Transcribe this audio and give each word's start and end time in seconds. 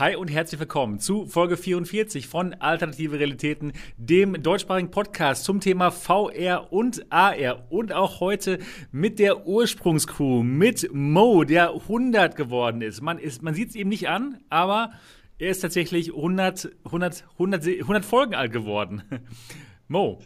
Hi 0.00 0.16
und 0.16 0.30
herzlich 0.30 0.58
willkommen 0.58 0.98
zu 0.98 1.26
Folge 1.26 1.58
44 1.58 2.26
von 2.26 2.54
Alternative 2.54 3.18
Realitäten, 3.18 3.74
dem 3.98 4.42
deutschsprachigen 4.42 4.90
Podcast 4.90 5.44
zum 5.44 5.60
Thema 5.60 5.90
VR 5.90 6.72
und 6.72 7.12
AR 7.12 7.70
und 7.70 7.92
auch 7.92 8.20
heute 8.20 8.60
mit 8.92 9.18
der 9.18 9.46
Ursprungscrew, 9.46 10.42
mit 10.42 10.88
Mo, 10.94 11.44
der 11.44 11.74
100 11.74 12.34
geworden 12.34 12.80
ist. 12.80 13.02
Man, 13.02 13.18
ist, 13.18 13.42
man 13.42 13.52
sieht 13.52 13.68
es 13.68 13.74
ihm 13.74 13.90
nicht 13.90 14.08
an, 14.08 14.38
aber 14.48 14.92
er 15.38 15.50
ist 15.50 15.60
tatsächlich 15.60 16.14
100, 16.14 16.70
100, 16.86 17.24
100, 17.32 17.66
100 17.66 18.02
Folgen 18.02 18.34
alt 18.34 18.52
geworden. 18.52 19.02
Mo, 19.88 20.22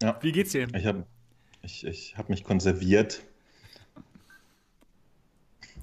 ja. 0.00 0.18
wie 0.22 0.32
geht's 0.32 0.52
dir? 0.52 0.68
Ich 0.74 0.86
habe 0.86 1.04
ich, 1.60 1.84
ich 1.84 2.16
hab 2.16 2.30
mich 2.30 2.44
konserviert. 2.44 3.20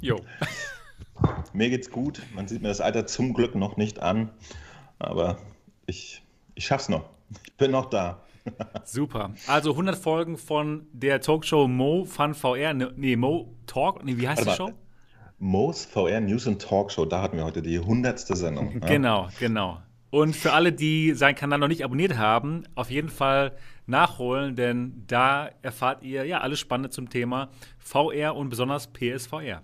Jo. 0.01 0.19
Mir 1.53 1.69
geht's 1.69 1.91
gut. 1.91 2.21
Man 2.35 2.47
sieht 2.47 2.61
mir 2.61 2.67
das 2.67 2.81
Alter 2.81 3.05
zum 3.05 3.33
Glück 3.33 3.55
noch 3.55 3.77
nicht 3.77 3.99
an. 3.99 4.31
Aber 4.99 5.37
ich, 5.85 6.23
ich 6.55 6.65
schaff's 6.65 6.89
noch. 6.89 7.09
Ich 7.45 7.53
bin 7.53 7.71
noch 7.71 7.85
da. 7.85 8.21
Super. 8.83 9.33
Also 9.47 9.71
100 9.71 9.95
Folgen 9.95 10.37
von 10.37 10.87
der 10.91 11.21
Talkshow 11.21 11.67
Mo 11.67 12.05
Fun 12.05 12.33
VR. 12.33 12.73
Ne, 12.73 12.91
nee, 12.95 13.15
Mo 13.15 13.55
Talk. 13.67 14.03
Nee, 14.03 14.17
wie 14.17 14.27
heißt 14.27 14.45
Warte 14.45 14.63
die 14.63 14.71
Show? 14.71 14.77
Mo's 15.39 15.85
VR 15.85 16.21
News 16.21 16.47
and 16.47 16.61
Talkshow. 16.61 17.05
Da 17.05 17.21
hatten 17.21 17.37
wir 17.37 17.45
heute 17.45 17.61
die 17.61 17.77
100. 17.77 18.19
Sendung. 18.19 18.79
Ja? 18.81 18.87
Genau, 18.87 19.29
genau. 19.39 19.79
Und 20.09 20.35
für 20.35 20.53
alle, 20.53 20.71
die 20.71 21.13
seinen 21.13 21.35
Kanal 21.35 21.59
noch 21.59 21.67
nicht 21.67 21.83
abonniert 21.83 22.17
haben, 22.17 22.63
auf 22.75 22.91
jeden 22.91 23.09
Fall 23.09 23.53
nachholen, 23.85 24.55
denn 24.55 25.03
da 25.07 25.49
erfahrt 25.61 26.03
ihr 26.03 26.25
ja 26.25 26.41
alles 26.41 26.59
Spannende 26.59 26.89
zum 26.89 27.09
Thema 27.09 27.49
VR 27.79 28.35
und 28.35 28.49
besonders 28.49 28.87
PSVR. 28.87 29.63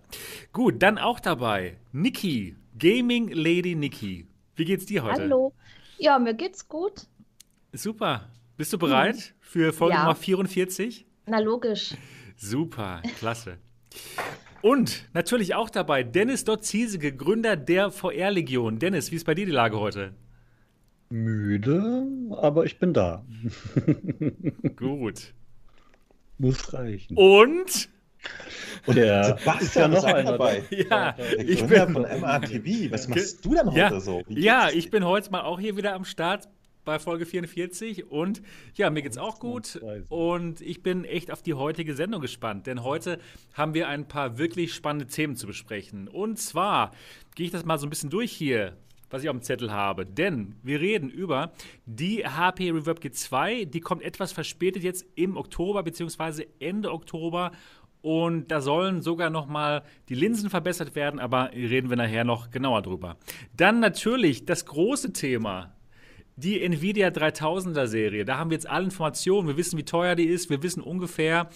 Gut, 0.52 0.82
dann 0.82 0.98
auch 0.98 1.20
dabei 1.20 1.78
Niki, 1.92 2.55
Gaming 2.78 3.30
Lady 3.30 3.76
Niki. 3.76 4.28
Wie 4.55 4.66
geht's 4.66 4.86
dir 4.86 5.04
heute? 5.04 5.22
Hallo. 5.22 5.54
Ja, 5.98 6.20
mir 6.20 6.34
geht's 6.34 6.68
gut. 6.68 7.08
Super. 7.73 8.30
Bist 8.58 8.73
du 8.73 8.78
bereit 8.78 9.16
hm. 9.16 9.34
für 9.40 9.73
Folge 9.73 9.95
ja. 9.95 10.02
Nummer 10.02 10.16
44? 10.16 11.06
Na 11.25 11.40
logisch. 11.40 11.95
Super, 12.36 13.02
klasse. 13.17 13.58
Und 14.62 15.06
natürlich 15.14 15.56
auch 15.56 15.70
dabei 15.70 16.03
Dennis 16.03 16.44
Dotziesige, 16.44 17.16
Gründer 17.16 17.56
der 17.56 17.92
VR-Legion. 17.92 18.80
Dennis, 18.80 19.12
wie 19.12 19.16
ist 19.16 19.25
bei 19.25 19.36
dir 19.36 19.45
die 19.45 19.52
Lage 19.52 19.80
heute? 19.80 20.14
Müde, 21.10 22.08
aber 22.32 22.66
ich 22.66 22.80
bin 22.80 22.94
da. 22.94 23.26
Gut. 24.76 25.34
Muss 26.38 26.74
reichen. 26.74 27.18
Und? 27.18 27.90
Und 28.86 28.96
der 28.96 29.38
Sebastian 29.38 29.62
ist 29.62 29.76
ja 29.76 29.88
noch 29.88 30.04
einer 30.04 30.32
dabei. 30.32 30.64
Ja, 30.70 31.14
der 31.14 31.40
ich 31.40 31.66
bin 31.66 31.94
von 31.94 32.04
MRTV. 32.04 32.92
Was 32.92 33.08
machst 33.08 33.44
du 33.44 33.56
denn 33.56 33.68
heute 33.68 33.78
ja, 33.78 34.00
so? 34.00 34.24
Ja, 34.30 34.70
ich 34.70 34.90
bin 34.90 35.04
heute 35.06 35.32
mal 35.32 35.42
auch 35.42 35.60
hier 35.60 35.76
wieder 35.78 35.94
am 35.94 36.06
Start 36.06 36.48
bei 36.86 36.98
Folge 36.98 37.26
44 37.26 38.10
und 38.10 38.42
ja, 38.76 38.90
mir 38.90 39.02
geht's 39.02 39.18
auch 39.18 39.40
gut 39.40 39.80
und 40.10 40.62
ich 40.62 40.82
bin 40.82 41.06
echt 41.06 41.30
auf 41.30 41.42
die 41.44 41.54
heutige 41.54 41.94
Sendung 41.94 42.22
gespannt, 42.22 42.68
denn 42.68 42.84
heute 42.84 43.20
haben 43.54 43.74
wir 43.74 43.88
ein 43.90 44.08
paar 44.08 44.38
wirklich 44.38 44.74
spannende 44.74 45.06
Themen 45.06 45.36
zu 45.36 45.46
besprechen. 45.46 46.08
Und 46.08 46.40
zwar 46.40 46.92
gehe 47.36 47.46
ich 47.46 47.52
das 47.52 47.66
mal 47.66 47.78
so 47.78 47.86
ein 47.86 47.90
bisschen 47.90 48.10
durch 48.10 48.32
hier 48.32 48.78
was 49.10 49.24
ich 49.24 49.30
auf 49.30 49.36
dem 49.36 49.42
Zettel 49.42 49.72
habe. 49.72 50.06
Denn 50.06 50.56
wir 50.64 50.80
reden 50.80 51.10
über 51.10 51.52
die 51.86 52.26
HP 52.26 52.72
Reverb 52.72 53.00
G2. 53.00 53.66
Die 53.66 53.80
kommt 53.80 54.04
etwas 54.04 54.32
verspätet 54.32 54.84
jetzt 54.84 55.06
im 55.16 55.38
Oktober 55.38 55.84
bzw. 55.84 56.46
Ende 56.60 56.92
Oktober. 56.92 57.52
Und 58.02 58.50
da 58.50 58.62
sollen 58.62 59.02
sogar 59.02 59.30
noch 59.30 59.48
mal 59.48 59.84
die 60.08 60.16
Linsen 60.16 60.50
verbessert 60.50 60.96
werden, 60.96 61.20
aber 61.20 61.52
reden 61.52 61.90
wir 61.90 61.98
nachher 61.98 62.24
noch 62.24 62.50
genauer 62.50 62.82
drüber. 62.82 63.18
Dann 63.56 63.82
natürlich 63.82 64.46
das 64.46 64.66
große 64.66 65.12
Thema, 65.12 65.76
die 66.38 66.62
Nvidia 66.62 67.10
3000er 67.10 67.88
Serie. 67.88 68.24
Da 68.24 68.38
haben 68.38 68.52
wir 68.52 68.56
jetzt 68.56 68.70
alle 68.70 68.86
Informationen. 68.86 69.50
Wir 69.50 69.58
wissen, 69.58 69.78
wie 69.78 69.84
teuer 69.84 70.16
die 70.16 70.28
ist. 70.28 70.50
Wir 70.50 70.64
wissen 70.64 70.82
ungefähr, 70.82 71.50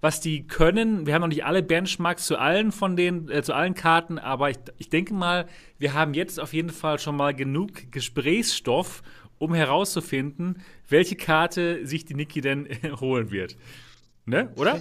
was 0.00 0.20
die 0.20 0.46
können. 0.46 1.06
Wir 1.06 1.14
haben 1.14 1.20
noch 1.20 1.28
nicht 1.28 1.44
alle 1.44 1.62
Benchmarks 1.62 2.26
zu 2.26 2.38
allen 2.38 2.72
von 2.72 2.96
den, 2.96 3.28
äh, 3.30 3.42
zu 3.42 3.54
allen 3.54 3.74
Karten, 3.74 4.18
aber 4.18 4.50
ich, 4.50 4.56
ich 4.78 4.88
denke 4.88 5.14
mal, 5.14 5.46
wir 5.78 5.94
haben 5.94 6.14
jetzt 6.14 6.40
auf 6.40 6.52
jeden 6.52 6.70
Fall 6.70 6.98
schon 6.98 7.16
mal 7.16 7.34
genug 7.34 7.92
Gesprächsstoff, 7.92 9.02
um 9.38 9.54
herauszufinden, 9.54 10.62
welche 10.88 11.16
Karte 11.16 11.86
sich 11.86 12.04
die 12.04 12.14
Niki 12.14 12.40
denn 12.40 12.68
holen 13.00 13.30
wird. 13.30 13.56
Ne? 14.26 14.50
Oder? 14.56 14.80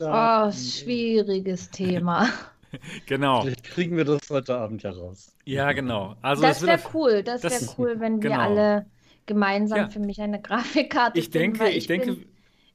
Oh, 0.00 0.52
schwieriges 0.52 1.70
Thema. 1.70 2.28
genau. 3.06 3.42
Vielleicht 3.42 3.64
kriegen 3.64 3.96
wir 3.96 4.04
das 4.04 4.30
heute 4.30 4.56
Abend 4.56 4.82
ja 4.82 4.90
raus. 4.90 5.34
Ja, 5.44 5.72
genau. 5.72 6.16
Also 6.22 6.42
das, 6.42 6.62
wäre 6.62 6.80
cool. 6.94 7.22
Das, 7.22 7.40
das 7.40 7.62
wäre 7.62 7.74
cool, 7.78 8.00
wenn 8.00 8.20
genau. 8.20 8.34
wir 8.34 8.40
alle 8.40 8.86
gemeinsam 9.26 9.78
ja. 9.78 9.88
für 9.88 10.00
mich 10.00 10.20
eine 10.20 10.40
Grafikkarte 10.40 11.18
ich 11.18 11.30
denke, 11.30 11.58
finden, 11.58 11.72
ich, 11.72 11.78
ich 11.78 11.86
denke, 11.86 12.14
bin, 12.14 12.26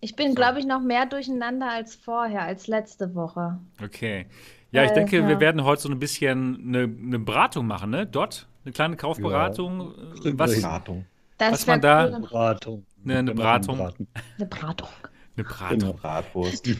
ich 0.05 0.15
bin, 0.15 0.35
glaube 0.35 0.59
ich, 0.59 0.67
noch 0.67 0.81
mehr 0.81 1.07
durcheinander 1.07 1.67
als 1.67 1.95
vorher, 1.95 2.43
als 2.43 2.67
letzte 2.67 3.15
Woche. 3.15 3.57
Okay. 3.83 4.27
Ja, 4.69 4.83
ich 4.83 4.91
denke, 4.91 5.17
ja. 5.17 5.27
wir 5.27 5.39
werden 5.39 5.63
heute 5.63 5.81
so 5.81 5.89
ein 5.89 5.97
bisschen 5.97 6.63
eine, 6.63 6.83
eine 6.83 7.17
Beratung 7.17 7.65
machen, 7.65 7.89
ne? 7.89 8.05
Dort 8.05 8.47
eine 8.63 8.71
kleine 8.71 8.97
Kaufberatung. 8.97 9.95
Ja, 10.23 10.31
was, 10.37 10.61
Beratung. 10.61 11.05
was 11.39 11.65
man 11.65 11.81
da. 11.81 12.05
Eine 12.05 12.19
Beratung. 12.19 12.85
Eine, 13.03 13.17
eine 13.17 13.33
Beratung. 13.33 13.79
Eine 13.79 14.45
Beratung. 14.45 14.89
Eine 15.37 15.43
Beratung. 15.43 15.81
Eine 15.81 15.93
Bratwurst. 15.93 16.69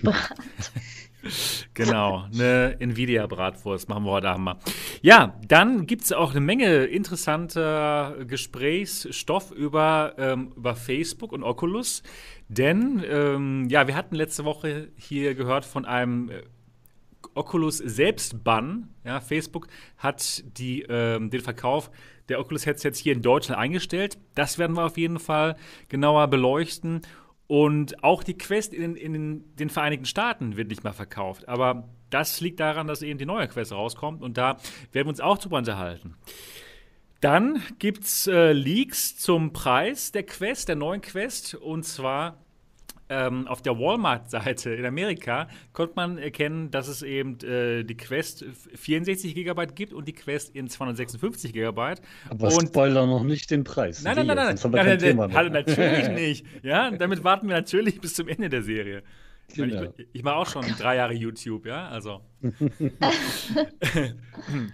genau, 1.74 2.26
eine 2.34 2.76
Nvidia-Bratwurst 2.80 3.90
machen 3.90 4.06
wir 4.06 4.12
heute 4.12 4.30
Abend 4.30 4.58
Ja, 5.02 5.40
dann 5.48 5.88
gibt 5.88 6.04
es 6.04 6.12
auch 6.12 6.32
eine 6.32 6.42
Menge 6.42 6.86
interessanter 6.86 8.16
Gesprächsstoff 8.28 9.52
über, 9.52 10.14
ähm, 10.18 10.54
über 10.56 10.76
Facebook 10.76 11.32
und 11.32 11.44
Oculus. 11.44 12.04
Denn, 12.48 13.04
ähm, 13.10 13.68
ja, 13.70 13.88
wir 13.88 13.96
hatten 13.96 14.16
letzte 14.16 14.46
Woche 14.46 14.90
hier 14.96 15.36
gehört 15.36 15.66
von 15.66 15.86
einem 15.86 16.30
äh, 16.30 16.44
Oculus 17.34 17.78
Selbstbann. 17.78 18.90
Ja, 19.04 19.20
Facebook 19.20 19.68
hat 19.98 20.44
die, 20.58 20.84
ähm, 20.84 21.30
den 21.30 21.42
Verkauf 21.42 21.92
der 22.30 22.40
Oculus-Headsets 22.40 23.00
hier 23.00 23.14
in 23.14 23.22
Deutschland 23.22 23.60
eingestellt. 23.60 24.18
Das 24.34 24.58
werden 24.58 24.76
wir 24.76 24.86
auf 24.86 24.98
jeden 24.98 25.20
Fall 25.20 25.56
genauer 25.90 26.28
beleuchten. 26.28 27.02
Und 27.48 28.04
auch 28.04 28.24
die 28.24 28.38
Quest 28.38 28.74
in, 28.74 28.96
in, 28.96 29.56
den 29.56 29.70
Vereinigten 29.70 30.06
Staaten 30.06 30.58
wird 30.58 30.70
nicht 30.70 30.84
mehr 30.84 30.94
verkauft. 30.94 31.48
Aber 31.48 31.90
das 32.10 32.42
liegt 32.42 32.60
daran, 32.60 32.88
dass 32.88 33.02
eben 33.02 33.20
die 33.20 33.26
neue 33.26 33.48
Quest 33.48 33.72
rauskommt 33.72 34.24
und 34.24 34.38
da 34.38 34.58
werden 34.92 35.06
wir 35.06 35.10
uns 35.10 35.22
auch 35.22 35.38
drüber 35.38 35.58
unterhalten. 35.58 36.16
Dann 37.22 37.62
gibt 37.80 38.04
es 38.04 38.28
äh, 38.28 38.52
Leaks 38.52 39.18
zum 39.18 39.54
Preis 39.54 40.12
der 40.12 40.24
Quest, 40.24 40.70
der 40.70 40.76
neuen 40.76 41.02
Quest. 41.02 41.56
Und 41.56 41.84
zwar 41.84 42.45
ähm, 43.10 43.48
auf 43.48 43.62
der 43.62 43.78
Walmart-Seite 43.78 44.72
in 44.72 44.86
Amerika 44.86 45.48
konnte 45.74 45.94
man 45.96 46.18
erkennen, 46.18 46.72
dass 46.72 46.88
es 46.88 47.02
eben 47.02 47.40
äh, 47.42 47.84
die 47.84 47.96
Quest 47.96 48.46
64 48.76 49.36
GB 49.36 49.68
gibt 49.76 49.94
und 49.94 50.08
die 50.08 50.14
Quest 50.14 50.56
in 50.56 50.68
256 50.68 51.54
GB. 51.54 51.96
Aber 52.30 52.48
und 52.48 52.68
Spoiler 52.68 53.06
noch 53.06 53.24
nicht 53.24 53.52
den 53.52 53.64
Preis. 53.64 54.04
Nein, 54.04 54.16
nein, 54.16 54.28
nein, 54.28 54.38
nein, 54.38 54.56
nein, 54.56 54.72
nein, 54.72 54.98
nein, 55.00 55.16
nein 55.18 55.34
halt 55.34 55.54
natürlich 55.54 56.10
nicht. 56.16 56.46
Ja, 56.64 56.92
damit 56.92 57.24
warten 57.24 57.48
wir 57.48 57.56
natürlich 57.56 58.02
bis 58.02 58.16
zum 58.16 58.28
Ende 58.28 58.50
der 58.50 58.64
Serie. 58.64 59.04
Genau. 59.54 59.94
Ich, 59.98 60.08
ich 60.14 60.24
mache 60.24 60.38
auch 60.38 60.48
schon 60.48 60.66
drei 60.78 60.96
Jahre 60.96 61.14
YouTube, 61.14 61.68
ja, 61.68 61.88
also. 61.88 62.22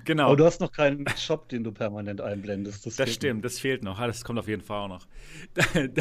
genau. 0.06 0.28
Aber 0.28 0.38
du 0.38 0.46
hast 0.46 0.62
noch 0.62 0.72
keinen 0.72 1.06
Shop, 1.18 1.50
den 1.50 1.64
du 1.64 1.72
permanent 1.72 2.22
einblendest. 2.22 2.86
Das, 2.86 2.96
das 2.96 3.14
stimmt, 3.14 3.42
noch. 3.42 3.44
das 3.44 3.60
fehlt 3.60 3.84
noch. 3.84 4.00
Das 4.00 4.24
kommt 4.24 4.40
auf 4.40 4.48
jeden 4.48 4.62
Fall 4.62 4.86
auch 4.86 4.88
noch. 4.88 5.06
Dann 5.74 5.94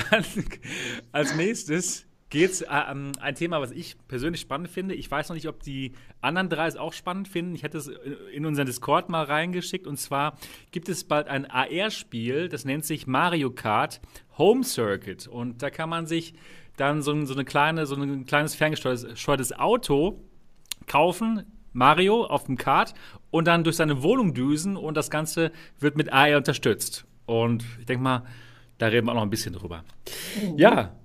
als 1.12 1.34
nächstes 1.34 2.06
geht 2.30 2.52
es 2.52 2.62
äh, 2.62 2.66
um 2.90 3.12
ein 3.20 3.34
Thema, 3.34 3.60
was 3.60 3.72
ich 3.72 3.96
persönlich 4.08 4.40
spannend 4.40 4.68
finde. 4.68 4.94
Ich 4.94 5.10
weiß 5.10 5.28
noch 5.28 5.34
nicht, 5.34 5.48
ob 5.48 5.62
die 5.62 5.92
anderen 6.20 6.48
drei 6.48 6.66
es 6.66 6.76
auch 6.76 6.92
spannend 6.92 7.28
finden. 7.28 7.54
Ich 7.54 7.64
hätte 7.64 7.78
es 7.78 7.90
in 8.32 8.46
unseren 8.46 8.66
Discord 8.66 9.08
mal 9.08 9.24
reingeschickt. 9.24 9.86
Und 9.86 9.98
zwar 9.98 10.38
gibt 10.70 10.88
es 10.88 11.04
bald 11.04 11.28
ein 11.28 11.50
AR-Spiel, 11.50 12.48
das 12.48 12.64
nennt 12.64 12.84
sich 12.84 13.06
Mario 13.06 13.50
Kart 13.50 14.00
Home 14.38 14.64
Circuit. 14.64 15.26
Und 15.26 15.62
da 15.62 15.70
kann 15.70 15.90
man 15.90 16.06
sich 16.06 16.34
dann 16.76 17.02
so, 17.02 17.24
so 17.26 17.34
eine 17.34 17.44
kleine, 17.44 17.84
so 17.84 17.96
ein 17.96 18.24
kleines 18.24 18.54
ferngesteuertes 18.54 19.52
Auto 19.58 20.22
kaufen, 20.86 21.44
Mario 21.72 22.24
auf 22.24 22.44
dem 22.44 22.56
Kart 22.56 22.94
und 23.30 23.46
dann 23.46 23.64
durch 23.64 23.76
seine 23.76 24.02
Wohnung 24.02 24.34
düsen 24.34 24.76
und 24.76 24.96
das 24.96 25.10
Ganze 25.10 25.52
wird 25.78 25.96
mit 25.96 26.12
AR 26.12 26.36
unterstützt. 26.36 27.04
Und 27.26 27.64
ich 27.78 27.86
denke 27.86 28.02
mal, 28.02 28.24
da 28.78 28.86
reden 28.86 29.06
wir 29.06 29.12
auch 29.12 29.16
noch 29.16 29.22
ein 29.22 29.30
bisschen 29.30 29.52
drüber. 29.52 29.84
Mhm. 30.42 30.58
Ja, 30.58 30.96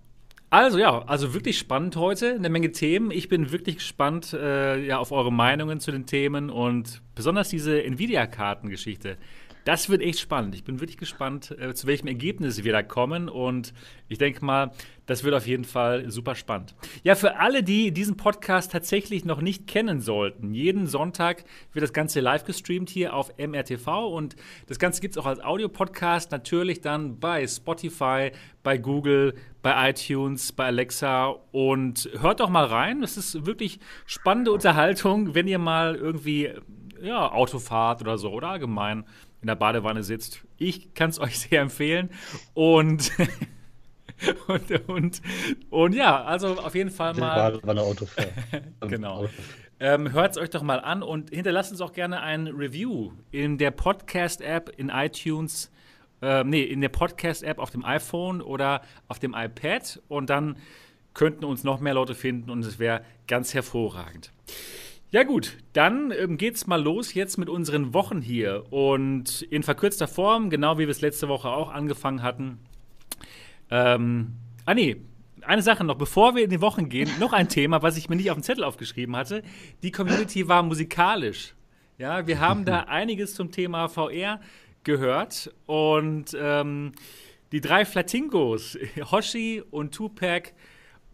also 0.49 0.77
ja, 0.77 1.03
also 1.05 1.33
wirklich 1.33 1.57
spannend 1.57 1.95
heute, 1.95 2.35
eine 2.35 2.49
Menge 2.49 2.71
Themen. 2.71 3.11
Ich 3.11 3.29
bin 3.29 3.51
wirklich 3.51 3.77
gespannt 3.77 4.33
äh, 4.33 4.83
ja, 4.85 4.99
auf 4.99 5.11
eure 5.11 5.31
Meinungen 5.31 5.79
zu 5.79 5.91
den 5.91 6.05
Themen 6.05 6.49
und 6.49 7.01
besonders 7.15 7.49
diese 7.49 7.83
Nvidia-Kartengeschichte, 7.83 9.17
das 9.65 9.89
wird 9.89 10.01
echt 10.01 10.19
spannend. 10.19 10.53
Ich 10.53 10.63
bin 10.63 10.79
wirklich 10.79 10.97
gespannt, 10.97 11.53
äh, 11.59 11.73
zu 11.73 11.87
welchem 11.87 12.07
Ergebnis 12.07 12.63
wir 12.63 12.71
da 12.71 12.83
kommen. 12.83 13.27
Und 13.27 13.73
ich 14.07 14.19
denke 14.19 14.45
mal, 14.45 14.71
das 15.07 15.23
wird 15.23 15.33
auf 15.33 15.47
jeden 15.47 15.63
Fall 15.63 16.09
super 16.11 16.35
spannend. 16.35 16.75
Ja, 17.03 17.15
für 17.15 17.37
alle, 17.37 17.63
die 17.63 17.91
diesen 17.91 18.15
Podcast 18.15 18.71
tatsächlich 18.71 19.25
noch 19.25 19.41
nicht 19.41 19.65
kennen 19.65 20.01
sollten, 20.01 20.53
jeden 20.53 20.85
Sonntag 20.85 21.45
wird 21.73 21.81
das 21.81 21.93
Ganze 21.93 22.19
live 22.19 22.43
gestreamt 22.43 22.91
hier 22.91 23.15
auf 23.15 23.33
MRTV. 23.39 23.87
Und 24.07 24.35
das 24.67 24.77
Ganze 24.77 25.01
gibt 25.01 25.15
es 25.15 25.17
auch 25.17 25.25
als 25.25 25.43
Audiopodcast 25.43 26.31
natürlich 26.31 26.81
dann 26.81 27.19
bei 27.19 27.45
Spotify, 27.47 28.31
bei 28.61 28.77
Google, 28.77 29.33
bei 29.63 29.89
iTunes, 29.89 30.51
bei 30.51 30.65
Alexa. 30.65 31.35
Und 31.51 32.07
hört 32.19 32.39
doch 32.39 32.49
mal 32.49 32.65
rein. 32.65 33.01
Das 33.01 33.17
ist 33.17 33.47
wirklich 33.47 33.79
spannende 34.05 34.51
Unterhaltung, 34.51 35.33
wenn 35.33 35.47
ihr 35.47 35.59
mal 35.59 35.95
irgendwie 35.95 36.51
ja, 37.01 37.31
Autofahrt 37.31 38.01
oder 38.01 38.19
so 38.19 38.31
oder 38.31 38.49
allgemein 38.49 39.05
in 39.45 39.47
der 39.47 39.55
Badewanne 39.55 40.01
sitzt. 40.01 40.39
Ich 40.57 40.95
kann 40.95 41.11
es 41.11 41.19
euch 41.25 41.37
sehr 41.37 41.61
empfehlen. 41.61 42.09
Und, 42.55 43.11
und, 44.47 44.89
und, 44.89 45.21
und, 45.69 45.93
ja, 45.93 46.23
also 46.23 46.57
auf 46.57 46.73
jeden 46.73 46.89
Fall 46.89 47.13
mal. 47.13 47.51
Badewanne 47.51 47.81
Autofahrt. 47.81 48.33
genau. 48.81 49.29
Ähm, 49.79 50.11
Hört 50.13 50.31
es 50.31 50.37
euch 50.39 50.49
doch 50.49 50.63
mal 50.63 50.79
an 50.79 51.03
und 51.03 51.29
hinterlasst 51.29 51.71
uns 51.71 51.81
auch 51.81 51.93
gerne 51.93 52.21
ein 52.21 52.47
Review 52.47 53.11
in 53.29 53.59
der 53.59 53.69
Podcast-App, 53.69 54.71
in 54.77 54.89
iTunes, 54.89 55.71
äh, 56.23 56.43
nee, 56.43 56.63
in 56.63 56.81
der 56.81 56.89
Podcast-App 56.89 57.59
auf 57.59 57.69
dem 57.69 57.85
iPhone 57.85 58.41
oder 58.41 58.81
auf 59.09 59.19
dem 59.19 59.35
iPad 59.35 60.01
und 60.07 60.31
dann 60.31 60.57
könnten 61.13 61.45
uns 61.45 61.63
noch 61.63 61.79
mehr 61.79 61.93
Leute 61.93 62.15
finden 62.15 62.49
und 62.49 62.65
es 62.65 62.79
wäre 62.79 63.03
ganz 63.27 63.53
hervorragend. 63.53 64.31
Ja 65.11 65.23
gut, 65.23 65.57
dann 65.73 66.11
ähm, 66.11 66.37
geht's 66.37 66.67
mal 66.67 66.81
los 66.81 67.13
jetzt 67.13 67.37
mit 67.37 67.47
unseren 67.47 67.93
Wochen 67.93 68.21
hier 68.21 68.65
und 68.71 69.43
in 69.43 69.63
verkürzter 69.63 70.07
Form, 70.07 70.49
genau 70.49 70.77
wie 70.77 70.83
wir 70.83 70.89
es 70.89 71.01
letzte 71.01 71.27
Woche 71.27 71.49
auch 71.49 71.71
angefangen 71.71 72.21
hatten. 72.21 72.59
Ähm, 73.69 74.33
ah 74.65 74.73
nee, 74.73 74.97
eine 75.41 75.61
Sache 75.61 75.83
noch, 75.83 75.95
bevor 75.95 76.35
wir 76.35 76.43
in 76.43 76.49
die 76.49 76.61
Wochen 76.61 76.89
gehen, 76.89 77.09
noch 77.19 77.33
ein 77.33 77.49
Thema, 77.49 77.81
was 77.81 77.97
ich 77.97 78.09
mir 78.09 78.15
nicht 78.15 78.31
auf 78.31 78.37
dem 78.37 78.43
Zettel 78.43 78.63
aufgeschrieben 78.63 79.15
hatte. 79.15 79.43
Die 79.83 79.91
Community 79.91 80.47
war 80.47 80.63
musikalisch. 80.63 81.53
Ja, 81.97 82.27
wir 82.27 82.39
haben 82.39 82.65
da 82.65 82.79
einiges 82.87 83.35
zum 83.35 83.51
Thema 83.51 83.87
VR 83.87 84.41
gehört 84.83 85.53
und 85.65 86.35
ähm, 86.39 86.91
die 87.51 87.61
drei 87.61 87.85
Flatingos, 87.85 88.77
Hoshi 89.11 89.63
und 89.71 89.93
Tupac, 89.93 90.51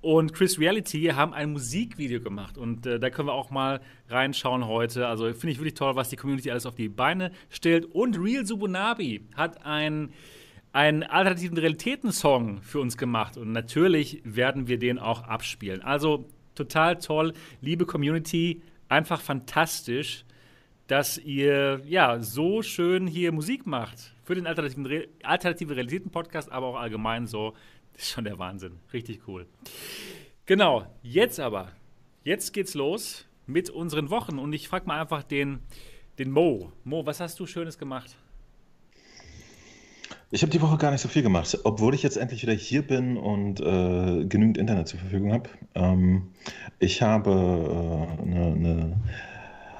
und 0.01 0.33
Chris 0.33 0.59
Reality 0.59 1.03
haben 1.13 1.33
ein 1.33 1.51
Musikvideo 1.51 2.21
gemacht 2.21 2.57
und 2.57 2.87
äh, 2.87 2.99
da 2.99 3.11
können 3.11 3.27
wir 3.27 3.33
auch 3.33 3.51
mal 3.51 3.81
reinschauen 4.09 4.65
heute. 4.65 5.07
Also 5.07 5.25
finde 5.25 5.51
ich 5.51 5.59
wirklich 5.59 5.75
toll, 5.75 5.95
was 5.95 6.09
die 6.09 6.15
Community 6.15 6.49
alles 6.49 6.65
auf 6.65 6.73
die 6.73 6.89
Beine 6.89 7.31
stellt. 7.49 7.85
Und 7.85 8.17
Real 8.17 8.45
Subunabi 8.45 9.27
hat 9.35 9.63
ein, 9.63 10.11
einen 10.73 11.03
alternativen 11.03 11.57
Realitäten-Song 11.57 12.63
für 12.63 12.79
uns 12.79 12.97
gemacht 12.97 13.37
und 13.37 13.51
natürlich 13.51 14.21
werden 14.23 14.67
wir 14.67 14.79
den 14.79 14.97
auch 14.97 15.23
abspielen. 15.23 15.83
Also 15.83 16.25
total 16.55 16.97
toll, 16.97 17.33
liebe 17.61 17.85
Community, 17.85 18.63
einfach 18.89 19.21
fantastisch, 19.21 20.25
dass 20.87 21.19
ihr 21.19 21.81
ja 21.85 22.19
so 22.21 22.63
schön 22.63 23.05
hier 23.05 23.31
Musik 23.31 23.67
macht 23.67 24.13
für 24.23 24.33
den 24.33 24.47
alternativen, 24.47 24.85
Re 24.87 25.07
alternativen 25.23 25.75
Realitäten-Podcast, 25.75 26.51
aber 26.51 26.67
auch 26.67 26.75
allgemein 26.75 27.27
so 27.27 27.53
das 27.93 28.03
ist 28.03 28.11
schon 28.11 28.23
der 28.23 28.39
Wahnsinn. 28.39 28.79
Richtig 28.93 29.21
cool. 29.27 29.45
Genau, 30.45 30.85
jetzt 31.01 31.39
aber. 31.39 31.71
Jetzt 32.23 32.53
geht's 32.53 32.73
los 32.73 33.25
mit 33.47 33.69
unseren 33.69 34.09
Wochen. 34.09 34.39
Und 34.39 34.53
ich 34.53 34.67
frage 34.67 34.85
mal 34.85 35.01
einfach 35.01 35.23
den, 35.23 35.59
den 36.19 36.31
Mo. 36.31 36.71
Mo, 36.83 37.05
was 37.05 37.19
hast 37.19 37.39
du 37.39 37.45
Schönes 37.45 37.77
gemacht? 37.77 38.15
Ich 40.33 40.43
habe 40.43 40.51
die 40.51 40.61
Woche 40.61 40.77
gar 40.77 40.91
nicht 40.91 41.01
so 41.01 41.09
viel 41.09 41.23
gemacht, 41.23 41.59
obwohl 41.65 41.93
ich 41.93 42.03
jetzt 42.03 42.15
endlich 42.15 42.41
wieder 42.41 42.53
hier 42.53 42.87
bin 42.87 43.17
und 43.17 43.59
äh, 43.59 44.25
genügend 44.25 44.57
Internet 44.57 44.87
zur 44.87 44.99
Verfügung 44.99 45.33
habe. 45.33 45.49
Ähm, 45.75 46.31
ich 46.79 47.01
habe 47.01 47.31
äh, 47.31 48.21
eine, 48.21 48.45
eine 48.45 49.01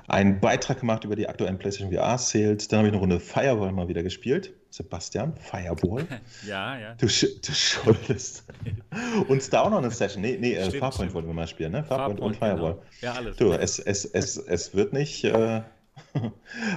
einen 0.08 0.40
Beitrag 0.40 0.80
gemacht 0.80 1.04
über 1.04 1.16
die 1.16 1.28
aktuellen 1.28 1.58
PlayStation 1.58 1.94
VR 1.94 2.18
Sales. 2.18 2.68
Dann 2.68 2.80
habe 2.80 2.88
ich 2.88 2.94
eine 2.94 3.02
Runde 3.02 3.20
Firewall 3.20 3.72
mal 3.72 3.88
wieder 3.88 4.04
gespielt. 4.04 4.54
Sebastian, 4.70 5.34
Firewall. 5.36 6.08
ja, 6.48 6.78
ja. 6.78 6.96
Du, 6.96 7.08
du 7.08 7.52
schuldest 7.54 8.46
uns 9.28 9.50
da 9.50 9.62
auch 9.62 9.70
noch 9.70 9.80
eine 9.80 9.92
Session. 9.92 10.22
Nee, 10.22 10.38
nee, 10.40 10.54
äh, 10.54 10.66
stimmt, 10.66 10.78
Farpoint 10.78 10.94
stimmt. 10.96 11.14
wollten 11.14 11.28
wir 11.28 11.34
mal 11.34 11.48
spielen, 11.48 11.74
ne? 11.74 11.84
Farpoint, 11.84 12.20
Farpoint 12.20 12.22
und 12.22 12.36
Firewall. 12.38 12.74
Genau. 12.74 12.84
Ja, 13.02 13.14
alles. 13.14 13.36
Du, 13.38 13.52
es, 13.52 13.80
es, 13.80 14.06
es, 14.06 14.38
es 14.38 14.74
wird 14.74 14.94
nicht. 14.94 15.26
Äh, 15.26 15.62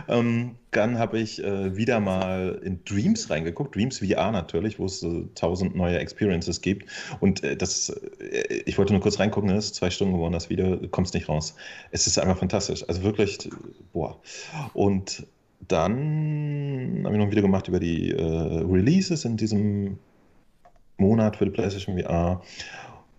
ähm, 0.09 0.57
dann 0.71 0.99
habe 0.99 1.19
ich 1.19 1.43
äh, 1.43 1.77
wieder 1.77 2.01
mal 2.01 2.61
in 2.65 2.85
Dreams 2.85 3.31
reingeguckt, 3.31 3.75
Dreams 3.75 3.99
VR 3.99 4.33
natürlich, 4.33 4.79
wo 4.79 4.87
es 4.87 5.03
äh, 5.03 5.25
tausend 5.35 5.75
neue 5.77 5.99
Experiences 5.99 6.61
gibt. 6.61 6.91
Und 7.21 7.43
äh, 7.43 7.57
das, 7.57 7.91
äh, 8.21 8.63
ich 8.67 8.79
wollte 8.79 8.93
nur 8.93 9.03
kurz 9.03 9.19
reingucken, 9.19 9.51
es 9.51 9.67
ist 9.67 9.75
zwei 9.77 9.91
Stunden 9.91 10.15
geworden, 10.15 10.33
das 10.33 10.51
Video, 10.51 10.79
kommst 10.91 11.15
nicht 11.15 11.29
raus. 11.29 11.55
Es 11.91 12.07
ist 12.07 12.19
einfach 12.19 12.39
fantastisch. 12.39 12.85
Also 12.89 13.03
wirklich, 13.03 13.51
boah. 13.93 14.21
Und 14.73 15.27
dann 15.69 17.03
habe 17.05 17.15
ich 17.15 17.19
noch 17.19 17.27
ein 17.27 17.31
Video 17.31 17.43
gemacht 17.43 17.69
über 17.69 17.81
die 17.81 18.11
äh, 18.11 18.23
Releases 18.23 19.25
in 19.25 19.37
diesem 19.37 19.99
Monat 20.99 21.37
für 21.37 21.45
die 21.45 21.51
PlayStation 21.51 21.99
VR. 21.99 22.43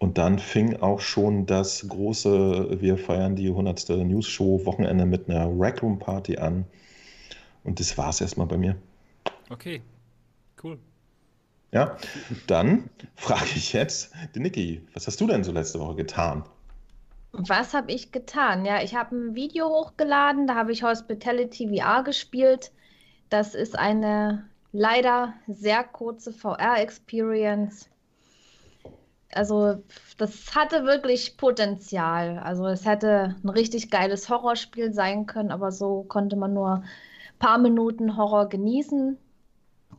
Und 0.06 0.20
dann 0.20 0.38
fing 0.38 0.76
auch 0.84 1.00
schon 1.00 1.48
das 1.48 1.88
große, 1.88 2.80
wir 2.80 2.96
feiern 2.96 3.36
die 3.36 3.48
100. 3.48 3.90
News-Show-Wochenende 3.90 5.04
mit 5.04 5.28
einer 5.28 5.50
Rackroom-Party 5.52 6.38
an. 6.38 6.64
Und 7.64 7.80
das 7.80 7.98
war 7.98 8.10
es 8.10 8.22
erstmal 8.22 8.46
bei 8.46 8.56
mir. 8.56 8.76
Okay, 9.50 9.82
cool. 10.64 10.78
Ja, 11.72 11.98
dann 12.46 12.88
frage 13.16 13.50
ich 13.56 13.74
jetzt 13.74 14.14
den 14.36 14.44
Niki, 14.44 14.86
was 14.94 15.08
hast 15.08 15.20
du 15.20 15.26
denn 15.26 15.44
so 15.44 15.52
letzte 15.52 15.80
Woche 15.80 15.96
getan? 15.96 16.44
Was 17.32 17.74
habe 17.74 17.92
ich 17.92 18.12
getan? 18.12 18.64
Ja, 18.64 18.84
ich 18.84 18.94
habe 18.94 19.16
ein 19.16 19.34
Video 19.34 19.70
hochgeladen, 19.70 20.46
da 20.46 20.54
habe 20.54 20.72
ich 20.72 20.84
Hospitality 20.84 21.76
VR 21.76 22.04
gespielt. 22.04 22.72
Das 23.30 23.56
ist 23.56 23.76
eine 23.76 24.48
leider 24.72 25.34
sehr 25.48 25.84
kurze 25.84 26.32
VR-Experience 26.32 27.90
also 29.36 29.84
das 30.18 30.56
hatte 30.56 30.86
wirklich 30.86 31.38
Potenzial. 31.38 32.40
Also 32.40 32.68
es 32.68 32.86
hätte 32.86 33.36
ein 33.44 33.50
richtig 33.50 33.90
geiles 33.92 34.30
Horrorspiel 34.30 34.94
sein 34.94 35.26
können, 35.26 35.52
aber 35.52 35.72
so 35.72 36.04
konnte 36.04 36.36
man 36.36 36.54
nur 36.54 36.76
ein 36.76 36.84
paar 37.40 37.58
Minuten 37.58 38.18
Horror 38.18 38.48
genießen. 38.50 39.18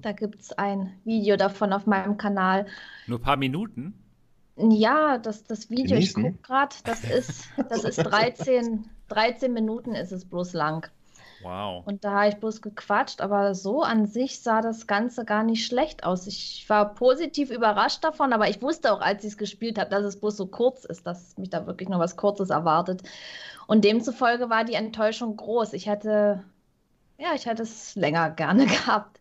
Da 0.03 0.13
gibt 0.13 0.41
es 0.41 0.53
ein 0.53 0.93
Video 1.05 1.37
davon 1.37 1.73
auf 1.73 1.87
meinem 1.87 2.17
Kanal. 2.17 2.67
Nur 3.07 3.19
ein 3.19 3.23
paar 3.23 3.37
Minuten? 3.37 3.95
Ja, 4.57 5.19
das, 5.19 5.45
das 5.45 5.71
Video, 5.71 5.97
genießen? 5.97 6.25
ich 6.25 6.33
gucke 6.33 6.43
gerade, 6.43 6.77
das 6.85 7.05
ist, 7.05 7.49
das 7.69 7.85
ist 7.85 7.97
13, 7.99 8.89
13 9.09 9.53
Minuten 9.53 9.95
ist 9.95 10.13
es 10.13 10.25
bloß 10.25 10.55
lang. 10.55 10.91
Wow. 11.43 11.87
Und 11.87 12.05
da 12.05 12.13
habe 12.13 12.29
ich 12.29 12.37
bloß 12.37 12.63
gequatscht, 12.63 13.21
aber 13.21 13.55
so 13.55 13.83
an 13.83 14.07
sich 14.07 14.41
sah 14.41 14.63
das 14.63 14.87
Ganze 14.87 15.25
gar 15.25 15.43
nicht 15.43 15.67
schlecht 15.67 16.05
aus. 16.05 16.27
Ich 16.27 16.65
war 16.69 16.95
positiv 16.95 17.51
überrascht 17.51 18.03
davon, 18.05 18.33
aber 18.33 18.49
ich 18.49 18.63
wusste 18.63 18.93
auch, 18.93 19.01
als 19.01 19.25
ich 19.25 19.33
es 19.33 19.39
gespielt 19.39 19.79
habe, 19.79 19.91
dass 19.91 20.05
es 20.05 20.19
bloß 20.19 20.37
so 20.37 20.47
kurz 20.47 20.85
ist, 20.85 21.07
dass 21.07 21.37
mich 21.37 21.51
da 21.51 21.67
wirklich 21.67 21.89
noch 21.89 21.99
was 21.99 22.17
Kurzes 22.17 22.51
erwartet. 22.51 23.03
Und 23.67 23.85
demzufolge 23.85 24.49
war 24.49 24.65
die 24.65 24.75
Enttäuschung 24.75 25.37
groß. 25.37 25.73
Ich 25.75 25.87
hätte, 25.87 26.43
ja, 27.19 27.35
ich 27.35 27.47
hätte 27.47 27.63
es 27.63 27.95
länger 27.95 28.31
gerne 28.37 28.67
gehabt. 28.67 29.21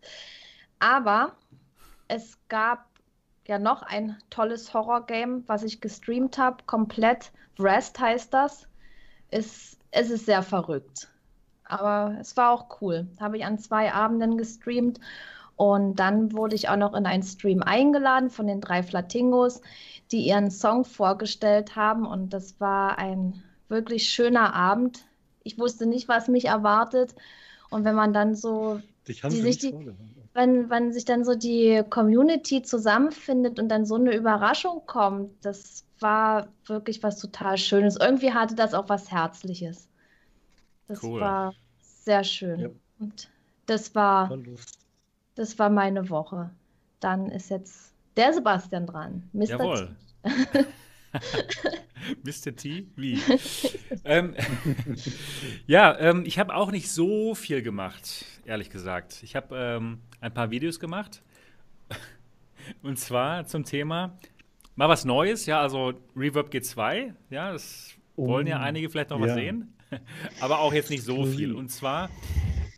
Aber 0.78 1.32
es 2.08 2.38
gab 2.48 2.86
ja 3.46 3.58
noch 3.58 3.82
ein 3.82 4.16
tolles 4.30 4.72
Horror-Game, 4.72 5.44
was 5.46 5.62
ich 5.62 5.80
gestreamt 5.80 6.38
habe, 6.38 6.64
komplett. 6.66 7.30
Rest 7.58 7.98
heißt 7.98 8.32
das. 8.34 8.68
Es, 9.30 9.78
es 9.90 10.10
ist 10.10 10.26
sehr 10.26 10.42
verrückt. 10.42 11.08
Aber 11.68 12.16
es 12.20 12.36
war 12.36 12.50
auch 12.50 12.80
cool. 12.80 13.06
Habe 13.20 13.38
ich 13.38 13.44
an 13.44 13.58
zwei 13.58 13.92
Abenden 13.92 14.36
gestreamt. 14.36 15.00
Und 15.56 15.96
dann 15.96 16.32
wurde 16.32 16.54
ich 16.54 16.68
auch 16.68 16.76
noch 16.76 16.94
in 16.94 17.06
einen 17.06 17.22
Stream 17.22 17.62
eingeladen 17.62 18.28
von 18.28 18.46
den 18.46 18.60
drei 18.60 18.82
Flatingos, 18.82 19.62
die 20.12 20.26
ihren 20.26 20.50
Song 20.50 20.84
vorgestellt 20.84 21.76
haben. 21.76 22.06
Und 22.06 22.30
das 22.34 22.60
war 22.60 22.98
ein 22.98 23.42
wirklich 23.68 24.08
schöner 24.08 24.54
Abend. 24.54 25.06
Ich 25.42 25.58
wusste 25.58 25.86
nicht, 25.86 26.08
was 26.08 26.28
mich 26.28 26.46
erwartet. 26.46 27.14
Und 27.70 27.84
wenn 27.84 27.94
man 27.94 28.12
dann 28.12 28.34
so 28.34 28.80
die, 29.06 29.14
sich 29.14 29.58
die, 29.58 29.74
wenn, 30.34 30.68
wenn 30.68 30.92
sich 30.92 31.04
dann 31.04 31.24
so 31.24 31.34
die 31.34 31.82
Community 31.88 32.62
zusammenfindet 32.62 33.58
und 33.58 33.68
dann 33.68 33.86
so 33.86 33.94
eine 33.94 34.14
Überraschung 34.14 34.82
kommt, 34.86 35.44
das 35.44 35.84
war 36.00 36.48
wirklich 36.66 37.02
was 37.02 37.18
total 37.18 37.56
Schönes. 37.56 37.96
Irgendwie 37.96 38.32
hatte 38.32 38.54
das 38.54 38.74
auch 38.74 38.88
was 38.88 39.10
Herzliches. 39.10 39.88
Das 40.88 41.02
cool. 41.02 41.20
war 41.20 41.54
sehr 41.80 42.24
schön. 42.24 42.60
Ja. 42.60 42.68
Und 42.98 43.28
das 43.66 43.94
war, 43.94 44.36
das 45.34 45.58
war 45.58 45.70
meine 45.70 46.08
Woche. 46.08 46.50
Dann 47.00 47.30
ist 47.30 47.50
jetzt 47.50 47.92
der 48.16 48.32
Sebastian 48.32 48.86
dran. 48.86 49.28
Mr. 49.32 49.44
Jawohl. 49.44 49.96
Mr. 52.24 52.54
T? 52.54 52.86
Wie? 52.96 53.20
ähm, 54.04 54.34
ja, 55.66 55.98
ähm, 55.98 56.24
ich 56.26 56.38
habe 56.38 56.54
auch 56.54 56.70
nicht 56.70 56.90
so 56.90 57.34
viel 57.34 57.62
gemacht, 57.62 58.24
ehrlich 58.44 58.70
gesagt. 58.70 59.22
Ich 59.22 59.34
habe 59.36 59.56
ähm, 59.56 60.00
ein 60.20 60.32
paar 60.32 60.50
Videos 60.50 60.78
gemacht. 60.80 61.22
Und 62.82 62.98
zwar 62.98 63.46
zum 63.46 63.64
Thema 63.64 64.18
mal 64.74 64.88
was 64.88 65.04
Neues, 65.04 65.46
ja, 65.46 65.60
also 65.60 65.94
Reverb 66.14 66.50
G2, 66.50 67.14
ja, 67.30 67.52
das 67.52 67.94
oh, 68.16 68.28
wollen 68.28 68.46
ja 68.46 68.60
einige 68.60 68.90
vielleicht 68.90 69.10
noch 69.10 69.20
ja. 69.20 69.26
was 69.26 69.34
sehen. 69.34 69.72
Aber 70.40 70.60
auch 70.60 70.72
jetzt 70.72 70.90
nicht 70.90 71.04
so 71.04 71.24
viel. 71.24 71.54
Und 71.54 71.70
zwar 71.70 72.10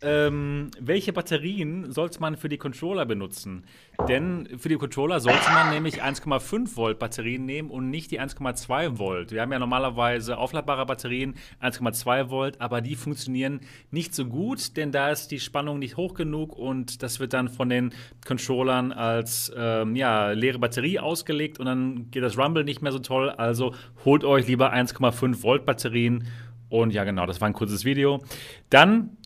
ähm, 0.01 0.71
welche 0.79 1.11
Batterien 1.11 1.91
sollte 1.91 2.21
man 2.21 2.37
für 2.37 2.47
die 2.47 2.57
Controller 2.57 3.05
benutzen? 3.05 3.65
Denn 4.07 4.47
für 4.57 4.69
die 4.69 4.75
Controller 4.75 5.19
sollte 5.19 5.49
man 5.51 5.71
nämlich 5.71 6.01
1,5 6.01 6.77
Volt 6.77 6.99
Batterien 6.99 7.45
nehmen 7.45 7.69
und 7.69 7.89
nicht 7.89 8.11
die 8.11 8.21
1,2 8.21 8.97
Volt. 8.97 9.31
Wir 9.31 9.41
haben 9.41 9.51
ja 9.51 9.59
normalerweise 9.59 10.37
aufladbare 10.37 10.85
Batterien 10.85 11.35
1,2 11.61 12.29
Volt, 12.29 12.61
aber 12.61 12.79
die 12.79 12.95
funktionieren 12.95 13.59
nicht 13.91 14.15
so 14.15 14.25
gut, 14.25 14.77
denn 14.77 14.93
da 14.93 15.11
ist 15.11 15.31
die 15.31 15.39
Spannung 15.39 15.79
nicht 15.79 15.97
hoch 15.97 16.13
genug 16.13 16.57
und 16.57 17.03
das 17.03 17.19
wird 17.19 17.33
dann 17.33 17.49
von 17.49 17.67
den 17.67 17.93
Controllern 18.25 18.93
als 18.93 19.51
ähm, 19.55 19.97
ja, 19.97 20.31
leere 20.31 20.59
Batterie 20.59 20.99
ausgelegt 20.99 21.59
und 21.59 21.65
dann 21.65 22.09
geht 22.09 22.23
das 22.23 22.37
Rumble 22.37 22.63
nicht 22.63 22.81
mehr 22.81 22.93
so 22.93 22.99
toll. 22.99 23.29
Also 23.31 23.75
holt 24.05 24.23
euch 24.23 24.47
lieber 24.47 24.73
1,5 24.73 25.43
Volt 25.43 25.65
Batterien. 25.65 26.25
Und 26.69 26.93
ja, 26.93 27.03
genau, 27.03 27.25
das 27.25 27.41
war 27.41 27.47
ein 27.47 27.53
kurzes 27.53 27.85
Video. 27.85 28.23
Dann 28.69 29.17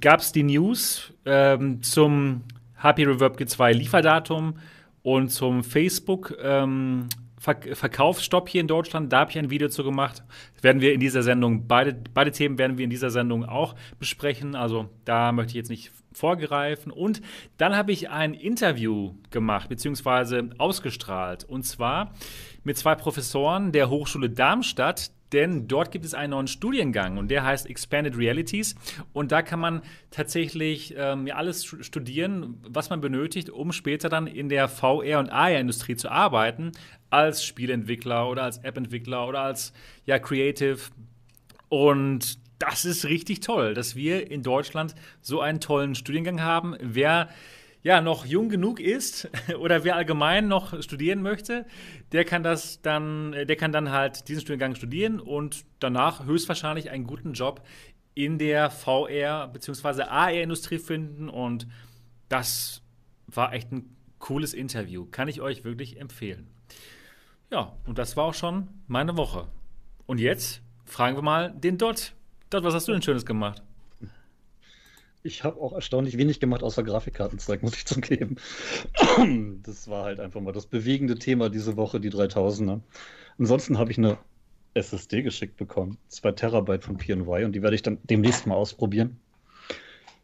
gab 0.00 0.20
es 0.20 0.32
die 0.32 0.42
News 0.42 1.12
ähm, 1.24 1.82
zum 1.82 2.42
HP 2.76 3.04
Reverb 3.04 3.38
G2 3.38 3.72
Lieferdatum 3.72 4.54
und 5.02 5.28
zum 5.28 5.62
Facebook 5.62 6.34
ähm, 6.40 7.08
Ver 7.38 7.56
Verkaufsstopp 7.74 8.48
hier 8.48 8.60
in 8.60 8.68
Deutschland. 8.68 9.12
Da 9.12 9.18
habe 9.18 9.32
ich 9.32 9.38
ein 9.38 9.50
Video 9.50 9.68
zu 9.68 9.82
gemacht. 9.82 10.22
Das 10.54 10.62
werden 10.62 10.80
wir 10.80 10.92
in 10.92 11.00
dieser 11.00 11.24
Sendung, 11.24 11.66
beide, 11.66 11.92
beide 12.14 12.30
Themen 12.30 12.56
werden 12.56 12.78
wir 12.78 12.84
in 12.84 12.90
dieser 12.90 13.10
Sendung 13.10 13.44
auch 13.44 13.74
besprechen. 13.98 14.54
Also 14.54 14.88
da 15.04 15.32
möchte 15.32 15.50
ich 15.50 15.56
jetzt 15.56 15.68
nicht 15.68 15.90
vorgreifen. 16.12 16.92
Und 16.92 17.20
dann 17.56 17.74
habe 17.74 17.90
ich 17.90 18.10
ein 18.10 18.34
Interview 18.34 19.14
gemacht, 19.32 19.68
beziehungsweise 19.68 20.50
ausgestrahlt. 20.58 21.42
Und 21.42 21.64
zwar 21.64 22.12
mit 22.62 22.78
zwei 22.78 22.94
Professoren 22.94 23.72
der 23.72 23.90
Hochschule 23.90 24.30
Darmstadt, 24.30 25.10
denn 25.32 25.68
dort 25.68 25.90
gibt 25.90 26.04
es 26.04 26.14
einen 26.14 26.30
neuen 26.30 26.46
Studiengang 26.46 27.18
und 27.18 27.28
der 27.28 27.44
heißt 27.44 27.68
Expanded 27.68 28.16
Realities 28.16 28.74
und 29.12 29.32
da 29.32 29.42
kann 29.42 29.60
man 29.60 29.82
tatsächlich 30.10 30.94
ähm, 30.96 31.26
ja, 31.26 31.36
alles 31.36 31.64
studieren, 31.64 32.58
was 32.68 32.90
man 32.90 33.00
benötigt, 33.00 33.50
um 33.50 33.72
später 33.72 34.08
dann 34.08 34.26
in 34.26 34.48
der 34.48 34.68
VR- 34.68 35.18
und 35.18 35.30
AR-Industrie 35.30 35.96
zu 35.96 36.10
arbeiten, 36.10 36.72
als 37.10 37.44
Spielentwickler 37.44 38.28
oder 38.28 38.42
als 38.44 38.58
App-Entwickler 38.58 39.26
oder 39.28 39.40
als 39.40 39.72
ja, 40.06 40.18
Creative 40.18 40.78
und 41.68 42.38
das 42.58 42.84
ist 42.84 43.06
richtig 43.06 43.40
toll, 43.40 43.74
dass 43.74 43.96
wir 43.96 44.30
in 44.30 44.42
Deutschland 44.42 44.94
so 45.20 45.40
einen 45.40 45.58
tollen 45.58 45.96
Studiengang 45.96 46.42
haben. 46.42 46.76
Wer 46.80 47.28
ja, 47.82 48.00
noch 48.00 48.24
jung 48.24 48.48
genug 48.48 48.78
ist 48.80 49.28
oder 49.58 49.84
wer 49.84 49.96
allgemein 49.96 50.48
noch 50.48 50.80
studieren 50.82 51.22
möchte, 51.22 51.66
der 52.12 52.24
kann 52.24 52.42
das 52.42 52.80
dann, 52.82 53.32
der 53.32 53.56
kann 53.56 53.72
dann 53.72 53.90
halt 53.90 54.28
diesen 54.28 54.40
Studiengang 54.42 54.74
studieren 54.74 55.20
und 55.20 55.64
danach 55.80 56.24
höchstwahrscheinlich 56.24 56.90
einen 56.90 57.06
guten 57.06 57.32
Job 57.32 57.62
in 58.14 58.38
der 58.38 58.70
VR- 58.70 59.48
bzw. 59.48 60.02
AR-Industrie 60.02 60.78
finden. 60.78 61.28
Und 61.28 61.66
das 62.28 62.82
war 63.26 63.52
echt 63.52 63.72
ein 63.72 63.96
cooles 64.18 64.54
Interview. 64.54 65.06
Kann 65.10 65.28
ich 65.28 65.40
euch 65.40 65.64
wirklich 65.64 66.00
empfehlen. 66.00 66.48
Ja, 67.50 67.76
und 67.86 67.98
das 67.98 68.16
war 68.16 68.24
auch 68.24 68.34
schon 68.34 68.68
meine 68.86 69.16
Woche. 69.16 69.48
Und 70.06 70.18
jetzt 70.18 70.62
fragen 70.84 71.16
wir 71.16 71.22
mal 71.22 71.52
den 71.52 71.78
Dot. 71.78 72.12
Dot, 72.50 72.64
was 72.64 72.74
hast 72.74 72.88
du 72.88 72.92
denn 72.92 73.02
Schönes 73.02 73.26
gemacht? 73.26 73.62
Ich 75.22 75.44
habe 75.44 75.60
auch 75.60 75.72
erstaunlich 75.72 76.18
wenig 76.18 76.40
gemacht 76.40 76.62
außer 76.62 76.82
Grafikkartenzeug, 76.82 77.62
muss 77.62 77.76
ich 77.76 77.86
zugeben. 77.86 78.36
Das 79.62 79.88
war 79.88 80.04
halt 80.04 80.20
einfach 80.20 80.40
mal 80.40 80.52
das 80.52 80.66
bewegende 80.66 81.18
Thema 81.18 81.48
diese 81.48 81.76
Woche, 81.76 82.00
die 82.00 82.10
3000er. 82.10 82.80
Ansonsten 83.38 83.78
habe 83.78 83.90
ich 83.90 83.98
eine 83.98 84.18
SSD 84.74 85.22
geschickt 85.22 85.56
bekommen, 85.56 85.98
2 86.08 86.32
Terabyte 86.32 86.84
von 86.84 86.96
PNY 86.96 87.44
und 87.44 87.52
die 87.52 87.62
werde 87.62 87.76
ich 87.76 87.82
dann 87.82 87.98
demnächst 88.04 88.46
mal 88.46 88.54
ausprobieren. 88.54 89.18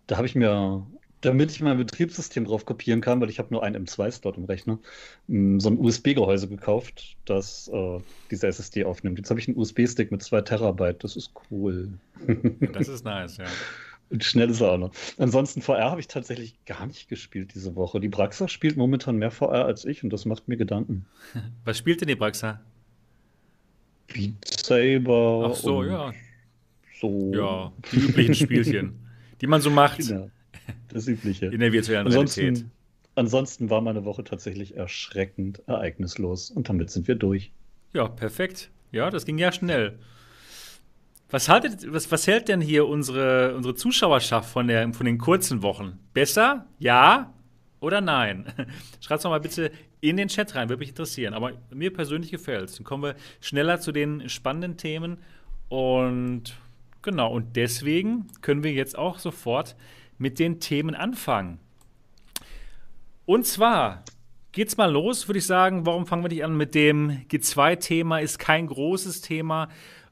Da 0.07 0.17
habe 0.17 0.26
ich 0.26 0.35
mir, 0.35 0.87
damit 1.21 1.50
ich 1.52 1.61
mein 1.61 1.76
Betriebssystem 1.76 2.47
drauf 2.47 2.64
kopieren 2.64 3.00
kann, 3.00 3.21
weil 3.21 3.31
ich 3.31 3.38
habe 3.38 3.52
nur 3.52 3.62
einen 3.62 3.87
M2-Slot 3.87 4.37
im 4.37 4.45
Rechner, 4.45 4.78
mm, 5.28 5.59
so 5.59 5.69
ein 5.69 5.78
USB-Gehäuse 5.78 6.49
gekauft, 6.49 7.17
das 7.26 7.69
äh, 7.69 8.00
diese 8.31 8.49
SSD 8.49 8.85
aufnimmt. 8.85 9.19
Jetzt 9.19 9.31
habe 9.31 9.38
ich 9.38 9.49
einen 9.49 9.59
USB-Stick 9.59 10.11
mit 10.11 10.23
2 10.23 10.40
Terabyte, 10.40 11.05
das 11.05 11.17
ist 11.17 11.33
cool. 11.50 11.90
Das 12.73 12.88
ist 12.88 13.05
nice, 13.05 13.37
ja. 13.37 13.47
Und 14.10 14.24
schnell 14.24 14.48
ist 14.50 14.60
er 14.60 14.72
auch 14.72 14.78
noch. 14.78 14.92
Ansonsten 15.18 15.60
VR 15.60 15.90
habe 15.90 16.00
ich 16.00 16.08
tatsächlich 16.08 16.64
gar 16.64 16.86
nicht 16.86 17.08
gespielt 17.08 17.52
diese 17.54 17.76
Woche. 17.76 18.00
Die 18.00 18.08
Braxa 18.08 18.48
spielt 18.48 18.76
momentan 18.76 19.16
mehr 19.16 19.30
VR 19.30 19.66
als 19.66 19.84
ich 19.84 20.02
und 20.02 20.10
das 20.10 20.24
macht 20.24 20.48
mir 20.48 20.56
Gedanken. 20.56 21.06
Was 21.64 21.78
spielt 21.78 22.00
denn 22.00 22.08
die 22.08 22.14
Braxa? 22.14 22.60
Beat 24.06 24.44
Saber. 24.44 25.50
Ach 25.50 25.54
so, 25.54 25.84
ja. 25.84 26.12
So. 27.00 27.32
Ja, 27.34 27.72
die 27.92 27.96
üblichen 27.96 28.34
Spielchen, 28.34 28.98
die 29.40 29.46
man 29.46 29.60
so 29.60 29.70
macht. 29.70 29.98
Genau. 29.98 30.30
Das 30.88 31.06
Übliche. 31.06 31.46
In 31.46 31.60
der 31.60 31.72
virtuellen 31.72 32.06
ansonsten, 32.06 32.40
Realität. 32.40 32.66
Ansonsten 33.14 33.70
war 33.70 33.80
meine 33.80 34.04
Woche 34.04 34.24
tatsächlich 34.24 34.76
erschreckend 34.76 35.62
ereignislos 35.66 36.50
und 36.50 36.68
damit 36.68 36.90
sind 36.90 37.08
wir 37.08 37.14
durch. 37.14 37.52
Ja, 37.92 38.08
perfekt. 38.08 38.70
Ja, 38.90 39.10
das 39.10 39.26
ging 39.26 39.38
ja 39.38 39.52
schnell. 39.52 39.98
Was, 41.30 41.49
haltet, 41.49 41.92
was, 41.92 42.11
was 42.11 42.26
hält 42.26 42.49
denn 42.49 42.61
hier 42.61 42.87
unsere, 42.87 43.54
unsere 43.54 43.75
Zuschauerschaft 43.75 44.49
von, 44.49 44.66
der, 44.66 44.92
von 44.94 45.04
den 45.04 45.18
kurzen 45.18 45.62
Wochen? 45.62 45.99
Besser? 46.14 46.66
Ja 46.78 47.35
oder 47.80 48.00
nein? 48.00 48.47
Schreibt 49.00 49.20
es 49.20 49.25
mal 49.25 49.38
bitte 49.40 49.70
in 50.00 50.16
den 50.16 50.28
Chat 50.28 50.54
rein, 50.54 50.68
würde 50.68 50.80
mich 50.80 50.90
interessieren. 50.90 51.35
Aber 51.35 51.52
mir 51.70 51.92
persönlich 51.92 52.30
gefällt 52.30 52.70
es. 52.70 52.76
Dann 52.76 52.85
kommen 52.85 53.02
wir 53.02 53.14
schneller 53.40 53.78
zu 53.80 53.92
den 53.92 54.28
spannenden 54.28 54.76
Themen. 54.76 55.18
Und 55.68 56.54
genau, 57.02 57.32
und 57.32 57.56
deswegen 57.56 58.28
können 58.40 58.64
wir 58.64 58.73
jetzt 58.73 58.97
auch 58.97 59.18
sofort 59.18 59.76
mit 60.16 60.38
den 60.38 60.61
Themen 60.61 60.94
anfangen. 60.94 61.58
Und 63.26 63.47
zwar 63.47 64.04
geht's 64.52 64.76
mal 64.78 64.90
los, 64.90 65.28
würde 65.28 65.38
ich 65.38 65.47
sagen. 65.47 65.85
Warum 65.85 66.06
fangen 66.06 66.25
wir 66.25 66.30
nicht 66.30 66.44
an 66.44 66.56
mit 66.56 66.75
dem 66.75 67.26
G2-Thema? 67.28 68.20
Ist 68.20 68.38
kein 68.38 68.66
großes 68.66 69.20
Thema. 69.20 69.68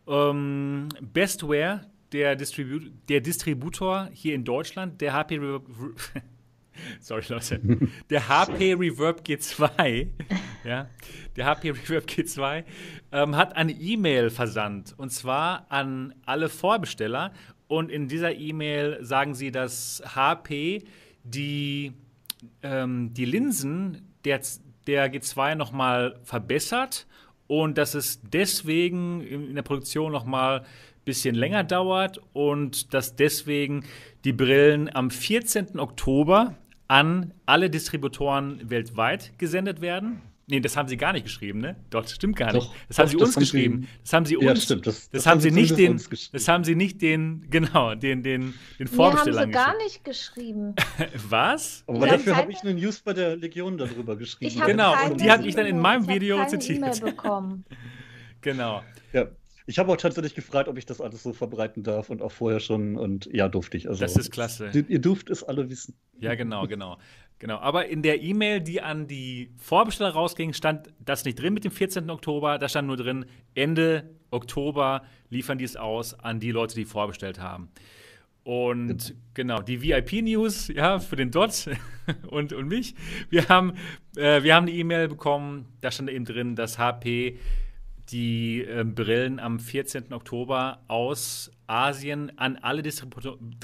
Ähm, 0.07 0.89
Bestware, 1.01 1.81
der, 2.13 2.37
Distribu 2.37 2.79
der 3.09 3.21
Distributor 3.21 4.09
hier 4.13 4.35
in 4.35 4.45
Deutschland, 4.45 5.01
der 5.01 5.13
HP 5.13 5.37
Reverb. 5.37 5.67
Sorry, 7.01 7.23
Leute. 7.29 7.61
Der 8.11 8.29
HP 8.29 8.75
Reverb 8.75 9.23
G2, 9.23 10.09
ja, 10.65 10.89
der 11.35 11.47
HP 11.47 11.71
Reverb 11.71 12.05
G2 12.05 12.65
ähm, 13.13 13.35
hat 13.35 13.57
eine 13.57 13.73
E-Mail 13.73 14.29
versandt 14.29 14.95
und 14.99 15.11
zwar 15.11 15.67
an 15.71 16.15
alle 16.27 16.51
Vorbesteller. 16.51 17.33
Und 17.67 17.91
in 17.91 18.09
dieser 18.09 18.35
E-Mail 18.35 18.99
sagen 19.01 19.35
sie, 19.35 19.51
dass 19.51 20.03
HP 20.15 20.85
die, 21.25 21.95
ähm, 22.63 23.13
die 23.13 23.25
Linsen 23.25 24.15
der, 24.25 24.41
der 24.87 25.13
G2 25.13 25.57
nochmal 25.57 26.21
verbessert 26.23 27.07
und 27.47 27.79
dass 27.79 27.95
es 27.95 28.21
deswegen 28.23 29.21
in 29.21 29.55
der 29.55 29.63
Produktion 29.63 30.13
noch 30.13 30.25
mal 30.25 30.61
ein 30.61 30.67
bisschen 31.05 31.35
länger 31.35 31.65
dauert 31.65 32.21
und 32.33 32.93
dass 32.95 33.17
deswegen 33.17 33.85
die 34.25 34.33
Brillen 34.33 34.95
am 34.95 35.11
14. 35.11 35.79
Oktober 35.79 36.55
an 36.89 37.33
alle 37.47 37.71
Distributoren 37.71 38.71
weltweit 38.71 39.33
gesendet 39.39 39.81
werden. 39.81 40.23
Nee, 40.49 40.61
das 40.61 40.77
haben 40.77 40.89
sie 40.89 40.97
gar 40.97 41.13
nicht 41.13 41.25
geschrieben, 41.25 41.59
ne? 41.59 41.75
Doch, 41.91 42.07
stimmt 42.07 42.37
gar 42.37 42.53
nicht. 42.53 42.67
Doch, 42.67 42.75
das 42.87 42.99
haben 43.01 43.07
doch, 43.07 43.11
sie 43.11 43.17
uns 43.17 43.35
geschrieben. 43.35 43.89
das 44.03 44.13
haben 44.13 44.27
sie 44.27 44.37
uns. 44.37 44.47
Ja, 44.47 44.55
stimmt. 44.55 44.87
Das, 44.87 44.95
das, 44.95 45.11
das 45.11 45.27
haben 45.27 45.41
sie 45.41 45.51
nicht 45.51 45.77
den. 45.77 46.01
Das 46.33 46.47
haben 46.47 46.63
sie 46.63 46.77
nicht 46.77 47.03
den. 47.03 47.47
Genau, 47.51 47.97
den 47.97 48.23
den 48.23 48.55
den 48.79 48.87
Vorbestellern. 48.87 49.41
Haben 49.41 49.49
sie 49.49 49.53
gar 49.53 49.77
nicht 49.79 50.05
geschrieben. 50.05 50.77
Was? 51.29 51.83
Aber 51.89 52.07
dafür 52.07 52.37
habe 52.37 52.53
ich 52.53 52.61
eine 52.61 52.75
News 52.75 53.01
bei 53.01 53.13
der 53.13 53.37
Legion 53.37 53.77
darüber 53.77 54.15
geschrieben. 54.15 54.53
Ich 54.57 54.65
genau, 54.65 54.95
und 55.11 55.21
die 55.21 55.31
habe 55.31 55.47
ich 55.49 55.57
dann 55.57 55.67
in 55.67 55.81
meinem 55.81 56.07
Video 56.07 56.47
zitiert. 56.47 56.97
E 56.97 57.01
bekommen. 57.01 57.65
genau. 58.41 58.83
Ja. 59.13 59.27
Ich 59.69 59.81
habe 59.81 59.91
auch 59.91 59.97
tatsächlich 59.97 60.37
gefragt, 60.37 60.69
ob 60.69 60.79
ich 60.79 60.87
das 60.87 61.01
alles 61.01 61.25
so 61.25 61.33
verbreiten 61.33 61.83
darf 61.83 62.09
und 62.09 62.23
auch 62.23 62.31
vorher 62.31 62.61
schon 62.61 62.97
und 62.97 63.29
ja, 63.33 63.49
durfte 63.49 63.77
ich. 63.77 63.89
Also, 63.89 63.99
das 64.01 64.17
ist 64.17 64.31
klasse. 64.31 64.71
Ihr 64.73 65.01
dürft 65.01 65.29
es 65.29 65.43
alle 65.43 65.69
wissen. 65.69 65.97
Ja, 66.21 66.37
genau, 66.37 66.69
genau. 66.69 66.99
Genau, 67.39 67.59
aber 67.59 67.87
in 67.87 68.03
der 68.03 68.23
E-Mail, 68.23 68.61
die 68.61 68.81
an 68.81 69.07
die 69.07 69.51
Vorbesteller 69.59 70.11
rausging, 70.11 70.55
stand 70.55 70.89
das 70.99 71.25
nicht 71.25 71.39
drin 71.39 71.53
mit 71.53 71.65
dem 71.65 71.71
14. 71.71 72.09
Oktober. 72.09 72.59
Da 72.59 72.69
stand 72.69 72.89
nur 72.89 72.97
drin, 72.97 73.27
Ende 73.55 74.11
Oktober 74.31 75.03
liefern 75.29 75.59
die 75.59 75.65
es 75.65 75.77
aus 75.77 76.15
an 76.15 76.41
die 76.41 76.51
Leute, 76.51 76.75
die 76.75 76.87
vorbestellt 76.87 77.39
haben. 77.39 77.69
Und 78.43 79.15
genau, 79.35 79.61
die 79.61 79.83
VIP-News, 79.83 80.69
ja, 80.69 80.99
für 81.01 81.17
den 81.17 81.31
Dot 81.31 81.69
und, 82.31 82.53
und 82.53 82.69
mich. 82.69 82.95
Wir 83.29 83.49
haben, 83.49 83.75
äh, 84.17 84.43
wir 84.43 84.55
haben 84.55 84.67
eine 84.67 84.77
E-Mail 84.77 85.09
bekommen, 85.09 85.67
da 85.81 85.91
stand 85.91 86.09
eben 86.11 86.25
drin, 86.25 86.55
dass 86.55 86.79
HP 86.79 87.39
die 88.11 88.63
äh, 88.63 88.85
Brillen 88.85 89.41
am 89.41 89.59
14. 89.59 90.13
Oktober 90.13 90.81
aus 90.87 91.51
Asien 91.67 92.39
an 92.39 92.57
alle 92.57 92.83
Distributoren. 92.83 93.57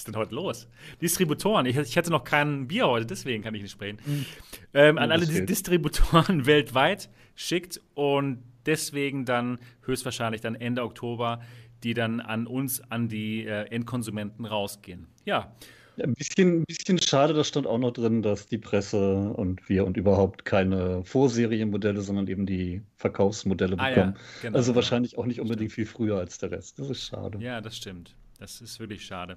Ist 0.00 0.08
denn 0.08 0.16
heute 0.16 0.34
los? 0.34 0.66
Distributoren. 1.00 1.66
Ich, 1.66 1.76
ich, 1.76 1.96
hatte 1.96 2.10
noch 2.10 2.24
kein 2.24 2.68
Bier 2.68 2.88
heute, 2.88 3.06
deswegen 3.06 3.42
kann 3.42 3.54
ich 3.54 3.62
nicht 3.62 3.72
sprechen. 3.72 3.98
Mhm. 4.04 4.26
Ähm, 4.72 4.98
an 4.98 5.12
alle 5.12 5.26
Dis 5.26 5.44
Distributoren 5.44 6.46
weltweit 6.46 7.10
schickt 7.34 7.80
und 7.94 8.42
deswegen 8.66 9.24
dann 9.24 9.58
höchstwahrscheinlich 9.82 10.40
dann 10.40 10.54
Ende 10.54 10.82
Oktober, 10.82 11.40
die 11.82 11.94
dann 11.94 12.20
an 12.20 12.46
uns, 12.46 12.80
an 12.90 13.08
die 13.08 13.44
äh, 13.44 13.66
Endkonsumenten 13.70 14.44
rausgehen. 14.46 15.06
Ja. 15.24 15.54
Ein 16.02 16.14
bisschen, 16.14 16.64
bisschen 16.64 17.00
schade, 17.02 17.34
da 17.34 17.44
stand 17.44 17.66
auch 17.66 17.76
noch 17.76 17.90
drin, 17.90 18.22
dass 18.22 18.46
die 18.46 18.56
Presse 18.56 19.34
und 19.34 19.68
wir 19.68 19.84
und 19.84 19.98
überhaupt 19.98 20.46
keine 20.46 21.04
Vorserienmodelle, 21.04 22.00
sondern 22.00 22.26
eben 22.28 22.46
die 22.46 22.80
Verkaufsmodelle 22.96 23.76
ah, 23.78 23.88
bekommen. 23.88 24.14
Ja, 24.14 24.22
genau, 24.42 24.56
also 24.56 24.72
genau. 24.72 24.76
wahrscheinlich 24.76 25.18
auch 25.18 25.26
nicht 25.26 25.40
unbedingt 25.40 25.72
viel 25.72 25.84
früher 25.84 26.16
als 26.16 26.38
der 26.38 26.52
Rest. 26.52 26.78
Das 26.78 26.88
ist 26.88 27.02
schade. 27.02 27.38
Ja, 27.42 27.60
das 27.60 27.76
stimmt. 27.76 28.14
Das 28.40 28.62
ist 28.62 28.80
wirklich 28.80 29.04
schade. 29.04 29.36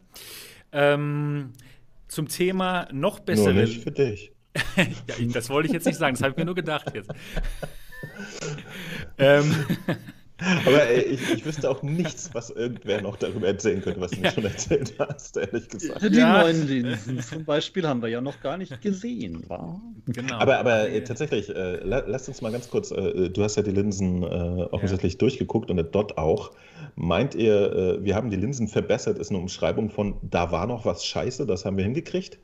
Ähm, 0.71 1.51
zum 2.07 2.29
Thema 2.29 2.87
noch 2.93 3.19
bessere. 3.19 3.53
Nur 3.53 3.63
nicht 3.63 3.83
für 3.83 3.91
dich. 3.91 4.31
ja, 4.77 4.85
das 5.33 5.49
wollte 5.49 5.67
ich 5.67 5.73
jetzt 5.73 5.85
nicht 5.85 5.97
sagen, 5.97 6.15
das 6.15 6.21
habe 6.21 6.31
ich 6.31 6.37
mir 6.37 6.45
nur 6.45 6.55
gedacht 6.55 6.89
jetzt. 6.95 7.11
ähm, 9.17 9.65
aber 10.65 10.87
ey, 10.87 11.01
ich, 11.01 11.33
ich, 11.33 11.45
wüsste 11.45 11.69
auch 11.69 11.81
nichts, 11.83 12.29
was 12.33 12.49
irgendwer 12.49 13.01
noch 13.01 13.15
darüber 13.17 13.47
erzählen 13.47 13.81
könnte, 13.81 14.01
was 14.01 14.11
du 14.11 14.21
mir 14.21 14.31
schon 14.31 14.45
erzählt 14.45 14.93
hast, 14.99 15.37
ehrlich 15.37 15.69
gesagt. 15.69 16.01
Die 16.01 16.17
ja. 16.17 16.41
neuen 16.41 16.67
Linsen 16.67 17.19
zum 17.21 17.45
Beispiel 17.45 17.87
haben 17.87 18.01
wir 18.01 18.09
ja 18.09 18.21
noch 18.21 18.41
gar 18.41 18.57
nicht 18.57 18.81
gesehen, 18.81 19.43
war? 19.49 19.81
Genau. 20.07 20.35
Aber, 20.35 20.57
aber 20.57 20.89
äh, 20.89 21.03
tatsächlich, 21.03 21.49
äh, 21.49 21.79
lass 21.83 22.27
uns 22.27 22.41
mal 22.41 22.51
ganz 22.51 22.69
kurz, 22.69 22.91
äh, 22.91 23.29
du 23.29 23.43
hast 23.43 23.55
ja 23.55 23.63
die 23.63 23.71
Linsen 23.71 24.23
äh, 24.23 24.25
offensichtlich 24.25 25.13
ja. 25.13 25.19
durchgeguckt 25.19 25.69
und 25.69 25.77
der 25.77 25.85
Dot 25.85 26.17
auch. 26.17 26.51
Meint 26.95 27.35
ihr, 27.35 27.73
äh, 27.73 28.03
wir 28.03 28.15
haben 28.15 28.29
die 28.29 28.37
Linsen 28.37 28.67
verbessert, 28.67 29.17
ist 29.17 29.29
eine 29.29 29.39
Umschreibung 29.39 29.89
von, 29.89 30.15
da 30.21 30.51
war 30.51 30.67
noch 30.67 30.85
was 30.85 31.05
scheiße, 31.05 31.45
das 31.45 31.65
haben 31.65 31.77
wir 31.77 31.83
hingekriegt? 31.83 32.39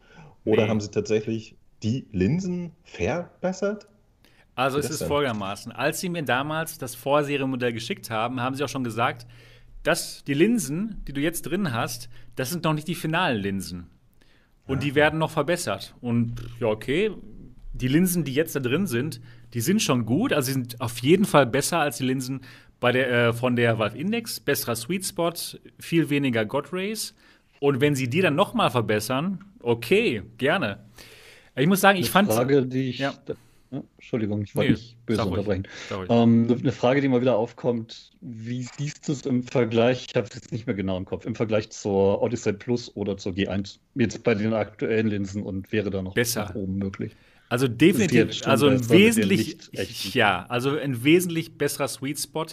Oder 0.46 0.63
nee. 0.63 0.70
haben 0.70 0.82
sie 0.82 0.89
tatsächlich 0.89 1.56
die 1.84 2.08
Linsen 2.12 2.72
verbessert? 2.84 3.88
Also 4.60 4.78
es 4.78 4.89
ist 4.89 5.04
folgendermaßen. 5.04 5.72
Als 5.72 6.01
sie 6.01 6.10
mir 6.10 6.22
damals 6.22 6.78
das 6.78 6.94
Vorserienmodell 6.94 7.72
geschickt 7.72 8.10
haben, 8.10 8.42
haben 8.42 8.56
sie 8.56 8.63
auch 8.66 8.70
schon 8.70 8.84
gesagt, 8.84 9.25
dass 9.84 10.22
die 10.25 10.34
Linsen, 10.34 11.01
die 11.08 11.13
du 11.13 11.22
jetzt 11.22 11.44
drin 11.44 11.72
hast, 11.72 12.10
das 12.36 12.50
sind 12.50 12.66
noch 12.66 12.74
nicht 12.74 12.89
die 12.89 12.96
finalen 12.96 13.42
Linsen. 13.42 13.88
Und 14.68 14.84
ja. 14.84 14.89
die 14.89 14.96
werden 14.96 15.18
noch 15.18 15.32
verbessert. 15.32 15.96
Und 16.01 16.36
ja, 16.60 16.68
okay, 16.68 17.12
die 17.72 17.88
Linsen, 17.88 18.25
die 18.25 18.34
jetzt 18.34 18.54
da 18.54 18.60
drin 18.60 18.86
sind, 18.86 19.22
die 19.54 19.62
sind 19.62 19.82
schon 19.82 20.06
gut. 20.06 20.34
Also 20.34 20.48
sie 20.48 20.54
sind 20.54 20.82
auf 20.82 20.98
jeden 21.00 21.24
Fall 21.24 21.46
besser 21.46 21.80
als 21.80 21.96
die 21.96 22.04
Linsen 22.04 22.42
bei 22.82 22.92
der, 22.92 23.12
äh, 23.30 23.34
von 23.34 23.56
der 23.56 23.80
Valve 23.80 23.98
Index. 23.98 24.42
Besserer 24.42 24.75
Sweet 24.75 25.06
Spot, 25.06 25.32
viel 25.80 26.10
weniger 26.10 26.44
God 26.44 26.74
Rays. 26.74 27.16
Und 27.62 27.80
wenn 27.80 27.96
sie 27.96 28.10
die 28.10 28.20
dann 28.20 28.36
noch 28.36 28.54
mal 28.54 28.70
verbessern, 28.70 29.39
okay, 29.62 30.22
gerne. 30.38 30.80
Ich 31.56 31.68
muss 31.68 31.80
sagen, 31.80 31.98
ich 31.98 32.08
Eine 32.08 32.28
fand. 32.28 32.34
Frage, 32.34 32.66
die 32.66 32.89
ich 32.89 33.00
ja. 33.00 33.13
Ja, 33.71 33.83
Entschuldigung, 33.97 34.41
ich 34.41 34.55
wollte 34.55 34.71
nee, 34.71 34.77
nicht 34.77 35.05
böse 35.05 35.25
unterbrechen. 35.25 35.67
Ähm, 36.09 36.47
eine 36.59 36.71
Frage, 36.71 37.01
die 37.01 37.07
mal 37.07 37.21
wieder 37.21 37.38
aufkommt: 37.38 38.11
Wie 38.19 38.63
siehst 38.63 39.07
du 39.07 39.11
es 39.11 39.25
im 39.27 39.43
Vergleich? 39.43 40.07
Ich 40.09 40.15
habe 40.15 40.27
es 40.27 40.33
jetzt 40.33 40.51
nicht 40.51 40.65
mehr 40.65 40.75
genau 40.75 40.97
im 40.97 41.05
Kopf. 41.05 41.25
Im 41.25 41.35
Vergleich 41.35 41.69
zur 41.69 42.21
Odyssey 42.21 42.53
Plus 42.53 42.95
oder 42.95 43.17
zur 43.17 43.33
G1 43.33 43.77
jetzt 43.93 44.23
bei 44.23 44.33
den 44.33 44.53
aktuellen 44.53 45.07
Linsen 45.07 45.43
und 45.43 45.71
wäre 45.71 45.91
da 45.91 46.01
noch 46.01 46.15
besser 46.15 46.45
nach 46.45 46.55
oben 46.55 46.77
möglich? 46.77 47.15
Also 47.49 47.67
definitiv, 47.67 48.45
also 48.45 48.67
ein 48.67 48.89
wesentlich, 48.89 49.57
ja, 50.13 50.45
also 50.49 50.77
ein 50.77 51.03
wesentlich 51.03 51.57
besserer 51.57 51.88
Sweet 51.88 52.19
Spot 52.19 52.45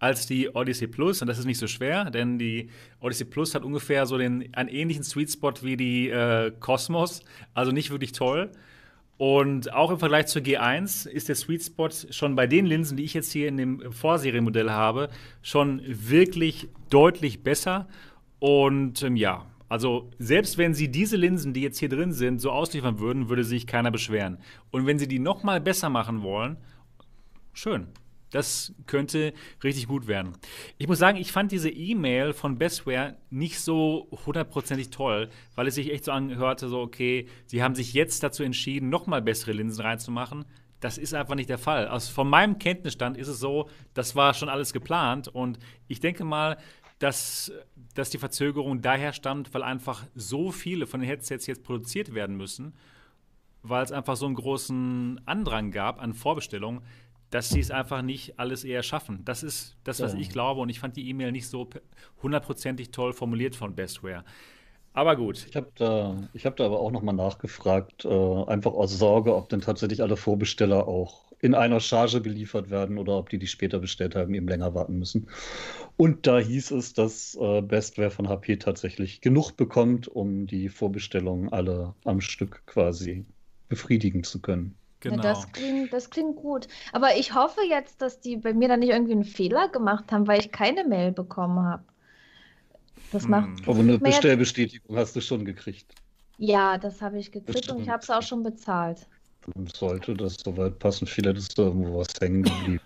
als 0.00 0.26
die 0.26 0.48
Odyssey 0.48 0.88
Plus 0.88 1.20
und 1.20 1.28
das 1.28 1.38
ist 1.38 1.44
nicht 1.44 1.58
so 1.58 1.68
schwer, 1.68 2.10
denn 2.10 2.38
die 2.38 2.70
Odyssey 3.00 3.26
Plus 3.26 3.54
hat 3.54 3.62
ungefähr 3.62 4.06
so 4.06 4.18
den 4.18 4.52
einen 4.54 4.68
ähnlichen 4.68 5.04
Sweet 5.04 5.30
Spot 5.30 5.52
wie 5.62 5.76
die 5.76 6.10
äh, 6.10 6.50
Cosmos, 6.58 7.22
also 7.54 7.70
nicht 7.70 7.90
wirklich 7.90 8.12
toll. 8.12 8.50
Und 9.20 9.74
auch 9.74 9.90
im 9.90 9.98
Vergleich 9.98 10.28
zur 10.28 10.40
G1 10.40 11.06
ist 11.06 11.28
der 11.28 11.34
Sweet 11.34 11.62
Spot 11.62 11.90
schon 12.08 12.36
bei 12.36 12.46
den 12.46 12.64
Linsen, 12.64 12.96
die 12.96 13.04
ich 13.04 13.12
jetzt 13.12 13.30
hier 13.30 13.48
in 13.48 13.58
dem 13.58 13.92
Vorserienmodell 13.92 14.70
habe, 14.70 15.10
schon 15.42 15.82
wirklich 15.84 16.70
deutlich 16.88 17.42
besser. 17.42 17.86
Und 18.38 19.02
ähm, 19.02 19.16
ja, 19.16 19.44
also 19.68 20.08
selbst 20.18 20.56
wenn 20.56 20.72
sie 20.72 20.90
diese 20.90 21.18
Linsen, 21.18 21.52
die 21.52 21.60
jetzt 21.60 21.78
hier 21.78 21.90
drin 21.90 22.14
sind, 22.14 22.40
so 22.40 22.50
ausliefern 22.50 22.98
würden, 22.98 23.28
würde 23.28 23.44
sich 23.44 23.66
keiner 23.66 23.90
beschweren. 23.90 24.38
Und 24.70 24.86
wenn 24.86 24.98
sie 24.98 25.06
die 25.06 25.18
noch 25.18 25.42
mal 25.42 25.60
besser 25.60 25.90
machen 25.90 26.22
wollen, 26.22 26.56
schön. 27.52 27.88
Das 28.30 28.72
könnte 28.86 29.32
richtig 29.64 29.88
gut 29.88 30.06
werden. 30.06 30.32
Ich 30.78 30.86
muss 30.86 30.98
sagen, 30.98 31.18
ich 31.18 31.32
fand 31.32 31.50
diese 31.50 31.70
E-Mail 31.70 32.32
von 32.32 32.58
Bestware 32.58 33.16
nicht 33.28 33.60
so 33.60 34.08
hundertprozentig 34.24 34.90
toll, 34.90 35.30
weil 35.56 35.66
es 35.66 35.74
sich 35.74 35.92
echt 35.92 36.04
so 36.04 36.12
anhörte, 36.12 36.68
so 36.68 36.80
okay, 36.80 37.26
sie 37.46 37.62
haben 37.62 37.74
sich 37.74 37.92
jetzt 37.92 38.22
dazu 38.22 38.42
entschieden, 38.42 38.88
nochmal 38.88 39.20
bessere 39.20 39.52
Linsen 39.52 39.82
reinzumachen. 39.82 40.44
Das 40.78 40.96
ist 40.96 41.12
einfach 41.12 41.34
nicht 41.34 41.50
der 41.50 41.58
Fall. 41.58 41.88
Also 41.88 42.12
von 42.12 42.28
meinem 42.28 42.58
Kenntnisstand 42.58 43.16
ist 43.16 43.28
es 43.28 43.40
so, 43.40 43.68
das 43.94 44.16
war 44.16 44.32
schon 44.32 44.48
alles 44.48 44.72
geplant 44.72 45.28
und 45.28 45.58
ich 45.88 46.00
denke 46.00 46.24
mal, 46.24 46.56
dass, 47.00 47.52
dass 47.94 48.10
die 48.10 48.18
Verzögerung 48.18 48.82
daher 48.82 49.12
stammt, 49.12 49.52
weil 49.52 49.62
einfach 49.62 50.04
so 50.14 50.52
viele 50.52 50.86
von 50.86 51.00
den 51.00 51.08
Headsets 51.08 51.46
jetzt 51.46 51.64
produziert 51.64 52.14
werden 52.14 52.36
müssen, 52.36 52.74
weil 53.62 53.82
es 53.82 53.90
einfach 53.90 54.16
so 54.16 54.26
einen 54.26 54.34
großen 54.34 55.20
Andrang 55.26 55.70
gab 55.70 56.00
an 56.00 56.14
Vorbestellungen, 56.14 56.82
dass 57.30 57.48
sie 57.48 57.60
es 57.60 57.70
einfach 57.70 58.02
nicht 58.02 58.38
alles 58.38 58.64
eher 58.64 58.82
schaffen. 58.82 59.24
Das 59.24 59.42
ist 59.42 59.76
das, 59.84 60.00
was 60.00 60.14
ja. 60.14 60.18
ich 60.18 60.30
glaube. 60.30 60.60
Und 60.60 60.68
ich 60.68 60.80
fand 60.80 60.96
die 60.96 61.08
E-Mail 61.08 61.32
nicht 61.32 61.48
so 61.48 61.68
hundertprozentig 62.22 62.90
toll 62.90 63.12
formuliert 63.12 63.54
von 63.54 63.74
Bestware. 63.74 64.24
Aber 64.92 65.14
gut. 65.14 65.46
Ich 65.48 65.54
habe 65.54 65.70
da, 65.76 66.16
hab 66.44 66.56
da 66.56 66.66
aber 66.66 66.80
auch 66.80 66.90
nochmal 66.90 67.14
nachgefragt, 67.14 68.04
äh, 68.04 68.44
einfach 68.44 68.72
aus 68.72 68.98
Sorge, 68.98 69.36
ob 69.36 69.48
denn 69.48 69.60
tatsächlich 69.60 70.02
alle 70.02 70.16
Vorbesteller 70.16 70.88
auch 70.88 71.30
in 71.40 71.54
einer 71.54 71.80
Charge 71.80 72.20
geliefert 72.20 72.70
werden 72.70 72.98
oder 72.98 73.16
ob 73.16 73.30
die, 73.30 73.38
die 73.38 73.46
später 73.46 73.78
bestellt 73.78 74.14
haben, 74.14 74.34
eben 74.34 74.48
länger 74.48 74.74
warten 74.74 74.98
müssen. 74.98 75.28
Und 75.96 76.26
da 76.26 76.38
hieß 76.38 76.72
es, 76.72 76.92
dass 76.92 77.38
äh, 77.40 77.62
Bestware 77.62 78.10
von 78.10 78.28
HP 78.28 78.56
tatsächlich 78.56 79.20
genug 79.20 79.52
bekommt, 79.52 80.08
um 80.08 80.46
die 80.46 80.68
Vorbestellungen 80.68 81.50
alle 81.50 81.94
am 82.04 82.20
Stück 82.20 82.62
quasi 82.66 83.24
befriedigen 83.68 84.24
zu 84.24 84.40
können. 84.40 84.74
Genau. 85.00 85.16
Ja, 85.16 85.22
das 85.22 85.50
klingt, 85.52 85.92
das 85.92 86.10
klingt 86.10 86.36
gut. 86.36 86.68
Aber 86.92 87.16
ich 87.16 87.34
hoffe 87.34 87.60
jetzt, 87.68 88.02
dass 88.02 88.20
die 88.20 88.36
bei 88.36 88.52
mir 88.52 88.68
dann 88.68 88.80
nicht 88.80 88.90
irgendwie 88.90 89.12
einen 89.12 89.24
Fehler 89.24 89.68
gemacht 89.68 90.12
haben, 90.12 90.26
weil 90.26 90.40
ich 90.40 90.52
keine 90.52 90.84
Mail 90.84 91.12
bekommen 91.12 91.64
habe. 91.64 91.84
Das 93.12 93.24
hm. 93.24 93.30
macht. 93.30 93.68
Aber 93.68 93.78
eine 93.78 93.98
Bestellbestätigung 93.98 94.96
hast 94.96 95.16
du 95.16 95.20
schon 95.20 95.44
gekriegt. 95.44 95.94
Ja, 96.36 96.78
das 96.78 97.02
habe 97.02 97.18
ich 97.18 97.32
gekriegt 97.32 97.52
Bestimmt. 97.52 97.78
und 97.78 97.82
ich 97.84 97.88
habe 97.90 98.02
es 98.02 98.10
auch 98.10 98.22
schon 98.22 98.42
bezahlt. 98.42 99.06
Sollte 99.74 100.14
das 100.14 100.36
soweit 100.44 100.78
passen. 100.78 101.06
Vielleicht 101.06 101.38
ist 101.38 101.58
da 101.58 101.64
irgendwo 101.64 101.98
was 101.98 102.08
hängen 102.20 102.42
geblieben. 102.42 102.80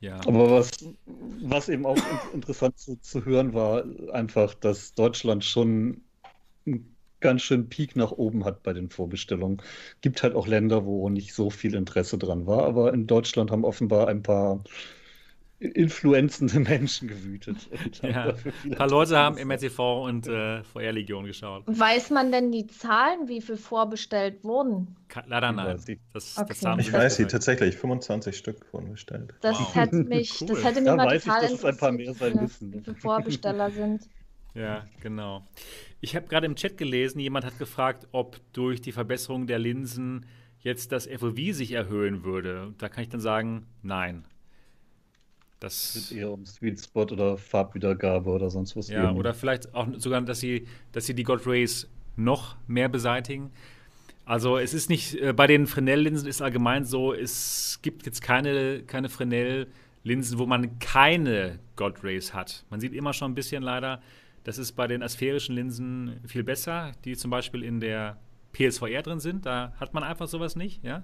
Ja. 0.00 0.16
Aber 0.26 0.50
was, 0.50 0.70
was 1.42 1.68
eben 1.70 1.86
auch 1.86 1.96
interessant 2.34 2.78
zu, 2.78 3.00
zu 3.00 3.24
hören 3.24 3.54
war, 3.54 3.84
einfach, 4.12 4.52
dass 4.54 4.92
Deutschland 4.92 5.44
schon 5.44 6.02
ein 6.66 6.93
ganz 7.24 7.40
schön 7.40 7.70
Peak 7.70 7.96
nach 7.96 8.12
oben 8.12 8.44
hat 8.44 8.62
bei 8.62 8.74
den 8.74 8.90
Vorbestellungen. 8.90 9.62
Gibt 10.02 10.22
halt 10.22 10.34
auch 10.34 10.46
Länder, 10.46 10.84
wo 10.84 11.08
nicht 11.08 11.32
so 11.32 11.48
viel 11.48 11.74
Interesse 11.74 12.18
dran 12.18 12.46
war, 12.46 12.64
aber 12.64 12.92
in 12.92 13.06
Deutschland 13.06 13.50
haben 13.50 13.64
offenbar 13.64 14.08
ein 14.08 14.22
paar 14.22 14.62
influenzende 15.58 16.60
Menschen 16.70 17.08
gewütet. 17.08 17.56
Ja, 18.02 18.34
ein 18.64 18.72
paar 18.72 18.90
Leute 18.90 19.16
haben 19.16 19.36
MRTV 19.36 20.04
und 20.04 20.26
äh, 20.26 20.62
VR-Legion 20.64 21.24
geschaut. 21.24 21.62
Weiß 21.66 22.10
man 22.10 22.30
denn 22.30 22.52
die 22.52 22.66
Zahlen, 22.66 23.26
wie 23.26 23.40
viel 23.40 23.56
vorbestellt 23.56 24.44
wurden? 24.44 24.94
Leider 25.26 25.50
nein. 25.52 25.78
Das, 26.12 26.36
okay. 26.36 26.54
das 26.60 26.78
ich 26.78 26.92
weiß 26.92 27.16
sie 27.16 27.24
tatsächlich, 27.24 27.74
25 27.78 28.36
Stück 28.36 28.70
wurden 28.74 28.90
bestellt. 28.90 29.32
Das 29.40 29.58
wow. 29.58 29.74
hätte 29.74 29.96
mich, 30.04 30.42
cool. 30.42 30.48
das 30.48 30.62
hätte 30.62 30.80
mich 30.82 30.90
da 30.90 30.96
mal 30.96 31.06
weiß 31.06 31.24
total 31.24 31.44
ich, 31.44 31.50
dass 31.52 31.58
es 31.60 31.64
ein 31.64 31.76
paar 31.78 31.92
mehr 31.92 32.12
sein 32.12 32.36
müssen. 32.36 32.74
Wie 32.74 32.80
viele 32.80 32.96
Vorbesteller 32.96 33.70
sind. 33.70 34.02
Ja, 34.54 34.84
genau. 35.00 35.46
Ich 36.04 36.14
habe 36.14 36.26
gerade 36.26 36.44
im 36.44 36.54
Chat 36.54 36.76
gelesen, 36.76 37.18
jemand 37.18 37.46
hat 37.46 37.58
gefragt, 37.58 38.08
ob 38.12 38.38
durch 38.52 38.82
die 38.82 38.92
Verbesserung 38.92 39.46
der 39.46 39.58
Linsen 39.58 40.26
jetzt 40.60 40.92
das 40.92 41.06
FOV 41.06 41.36
sich 41.52 41.72
erhöhen 41.72 42.24
würde. 42.24 42.74
Da 42.76 42.90
kann 42.90 43.04
ich 43.04 43.08
dann 43.08 43.22
sagen, 43.22 43.64
nein. 43.82 44.26
Das 45.60 46.08
geht 46.10 46.18
eher 46.18 46.30
um 46.30 46.44
Sweet 46.44 46.78
Spot 46.78 47.04
oder 47.04 47.38
Farbwiedergabe 47.38 48.28
oder 48.28 48.50
sonst 48.50 48.76
was. 48.76 48.90
Ja, 48.90 49.12
oder 49.12 49.32
vielleicht 49.32 49.74
auch 49.74 49.88
sogar, 49.96 50.20
dass 50.20 50.40
sie, 50.40 50.66
dass 50.92 51.06
sie 51.06 51.14
die 51.14 51.22
God 51.22 51.46
Rays 51.46 51.88
noch 52.16 52.56
mehr 52.66 52.90
beseitigen. 52.90 53.50
Also 54.26 54.58
es 54.58 54.74
ist 54.74 54.90
nicht, 54.90 55.14
äh, 55.14 55.32
bei 55.32 55.46
den 55.46 55.66
Fresnel-Linsen 55.66 56.28
ist 56.28 56.42
allgemein 56.42 56.84
so, 56.84 57.14
es 57.14 57.78
gibt 57.80 58.04
jetzt 58.04 58.20
keine, 58.20 58.82
keine 58.82 59.08
Fresnel-Linsen, 59.08 60.38
wo 60.38 60.44
man 60.44 60.78
keine 60.80 61.60
God 61.76 62.04
Rays 62.04 62.34
hat. 62.34 62.66
Man 62.68 62.78
sieht 62.80 62.92
immer 62.92 63.14
schon 63.14 63.32
ein 63.32 63.34
bisschen 63.34 63.62
leider, 63.62 64.02
das 64.44 64.58
ist 64.58 64.72
bei 64.72 64.86
den 64.86 65.02
asphärischen 65.02 65.54
Linsen 65.54 66.20
viel 66.26 66.44
besser, 66.44 66.92
die 67.04 67.16
zum 67.16 67.30
Beispiel 67.30 67.62
in 67.62 67.80
der 67.80 68.18
PSVR 68.52 69.02
drin 69.02 69.20
sind. 69.20 69.46
Da 69.46 69.72
hat 69.80 69.94
man 69.94 70.04
einfach 70.04 70.28
sowas 70.28 70.54
nicht, 70.54 70.84
ja. 70.84 71.02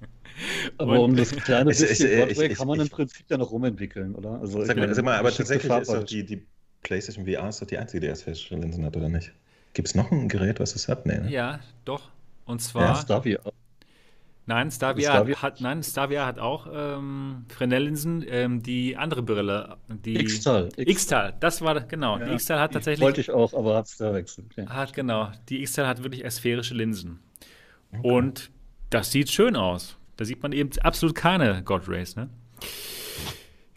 Aber 0.78 1.00
um 1.00 1.16
das 1.16 1.30
kleine 1.30 1.70
bisschen 1.70 1.88
es, 1.88 1.98
Broadway 1.98 2.52
ich, 2.52 2.58
kann 2.58 2.68
man 2.68 2.80
ich, 2.80 2.86
im 2.86 2.90
Prinzip 2.90 3.24
ja 3.30 3.38
noch 3.38 3.50
rumentwickeln, 3.50 4.14
oder? 4.14 4.40
Also, 4.40 4.62
sag, 4.64 4.76
mal, 4.76 4.94
sag 4.94 5.04
mal, 5.04 5.16
aber 5.16 5.32
tatsächlich 5.32 5.72
ist 5.72 5.90
doch 5.90 6.04
die, 6.04 6.24
die 6.26 6.44
PlayStation 6.82 7.24
VR 7.24 7.48
ist 7.48 7.62
doch 7.62 7.66
die 7.66 7.78
einzige, 7.78 8.00
die 8.00 8.06
erst 8.08 8.26
Linsen 8.50 8.84
hat, 8.84 8.96
oder 8.96 9.08
nicht? 9.08 9.32
Gibt 9.72 9.88
es 9.88 9.94
noch 9.94 10.10
ein 10.10 10.28
Gerät, 10.28 10.60
was 10.60 10.74
es 10.74 10.88
hat? 10.88 11.06
Nee, 11.06 11.18
ne? 11.18 11.30
Ja, 11.30 11.60
doch. 11.84 12.10
Und 12.44 12.60
zwar. 12.60 12.82
Ja, 12.82 12.94
Starvia. 12.96 13.40
Nein, 14.48 14.70
Starvia, 14.70 15.10
Starvia? 15.10 15.42
Hat, 15.42 15.60
nein, 15.60 15.82
Starvia 15.82 16.24
hat 16.24 16.38
auch 16.38 16.68
ähm, 16.72 17.44
Fresnel-Linsen, 17.48 18.24
ähm, 18.28 18.62
die 18.62 18.96
andere 18.96 19.22
Brille. 19.22 19.76
Die 19.88 20.16
X-Tal. 20.20 20.68
X-Tal, 20.76 21.34
das 21.40 21.60
war, 21.62 21.80
genau. 21.80 22.18
Ja, 22.18 22.26
die 22.26 22.34
X-Tal 22.34 22.60
hat 22.60 22.72
tatsächlich. 22.72 23.04
Wollte 23.04 23.20
ich 23.20 23.30
auch, 23.32 23.52
aber 23.54 23.76
hat 23.76 23.86
es 23.86 23.94
verwechselt. 23.94 24.46
Ja. 24.56 24.68
Hat, 24.68 24.92
genau. 24.92 25.32
Die 25.48 25.62
X-Tal 25.62 25.88
hat 25.88 26.04
wirklich 26.04 26.24
sphärische 26.30 26.74
Linsen. 26.74 27.18
Okay. 27.92 28.08
Und 28.08 28.50
das 28.90 29.10
sieht 29.10 29.30
schön 29.30 29.56
aus. 29.56 29.96
Da 30.16 30.24
sieht 30.24 30.42
man 30.42 30.52
eben 30.52 30.70
absolut 30.80 31.16
keine 31.16 31.62
God 31.64 31.88
Rays, 31.88 32.14
ne? 32.14 32.30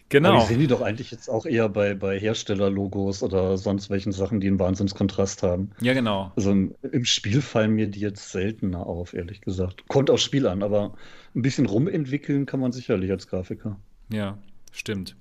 Genau. 0.10 0.30
Aber 0.30 0.38
ich 0.40 0.46
sehe 0.46 0.58
die 0.58 0.68
doch 0.68 0.82
eigentlich 0.82 1.12
jetzt 1.12 1.30
auch 1.30 1.46
eher 1.46 1.70
bei, 1.70 1.94
bei 1.94 2.20
Herstellerlogos 2.20 3.22
oder 3.22 3.58
sonst 3.58 3.92
welchen 3.92 4.12
Sachen, 4.12 4.40
die 4.40 4.48
einen 4.48 4.60
Wahnsinnskontrast 4.60 5.44
haben. 5.44 5.70
Ja, 5.82 5.94
genau. 5.94 6.32
Also 6.36 6.52
im, 6.52 6.74
im, 6.92 7.06
Spiel 7.06 7.42
fallen 7.42 7.74
mir 7.74 7.88
die 7.88 8.00
jetzt 8.00 8.32
seltener 8.32 8.88
auf, 8.88 9.14
ehrlich 9.14 9.42
gesagt. 9.42 9.88
Kommt 9.88 10.10
aufs 10.10 10.24
Spiel 10.24 10.48
an, 10.48 10.64
aber 10.64 10.96
ein 11.36 11.44
bisschen 11.44 11.68
rumentwickeln 11.68 12.48
kann 12.48 12.60
man 12.60 12.72
sicherlich 12.72 13.12
als 13.12 13.28
Grafiker. 13.28 13.80
Ja, 14.12 14.40
stimmt. 14.72 15.16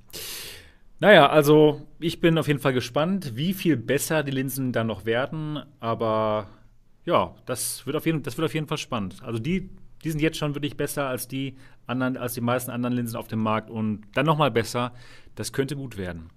Naja, 1.00 1.28
also 1.28 1.82
ich 2.00 2.20
bin 2.20 2.38
auf 2.38 2.48
jeden 2.48 2.58
Fall 2.58 2.72
gespannt, 2.72 3.36
wie 3.36 3.52
viel 3.52 3.76
besser 3.76 4.22
die 4.22 4.32
Linsen 4.32 4.72
dann 4.72 4.86
noch 4.86 5.04
werden. 5.04 5.60
Aber 5.80 6.48
ja, 7.04 7.34
das 7.44 7.86
wird 7.86 7.94
auf 7.94 8.06
jeden, 8.06 8.22
das 8.22 8.38
wird 8.38 8.46
auf 8.46 8.54
jeden 8.54 8.66
Fall 8.66 8.78
spannend. 8.78 9.16
Also 9.22 9.38
die 9.38 9.68
die 10.04 10.10
sind 10.10 10.20
jetzt 10.20 10.38
schon 10.38 10.54
wirklich 10.54 10.76
besser 10.76 11.06
als 11.06 11.28
die 11.28 11.56
anderen, 11.88 12.16
als 12.16 12.34
die 12.34 12.40
meisten 12.40 12.70
anderen 12.70 12.94
Linsen 12.94 13.16
auf 13.16 13.28
dem 13.28 13.40
Markt 13.40 13.70
und 13.70 14.02
dann 14.14 14.26
nochmal 14.26 14.50
besser. 14.50 14.92
Das 15.34 15.52
könnte 15.52 15.76
gut 15.76 15.96
werden. 15.96 16.30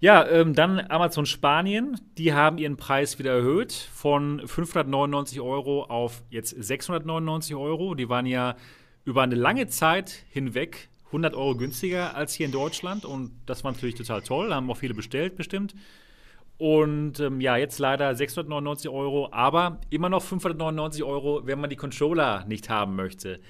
Ja, 0.00 0.26
ähm, 0.26 0.54
dann 0.54 0.80
Amazon 0.80 1.26
Spanien. 1.26 2.00
Die 2.16 2.32
haben 2.32 2.56
ihren 2.56 2.78
Preis 2.78 3.18
wieder 3.18 3.32
erhöht 3.32 3.72
von 3.72 4.40
599 4.46 5.40
Euro 5.40 5.84
auf 5.84 6.22
jetzt 6.30 6.50
699 6.50 7.54
Euro. 7.54 7.94
Die 7.94 8.08
waren 8.08 8.24
ja 8.24 8.56
über 9.04 9.22
eine 9.22 9.34
lange 9.34 9.66
Zeit 9.66 10.24
hinweg 10.30 10.88
100 11.06 11.34
Euro 11.34 11.56
günstiger 11.56 12.14
als 12.14 12.32
hier 12.32 12.46
in 12.46 12.52
Deutschland 12.52 13.04
und 13.04 13.32
das 13.44 13.64
war 13.64 13.72
natürlich 13.72 13.96
total 13.96 14.22
toll. 14.22 14.54
Haben 14.54 14.70
auch 14.70 14.76
viele 14.76 14.94
bestellt, 14.94 15.36
bestimmt. 15.36 15.74
Und 16.56 17.20
ähm, 17.20 17.40
ja, 17.40 17.56
jetzt 17.56 17.78
leider 17.78 18.14
699 18.14 18.90
Euro, 18.90 19.28
aber 19.32 19.80
immer 19.90 20.08
noch 20.08 20.22
599 20.22 21.02
Euro, 21.02 21.46
wenn 21.46 21.58
man 21.60 21.70
die 21.70 21.76
Controller 21.76 22.44
nicht 22.46 22.68
haben 22.68 22.96
möchte. 22.96 23.40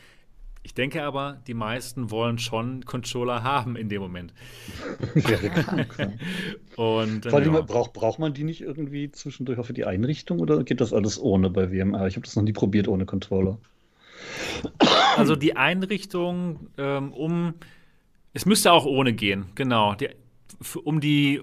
Ich 0.62 0.74
denke 0.74 1.02
aber, 1.02 1.40
die 1.46 1.54
meisten 1.54 2.10
wollen 2.10 2.38
schon 2.38 2.84
Controller 2.84 3.42
haben 3.42 3.76
in 3.76 3.88
dem 3.88 4.02
Moment. 4.02 4.34
Und, 6.76 7.26
Vor 7.26 7.38
allem, 7.38 7.54
ja. 7.54 7.60
braucht, 7.62 7.92
braucht 7.94 8.18
man 8.18 8.34
die 8.34 8.44
nicht 8.44 8.60
irgendwie 8.60 9.10
zwischendurch 9.10 9.58
auch 9.58 9.66
für 9.66 9.72
die 9.72 9.86
Einrichtung 9.86 10.38
oder 10.38 10.62
geht 10.62 10.80
das 10.80 10.92
alles 10.92 11.20
ohne 11.20 11.50
bei 11.50 11.72
WMR? 11.72 12.06
Ich 12.06 12.16
habe 12.16 12.26
das 12.26 12.36
noch 12.36 12.42
nie 12.42 12.52
probiert 12.52 12.88
ohne 12.88 13.06
Controller. 13.06 13.58
Also 15.16 15.34
die 15.34 15.56
Einrichtung, 15.56 16.68
ähm, 16.76 17.12
um 17.12 17.54
es 18.32 18.46
müsste 18.46 18.72
auch 18.72 18.84
ohne 18.84 19.12
gehen, 19.12 19.46
genau. 19.54 19.94
Die, 19.94 20.10
um 20.84 21.00
die 21.00 21.40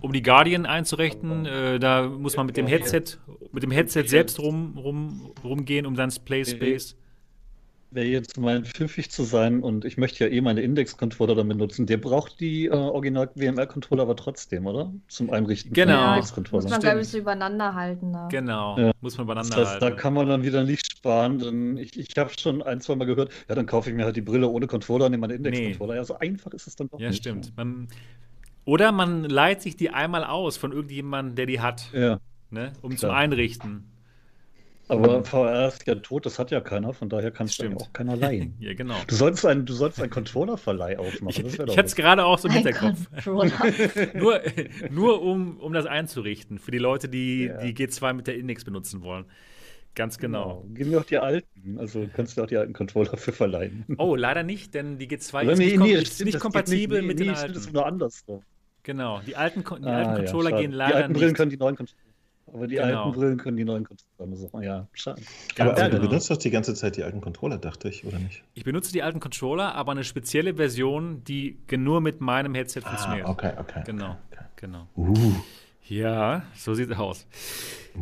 um 0.00 0.12
die 0.12 0.22
Guardian 0.22 0.66
einzurichten. 0.66 1.46
Äh, 1.46 1.78
da 1.78 2.06
muss 2.06 2.36
man 2.36 2.44
mit 2.44 2.58
dem 2.58 2.66
Headset, 2.66 3.18
mit 3.52 3.62
dem 3.62 3.70
Headset 3.70 4.04
selbst 4.06 4.38
rum, 4.38 4.76
rum, 4.76 5.32
rumgehen, 5.42 5.86
um 5.86 5.94
dann 5.94 6.12
Playspace. 6.24 6.96
Wäre 7.94 8.06
jetzt 8.06 8.40
mal 8.40 8.64
pfiffig 8.64 9.08
zu 9.12 9.22
sein 9.22 9.62
und 9.62 9.84
ich 9.84 9.96
möchte 9.96 10.24
ja 10.24 10.30
eh 10.30 10.40
meine 10.40 10.62
Index-Controller 10.62 11.36
damit 11.36 11.58
nutzen. 11.58 11.86
Der 11.86 11.96
braucht 11.96 12.40
die 12.40 12.66
äh, 12.66 12.70
original 12.72 13.30
WMR-Controller 13.36 14.02
aber 14.02 14.16
trotzdem, 14.16 14.66
oder? 14.66 14.92
Zum 15.06 15.30
Einrichten 15.30 15.72
genau. 15.72 16.00
von 16.00 16.14
Index-Controller. 16.14 16.62
Muss 16.64 16.70
man, 16.72 16.80
glaube 16.80 17.00
ich, 17.02 17.08
so 17.08 17.18
übereinander 17.18 17.74
halten. 17.76 18.12
Da. 18.12 18.26
Genau, 18.32 18.76
ja. 18.78 18.90
muss 19.00 19.16
man 19.16 19.26
übereinander 19.26 19.50
das 19.50 19.58
heißt, 19.58 19.80
halten. 19.82 19.96
Da 19.96 20.02
kann 20.02 20.12
man 20.12 20.26
dann 20.26 20.42
wieder 20.42 20.64
nicht 20.64 20.84
sparen. 20.90 21.38
Denn 21.38 21.76
ich 21.76 21.96
ich 21.96 22.08
habe 22.18 22.30
schon 22.36 22.62
ein, 22.62 22.80
zwei 22.80 22.96
Mal 22.96 23.04
gehört, 23.04 23.30
ja, 23.48 23.54
dann 23.54 23.66
kaufe 23.66 23.90
ich 23.90 23.96
mir 23.96 24.04
halt 24.04 24.16
die 24.16 24.22
Brille 24.22 24.48
ohne 24.48 24.66
Controller 24.66 25.04
und 25.04 25.12
nehme 25.12 25.28
meinen 25.28 25.36
Index-Controller. 25.36 25.92
Nee. 25.92 25.98
Ja, 25.98 26.04
so 26.04 26.18
einfach 26.18 26.52
ist 26.52 26.66
es 26.66 26.74
dann 26.74 26.88
doch 26.88 26.98
ja, 26.98 27.10
nicht. 27.10 27.24
Ja, 27.24 27.30
stimmt. 27.30 27.56
Man, 27.56 27.86
oder 28.64 28.90
man 28.90 29.22
leiht 29.22 29.62
sich 29.62 29.76
die 29.76 29.90
einmal 29.90 30.24
aus 30.24 30.56
von 30.56 30.72
irgendjemandem, 30.72 31.36
der 31.36 31.46
die 31.46 31.60
hat. 31.60 31.92
Ja. 31.92 32.18
Ne? 32.50 32.72
Um 32.82 32.90
Klar. 32.90 32.98
zum 32.98 33.10
Einrichten. 33.10 33.93
Aber 34.88 35.24
VR 35.24 35.68
ist 35.68 35.86
ja 35.86 35.94
tot, 35.94 36.26
das 36.26 36.38
hat 36.38 36.50
ja 36.50 36.60
keiner, 36.60 36.92
von 36.92 37.08
daher 37.08 37.30
kannst 37.30 37.60
du 37.60 37.74
auch 37.74 37.92
keiner 37.92 38.16
leihen. 38.16 38.54
ja, 38.60 38.74
genau. 38.74 38.96
Du 39.06 39.14
sollst 39.14 39.46
einen, 39.46 39.64
du 39.64 39.72
sollst 39.72 40.00
einen 40.00 40.10
Controller-Verleih 40.10 40.98
aufmachen. 40.98 41.46
Ich, 41.46 41.58
ich 41.58 41.60
hatte 41.60 41.86
es 41.86 41.94
gerade 41.94 42.24
auch 42.24 42.38
so 42.38 42.48
im 42.48 42.54
Hinterkopf. 42.54 42.98
nur 44.14 44.40
nur 44.90 45.22
um, 45.22 45.58
um 45.58 45.72
das 45.72 45.86
einzurichten, 45.86 46.58
für 46.58 46.70
die 46.70 46.78
Leute, 46.78 47.08
die 47.08 47.44
ja. 47.44 47.58
die 47.58 47.74
G2 47.74 48.12
mit 48.12 48.26
der 48.26 48.36
Index 48.36 48.64
benutzen 48.64 49.02
wollen. 49.02 49.24
Ganz 49.94 50.18
genau. 50.18 50.62
genau. 50.62 50.74
Gib 50.74 50.86
mir 50.88 51.00
auch 51.00 51.04
die 51.04 51.18
alten. 51.18 51.78
Also 51.78 52.06
kannst 52.12 52.36
du 52.36 52.42
auch 52.42 52.46
die 52.46 52.56
alten 52.56 52.72
Controller 52.72 53.16
für 53.16 53.32
verleihen. 53.32 53.84
Oh, 53.96 54.16
leider 54.16 54.42
nicht, 54.42 54.74
denn 54.74 54.98
die 54.98 55.08
G2 55.08 55.52
ist 55.52 55.58
nicht, 55.58 55.78
nee, 55.78 55.92
ist 55.92 56.24
nicht 56.24 56.40
kompatibel 56.40 57.00
nicht, 57.00 57.02
nee, 57.02 57.06
mit 57.06 57.20
den 57.20 57.30
alten. 57.30 57.54
Das 57.54 57.64
ist 57.64 57.72
nur 57.72 57.86
andersrum. 57.86 58.42
Genau, 58.82 59.20
die 59.26 59.34
alten, 59.34 59.60
die 59.60 59.86
ah, 59.86 59.98
alten 59.98 60.24
Controller 60.24 60.50
ja, 60.50 60.60
gehen 60.60 60.72
leider 60.72 60.90
Die 60.90 60.96
alten 60.96 61.12
nicht. 61.12 61.20
Brillen 61.20 61.34
können 61.34 61.50
die 61.50 61.56
neuen 61.56 61.76
Controller. 61.76 62.03
Aber 62.54 62.68
die 62.68 62.76
genau. 62.76 63.06
alten 63.06 63.18
Brillen 63.18 63.36
können 63.36 63.56
die 63.56 63.64
neuen 63.64 63.84
Controller 63.84 64.36
suchen. 64.36 64.62
Ja, 64.62 64.86
schade. 64.92 65.20
Aber 65.58 65.72
du 65.72 65.90
genau. 65.90 66.08
benutzt 66.08 66.30
doch 66.30 66.36
die 66.36 66.50
ganze 66.50 66.74
Zeit 66.74 66.96
die 66.96 67.02
alten 67.02 67.20
Controller, 67.20 67.58
dachte 67.58 67.88
ich, 67.88 68.04
oder 68.04 68.20
nicht? 68.20 68.44
Ich 68.54 68.62
benutze 68.62 68.92
die 68.92 69.02
alten 69.02 69.18
Controller, 69.18 69.74
aber 69.74 69.90
eine 69.90 70.04
spezielle 70.04 70.54
Version, 70.54 71.24
die 71.24 71.58
nur 71.76 72.00
mit 72.00 72.20
meinem 72.20 72.54
Headset 72.54 72.82
ah, 72.84 72.90
funktioniert. 72.90 73.26
Okay, 73.26 73.52
okay. 73.58 73.82
Genau, 73.84 74.16
okay. 74.30 74.44
genau. 74.54 74.86
Uh. 74.96 75.34
Ja, 75.86 76.44
so 76.54 76.74
sieht 76.74 76.90
es 76.90 76.96
aus. 76.96 77.26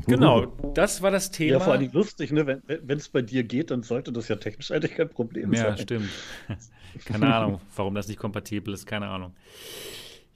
Genau, 0.07 0.47
das 0.75 1.01
war 1.01 1.11
das 1.11 1.31
Thema. 1.31 1.53
Ja, 1.53 1.61
vor 1.61 1.73
allem 1.73 1.91
lustig, 1.91 2.31
ne? 2.31 2.61
wenn 2.67 2.99
es 2.99 3.09
bei 3.09 3.23
dir 3.23 3.45
geht, 3.45 3.71
dann 3.71 3.83
sollte 3.83 4.13
das 4.13 4.29
ja 4.29 4.37
technisch 4.37 4.71
eigentlich 4.71 4.95
kein 4.95 5.09
Problem 5.09 5.53
ja, 5.53 5.63
sein. 5.63 5.77
Ja, 5.77 5.83
stimmt. 5.83 6.11
keine 7.07 7.35
Ahnung, 7.35 7.61
warum 7.75 7.95
das 7.95 8.07
nicht 8.07 8.21
kompatibel 8.21 8.75
ist, 8.75 8.87
keine 8.87 9.09
Ahnung. 9.09 9.35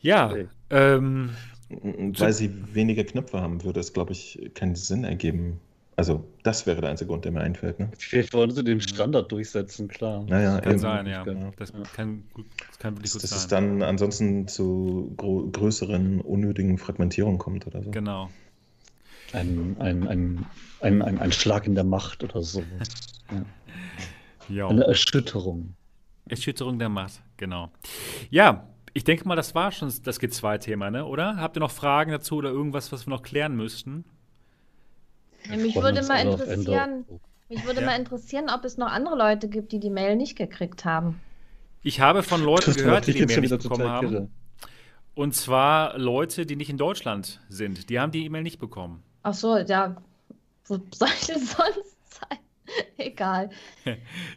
Ja, 0.00 0.31
okay. 0.31 0.48
ähm, 0.70 1.31
weil 1.68 2.33
sie 2.33 2.50
weniger 2.74 3.05
Knöpfe 3.05 3.40
haben, 3.40 3.64
würde 3.64 3.81
es, 3.81 3.92
glaube 3.92 4.12
ich, 4.12 4.50
keinen 4.55 4.76
Sinn 4.76 5.05
ergeben. 5.05 5.61
Also, 5.96 6.24
das 6.42 6.66
wäre 6.66 6.83
der 6.83 6.90
einzige 6.90 7.09
Grund, 7.09 7.24
der 7.24 7.33
mir 7.33 7.40
einfällt. 7.40 7.81
Ne? 7.81 7.90
Vielleicht 7.96 8.35
wollen 8.35 8.50
sie 8.50 8.62
den 8.62 8.83
Standard 8.83 9.33
durchsetzen, 9.33 9.88
klar. 9.88 10.24
Naja, 10.29 10.57
das 10.57 10.62
kann 10.62 10.72
eben. 10.72 10.79
sein, 10.79 11.07
ja. 11.07 11.24
Genau. 11.24 11.52
Das, 11.57 11.72
kann, 11.94 12.24
das 12.68 12.79
kann 12.79 12.96
wirklich 12.96 13.12
gut 13.12 13.22
dass 13.22 13.31
sein. 13.31 13.37
Dass 13.37 13.44
es 13.44 13.48
dann 13.48 13.83
ansonsten 13.83 14.46
zu 14.46 15.14
größeren, 15.16 16.20
unnötigen 16.20 16.76
Fragmentierungen 16.76 17.38
kommt 17.38 17.66
oder 17.66 17.83
so. 17.83 17.90
Genau. 17.90 18.29
Ein, 19.33 19.76
ein, 19.79 20.07
ein, 20.07 20.46
ein, 20.81 21.02
ein, 21.02 21.18
ein 21.18 21.33
Schlag 21.33 21.66
in 21.66 21.74
der 21.74 21.85
Macht 21.85 22.22
oder 22.22 22.42
so. 22.42 22.62
ja. 24.50 24.68
Eine 24.68 24.85
Erschütterung. 24.85 25.74
Erschütterung 26.29 26.79
der 26.79 26.90
Macht, 26.90 27.22
genau. 27.38 27.70
Ja, 28.29 28.68
ich 28.96 29.04
denke 29.04 29.28
mal, 29.28 29.37
das 29.37 29.54
war 29.54 29.72
schon 29.72 29.92
das 30.04 30.18
G2-Thema, 30.18 30.90
ne? 30.90 31.04
oder? 31.04 31.37
Habt 31.37 31.59
ihr 31.59 31.61
noch 31.61 31.70
Fragen 31.70 32.12
dazu 32.12 32.37
oder 32.37 32.48
irgendwas, 32.48 32.92
was 32.92 33.06
wir 33.06 33.11
noch 33.11 33.22
klären 33.22 33.54
müssten? 33.54 34.06
Ja, 35.50 35.56
mich 35.59 35.76
würde 35.76 36.02
mal 36.02 36.16
interessieren, 36.26 37.04
mich 37.50 37.66
würde 37.66 37.80
ja. 37.80 37.87
mal 37.87 37.96
interessieren, 37.96 38.46
ob 38.48 38.64
es 38.64 38.78
noch 38.78 38.87
andere 38.90 39.14
Leute 39.14 39.48
gibt, 39.48 39.72
die 39.72 39.80
die 39.80 39.90
Mail 39.90 40.16
nicht 40.16 40.35
gekriegt 40.35 40.87
haben. 40.87 41.20
Ich 41.82 42.00
habe 42.00 42.22
von 42.22 42.42
Leuten 42.44 42.72
gehört, 42.72 43.06
die 43.06 43.12
die 43.12 43.26
Mail 43.26 43.40
nicht 43.42 43.62
bekommen 43.62 43.87
haben. 43.87 44.09
Kirre. 44.09 44.28
Und 45.14 45.35
zwar 45.35 45.98
Leute, 45.98 46.46
die 46.46 46.56
nicht 46.56 46.70
in 46.70 46.78
Deutschland 46.78 47.42
sind. 47.50 47.90
Die 47.90 48.00
haben 48.00 48.12
die 48.12 48.24
E-Mail 48.24 48.44
nicht 48.44 48.59
bekommen. 48.59 49.02
Ach 49.22 49.35
so, 49.35 49.59
ja. 49.59 49.96
Wo 50.64 50.80
soll 50.94 51.09
ich 51.20 51.26
denn 51.26 51.40
sonst 51.40 51.96
sein? 52.09 52.38
Egal. 52.96 53.50
ja, 53.85 53.92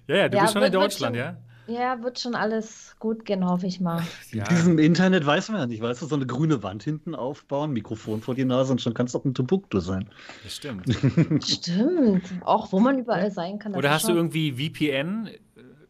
ja, 0.08 0.28
du 0.28 0.36
ja, 0.36 0.44
bist 0.44 0.54
schon 0.54 0.64
in 0.64 0.72
Deutschland, 0.74 1.16
schon, 1.16 1.26
ja? 1.26 1.38
Ja, 1.70 2.02
wird 2.02 2.20
schon 2.20 2.34
alles 2.34 2.96
gut 3.00 3.26
gehen, 3.26 3.46
hoffe 3.46 3.68
ich 3.68 3.80
mal. 3.80 4.04
Ja. 4.32 4.44
In 4.48 4.56
diesem 4.56 4.80
Internet 4.80 5.26
weiß 5.26 5.50
man 5.50 5.62
ja 5.62 5.68
nicht, 5.68 5.82
weißt 5.82 6.02
du, 6.02 6.06
so 6.06 6.16
eine 6.16 6.26
grüne 6.26 6.62
Wand 6.62 6.84
hinten 6.84 7.16
aufbauen, 7.16 7.72
Mikrofon 7.72 8.22
vor 8.22 8.36
die 8.36 8.46
Nase 8.46 8.72
und 8.72 8.82
schon 8.82 8.94
kannst 8.94 9.14
du 9.14 9.20
auch 9.20 9.26
ein 9.26 9.34
Tubuktu 9.34 9.80
sein. 9.80 10.10
Das 10.44 10.56
stimmt. 10.56 10.86
stimmt. 11.44 12.24
Auch 12.46 12.72
wo 12.72 12.80
man 12.80 13.00
überall 13.00 13.32
sein 13.32 13.58
kann. 13.58 13.76
Oder 13.76 13.90
hast 13.92 14.04
schon... 14.04 14.12
du 14.12 14.18
irgendwie 14.18 14.52
VPN 14.52 15.28
äh, 15.28 15.40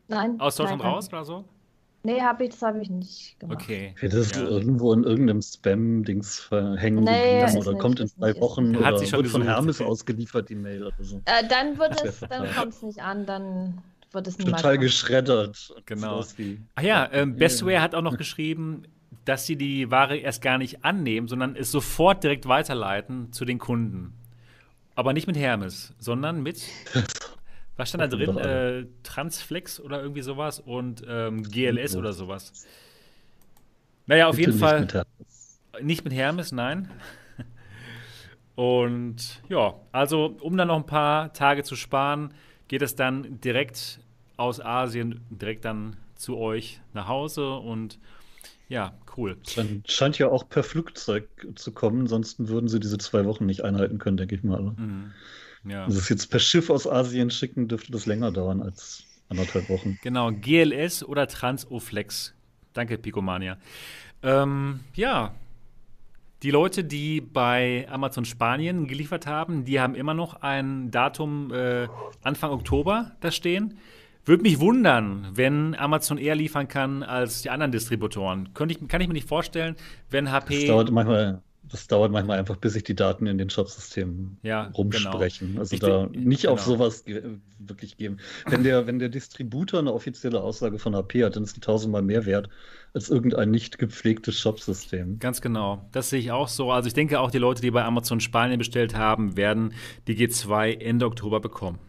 nein, 0.07 0.39
aus 0.39 0.55
Deutschland 0.55 0.81
nein, 0.81 0.91
raus 0.91 1.09
oder 1.09 1.25
so? 1.25 1.45
Nee, 2.03 2.21
hab 2.21 2.39
ich, 2.39 2.51
das 2.51 2.61
habe 2.61 2.81
ich 2.81 2.89
nicht 2.89 3.39
gemacht. 3.39 3.61
Okay. 3.61 3.93
Hättest 3.99 4.35
ja. 4.35 4.43
du 4.43 4.47
irgendwo 4.47 4.93
in 4.93 5.03
irgendeinem 5.03 5.41
Spam-Dings 5.41 6.49
hängen 6.49 7.03
nee, 7.03 7.41
geblieben 7.41 7.57
oder 7.57 7.77
kommt 7.77 7.99
in 7.99 8.07
zwei 8.07 8.39
Wochen 8.39 8.75
oder 8.75 8.85
hat 8.85 8.99
sich 8.99 9.09
schon 9.09 9.19
wird 9.19 9.31
von 9.31 9.41
Hermes 9.41 9.81
ausgeliefert, 9.81 10.47
die 10.47 10.55
Mail 10.55 10.85
oder 10.85 10.95
so. 11.03 11.17
Äh, 11.25 11.45
dann 11.49 11.77
wird 11.77 12.01
es, 12.01 12.21
dann 12.21 12.49
kommt 12.53 12.73
es 12.73 12.81
nicht 12.83 13.01
an, 13.01 13.25
dann 13.25 13.81
wird 14.11 14.27
es 14.27 14.37
Total 14.37 14.77
geschreddert. 14.77 15.73
Genau. 15.85 16.23
Ach 16.75 16.81
ja, 16.81 17.09
ähm, 17.11 17.35
Bestware 17.35 17.81
hat 17.81 17.95
auch 17.95 18.01
noch 18.01 18.17
geschrieben, 18.17 18.83
dass 19.25 19.45
sie 19.45 19.55
die 19.55 19.91
Ware 19.91 20.17
erst 20.17 20.41
gar 20.41 20.57
nicht 20.57 20.83
annehmen, 20.83 21.27
sondern 21.27 21.55
es 21.55 21.71
sofort 21.71 22.23
direkt 22.23 22.47
weiterleiten 22.47 23.31
zu 23.31 23.45
den 23.45 23.59
Kunden. 23.59 24.13
Aber 24.95 25.13
nicht 25.13 25.27
mit 25.27 25.37
Hermes, 25.37 25.93
sondern 25.99 26.41
mit. 26.41 26.61
Was 27.77 27.89
stand 27.89 28.01
da 28.01 28.07
drin? 28.07 28.37
Äh, 28.37 28.87
Transflex 29.03 29.79
oder 29.79 30.01
irgendwie 30.01 30.21
sowas 30.21 30.59
und 30.59 31.03
ähm, 31.07 31.43
GLS 31.43 31.95
oder 31.95 32.11
sowas. 32.11 32.65
Naja, 34.05 34.27
auf 34.27 34.35
Bitte 34.35 34.49
jeden 34.49 34.59
Fall. 34.59 34.81
Mit, 34.81 35.85
nicht 35.85 36.03
mit 36.03 36.13
Hermes, 36.13 36.51
nein. 36.51 36.89
Und 38.55 39.41
ja, 39.47 39.75
also 39.93 40.35
um 40.41 40.57
dann 40.57 40.67
noch 40.67 40.75
ein 40.75 40.85
paar 40.85 41.31
Tage 41.31 41.63
zu 41.63 41.77
sparen, 41.77 42.33
geht 42.69 42.81
es 42.81 42.95
dann 42.95 43.41
direkt 43.41 43.99
aus 44.37 44.61
Asien, 44.61 45.19
direkt 45.29 45.65
dann 45.65 45.97
zu 46.15 46.37
euch 46.37 46.79
nach 46.93 47.09
Hause 47.09 47.55
und 47.55 47.99
ja, 48.69 48.93
cool. 49.17 49.35
Scheint, 49.47 49.91
scheint 49.91 50.19
ja 50.19 50.29
auch 50.29 50.47
per 50.47 50.63
Flugzeug 50.63 51.27
zu 51.55 51.71
kommen, 51.71 52.07
sonst 52.07 52.47
würden 52.47 52.69
sie 52.69 52.79
diese 52.79 52.99
zwei 52.99 53.25
Wochen 53.25 53.45
nicht 53.45 53.63
einhalten 53.63 53.97
können, 53.97 54.15
denke 54.15 54.35
ich 54.35 54.43
mal. 54.43 54.61
Mhm. 54.61 55.11
Ja. 55.65 55.85
Also 55.85 55.99
jetzt 56.13 56.27
per 56.27 56.39
Schiff 56.39 56.69
aus 56.69 56.87
Asien 56.87 57.31
schicken, 57.31 57.67
dürfte 57.67 57.91
das 57.91 58.05
länger 58.05 58.31
dauern 58.31 58.61
als 58.61 59.03
anderthalb 59.27 59.69
Wochen. 59.69 59.97
Genau, 60.03 60.31
GLS 60.31 61.03
oder 61.03 61.27
Transoflex. 61.27 62.33
Danke, 62.73 62.97
Picomania. 62.97 63.57
Ähm, 64.21 64.81
ja, 64.93 65.33
die 66.43 66.51
Leute, 66.51 66.83
die 66.83 67.21
bei 67.21 67.87
Amazon 67.89 68.25
Spanien 68.25 68.87
geliefert 68.87 69.27
haben, 69.27 69.65
die 69.65 69.79
haben 69.79 69.95
immer 69.95 70.13
noch 70.13 70.41
ein 70.41 70.89
Datum 70.91 71.51
äh, 71.53 71.87
Anfang 72.23 72.51
Oktober 72.51 73.11
da 73.19 73.31
stehen. 73.31 73.77
Würde 74.25 74.43
mich 74.43 74.59
wundern, 74.59 75.27
wenn 75.33 75.75
Amazon 75.75 76.17
eher 76.17 76.35
liefern 76.35 76.67
kann 76.67 77.03
als 77.03 77.41
die 77.41 77.49
anderen 77.49 77.71
Distributoren. 77.71 78.53
Könnte 78.53 78.75
ich, 78.75 78.87
kann 78.87 79.01
ich 79.01 79.07
mir 79.07 79.13
nicht 79.13 79.27
vorstellen, 79.27 79.75
wenn 80.09 80.31
HP. 80.31 80.55
Das 80.55 80.65
dauert 80.67 80.91
manchmal, 80.91 81.41
das 81.71 81.87
dauert 81.87 82.11
manchmal 82.11 82.39
einfach, 82.39 82.57
bis 82.57 82.73
sich 82.73 82.83
die 82.83 82.95
Daten 82.95 83.27
in 83.27 83.37
den 83.37 83.49
Shopsystemen 83.49 84.37
ja, 84.41 84.71
rumsprechen. 84.75 85.49
Genau. 85.49 85.59
Also 85.59 85.73
ich 85.73 85.79
da 85.79 86.05
bin, 86.05 86.23
nicht 86.23 86.41
genau. 86.41 86.53
auf 86.53 86.61
sowas 86.61 87.05
wirklich 87.59 87.97
geben. 87.97 88.17
Wenn 88.47 88.63
der, 88.63 88.87
wenn 88.87 88.99
der 88.99 89.09
Distributor 89.09 89.79
eine 89.79 89.93
offizielle 89.93 90.41
Aussage 90.41 90.79
von 90.79 90.95
HP 90.95 91.23
hat, 91.23 91.35
dann 91.35 91.43
ist 91.43 91.55
die 91.55 91.61
tausendmal 91.61 92.01
mehr 92.01 92.25
wert 92.25 92.49
als 92.93 93.09
irgendein 93.09 93.51
nicht 93.51 93.77
gepflegtes 93.77 94.39
Shopsystem. 94.39 95.19
Ganz 95.19 95.41
genau. 95.41 95.87
Das 95.91 96.09
sehe 96.09 96.19
ich 96.19 96.31
auch 96.31 96.47
so. 96.47 96.71
Also 96.71 96.87
ich 96.87 96.93
denke 96.93 97.19
auch, 97.19 97.29
die 97.29 97.37
Leute, 97.37 97.61
die 97.61 97.71
bei 97.71 97.83
Amazon 97.83 98.19
Spanien 98.19 98.57
bestellt 98.57 98.95
haben, 98.95 99.37
werden 99.37 99.73
die 100.07 100.15
G2 100.15 100.79
Ende 100.79 101.05
Oktober 101.05 101.39
bekommen. 101.39 101.79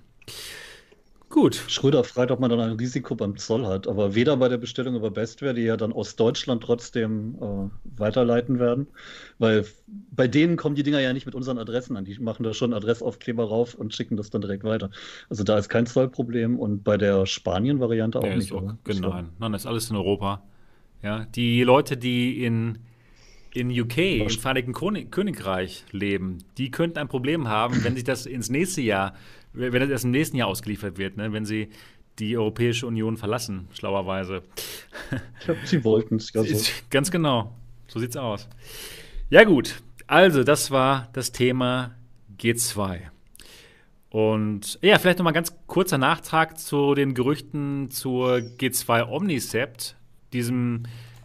Gut. 1.31 1.55
Schröder 1.69 2.03
fragt, 2.03 2.33
ob 2.33 2.41
man 2.41 2.51
dann 2.51 2.59
ein 2.59 2.73
Risiko 2.73 3.15
beim 3.15 3.37
Zoll 3.37 3.65
hat, 3.65 3.87
aber 3.87 4.17
weder 4.17 4.37
bei 4.37 4.49
der 4.49 4.59
Bestellung 4.59 4.97
über 4.97 5.13
Bestware, 5.13 5.55
die 5.55 5.63
ja 5.63 5.77
dann 5.77 5.93
aus 5.93 6.17
Deutschland 6.17 6.61
trotzdem 6.65 7.37
äh, 7.41 8.01
weiterleiten 8.01 8.59
werden, 8.59 8.89
weil 9.39 9.65
bei 10.11 10.27
denen 10.27 10.57
kommen 10.57 10.75
die 10.75 10.83
Dinger 10.83 10.99
ja 10.99 11.13
nicht 11.13 11.27
mit 11.27 11.37
unseren 11.37 11.59
Adressen 11.59 11.97
an. 11.97 12.05
Die 12.05 12.19
machen 12.19 12.43
da 12.43 12.53
schon 12.53 12.75
Adressaufkleber 12.75 13.45
rauf 13.45 13.77
und 13.77 13.95
schicken 13.95 14.17
das 14.17 14.31
dann 14.31 14.41
direkt 14.41 14.65
weiter. 14.65 14.91
Also 15.29 15.45
da 15.45 15.57
ist 15.57 15.69
kein 15.69 15.87
Zollproblem 15.87 16.59
und 16.59 16.83
bei 16.83 16.97
der 16.97 17.25
Spanien-Variante 17.27 18.19
auch 18.19 18.35
nicht. 18.35 18.53
Auch, 18.53 18.75
genau, 18.83 19.23
nein, 19.39 19.53
das 19.53 19.63
ist 19.63 19.67
alles 19.67 19.89
in 19.89 19.95
Europa. 19.95 20.43
Ja, 21.01 21.27
die 21.27 21.63
Leute, 21.63 21.97
die 21.97 22.45
in, 22.45 22.79
in 23.55 23.71
UK, 23.71 23.99
im 23.99 24.31
Vereinigten 24.31 24.73
Königreich 24.73 25.85
leben, 25.93 26.39
die 26.59 26.73
könnten 26.73 26.99
ein 26.99 27.09
Problem 27.09 27.47
haben, 27.47 27.85
wenn 27.85 27.95
sich 27.95 28.05
das 28.05 28.27
ins 28.27 28.51
nächste 28.51 28.81
Jahr 28.81 29.15
wenn 29.53 29.81
das 29.81 29.91
erst 29.91 30.05
im 30.05 30.11
nächsten 30.11 30.37
Jahr 30.37 30.49
ausgeliefert 30.49 30.99
wird, 30.99 31.17
ne? 31.17 31.33
wenn 31.33 31.45
sie 31.45 31.69
die 32.19 32.37
Europäische 32.37 32.87
Union 32.87 33.17
verlassen, 33.17 33.69
schlauerweise. 33.73 34.43
Ich 35.39 35.45
glaube, 35.45 35.61
sie 35.65 35.85
wollten 35.85 36.17
es. 36.17 36.33
Ja 36.33 36.43
so. 36.45 36.71
Ganz 36.91 37.11
genau. 37.11 37.55
So 37.89 37.99
sieht's 37.99 38.17
aus. 38.17 38.49
Ja, 39.31 39.45
gut. 39.45 39.83
Also, 40.07 40.45
das 40.45 40.71
war 40.71 41.09
das 41.13 41.33
Thema 41.33 41.95
G2. 42.39 43.01
Und 44.11 44.79
ja, 44.83 44.99
vielleicht 44.99 45.19
noch 45.19 45.25
mal 45.25 45.31
ganz 45.31 45.57
kurzer 45.67 45.99
Nachtrag 45.99 46.59
zu 46.59 46.95
den 46.95 47.15
Gerüchten 47.15 47.91
zur 47.91 48.39
G2 48.39 49.09
Omnicept, 49.09 49.97
diesem 50.33 50.83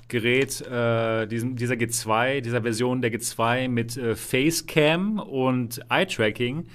Gerät, 0.08 0.62
äh, 0.62 1.26
diesem, 1.26 1.56
dieser 1.56 1.74
G2, 1.74 2.42
dieser 2.42 2.62
Version 2.62 3.02
der 3.02 3.12
G2 3.12 3.68
mit 3.70 3.98
äh, 3.98 4.16
Facecam 4.16 5.20
und 5.20 5.82
Eye-Tracking. 5.90 6.68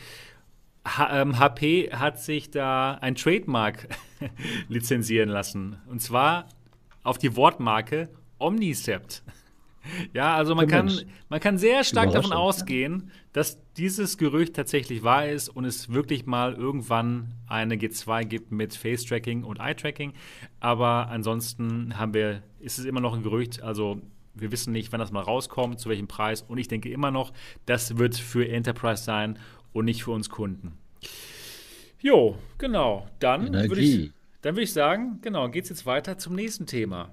H 0.87 1.21
ähm, 1.21 1.39
HP 1.39 1.91
hat 1.93 2.21
sich 2.21 2.51
da 2.51 2.95
ein 2.95 3.15
Trademark 3.15 3.89
lizenzieren 4.69 5.29
lassen. 5.29 5.77
Und 5.87 6.01
zwar 6.01 6.47
auf 7.03 7.19
die 7.19 7.37
Wortmarke 7.37 8.09
Omnicept. 8.39 9.23
Ja, 10.13 10.37
also 10.37 10.55
man 10.55 10.69
kann, 10.69 10.93
man 11.31 11.41
kann 11.41 11.57
sehr 11.57 11.85
stark 11.85 12.13
davon 12.13 12.35
ausgehen, 12.35 13.11
dass 13.33 13.59
dieses 13.79 14.19
Gerücht 14.19 14.55
tatsächlich 14.55 15.03
wahr 15.03 15.27
ist 15.27 15.49
und 15.49 15.65
es 15.65 15.91
wirklich 15.91 16.27
mal 16.27 16.53
irgendwann 16.53 17.33
eine 17.47 17.77
G2 17.77 18.25
gibt 18.25 18.53
mit 18.53 18.75
Face-Tracking 18.75 19.43
und 19.43 19.59
Eye-Tracking. 19.59 20.13
Aber 20.61 21.09
ansonsten 21.09 21.99
haben 21.99 22.13
wir, 22.13 22.43
ist 22.59 22.79
es 22.79 22.85
immer 22.85 23.01
noch 23.01 23.15
ein 23.15 23.23
Gerücht. 23.23 23.63
Also 23.63 24.03
wir 24.35 24.53
wissen 24.53 24.73
nicht, 24.73 24.93
wann 24.93 25.01
das 25.01 25.13
mal 25.13 25.23
rauskommt, 25.23 25.81
zu 25.81 25.89
welchem 25.89 26.09
Preis. 26.09 26.43
Und 26.43 26.59
ich 26.59 26.69
denke 26.69 26.91
immer 26.91 27.11
noch, 27.11 27.33
das 27.67 27.97
wird 27.99 28.17
für 28.17 28.49
Enterprise 28.49 29.03
sein 29.03 29.39
und 29.73 29.85
nicht 29.85 30.05
für 30.05 30.13
uns 30.13 30.31
Kunden. 30.31 30.79
Jo, 32.01 32.37
genau. 32.59 33.07
Dann 33.19 33.53
würde 33.53 33.81
ich, 33.81 34.13
würd 34.43 34.59
ich 34.59 34.73
sagen, 34.73 35.19
genau, 35.23 35.49
geht 35.49 35.65
es 35.65 35.71
jetzt 35.71 35.87
weiter 35.87 36.19
zum 36.19 36.35
nächsten 36.35 36.67
Thema. 36.67 37.11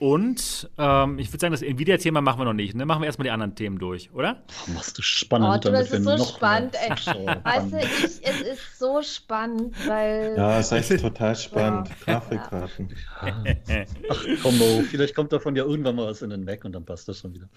Und 0.00 0.70
ähm, 0.78 1.18
ich 1.18 1.28
würde 1.30 1.40
sagen, 1.40 1.52
das 1.52 1.60
Nvidia-Thema 1.60 2.22
machen 2.22 2.40
wir 2.40 2.46
noch 2.46 2.54
nicht. 2.54 2.74
Ne? 2.74 2.86
Machen 2.86 3.02
wir 3.02 3.06
erstmal 3.06 3.24
die 3.24 3.30
anderen 3.30 3.54
Themen 3.54 3.78
durch, 3.78 4.10
oder? 4.14 4.42
Oh, 4.66 4.70
machst 4.72 4.96
du 4.96 5.02
spannend, 5.02 5.66
oh, 5.66 5.70
das 5.70 5.90
ist 5.90 6.04
so 6.04 6.16
spannend, 6.24 6.74
ey. 6.74 6.90
Weißt 6.90 7.70
du, 7.70 7.78
ich, 7.78 8.26
es 8.26 8.40
ist 8.40 8.78
so 8.78 9.02
spannend, 9.02 9.76
weil. 9.86 10.36
Ja, 10.38 10.58
es 10.58 10.72
ist 10.72 11.00
total 11.02 11.36
spannend. 11.36 11.90
Ja. 12.06 12.14
Grafikkarten. 12.14 12.88
Ja. 13.68 13.84
Ach 14.10 14.24
komm, 14.42 14.54
oh, 14.62 14.82
vielleicht 14.88 15.14
kommt 15.14 15.34
davon 15.34 15.54
ja 15.54 15.64
irgendwann 15.64 15.96
mal 15.96 16.06
was 16.06 16.22
in 16.22 16.30
den 16.30 16.46
Weg 16.46 16.64
und 16.64 16.72
dann 16.72 16.86
passt 16.86 17.06
das 17.06 17.18
schon 17.18 17.34
wieder. 17.34 17.50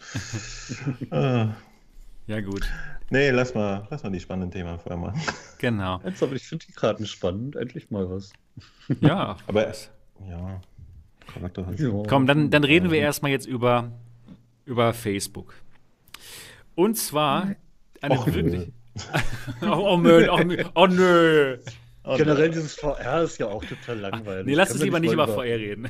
Ja, 2.27 2.41
gut. 2.41 2.65
Nee, 3.09 3.29
lass 3.31 3.53
mal, 3.53 3.86
lass 3.89 4.03
mal 4.03 4.12
die 4.12 4.19
spannenden 4.19 4.51
Themen 4.51 4.79
vorher 4.79 4.97
machen. 4.97 5.21
Genau. 5.59 6.01
Jetzt, 6.05 6.23
aber 6.23 6.33
ich 6.33 6.43
finde 6.47 6.65
die 6.65 6.71
Karten 6.71 7.05
spannend. 7.05 7.55
Endlich 7.55 7.91
mal 7.91 8.09
was. 8.09 8.31
Ja. 9.01 9.38
aber 9.47 9.67
ja. 9.67 9.73
ja. 10.27 10.62
Komm, 12.07 12.27
dann, 12.27 12.49
dann 12.49 12.63
reden 12.63 12.91
wir 12.91 12.99
erstmal 12.99 13.31
jetzt 13.31 13.47
über, 13.47 13.91
über 14.65 14.93
Facebook. 14.93 15.55
Und 16.75 16.97
zwar 16.97 17.55
eine 18.01 18.19
Och, 18.19 18.27
wirklich. 18.27 18.71
oh, 19.62 19.65
oh, 19.65 19.97
nö, 19.97 20.27
oh, 20.29 20.39
nö. 20.39 20.63
Oh, 20.75 20.88
nö. 20.88 21.57
Generell 22.17 22.49
dieses 22.49 22.75
VR 22.75 23.23
ist 23.23 23.38
ja 23.39 23.47
auch 23.47 23.63
total 23.63 23.99
langweilig. 23.99 24.45
Nee, 24.45 24.55
lass 24.55 24.71
uns 24.71 24.83
lieber 24.83 24.99
nicht 24.99 25.13
über 25.13 25.27
VR 25.27 25.43
reden. 25.43 25.89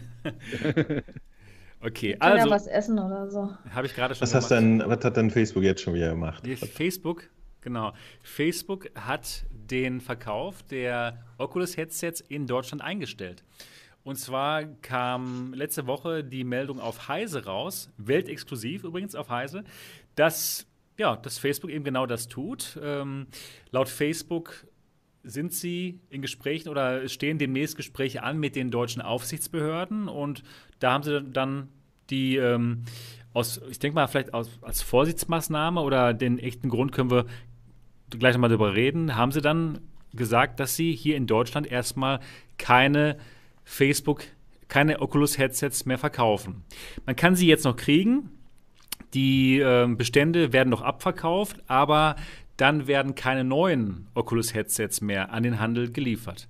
Okay, 1.86 2.16
also. 2.20 2.48
Ja 2.48 2.50
was 2.50 2.68
essen 2.68 2.98
oder 2.98 3.30
so. 3.30 3.54
Habe 3.74 3.88
ich 3.88 3.96
gerade 3.96 4.16
schon 4.16 4.22
was 4.22 4.32
gemacht. 4.32 4.44
Hast 4.44 4.52
denn, 4.52 4.80
was 4.86 5.04
hat 5.04 5.18
denn 5.18 5.30
Facebook 5.30 5.64
jetzt 5.64 5.82
schon 5.82 5.94
wieder 5.94 6.12
gemacht? 6.12 6.48
Facebook, 6.74 7.30
genau. 7.62 7.94
Facebook 8.22 8.90
hat 8.96 9.46
den 9.52 10.00
Verkauf 10.00 10.64
der 10.64 11.24
Oculus-Headsets 11.38 12.22
in 12.22 12.48
Deutschland 12.48 12.82
eingestellt. 12.82 13.44
Und 14.04 14.18
zwar 14.18 14.66
kam 14.66 15.54
letzte 15.54 15.88
Woche 15.88 16.24
die 16.24 16.44
Meldung 16.44 16.80
auf 16.80 17.08
Heise 17.08 17.46
raus, 17.46 17.90
weltexklusiv 17.98 18.84
übrigens 18.84 19.16
auf 19.16 19.30
Heise, 19.30 19.64
dass, 20.16 20.66
ja, 20.98 21.16
dass 21.16 21.38
Facebook 21.38 21.72
eben 21.72 21.84
genau 21.84 22.06
das 22.06 22.28
tut. 22.28 22.78
Ähm, 22.82 23.28
laut 23.72 23.88
Facebook 23.90 24.68
sind 25.24 25.54
Sie 25.54 26.00
in 26.10 26.22
Gesprächen 26.22 26.70
oder 26.70 27.08
stehen 27.08 27.38
demnächst 27.38 27.76
Gespräche 27.76 28.24
an 28.24 28.40
mit 28.40 28.56
den 28.56 28.72
deutschen 28.72 29.02
Aufsichtsbehörden 29.02 30.08
und 30.08 30.44
da 30.80 30.94
haben 30.94 31.04
Sie 31.04 31.22
dann 31.22 31.70
die 32.10 32.36
ähm, 32.36 32.84
aus, 33.34 33.62
ich 33.70 33.80
denke 33.80 33.96
mal, 33.96 34.08
vielleicht 34.08 34.34
aus, 34.34 34.50
als 34.62 34.82
Vorsichtsmaßnahme 34.82 35.82
oder 35.82 36.14
den 36.14 36.40
echten 36.40 36.70
Grund 36.70 36.92
können 36.92 37.10
wir 37.10 37.26
gleich 38.10 38.36
nochmal 38.36 38.50
darüber 38.50 38.76
reden, 38.76 39.16
haben 39.16 39.32
Sie 39.32 39.42
dann 39.42 39.80
gesagt, 40.14 40.60
dass 40.60 40.76
Sie 40.76 40.94
hier 40.94 41.16
in 41.16 41.26
Deutschland 41.26 41.72
erstmal 41.72 42.20
keine 42.58 43.18
Facebook, 43.64 44.24
keine 44.68 45.02
Oculus-Headsets 45.02 45.86
mehr 45.86 45.98
verkaufen. 45.98 46.64
Man 47.06 47.16
kann 47.16 47.36
sie 47.36 47.48
jetzt 47.48 47.66
noch 47.66 47.76
kriegen. 47.76 48.30
Die 49.14 49.60
äh, 49.60 49.88
Bestände 49.88 50.54
werden 50.54 50.70
noch 50.70 50.82
abverkauft, 50.82 51.62
aber 51.68 52.16
dann 52.58 52.88
werden 52.88 53.16
keine 53.16 53.44
neuen 53.44 54.08
Oculus-Headsets 54.14 55.02
mehr 55.02 55.32
an 55.32 55.44
den 55.44 55.60
Handel 55.60 55.92
geliefert. 55.92 56.48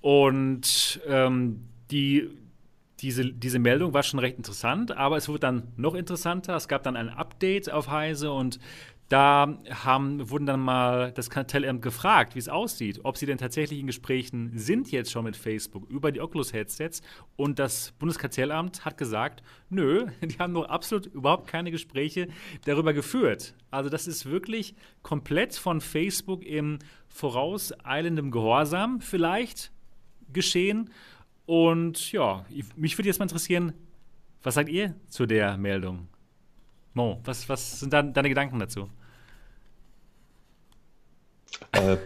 Und 0.00 1.00
ähm, 1.06 1.68
die, 1.90 2.30
diese, 3.00 3.32
diese 3.32 3.58
Meldung 3.58 3.92
war 3.92 4.02
schon 4.02 4.20
recht 4.20 4.38
interessant, 4.38 4.92
aber 4.96 5.16
es 5.16 5.28
wurde 5.28 5.40
dann 5.40 5.68
noch 5.76 5.94
interessanter. 5.94 6.56
Es 6.56 6.68
gab 6.68 6.82
dann 6.82 6.96
ein 6.96 7.08
Update 7.08 7.70
auf 7.70 7.90
Heise 7.90 8.32
und 8.32 8.58
Da 9.10 9.58
haben, 9.68 10.30
wurden 10.30 10.46
dann 10.46 10.60
mal 10.60 11.10
das 11.10 11.30
Kartellamt 11.30 11.82
gefragt, 11.82 12.36
wie 12.36 12.38
es 12.38 12.48
aussieht, 12.48 13.00
ob 13.02 13.16
sie 13.16 13.26
denn 13.26 13.38
tatsächlich 13.38 13.80
in 13.80 13.88
Gesprächen 13.88 14.52
sind 14.54 14.92
jetzt 14.92 15.10
schon 15.10 15.24
mit 15.24 15.36
Facebook 15.36 15.90
über 15.90 16.12
die 16.12 16.20
Oculus-Headsets. 16.20 17.02
Und 17.34 17.58
das 17.58 17.90
Bundeskartellamt 17.98 18.84
hat 18.84 18.96
gesagt, 18.96 19.42
nö, 19.68 20.06
die 20.22 20.38
haben 20.38 20.52
noch 20.52 20.66
absolut 20.68 21.06
überhaupt 21.06 21.48
keine 21.48 21.72
Gespräche 21.72 22.28
darüber 22.66 22.92
geführt. 22.92 23.56
Also 23.72 23.90
das 23.90 24.06
ist 24.06 24.26
wirklich 24.26 24.76
komplett 25.02 25.56
von 25.56 25.80
Facebook 25.80 26.44
im 26.46 26.78
vorauseilendem 27.08 28.30
Gehorsam 28.30 29.00
vielleicht 29.00 29.72
geschehen. 30.32 30.88
Und 31.46 32.12
ja, 32.12 32.44
mich 32.76 32.96
würde 32.96 33.08
jetzt 33.08 33.18
mal 33.18 33.24
interessieren, 33.24 33.72
was 34.44 34.54
sagt 34.54 34.68
ihr 34.68 34.94
zu 35.08 35.26
der 35.26 35.56
Meldung? 35.56 36.06
Mo, 36.94 37.20
was, 37.24 37.48
was 37.48 37.80
sind 37.80 37.92
deine 37.92 38.28
Gedanken 38.28 38.60
dazu? 38.60 38.88
Äh, 41.72 41.96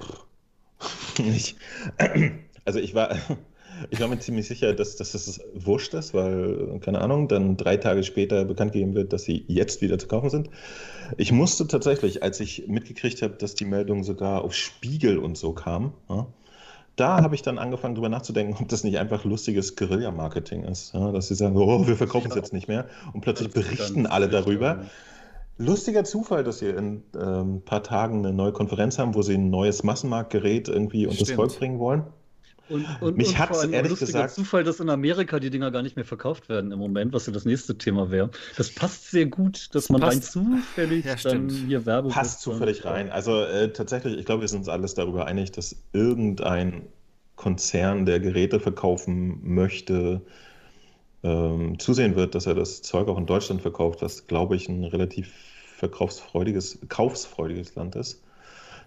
ich, 1.18 1.56
also 2.64 2.78
ich 2.78 2.94
war, 2.94 3.16
ich 3.90 4.00
war 4.00 4.08
mir 4.08 4.18
ziemlich 4.18 4.46
sicher, 4.46 4.72
dass, 4.72 4.96
dass 4.96 5.14
es 5.14 5.40
wurscht 5.54 5.94
ist, 5.94 6.14
weil, 6.14 6.78
keine 6.80 7.00
Ahnung, 7.00 7.28
dann 7.28 7.56
drei 7.56 7.76
Tage 7.76 8.02
später 8.02 8.44
bekannt 8.44 8.72
gegeben 8.72 8.94
wird, 8.94 9.12
dass 9.12 9.24
sie 9.24 9.44
jetzt 9.48 9.82
wieder 9.82 9.98
zu 9.98 10.06
kaufen 10.06 10.30
sind. 10.30 10.50
Ich 11.16 11.32
musste 11.32 11.66
tatsächlich, 11.66 12.22
als 12.22 12.40
ich 12.40 12.66
mitgekriegt 12.68 13.22
habe, 13.22 13.34
dass 13.34 13.54
die 13.54 13.64
Meldung 13.64 14.04
sogar 14.04 14.42
auf 14.42 14.54
Spiegel 14.54 15.18
und 15.18 15.36
so 15.36 15.52
kam, 15.52 15.92
ja, 16.08 16.26
da 16.96 17.22
habe 17.22 17.34
ich 17.34 17.42
dann 17.42 17.58
angefangen, 17.58 17.96
darüber 17.96 18.08
nachzudenken, 18.08 18.56
ob 18.60 18.68
das 18.68 18.84
nicht 18.84 18.98
einfach 18.98 19.24
lustiges 19.24 19.74
Guerilla-Marketing 19.74 20.62
ist. 20.62 20.94
Ja, 20.94 21.10
dass 21.10 21.28
sie 21.28 21.34
sagen, 21.34 21.56
oh, 21.56 21.86
wir 21.88 21.96
verkaufen 21.96 22.28
es 22.30 22.36
jetzt 22.36 22.52
nicht 22.52 22.68
mehr 22.68 22.86
und 23.12 23.20
plötzlich 23.20 23.50
berichten 23.50 24.06
alle 24.06 24.28
darüber. 24.28 24.84
Lustiger 25.56 26.04
Zufall, 26.04 26.42
dass 26.42 26.58
sie 26.58 26.68
in 26.68 27.02
äh, 27.14 27.18
ein 27.18 27.62
paar 27.62 27.82
Tagen 27.82 28.18
eine 28.18 28.34
neue 28.34 28.52
Konferenz 28.52 28.98
haben, 28.98 29.14
wo 29.14 29.22
sie 29.22 29.34
ein 29.34 29.50
neues 29.50 29.84
Massenmarktgerät 29.84 30.68
irgendwie 30.68 31.06
unter 31.06 31.20
das 31.20 31.30
Volk 31.30 31.56
bringen 31.58 31.78
wollen. 31.78 32.04
Und, 32.68 32.86
und, 33.02 33.16
Mich 33.18 33.38
hat 33.38 33.50
es 33.50 33.62
ehrlich 33.64 33.90
lustiger 33.90 34.06
gesagt. 34.06 34.34
Zufall, 34.34 34.64
dass 34.64 34.80
in 34.80 34.88
Amerika 34.88 35.38
die 35.38 35.50
Dinger 35.50 35.70
gar 35.70 35.82
nicht 35.82 35.96
mehr 35.96 36.04
verkauft 36.04 36.48
werden 36.48 36.72
im 36.72 36.78
Moment, 36.78 37.12
was 37.12 37.26
ja 37.26 37.32
das 37.32 37.44
nächste 37.44 37.76
Thema 37.76 38.10
wäre. 38.10 38.30
Das 38.56 38.70
passt 38.70 39.10
sehr 39.10 39.26
gut, 39.26 39.74
dass 39.74 39.90
man 39.90 40.00
passt, 40.00 40.14
rein 40.14 40.22
zufällig 40.22 41.04
ja, 41.04 41.14
dann 41.16 41.50
hier 41.50 41.84
Werbung 41.84 42.10
Passt 42.10 42.40
zufällig 42.40 42.84
rein. 42.86 43.10
Also 43.10 43.42
äh, 43.42 43.70
tatsächlich, 43.70 44.18
ich 44.18 44.24
glaube, 44.24 44.40
wir 44.40 44.48
sind 44.48 44.60
uns 44.60 44.68
alles 44.68 44.94
darüber 44.94 45.26
einig, 45.26 45.52
dass 45.52 45.76
irgendein 45.92 46.86
Konzern, 47.36 48.06
der 48.06 48.20
Geräte 48.20 48.60
verkaufen 48.60 49.40
möchte, 49.42 50.22
ähm, 51.24 51.78
zusehen 51.78 52.14
wird, 52.14 52.34
dass 52.34 52.46
er 52.46 52.54
das 52.54 52.82
Zeug 52.82 53.08
auch 53.08 53.18
in 53.18 53.26
Deutschland 53.26 53.62
verkauft, 53.62 54.02
was, 54.02 54.26
glaube 54.26 54.56
ich, 54.56 54.68
ein 54.68 54.84
relativ 54.84 55.32
verkaufsfreudiges, 55.76 56.78
kaufsfreudiges 56.88 57.74
Land 57.74 57.96
ist. 57.96 58.22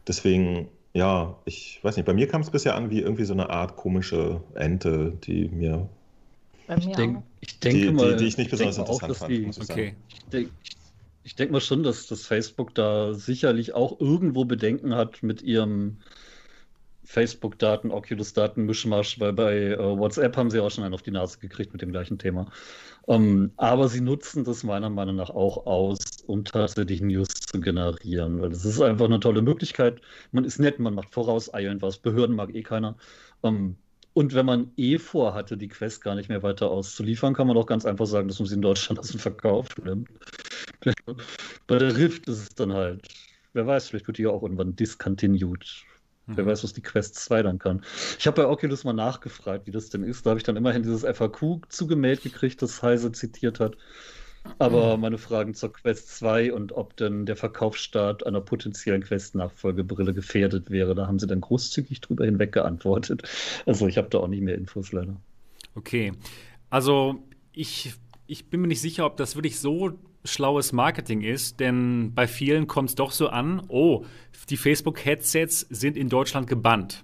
Deswegen, 0.08 0.70
ja, 0.94 1.36
ich 1.46 1.80
weiß 1.82 1.98
nicht, 1.98 2.06
bei 2.06 2.14
mir 2.14 2.28
kam 2.28 2.42
es 2.42 2.52
bisher 2.52 2.76
an 2.76 2.92
wie 2.92 3.02
irgendwie 3.02 3.26
so 3.26 3.34
eine 3.34 3.50
Art 3.50 3.76
komische 3.76 4.42
Ente, 4.54 5.14
die 5.26 5.50
mir. 5.50 5.90
Ich, 6.78 6.88
denk, 6.88 7.24
ich 7.40 7.60
denke 7.60 7.80
die, 7.80 7.92
mal, 7.92 8.12
die, 8.12 8.18
die, 8.18 8.28
ich 8.28 8.38
nicht 8.38 8.52
besonders 8.52 8.78
interessant 8.78 9.12
auch, 9.12 9.18
fand. 9.18 9.32
Die, 9.32 9.40
muss 9.40 9.58
ich 9.58 9.70
okay. 9.70 9.96
Ich 10.16 10.30
denke 10.30 10.52
denk 11.36 11.52
mal 11.52 11.62
schon, 11.62 11.84
dass 11.84 12.08
das 12.08 12.26
Facebook 12.26 12.76
da 12.76 13.14
sicherlich 13.14 13.74
auch 13.74 14.00
irgendwo 14.00 14.46
Bedenken 14.46 14.96
hat 14.96 15.24
mit 15.24 15.42
ihrem 15.42 15.98
Facebook-Daten, 17.08 17.90
Oculus-Daten, 17.90 18.66
Mischmasch, 18.66 19.18
weil 19.20 19.32
bei 19.32 19.56
äh, 19.72 19.78
WhatsApp 19.78 20.36
haben 20.36 20.50
sie 20.52 20.60
auch 20.60 20.70
schon 20.70 20.84
einen 20.84 20.94
auf 20.94 21.04
die 21.04 21.12
Nase 21.12 21.40
gekriegt 21.40 21.72
mit 21.72 21.82
dem 21.82 21.92
gleichen 21.92 22.20
Thema. 22.20 22.52
Ähm, 23.08 23.52
aber 23.56 23.88
sie 23.88 24.02
nutzen 24.02 24.44
das 24.44 24.64
meiner 24.64 24.90
Meinung 24.90 25.16
nach 25.16 25.30
auch 25.30 25.66
aus, 25.66 26.00
um 26.28 26.44
tatsächlich 26.44 27.02
News 27.02 27.30
zu 27.30 27.62
generieren, 27.62 28.42
weil 28.42 28.50
das 28.50 28.66
ist 28.66 28.82
einfach 28.82 29.06
eine 29.06 29.22
tolle 29.22 29.42
Möglichkeit. 29.42 30.02
Man 30.34 30.44
ist 30.44 30.60
nett, 30.60 30.80
man 30.80 30.96
macht 30.96 31.14
vorauseilend 31.14 31.82
was. 31.82 31.98
Behörden 31.98 32.36
mag 32.36 32.54
eh 32.54 32.64
keiner. 32.64 32.98
Ähm, 33.42 33.78
und 34.14 34.34
wenn 34.34 34.46
man 34.46 34.72
eh 34.76 34.98
vorhatte, 34.98 35.58
die 35.58 35.70
Quest 35.70 36.04
gar 36.04 36.16
nicht 36.16 36.28
mehr 36.28 36.44
weiter 36.44 36.70
auszuliefern, 36.70 37.34
kann 37.34 37.48
man 37.48 37.56
auch 37.56 37.68
ganz 37.68 37.86
einfach 37.86 38.08
sagen, 38.08 38.28
dass 38.28 38.40
man 38.40 38.48
sie 38.48 38.56
in 38.56 38.62
Deutschland 38.62 39.00
aus 39.00 39.10
dem 39.10 39.22
Verkauf 39.22 39.68
nimmt. 39.82 40.10
Bei 41.68 41.78
der 41.78 41.96
Rift 41.96 42.28
ist 42.28 42.40
es 42.40 42.50
dann 42.50 42.74
halt, 42.74 43.08
wer 43.54 43.66
weiß, 43.66 43.88
vielleicht 43.88 44.08
wird 44.08 44.18
die 44.18 44.24
ja 44.24 44.30
auch 44.30 44.44
irgendwann 44.44 44.76
discontinued. 44.76 45.86
Wer 46.28 46.44
mhm. 46.44 46.50
weiß, 46.50 46.64
was 46.64 46.74
die 46.74 46.82
Quest 46.82 47.16
2 47.16 47.44
dann 47.44 47.58
kann. 47.58 47.82
Ich 48.20 48.28
habe 48.28 48.42
bei 48.42 48.48
Oculus 48.48 48.84
mal 48.84 48.94
nachgefragt, 48.94 49.66
wie 49.66 49.72
das 49.72 49.90
denn 49.90 50.04
ist. 50.04 50.26
Da 50.26 50.32
habe 50.32 50.40
ich 50.40 50.44
dann 50.44 50.58
immerhin 50.58 50.84
dieses 50.84 51.04
FAQ 51.04 51.62
zugemeldet 51.70 52.24
gekriegt, 52.24 52.62
das 52.62 52.84
Heise 52.84 53.12
zitiert 53.14 53.60
hat. 53.60 53.78
Aber 54.60 54.96
mhm. 54.96 55.02
meine 55.02 55.18
Fragen 55.18 55.54
zur 55.54 55.74
Quest 55.74 56.10
2 56.18 56.54
und 56.54 56.72
ob 56.74 56.96
denn 56.98 57.26
der 57.26 57.36
Verkaufsstart 57.36 58.26
einer 58.26 58.42
potenziellen 58.42 59.04
Quest-Nachfolgebrille 59.04 60.14
gefährdet 60.14 60.70
wäre, 60.70 60.96
da 60.96 61.08
haben 61.08 61.20
sie 61.20 61.28
dann 61.28 61.42
großzügig 61.42 62.02
drüber 62.02 62.26
hinweg 62.26 62.52
geantwortet. 62.52 63.24
Also 63.66 63.88
ich 63.88 63.98
habe 63.98 64.10
da 64.10 64.20
auch 64.20 64.28
nicht 64.28 64.42
mehr 64.42 64.56
Infos 64.56 64.92
leider. 64.92 65.16
Okay. 65.76 66.14
Also 66.70 67.24
ich, 67.52 67.94
ich 68.26 68.50
bin 68.50 68.62
mir 68.62 68.68
nicht 68.68 68.82
sicher, 68.82 69.06
ob 69.06 69.18
das 69.18 69.36
wirklich 69.36 69.60
so 69.60 69.98
schlaues 70.28 70.74
Marketing 70.74 71.22
ist, 71.22 71.60
denn 71.60 72.14
bei 72.14 72.28
vielen 72.28 72.68
kommt 72.68 72.90
es 72.90 72.96
doch 72.96 73.12
so 73.12 73.30
an, 73.30 73.64
oh, 73.68 74.06
die 74.50 74.58
Facebook-Headsets 74.58 75.62
sind 75.62 75.98
in 75.98 76.10
Deutschland 76.10 76.48
gebannt. 76.48 77.04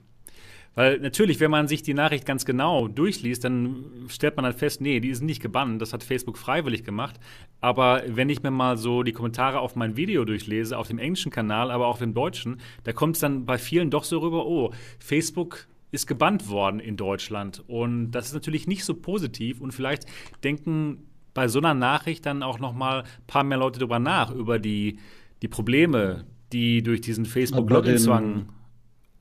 Weil 0.76 1.00
natürlich, 1.00 1.40
wenn 1.40 1.52
man 1.52 1.68
sich 1.68 1.84
die 1.84 1.94
Nachricht 1.94 2.26
ganz 2.26 2.46
genau 2.46 2.88
durchliest, 2.88 3.44
dann 3.44 3.86
stellt 4.08 4.36
man 4.36 4.46
halt 4.46 4.58
fest, 4.58 4.82
nee, 4.82 5.00
die 5.00 5.10
ist 5.10 5.22
nicht 5.22 5.42
gebannt, 5.42 5.82
das 5.82 5.94
hat 5.94 6.04
Facebook 6.04 6.38
freiwillig 6.38 6.84
gemacht. 6.84 7.20
Aber 7.62 8.02
wenn 8.08 8.30
ich 8.30 8.42
mir 8.42 8.50
mal 8.50 8.78
so 8.78 9.04
die 9.04 9.12
Kommentare 9.12 9.60
auf 9.60 9.76
mein 9.76 9.98
Video 9.98 10.26
durchlese, 10.26 10.78
auf 10.78 10.88
dem 10.88 10.98
englischen 10.98 11.32
Kanal, 11.32 11.70
aber 11.70 11.88
auch 11.88 12.00
dem 12.00 12.16
deutschen, 12.16 12.60
da 12.86 12.92
kommt 12.92 13.18
es 13.18 13.22
dann 13.22 13.46
bei 13.46 13.60
vielen 13.60 13.92
doch 13.92 14.04
so 14.04 14.20
rüber, 14.20 14.48
oh, 14.48 14.74
Facebook 14.98 15.68
ist 15.92 16.08
gebannt 16.08 16.50
worden 16.50 16.80
in 16.80 16.98
Deutschland. 16.98 17.64
Und 17.68 18.12
das 18.12 18.26
ist 18.28 18.34
natürlich 18.34 18.66
nicht 18.66 18.84
so 18.84 18.96
positiv 18.96 19.62
und 19.62 19.74
vielleicht 19.74 20.08
denken 20.44 21.06
bei 21.34 21.48
so 21.48 21.60
einer 21.60 21.74
Nachricht 21.74 22.26
dann 22.26 22.44
auch 22.44 22.60
noch 22.60 22.74
mal 22.74 23.02
ein 23.02 23.08
paar 23.28 23.44
mehr 23.44 23.58
Leute 23.58 23.80
drüber 23.80 24.00
nach, 24.00 24.32
über 24.32 24.60
die, 24.60 25.00
die 25.42 25.48
Probleme, 25.48 26.26
die 26.52 26.84
durch 26.84 27.02
diesen 27.02 27.26
Facebook-Login-Zwang 27.26 28.48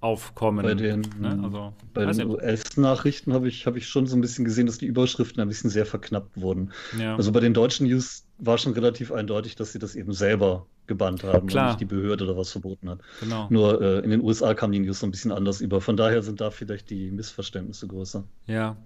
aufkommen. 0.02 0.64
Bei 0.64 0.74
den, 0.74 1.02
ne? 1.20 1.40
also, 1.42 1.72
den 1.94 2.28
US-Nachrichten 2.28 3.32
habe 3.32 3.48
ich, 3.48 3.66
hab 3.66 3.76
ich 3.76 3.86
schon 3.86 4.06
so 4.06 4.16
ein 4.16 4.20
bisschen 4.20 4.44
gesehen, 4.44 4.66
dass 4.66 4.78
die 4.78 4.86
Überschriften 4.86 5.40
ein 5.40 5.48
bisschen 5.48 5.70
sehr 5.70 5.86
verknappt 5.86 6.40
wurden. 6.40 6.72
Ja. 6.98 7.14
Also 7.16 7.30
bei 7.30 7.38
den 7.38 7.54
deutschen 7.54 7.86
News 7.86 8.24
war 8.38 8.58
schon 8.58 8.72
relativ 8.72 9.12
eindeutig, 9.12 9.54
dass 9.54 9.72
sie 9.72 9.78
das 9.78 9.94
eben 9.94 10.12
selber 10.12 10.66
gebannt 10.88 11.22
haben 11.22 11.46
Klar. 11.46 11.64
und 11.64 11.70
nicht 11.70 11.80
die 11.80 11.94
Behörde 11.94 12.24
oder 12.24 12.36
was 12.36 12.50
verboten 12.50 12.90
hat. 12.90 12.98
Genau. 13.20 13.46
Nur 13.48 13.80
äh, 13.80 13.98
in 14.00 14.10
den 14.10 14.20
USA 14.20 14.54
kamen 14.54 14.72
die 14.72 14.80
News 14.80 14.98
so 14.98 15.06
ein 15.06 15.12
bisschen 15.12 15.30
anders 15.30 15.60
über. 15.60 15.80
Von 15.80 15.96
daher 15.96 16.22
sind 16.22 16.40
da 16.40 16.50
vielleicht 16.50 16.90
die 16.90 17.12
Missverständnisse 17.12 17.86
größer. 17.86 18.24
Ja, 18.46 18.76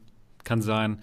kann 0.45 0.61
sein. 0.61 0.99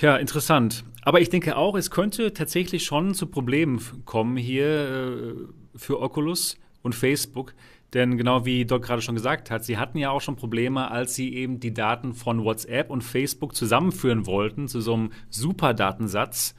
Ja, 0.00 0.16
interessant. 0.16 0.84
Aber 1.08 1.22
ich 1.22 1.30
denke 1.30 1.56
auch, 1.56 1.74
es 1.74 1.90
könnte 1.90 2.34
tatsächlich 2.34 2.84
schon 2.84 3.14
zu 3.14 3.28
Problemen 3.28 3.80
kommen 4.04 4.36
hier 4.36 4.66
äh, 4.66 5.34
für 5.74 6.02
Oculus 6.02 6.58
und 6.82 6.94
Facebook. 6.94 7.54
Denn 7.94 8.18
genau 8.18 8.44
wie 8.44 8.66
Doc 8.66 8.82
gerade 8.82 9.00
schon 9.00 9.14
gesagt 9.14 9.50
hat, 9.50 9.64
sie 9.64 9.78
hatten 9.78 9.96
ja 9.96 10.10
auch 10.10 10.20
schon 10.20 10.36
Probleme, 10.36 10.90
als 10.90 11.14
sie 11.14 11.32
eben 11.32 11.60
die 11.60 11.72
Daten 11.72 12.12
von 12.12 12.44
WhatsApp 12.44 12.90
und 12.90 13.02
Facebook 13.02 13.54
zusammenführen 13.54 14.26
wollten 14.26 14.68
zu 14.68 14.82
so 14.82 14.92
einem 14.92 15.12
Superdatensatz. 15.30 16.54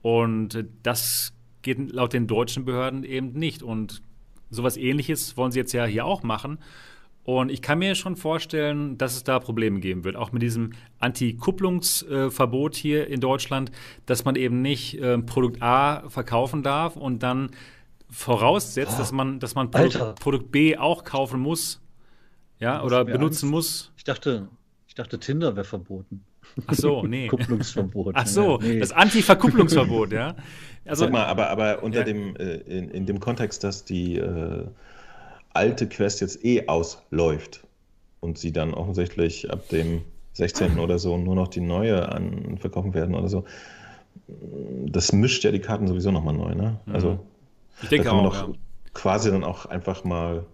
Und 0.00 0.64
das 0.82 1.34
geht 1.60 1.92
laut 1.92 2.14
den 2.14 2.26
deutschen 2.26 2.64
Behörden 2.64 3.04
eben 3.04 3.32
nicht. 3.32 3.62
Und 3.62 4.00
sowas 4.48 4.78
ähnliches 4.78 5.36
wollen 5.36 5.52
sie 5.52 5.58
jetzt 5.58 5.74
ja 5.74 5.84
hier 5.84 6.06
auch 6.06 6.22
machen. 6.22 6.58
Und 7.38 7.48
ich 7.52 7.62
kann 7.62 7.78
mir 7.78 7.94
schon 7.94 8.16
vorstellen, 8.16 8.98
dass 8.98 9.14
es 9.14 9.22
da 9.22 9.38
Probleme 9.38 9.78
geben 9.78 10.02
wird, 10.02 10.16
auch 10.16 10.32
mit 10.32 10.42
diesem 10.42 10.72
Anti-Kupplungsverbot 10.98 12.74
hier 12.74 13.06
in 13.06 13.20
Deutschland, 13.20 13.70
dass 14.04 14.24
man 14.24 14.34
eben 14.34 14.62
nicht 14.62 14.98
äh, 15.00 15.16
Produkt 15.18 15.62
A 15.62 16.08
verkaufen 16.08 16.64
darf 16.64 16.96
und 16.96 17.22
dann 17.22 17.50
voraussetzt, 18.08 18.98
dass 18.98 19.12
man, 19.12 19.38
dass 19.38 19.54
man 19.54 19.70
Produkt, 19.70 20.18
Produkt 20.18 20.50
B 20.50 20.76
auch 20.76 21.04
kaufen 21.04 21.38
muss. 21.38 21.80
Ja, 22.58 22.82
oder 22.82 23.04
benutzen 23.04 23.46
Angst? 23.46 23.52
muss. 23.52 23.92
Ich 23.96 24.02
dachte, 24.02 24.48
ich 24.88 24.96
dachte, 24.96 25.20
Tinder 25.20 25.54
wäre 25.54 25.64
verboten. 25.64 26.24
Ach 26.66 26.74
so, 26.74 27.02
nee. 27.06 27.28
Kupplungsverbot. 27.28 28.16
Ach 28.16 28.26
so, 28.26 28.58
ja, 28.60 28.66
nee. 28.66 28.80
das 28.80 28.90
Anti-Verkupplungsverbot, 28.90 30.10
ja. 30.12 30.34
Also, 30.84 31.04
Sag 31.04 31.12
mal, 31.12 31.26
aber, 31.26 31.48
aber 31.48 31.84
unter 31.84 32.00
ja. 32.00 32.04
dem, 32.04 32.34
äh, 32.34 32.56
in, 32.56 32.90
in 32.90 33.06
dem 33.06 33.20
Kontext, 33.20 33.62
dass 33.62 33.84
die 33.84 34.16
äh, 34.16 34.66
alte 35.52 35.88
Quest 35.88 36.20
jetzt 36.20 36.44
eh 36.44 36.68
ausläuft 36.68 37.62
und 38.20 38.38
sie 38.38 38.52
dann 38.52 38.74
offensichtlich 38.74 39.50
ab 39.50 39.68
dem 39.68 40.02
16. 40.34 40.78
oder 40.78 40.98
so 40.98 41.16
nur 41.16 41.34
noch 41.34 41.48
die 41.48 41.60
neue 41.60 42.08
an 42.10 42.58
verkaufen 42.58 42.94
werden 42.94 43.14
oder 43.14 43.28
so. 43.28 43.44
Das 44.86 45.12
mischt 45.12 45.44
ja 45.44 45.50
die 45.50 45.60
Karten 45.60 45.88
sowieso 45.88 46.10
nochmal 46.10 46.34
neu, 46.34 46.54
ne? 46.54 46.78
Mhm. 46.86 46.94
Also 46.94 47.18
ich 47.82 47.88
denke 47.88 48.04
da 48.04 48.10
kann 48.10 48.22
man 48.22 48.26
auch, 48.26 48.48
ja. 48.48 48.54
quasi 48.94 49.30
dann 49.30 49.44
auch 49.44 49.66
einfach 49.66 50.04
mal, 50.04 50.44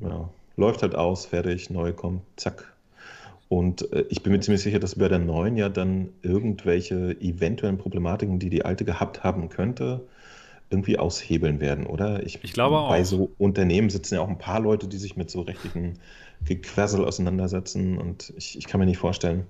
ja, 0.00 0.28
läuft 0.56 0.82
halt 0.82 0.94
aus, 0.94 1.26
fertig, 1.26 1.70
neu 1.70 1.92
kommt, 1.92 2.22
zack. 2.36 2.72
Und 3.48 3.92
äh, 3.92 4.04
ich 4.08 4.22
bin 4.22 4.32
mir 4.32 4.40
ziemlich 4.40 4.62
sicher, 4.62 4.80
dass 4.80 4.96
bei 4.96 5.08
der 5.08 5.18
neuen 5.18 5.56
ja 5.56 5.68
dann 5.68 6.08
irgendwelche 6.22 7.16
eventuellen 7.20 7.78
Problematiken, 7.78 8.38
die 8.38 8.50
die 8.50 8.64
alte 8.64 8.84
gehabt 8.84 9.22
haben 9.22 9.48
könnte, 9.48 10.00
irgendwie 10.70 10.98
aushebeln 10.98 11.60
werden, 11.60 11.86
oder? 11.86 12.24
Ich, 12.24 12.40
ich 12.42 12.52
glaube 12.52 12.78
auch. 12.78 12.88
Bei 12.88 13.04
so 13.04 13.32
Unternehmen 13.38 13.90
sitzen 13.90 14.14
ja 14.14 14.20
auch 14.20 14.28
ein 14.28 14.38
paar 14.38 14.60
Leute, 14.60 14.88
die 14.88 14.96
sich 14.96 15.16
mit 15.16 15.30
so 15.30 15.42
rechtlichen 15.42 15.98
Gequassel 16.44 17.04
auseinandersetzen 17.04 17.98
und 17.98 18.32
ich, 18.36 18.58
ich 18.58 18.66
kann 18.66 18.80
mir 18.80 18.86
nicht 18.86 18.98
vorstellen, 18.98 19.46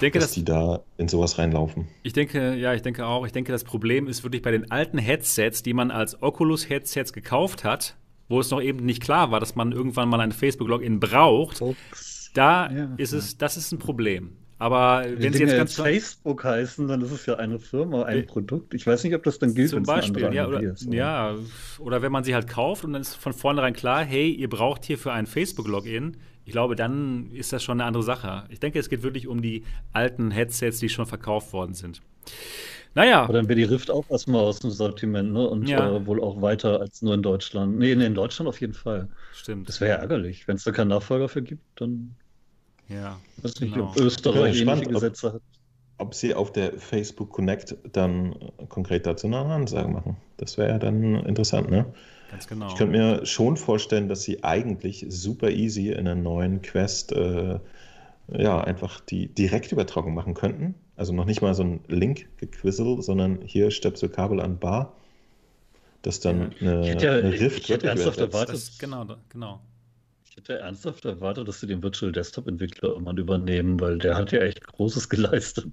denke, 0.00 0.18
dass, 0.18 0.28
dass 0.28 0.34
die 0.34 0.44
da 0.44 0.80
in 0.96 1.08
sowas 1.08 1.38
reinlaufen. 1.38 1.88
Ich 2.02 2.12
denke, 2.12 2.54
ja, 2.54 2.74
ich 2.74 2.82
denke 2.82 3.06
auch. 3.06 3.26
Ich 3.26 3.32
denke, 3.32 3.52
das 3.52 3.64
Problem 3.64 4.06
ist 4.06 4.22
wirklich 4.24 4.42
bei 4.42 4.50
den 4.50 4.70
alten 4.70 4.98
Headsets, 4.98 5.62
die 5.62 5.74
man 5.74 5.90
als 5.90 6.22
Oculus-Headsets 6.22 7.12
gekauft 7.12 7.64
hat, 7.64 7.96
wo 8.28 8.40
es 8.40 8.50
noch 8.50 8.62
eben 8.62 8.84
nicht 8.84 9.02
klar 9.02 9.30
war, 9.30 9.40
dass 9.40 9.56
man 9.56 9.72
irgendwann 9.72 10.08
mal 10.08 10.20
ein 10.20 10.32
Facebook-Login 10.32 11.00
braucht. 11.00 11.60
Ups. 11.60 12.30
Da 12.34 12.70
ja, 12.70 12.94
ist 12.96 13.12
es, 13.12 13.36
das 13.36 13.56
ist 13.56 13.72
ein 13.72 13.78
Problem. 13.78 14.37
Aber 14.58 15.04
wenn, 15.04 15.22
wenn 15.22 15.32
Sie 15.32 15.44
jetzt 15.44 15.56
ganz 15.56 15.74
Facebook 15.76 16.42
heißen, 16.42 16.88
dann 16.88 17.00
ist 17.00 17.12
es 17.12 17.26
ja 17.26 17.36
eine 17.36 17.60
Firma, 17.60 18.04
ein 18.04 18.26
Produkt. 18.26 18.74
Ich 18.74 18.86
weiß 18.86 19.04
nicht, 19.04 19.14
ob 19.14 19.22
das 19.22 19.38
dann 19.38 19.54
gilt. 19.54 19.70
Zum 19.70 19.84
Beispiel, 19.84 20.34
ja 20.34 20.48
oder, 20.48 20.60
ist, 20.60 20.86
oder, 20.86 20.96
ja, 20.96 21.34
oder 21.78 22.02
wenn 22.02 22.10
man 22.10 22.24
sie 22.24 22.34
halt 22.34 22.48
kauft 22.48 22.84
und 22.84 22.92
dann 22.92 23.02
ist 23.02 23.14
von 23.14 23.32
vornherein 23.32 23.72
klar, 23.72 24.04
hey, 24.04 24.30
ihr 24.30 24.48
braucht 24.48 24.84
hier 24.84 24.98
für 24.98 25.12
ein 25.12 25.26
Facebook-Login. 25.26 26.16
Ich 26.44 26.52
glaube, 26.52 26.74
dann 26.74 27.30
ist 27.32 27.52
das 27.52 27.62
schon 27.62 27.80
eine 27.80 27.86
andere 27.86 28.02
Sache. 28.02 28.44
Ich 28.48 28.58
denke, 28.58 28.78
es 28.78 28.88
geht 28.88 29.02
wirklich 29.02 29.28
um 29.28 29.42
die 29.42 29.64
alten 29.92 30.30
Headsets, 30.30 30.80
die 30.80 30.88
schon 30.88 31.06
verkauft 31.06 31.52
worden 31.52 31.74
sind. 31.74 32.00
Naja. 32.94 33.22
Aber 33.22 33.34
dann 33.34 33.48
wäre 33.48 33.56
die 33.56 33.64
Rift 33.64 33.90
auch 33.90 34.10
erstmal 34.10 34.40
aus 34.40 34.58
dem 34.58 34.70
Sortiment, 34.70 35.32
ne? 35.32 35.46
Und 35.46 35.68
ja. 35.68 35.96
äh, 35.96 36.06
wohl 36.06 36.20
auch 36.20 36.42
weiter 36.42 36.80
als 36.80 37.02
nur 37.02 37.14
in 37.14 37.22
Deutschland. 37.22 37.78
Nee, 37.78 37.92
in 37.92 38.14
Deutschland 38.14 38.48
auf 38.48 38.60
jeden 38.60 38.74
Fall. 38.74 39.08
Stimmt. 39.32 39.68
Das 39.68 39.80
wäre 39.80 39.90
ja 39.90 39.96
ärgerlich. 39.98 40.48
Wenn 40.48 40.56
es 40.56 40.64
da 40.64 40.72
keinen 40.72 40.88
Nachfolger 40.88 41.28
für 41.28 41.42
gibt, 41.42 41.62
dann 41.76 42.16
ja. 42.88 43.18
Ich 43.36 43.44
weiß 43.44 43.60
nicht, 43.60 43.74
genau. 43.74 43.88
ob 43.88 43.96
Österreich 43.96 44.60
ja, 44.60 44.72
ähnliche 44.72 44.92
Gesetze 44.92 45.34
hat. 45.34 45.42
Ob 45.98 46.14
sie 46.14 46.34
auf 46.34 46.52
der 46.52 46.78
Facebook 46.78 47.30
Connect 47.30 47.76
dann 47.92 48.34
konkret 48.68 49.04
dazu 49.04 49.26
eine 49.26 49.38
Ansage 49.38 49.88
machen. 49.88 50.16
Das 50.36 50.56
wäre 50.56 50.70
ja 50.70 50.78
dann 50.78 51.16
interessant, 51.24 51.70
ne? 51.70 51.86
Ganz 52.30 52.46
genau. 52.46 52.68
Ich 52.68 52.76
könnte 52.76 52.96
mir 52.96 53.26
schon 53.26 53.56
vorstellen, 53.56 54.08
dass 54.08 54.22
sie 54.22 54.44
eigentlich 54.44 55.06
super 55.08 55.50
easy 55.50 55.88
in 55.88 56.00
einer 56.00 56.14
neuen 56.14 56.62
Quest 56.62 57.12
äh, 57.12 57.58
ja, 58.32 58.60
einfach 58.60 59.00
die 59.00 59.28
Direktübertragung 59.28 60.14
machen 60.14 60.34
könnten. 60.34 60.74
Also 60.96 61.12
noch 61.12 61.24
nicht 61.24 61.40
mal 61.40 61.54
so 61.54 61.64
ein 61.64 61.80
Link-Gequissel, 61.88 63.02
sondern 63.02 63.40
hier 63.42 63.70
Stöpselkabel 63.70 64.40
an 64.40 64.58
Bar. 64.58 64.92
Das 66.02 66.20
dann 66.20 66.52
eine, 66.60 66.86
ja, 66.86 67.12
eine 67.12 67.32
Rift 67.32 67.64
ich 67.64 67.68
hätte 67.70 67.88
ernsthaft 67.88 68.18
erwartet. 68.18 68.54
Das, 68.54 68.78
genau, 68.78 69.06
genau 69.30 69.60
hätte 70.38 70.58
ernsthaft 70.58 71.04
erwartet, 71.04 71.46
dass 71.48 71.60
sie 71.60 71.66
den 71.66 71.82
Virtual 71.82 72.12
Desktop-Entwickler 72.12 72.90
irgendwann 72.90 73.16
übernehmen, 73.16 73.78
weil 73.80 73.98
der 73.98 74.16
hat 74.16 74.32
ja 74.32 74.40
echt 74.40 74.66
Großes 74.66 75.08
geleistet. 75.10 75.66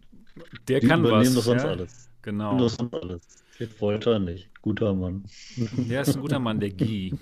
Der 0.68 0.80
Die 0.82 0.88
kann 0.88 1.00
übernehmen 1.00 1.28
was. 1.28 1.36
Das 1.36 1.46
sonst 1.46 1.64
ja? 1.64 1.70
alles. 1.70 2.10
Genau. 2.22 2.58
Das 2.58 2.76
sonst 2.76 2.94
alles. 2.94 3.22
Geht 3.58 3.80
wollte 3.80 4.12
er 4.12 4.20
nicht. 4.20 4.50
Guter 4.62 4.94
Mann. 4.94 5.24
Der 5.58 6.02
ist 6.02 6.16
ein 6.16 6.22
guter 6.22 6.40
Mann, 6.40 6.60
der 6.60 6.72
Guy. 6.72 7.14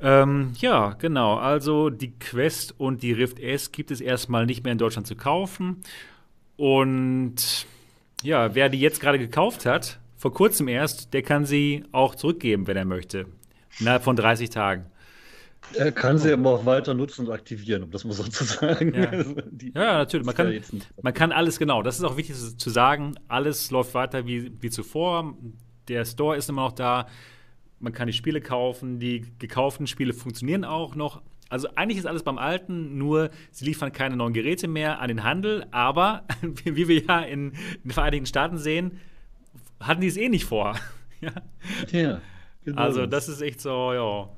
ähm, 0.00 0.52
ja, 0.60 0.92
genau. 0.92 1.36
Also 1.36 1.90
die 1.90 2.12
Quest 2.18 2.78
und 2.78 3.02
die 3.02 3.12
Rift 3.12 3.40
S 3.40 3.72
gibt 3.72 3.90
es 3.90 4.00
erstmal 4.00 4.46
nicht 4.46 4.62
mehr 4.62 4.72
in 4.72 4.78
Deutschland 4.78 5.06
zu 5.06 5.16
kaufen. 5.16 5.78
Und 6.56 7.66
ja, 8.22 8.54
wer 8.54 8.68
die 8.68 8.78
jetzt 8.78 9.00
gerade 9.00 9.18
gekauft 9.18 9.66
hat, 9.66 9.98
vor 10.16 10.32
kurzem 10.32 10.68
erst, 10.68 11.14
der 11.14 11.22
kann 11.22 11.46
sie 11.46 11.82
auch 11.90 12.14
zurückgeben, 12.14 12.66
wenn 12.68 12.76
er 12.76 12.84
möchte. 12.84 13.26
Innerhalb 13.80 14.04
von 14.04 14.14
30 14.14 14.50
Tagen. 14.50 14.91
Er 15.74 15.92
kann 15.92 16.18
sie 16.18 16.32
aber 16.32 16.50
auch 16.50 16.66
weiter 16.66 16.94
nutzen 16.94 17.26
und 17.26 17.32
aktivieren, 17.32 17.84
um 17.84 17.90
das 17.90 18.04
mal 18.04 18.12
so 18.12 18.24
zu 18.24 18.44
sagen. 18.44 18.94
Ja, 18.94 19.08
also 19.10 19.34
die, 19.50 19.72
ja 19.74 19.98
natürlich. 19.98 20.26
Man 20.26 20.34
kann, 20.34 20.60
man 21.02 21.14
kann 21.14 21.32
alles, 21.32 21.58
genau, 21.58 21.82
das 21.82 21.98
ist 21.98 22.04
auch 22.04 22.16
wichtig 22.16 22.36
zu 22.36 22.70
sagen, 22.70 23.14
alles 23.28 23.70
läuft 23.70 23.94
weiter 23.94 24.26
wie, 24.26 24.52
wie 24.60 24.70
zuvor. 24.70 25.34
Der 25.88 26.04
Store 26.04 26.36
ist 26.36 26.48
immer 26.48 26.62
noch 26.62 26.72
da. 26.72 27.06
Man 27.80 27.92
kann 27.92 28.06
die 28.06 28.12
Spiele 28.12 28.40
kaufen. 28.40 28.98
Die 28.98 29.24
gekauften 29.38 29.86
Spiele 29.86 30.12
funktionieren 30.12 30.64
auch 30.64 30.94
noch. 30.94 31.22
Also 31.48 31.68
eigentlich 31.74 31.98
ist 31.98 32.06
alles 32.06 32.22
beim 32.22 32.38
Alten, 32.38 32.96
nur 32.96 33.30
sie 33.50 33.66
liefern 33.66 33.92
keine 33.92 34.16
neuen 34.16 34.32
Geräte 34.32 34.68
mehr 34.68 35.00
an 35.00 35.08
den 35.08 35.22
Handel. 35.22 35.66
Aber 35.70 36.24
wie 36.64 36.88
wir 36.88 37.02
ja 37.02 37.20
in 37.20 37.52
den 37.84 37.90
Vereinigten 37.90 38.26
Staaten 38.26 38.58
sehen, 38.58 39.00
hatten 39.80 40.00
die 40.00 40.06
es 40.06 40.16
eh 40.16 40.28
nicht 40.28 40.44
vor. 40.44 40.76
ja. 41.20 41.32
ja 41.90 42.20
genau. 42.64 42.80
Also 42.80 43.06
das 43.06 43.28
ist 43.28 43.42
echt 43.42 43.60
so, 43.60 43.92
ja 43.92 44.28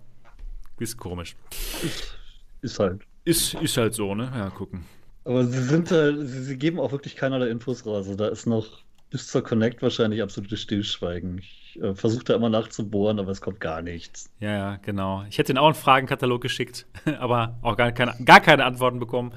ist 0.79 0.97
komisch. 0.97 1.37
Ist, 1.83 2.19
ist 2.63 2.79
halt. 2.79 3.03
Ist, 3.25 3.55
ist 3.55 3.77
halt 3.77 3.95
so, 3.95 4.15
ne? 4.15 4.31
Ja, 4.35 4.51
gucken. 4.51 4.85
Aber 5.25 5.45
sie 5.45 5.63
sind 5.63 5.91
halt, 5.91 6.29
sie, 6.29 6.43
sie 6.43 6.59
geben 6.59 6.79
auch 6.79 6.93
wirklich 6.93 7.17
keinerlei 7.17 7.49
Infos 7.49 7.87
raus. 7.87 8.07
Also 8.07 8.15
da 8.15 8.29
ist 8.29 8.47
noch 8.47 8.85
bis 9.11 9.29
zur 9.29 9.43
Connect 9.43 9.81
wahrscheinlich 9.81 10.23
absolutes 10.23 10.61
Stillschweigen. 10.61 11.39
Ich 11.39 11.79
äh, 11.81 11.95
versuche 11.95 12.25
da 12.25 12.35
immer 12.35 12.49
nachzubohren, 12.49 13.19
aber 13.19 13.31
es 13.31 13.41
kommt 13.41 13.61
gar 13.61 13.81
nichts. 13.81 14.29
Ja, 14.41 14.51
ja, 14.51 14.77
genau. 14.77 15.25
Ich 15.29 15.39
hätte 15.39 15.53
ihnen 15.53 15.59
auch 15.59 15.67
einen 15.67 15.75
Fragenkatalog 15.75 16.41
geschickt, 16.43 16.87
aber 17.19 17.59
auch 17.63 17.77
gar 17.77 17.93
keine, 17.93 18.15
gar 18.25 18.41
keine 18.41 18.65
Antworten 18.65 18.99
bekommen. 18.99 19.33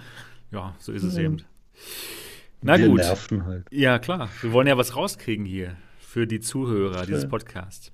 Ja, 0.51 0.75
so 0.79 0.91
ist 0.91 1.03
es 1.03 1.15
mhm. 1.15 1.25
eben. 1.25 1.37
Na 2.61 2.77
Wir 2.77 2.87
gut. 2.87 2.97
Nerven 2.97 3.45
halt. 3.45 3.67
Ja, 3.71 3.99
klar. 3.99 4.29
Wir 4.41 4.51
wollen 4.51 4.67
ja 4.67 4.77
was 4.77 4.95
rauskriegen 4.95 5.45
hier 5.45 5.77
für 5.99 6.25
die 6.25 6.39
Zuhörer 6.39 6.99
Schön. 6.99 7.07
dieses 7.07 7.27
Podcasts. 7.27 7.91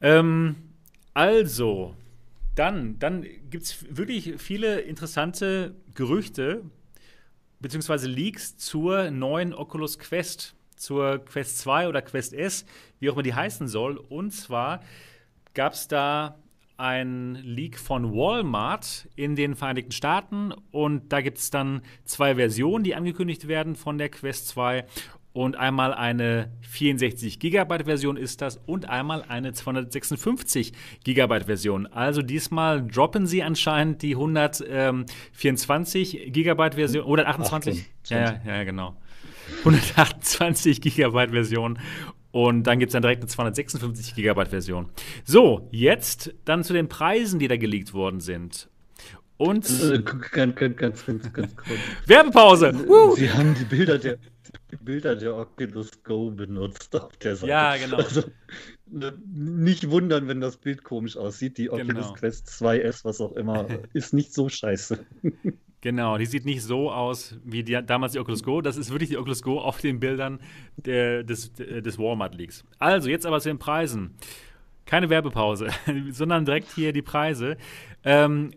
Ähm, 0.00 0.54
also, 1.14 1.96
dann, 2.54 2.98
dann 2.98 3.26
gibt 3.50 3.64
es 3.64 3.96
wirklich 3.96 4.34
viele 4.38 4.80
interessante 4.80 5.74
Gerüchte 5.94 6.64
bzw. 7.60 8.06
Leaks 8.06 8.56
zur 8.56 9.10
neuen 9.10 9.54
Oculus 9.54 9.98
Quest, 9.98 10.54
zur 10.76 11.24
Quest 11.24 11.58
2 11.60 11.88
oder 11.88 12.02
Quest 12.02 12.34
S, 12.34 12.66
wie 12.98 13.08
auch 13.08 13.14
immer 13.14 13.22
die 13.22 13.34
heißen 13.34 13.68
soll. 13.68 13.96
Und 13.96 14.32
zwar 14.32 14.80
gab 15.54 15.72
es 15.72 15.88
da 15.88 16.38
ein 16.76 17.36
Leak 17.36 17.78
von 17.78 18.12
Walmart 18.12 19.08
in 19.14 19.36
den 19.36 19.54
Vereinigten 19.54 19.92
Staaten 19.92 20.52
und 20.72 21.12
da 21.12 21.20
gibt 21.20 21.38
es 21.38 21.50
dann 21.50 21.82
zwei 22.04 22.34
Versionen, 22.34 22.82
die 22.82 22.94
angekündigt 22.94 23.46
werden 23.46 23.76
von 23.76 23.98
der 23.98 24.08
Quest 24.08 24.48
2 24.48 24.84
und 25.32 25.56
einmal 25.56 25.94
eine 25.94 26.50
64 26.62 27.38
GB 27.38 27.84
Version 27.84 28.16
ist 28.16 28.42
das 28.42 28.60
und 28.66 28.88
einmal 28.88 29.24
eine 29.28 29.52
256 29.52 30.72
GB 31.04 31.44
Version. 31.44 31.86
Also 31.86 32.22
diesmal 32.22 32.86
droppen 32.86 33.26
sie 33.26 33.42
anscheinend 33.42 34.02
die 34.02 34.14
124 34.14 36.32
GB 36.32 36.70
Version 36.72 37.04
oder 37.04 37.28
28. 37.28 37.90
Ja, 38.08 38.40
ja, 38.46 38.64
genau. 38.64 38.96
128 39.64 40.80
GB 40.80 41.28
Version 41.28 41.78
und 42.32 42.64
dann 42.64 42.78
gibt 42.78 42.90
es 42.90 42.92
dann 42.94 43.02
direkt 43.02 43.22
eine 43.22 43.28
256 43.28 44.14
GB 44.14 44.46
Version. 44.46 44.88
So, 45.24 45.68
jetzt 45.70 46.34
dann 46.44 46.64
zu 46.64 46.72
den 46.72 46.88
Preisen, 46.88 47.38
die 47.38 47.46
da 47.46 47.56
geleakt 47.56 47.92
worden 47.92 48.20
sind. 48.20 48.68
Und. 49.36 49.68
Äh, 49.68 50.02
ganz, 50.02 50.30
ganz, 50.30 50.76
ganz, 50.76 51.06
ganz, 51.06 51.32
ganz 51.32 51.56
kurz. 51.56 51.78
Werbepause! 52.06 52.74
Sie 53.16 53.30
haben 53.30 53.54
die 53.54 53.64
Bilder 53.64 53.98
der, 53.98 54.16
Bilder 54.80 55.16
der 55.16 55.36
Oculus 55.36 56.02
Go 56.02 56.30
benutzt 56.30 56.94
auf 56.96 57.16
der 57.18 57.36
Seite. 57.36 57.50
Ja, 57.50 57.76
genau. 57.76 57.96
Also, 57.98 58.22
ne, 58.86 59.12
nicht 59.32 59.90
wundern, 59.90 60.28
wenn 60.28 60.40
das 60.40 60.56
Bild 60.56 60.84
komisch 60.84 61.16
aussieht. 61.16 61.58
Die 61.58 61.70
Oculus 61.70 62.06
genau. 62.06 62.12
Quest 62.14 62.48
2S, 62.48 63.04
was 63.04 63.20
auch 63.20 63.32
immer, 63.32 63.66
ist 63.92 64.12
nicht 64.12 64.32
so 64.32 64.48
scheiße. 64.48 65.04
Genau, 65.80 66.16
die 66.16 66.26
sieht 66.26 66.44
nicht 66.44 66.62
so 66.62 66.90
aus 66.90 67.36
wie 67.44 67.64
die, 67.64 67.78
damals 67.84 68.12
die 68.12 68.18
Oculus 68.18 68.42
Go. 68.42 68.60
Das 68.60 68.76
ist 68.76 68.90
wirklich 68.90 69.10
die 69.10 69.18
Oculus 69.18 69.42
Go 69.42 69.60
auf 69.60 69.80
den 69.80 70.00
Bildern 70.00 70.40
der, 70.76 71.22
des, 71.24 71.52
des 71.52 71.98
Walmart-Leaks. 71.98 72.64
Also, 72.78 73.10
jetzt 73.10 73.26
aber 73.26 73.40
zu 73.40 73.48
den 73.48 73.58
Preisen. 73.58 74.14
Keine 74.84 75.10
Werbepause, 75.10 75.68
sondern 76.10 76.44
direkt 76.44 76.72
hier 76.74 76.92
die 76.92 77.02
Preise. 77.02 77.56
Ähm, 78.04 78.50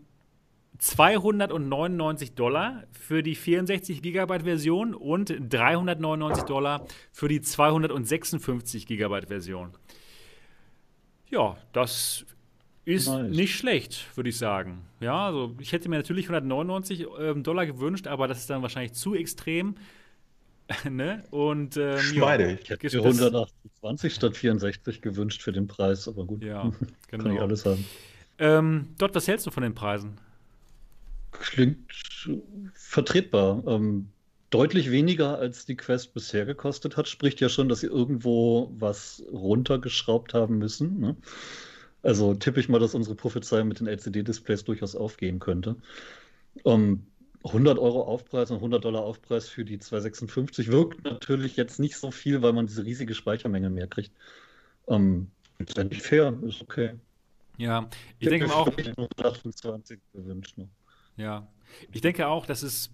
299 0.78 2.34
Dollar 2.34 2.84
für 2.92 3.24
die 3.24 3.36
64 3.36 4.02
GB 4.02 4.40
Version 4.40 4.94
und 4.94 5.36
399 5.50 6.44
Dollar 6.44 6.86
für 7.12 7.28
die 7.28 7.42
256 7.42 8.86
GB 8.88 9.28
Version. 9.28 9.72
Ja, 11.30 11.58
das 11.74 12.26
ist 12.86 13.08
nice. 13.08 13.36
nicht 13.36 13.56
schlecht, 13.56 14.06
würde 14.16 14.30
ich 14.30 14.38
sagen. 14.38 14.84
Ja, 15.00 15.26
also 15.26 15.56
ich 15.60 15.72
hätte 15.72 15.90
mir 15.90 15.98
natürlich 15.98 16.26
199 16.26 17.08
ähm, 17.20 17.44
Dollar 17.44 17.66
gewünscht, 17.66 18.08
aber 18.08 18.28
das 18.28 18.40
ist 18.40 18.50
dann 18.50 18.62
wahrscheinlich 18.62 18.94
zu 18.94 19.16
extrem. 19.16 19.76
ne? 20.90 21.24
Und 21.32 21.78
ähm, 21.78 21.98
Schmeide. 22.00 22.52
Ja, 22.52 22.58
ich 22.60 22.70
hätte 22.70 22.98
128 22.98 24.14
statt 24.14 24.38
64 24.38 25.02
gewünscht 25.02 25.42
für 25.42 25.52
den 25.52 25.68
Preis, 25.68 26.08
aber 26.08 26.26
gut. 26.26 26.44
Ja, 26.44 26.72
genau. 27.10 27.24
Kann 27.24 27.34
ich 27.34 27.42
alles 27.42 27.66
haben. 27.66 27.86
Ähm, 28.38 28.90
dort, 28.98 29.16
was 29.16 29.28
hältst 29.28 29.46
du 29.46 29.52
von 29.52 29.64
den 29.64 29.74
Preisen? 29.74 30.20
Klingt 31.40 31.92
vertretbar. 32.74 33.64
Ähm, 33.68 34.10
deutlich 34.50 34.92
weniger 34.92 35.38
als 35.38 35.66
die 35.66 35.76
Quest 35.76 36.14
bisher 36.14 36.46
gekostet 36.46 36.98
hat. 36.98 37.08
Spricht 37.08 37.42
ja 37.42 37.50
schon, 37.50 37.70
dass 37.70 37.82
sie 37.82 37.88
irgendwo 37.88 38.72
was 38.78 39.24
runtergeschraubt 39.32 40.34
haben 40.34 40.58
müssen. 40.58 41.00
Ne? 41.00 41.16
Also 42.04 42.36
tippe 42.36 42.60
ich 42.60 42.70
mal, 42.70 42.80
dass 42.80 42.96
unsere 42.96 43.16
Prophezeiung 43.16 43.68
mit 43.68 43.80
den 43.80 43.88
LCD-Displays 43.88 44.64
durchaus 44.64 44.96
aufgehen 44.96 45.40
könnte. 45.40 45.76
Um, 46.64 47.06
100 47.44 47.78
Euro 47.78 48.04
Aufpreis 48.04 48.50
und 48.50 48.58
100 48.58 48.84
Dollar 48.84 49.04
Aufpreis 49.04 49.48
für 49.48 49.66
die 49.66 49.78
256 49.78 50.72
wirkt 50.72 51.04
natürlich 51.04 51.56
jetzt 51.58 51.80
nicht 51.80 51.98
so 51.98 52.10
viel, 52.10 52.42
weil 52.42 52.54
man 52.54 52.66
diese 52.66 52.86
riesige 52.86 53.14
Speichermenge 53.14 53.70
mehr 53.70 53.88
kriegt. 53.88 54.12
Ähm, 54.88 55.30
letztendlich 55.60 56.02
fair, 56.02 56.34
ist 56.44 56.62
okay. 56.62 56.94
Ja, 57.58 57.88
ich, 58.20 58.28
ich 58.28 58.30
denke 58.30 58.54
auch. 58.54 58.68
28 58.68 60.00
gewünscht, 60.14 60.58
ne? 60.58 60.68
Ja, 61.18 61.48
ich 61.92 62.02
denke 62.02 62.28
auch, 62.28 62.46
das 62.46 62.64
ist 62.64 62.92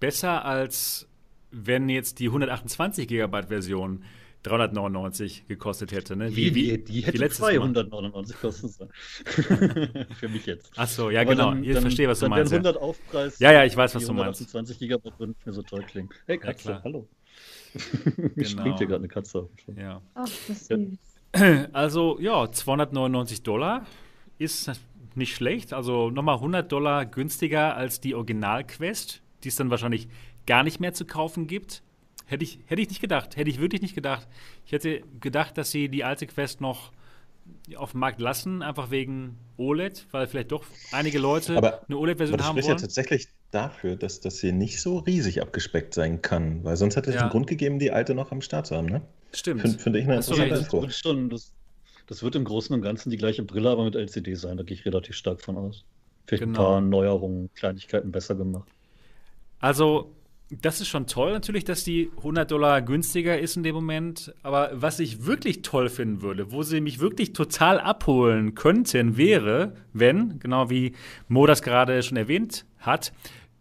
besser 0.00 0.44
als 0.44 1.08
wenn 1.52 1.88
jetzt 1.88 2.18
die 2.18 2.26
128 2.26 3.06
Gigabyte 3.06 3.48
Version 3.48 4.04
399 4.42 5.46
gekostet 5.46 5.92
hätte. 5.92 6.16
Ne? 6.16 6.34
Wie, 6.34 6.54
wie, 6.54 6.78
die, 6.78 6.84
die 6.84 7.00
hätte 7.02 7.18
die 7.18 7.28
299 7.28 8.40
kosten 8.40 8.68
sollen. 8.68 8.90
Für 10.18 10.28
mich 10.28 10.46
jetzt. 10.46 10.72
Ach 10.76 10.88
so, 10.88 11.10
ja, 11.10 11.20
Aber 11.20 11.30
genau. 11.30 11.50
Dann, 11.50 11.62
ich 11.62 11.72
dann, 11.72 11.82
verstehe, 11.82 12.08
was 12.08 12.18
du 12.18 12.28
meinst. 12.28 12.52
Dann 12.52 12.66
100 12.66 12.74
ja. 12.74 12.80
Aufpreis. 12.80 13.38
Ja, 13.38 13.52
ja, 13.52 13.64
ich 13.64 13.76
weiß, 13.76 13.94
was 13.94 14.04
du 14.04 14.12
meinst. 14.12 14.40
128 14.40 14.78
Gigabyte 14.78 15.18
würden 15.18 15.36
mir 15.44 15.52
so 15.52 15.62
toll 15.62 15.84
klingen. 15.84 16.10
Hey, 16.26 16.38
Katze, 16.38 16.72
ja, 16.72 16.80
hallo. 16.82 17.06
genau. 18.34 18.48
springt 18.48 18.78
hier 18.78 18.86
gerade 18.86 18.96
eine 18.96 19.08
Katze 19.08 19.40
auf. 19.40 19.50
Ja. 19.76 20.02
Ach, 20.14 20.28
das 20.48 20.48
ist 20.48 20.66
süß. 20.66 21.70
Also, 21.72 22.18
ja, 22.20 22.50
299 22.50 23.42
Dollar 23.42 23.86
ist 24.38 24.70
nicht 25.16 25.34
schlecht. 25.34 25.72
Also 25.72 26.10
nochmal 26.10 26.36
100 26.36 26.70
Dollar 26.70 27.06
günstiger 27.06 27.76
als 27.76 28.00
die 28.00 28.14
Original-Quest, 28.14 29.22
die 29.44 29.48
es 29.48 29.56
dann 29.56 29.70
wahrscheinlich 29.70 30.08
gar 30.46 30.62
nicht 30.62 30.80
mehr 30.80 30.92
zu 30.92 31.04
kaufen 31.04 31.46
gibt. 31.46 31.82
Hätte 32.26 32.44
ich, 32.44 32.60
hätte 32.66 32.82
ich 32.82 32.88
nicht 32.88 33.00
gedacht. 33.00 33.36
Hätte 33.36 33.50
ich 33.50 33.60
wirklich 33.60 33.82
nicht 33.82 33.94
gedacht. 33.94 34.26
Ich 34.64 34.72
hätte 34.72 35.02
gedacht, 35.20 35.58
dass 35.58 35.70
sie 35.70 35.88
die 35.88 36.04
alte 36.04 36.26
Quest 36.26 36.60
noch 36.60 36.92
auf 37.76 37.92
dem 37.92 38.00
Markt 38.00 38.20
lassen, 38.20 38.62
einfach 38.62 38.90
wegen 38.90 39.36
OLED, 39.56 40.06
weil 40.10 40.26
vielleicht 40.26 40.52
doch 40.52 40.64
einige 40.92 41.18
Leute 41.18 41.56
aber, 41.56 41.82
eine 41.86 41.96
OLED-Version 41.96 42.40
haben 42.40 42.56
wollen. 42.56 42.56
Das 42.56 42.64
spricht 42.64 42.80
ja 42.80 42.86
tatsächlich 42.86 43.28
dafür, 43.50 43.96
dass 43.96 44.20
das 44.20 44.40
hier 44.40 44.52
nicht 44.52 44.80
so 44.80 44.98
riesig 44.98 45.42
abgespeckt 45.42 45.94
sein 45.94 46.22
kann, 46.22 46.64
weil 46.64 46.76
sonst 46.76 46.96
hätte 46.96 47.10
es 47.10 47.16
ja. 47.16 47.22
einen 47.22 47.30
Grund 47.30 47.46
gegeben, 47.46 47.78
die 47.78 47.90
alte 47.90 48.14
noch 48.14 48.32
am 48.32 48.40
Start 48.40 48.66
zu 48.66 48.76
haben, 48.76 48.86
ne? 48.86 49.02
Stimmt. 49.32 49.62
Finde 49.62 49.78
find 49.78 49.96
ich 49.96 50.04
eine 50.04 50.16
interessante 50.16 50.54
Info. 50.54 50.84
Das, 50.84 50.98
schon, 50.98 51.30
das, 51.30 51.52
das, 52.12 52.22
wird 52.22 52.34
im 52.36 52.44
Großen 52.44 52.74
und 52.74 52.82
Ganzen 52.82 53.10
die 53.10 53.16
gleiche 53.16 53.42
Brille, 53.42 53.70
aber 53.70 53.84
mit 53.84 53.94
LCD 53.94 54.34
sein, 54.34 54.56
da 54.56 54.62
gehe 54.62 54.76
ich 54.76 54.84
relativ 54.84 55.16
stark 55.16 55.40
von 55.40 55.56
aus. 55.56 55.84
Vielleicht 56.26 56.44
genau. 56.44 56.58
ein 56.58 56.64
paar 56.64 56.80
Neuerungen, 56.80 57.50
Kleinigkeiten 57.54 58.12
besser 58.12 58.34
gemacht. 58.34 58.68
Also, 59.58 60.12
das 60.60 60.80
ist 60.80 60.88
schon 60.88 61.06
toll 61.06 61.32
natürlich, 61.32 61.64
dass 61.64 61.84
die 61.84 62.10
100 62.18 62.50
Dollar 62.50 62.82
günstiger 62.82 63.38
ist 63.38 63.56
in 63.56 63.62
dem 63.62 63.74
Moment. 63.74 64.34
Aber 64.42 64.70
was 64.74 65.00
ich 65.00 65.24
wirklich 65.24 65.62
toll 65.62 65.88
finden 65.88 66.20
würde, 66.20 66.52
wo 66.52 66.62
sie 66.62 66.80
mich 66.80 67.00
wirklich 67.00 67.32
total 67.32 67.80
abholen 67.80 68.54
könnten, 68.54 69.16
wäre, 69.16 69.74
wenn, 69.92 70.38
genau 70.40 70.68
wie 70.68 70.92
Mo 71.28 71.46
das 71.46 71.62
gerade 71.62 72.02
schon 72.02 72.18
erwähnt 72.18 72.66
hat, 72.78 73.12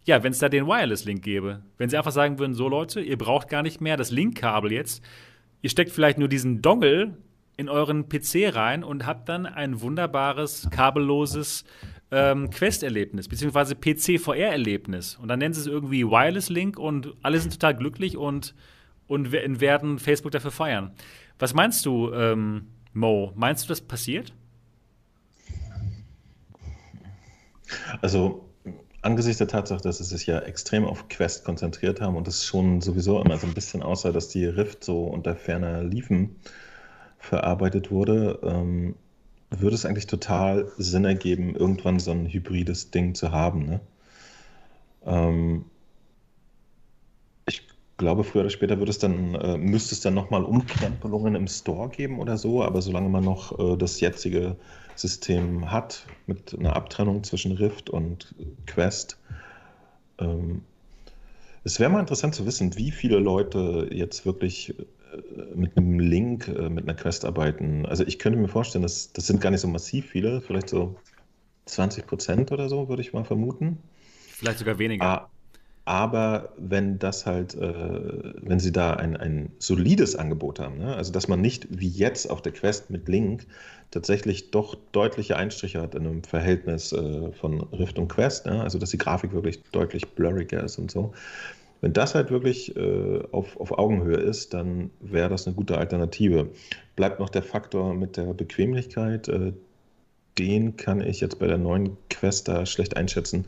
ja, 0.06 0.24
wenn 0.24 0.32
es 0.32 0.39
da 0.39 0.49
den 0.49 0.68
Wireless-Link 0.68 1.24
gäbe. 1.24 1.62
Wenn 1.78 1.89
sie 1.89 1.97
einfach 1.97 2.12
sagen 2.12 2.39
würden, 2.39 2.56
so 2.56 2.68
Leute, 2.68 2.99
ihr 2.99 3.18
braucht 3.18 3.47
gar 3.47 3.62
nicht 3.62 3.80
mehr 3.80 3.95
das 3.95 4.12
Link-Kabel 4.12 4.72
jetzt. 4.72 5.04
Ihr 5.62 5.70
steckt 5.70 5.91
vielleicht 5.91 6.18
nur 6.18 6.28
diesen 6.28 6.62
Dongle 6.62 7.16
in 7.58 7.70
euren 7.70 8.10
PC 8.10 8.56
rein 8.56 8.84
und 8.84 9.06
habt 9.06 9.30
dann 9.30 9.45
ein 9.45 9.82
wunderbares, 9.82 10.68
kabelloses 10.72 11.64
ähm, 12.12 12.49
Quest-Erlebnis, 12.49 13.28
beziehungsweise 13.28 13.76
PC-VR-Erlebnis. 13.76 15.16
Und 15.16 15.28
dann 15.28 15.39
nennen 15.39 15.54
sie 15.54 15.62
es 15.62 15.68
irgendwie 15.68 16.06
Wireless 16.06 16.49
Link 16.49 16.78
und 16.78 17.14
alle 17.22 17.39
sind 17.39 17.54
total 17.54 17.76
glücklich 17.76 18.18
und, 18.18 18.54
und 19.08 19.32
werden 19.32 19.99
Facebook 19.99 20.32
dafür 20.32 20.52
feiern. 20.52 20.91
Was 21.39 21.54
meinst 21.54 21.86
du, 21.86 22.14
ähm, 22.14 22.68
Mo? 22.93 23.32
Meinst 23.36 23.64
du, 23.64 23.68
das 23.70 23.82
passiert? 23.82 24.34
Also, 28.02 28.49
angesichts 29.02 29.38
der 29.38 29.47
Tatsache, 29.47 29.82
dass 29.82 29.99
sie 29.99 30.04
sich 30.04 30.28
ja 30.28 30.39
extrem 30.39 30.86
auf 30.86 31.08
Quest 31.08 31.45
konzentriert 31.45 32.02
haben 32.02 32.16
und 32.16 32.28
es 32.28 32.45
schon 32.45 32.82
sowieso 32.82 33.22
immer 33.22 33.38
so 33.38 33.47
ein 33.47 33.54
bisschen 33.54 33.82
aussah, 33.82 34.12
dass 34.12 34.28
die 34.28 34.45
Rift 34.45 34.84
so 34.84 35.06
unter 35.06 35.36
ferner 35.36 35.84
Liefen 35.84 36.36
verarbeitet 37.22 37.91
wurde, 37.91 38.39
ähm, 38.43 38.95
würde 39.51 39.76
es 39.76 39.86
eigentlich 39.86 40.07
total 40.07 40.72
Sinn 40.78 41.05
ergeben, 41.05 41.55
irgendwann 41.55 41.99
so 41.99 42.11
ein 42.11 42.26
hybrides 42.26 42.91
Ding 42.91 43.13
zu 43.15 43.32
haben. 43.32 43.65
Ne? 43.65 43.80
Ähm, 45.05 45.65
ich 47.45 47.67
glaube, 47.97 48.24
früher 48.24 48.41
oder 48.41 48.49
später 48.49 48.80
wird 48.80 48.89
es 48.89 48.97
dann, 48.97 49.36
äh, 49.36 49.57
müsste 49.57 49.93
es 49.93 50.01
dann 50.01 50.15
nochmal 50.15 50.43
Umkrempelungen 50.43 51.36
im 51.36 51.47
Store 51.47 51.89
geben 51.89 52.19
oder 52.19 52.38
so, 52.38 52.63
aber 52.63 52.82
solange 52.82 53.09
man 53.09 53.24
noch 53.24 53.57
äh, 53.59 53.78
das 53.78 53.99
jetzige 53.99 54.55
System 54.95 55.72
hat, 55.72 56.07
mit 56.26 56.57
einer 56.57 56.76
Abtrennung 56.76 57.24
zwischen 57.24 57.51
Rift 57.51 57.89
und 57.89 58.34
Quest, 58.65 59.19
ähm, 60.17 60.63
es 61.63 61.80
wäre 61.80 61.91
mal 61.91 61.99
interessant 61.99 62.34
zu 62.34 62.45
wissen, 62.47 62.76
wie 62.78 62.89
viele 62.89 63.19
Leute 63.19 63.89
jetzt 63.91 64.26
wirklich 64.26 64.74
mit 65.55 65.78
einem 65.78 65.99
Link, 65.99 66.47
äh, 66.47 66.70
mit 66.70 66.86
einer 66.86 66.95
Quest 66.95 67.26
arbeiten. 67.26 67.86
Also 67.86 68.05
ich 68.05 68.20
könnte 68.20 68.39
mir 68.39 68.47
vorstellen, 68.47 68.84
dass, 68.84 69.12
das 69.14 69.28
sind 69.28 69.41
gar 69.41 69.51
nicht 69.51 69.62
so 69.62 69.68
massiv 69.68 70.07
viele, 70.07 70.41
vielleicht 70.41 70.70
so 70.70 70.95
20 71.66 72.07
Prozent 72.07 72.51
oder 72.51 72.70
so, 72.70 72.89
würde 72.89 73.01
ich 73.01 73.14
mal 73.14 73.24
vermuten. 73.24 73.78
Vielleicht 74.28 74.59
sogar 74.59 74.80
weniger. 74.80 75.30
Aber 75.86 76.53
wenn 76.57 76.99
das 76.99 77.26
halt, 77.26 77.55
äh, 77.55 78.34
wenn 78.41 78.59
sie 78.59 78.72
da 78.72 78.93
ein, 78.93 79.18
ein 79.18 79.51
solides 79.57 80.16
Angebot 80.16 80.59
haben, 80.59 80.78
ne? 80.78 80.95
also 80.95 81.12
dass 81.12 81.28
man 81.28 81.41
nicht 81.41 81.68
wie 81.72 81.89
jetzt 81.89 82.30
auf 82.30 82.41
der 82.41 82.51
Quest 82.51 82.91
mit 82.91 83.07
Link 83.07 83.47
tatsächlich 83.89 84.51
doch 84.51 84.76
deutliche 84.91 85.38
Einstriche 85.38 85.82
hat 85.82 85.95
in 85.95 86.05
einem 86.05 86.24
Verhältnis 86.24 86.93
äh, 86.93 87.32
von 87.34 87.62
Rift 87.62 87.97
und 87.97 88.09
Quest, 88.09 88.45
ne? 88.45 88.62
also 88.62 88.78
dass 88.78 88.91
die 88.91 88.99
Grafik 88.99 89.34
wirklich 89.34 89.64
deutlich 89.72 90.07
blurriger 90.09 90.64
ist 90.64 90.78
und 90.78 90.91
so, 90.91 91.14
wenn 91.82 91.93
das 91.93 92.13
halt 92.13 92.29
wirklich 92.29 92.75
äh, 92.75 93.23
auf, 93.32 93.59
auf 93.59 93.77
Augenhöhe 93.77 94.17
ist, 94.17 94.53
dann 94.53 94.91
wäre 94.99 95.29
das 95.29 95.47
eine 95.47 95.55
gute 95.55 95.77
Alternative. 95.77 96.49
Bleibt 96.95 97.19
noch 97.19 97.29
der 97.29 97.43
Faktor 97.43 97.95
mit 97.95 98.17
der 98.17 98.34
Bequemlichkeit. 98.34 99.27
Äh, 99.27 99.53
den 100.38 100.77
kann 100.77 101.01
ich 101.01 101.19
jetzt 101.19 101.39
bei 101.39 101.47
der 101.47 101.57
neuen 101.57 101.97
Quest 102.09 102.47
da 102.47 102.65
schlecht 102.65 102.95
einschätzen. 102.95 103.45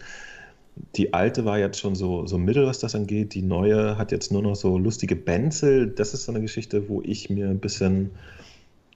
Die 0.96 1.14
alte 1.14 1.46
war 1.46 1.60
jetzt 1.60 1.80
schon 1.80 1.94
so, 1.94 2.26
so 2.26 2.40
mittel, 2.40 2.66
was 2.66 2.80
das 2.80 2.96
angeht. 2.96 3.36
Die 3.36 3.44
neue 3.44 3.98
hat 4.00 4.12
jetzt 4.12 4.32
nur 4.32 4.42
noch 4.42 4.56
so 4.56 4.80
lustige 4.80 5.16
Benzel. 5.16 5.88
Das 5.88 6.16
ist 6.16 6.26
so 6.26 6.32
eine 6.32 6.42
Geschichte, 6.42 6.90
wo 6.90 7.04
ich 7.04 7.30
mir 7.30 7.48
ein 7.48 7.60
bisschen 7.60 8.10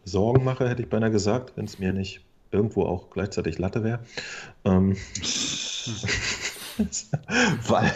Sorgen 0.04 0.44
mache, 0.44 0.68
hätte 0.68 0.82
ich 0.82 0.90
beinahe 0.90 1.12
gesagt, 1.12 1.54
wenn 1.56 1.66
es 1.66 1.78
mir 1.78 1.94
nicht 1.94 2.22
irgendwo 2.52 2.84
auch 2.84 3.12
gleichzeitig 3.12 3.60
Latte 3.60 3.84
wäre. 3.84 4.00
Ähm, 4.66 4.96
weil 7.68 7.92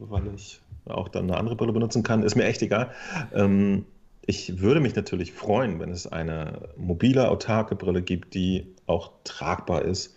weil 0.00 0.34
ich 0.34 0.60
auch 0.86 1.08
dann 1.08 1.24
eine 1.24 1.36
andere 1.36 1.56
Brille 1.56 1.72
benutzen 1.72 2.02
kann, 2.02 2.22
ist 2.22 2.36
mir 2.36 2.44
echt 2.44 2.62
egal. 2.62 2.90
Ähm, 3.34 3.86
ich 4.26 4.60
würde 4.60 4.80
mich 4.80 4.94
natürlich 4.94 5.32
freuen, 5.32 5.78
wenn 5.80 5.90
es 5.90 6.06
eine 6.06 6.68
mobile, 6.76 7.28
autarke 7.30 7.76
Brille 7.76 8.02
gibt, 8.02 8.34
die 8.34 8.66
auch 8.86 9.12
tragbar 9.24 9.82
ist. 9.82 10.16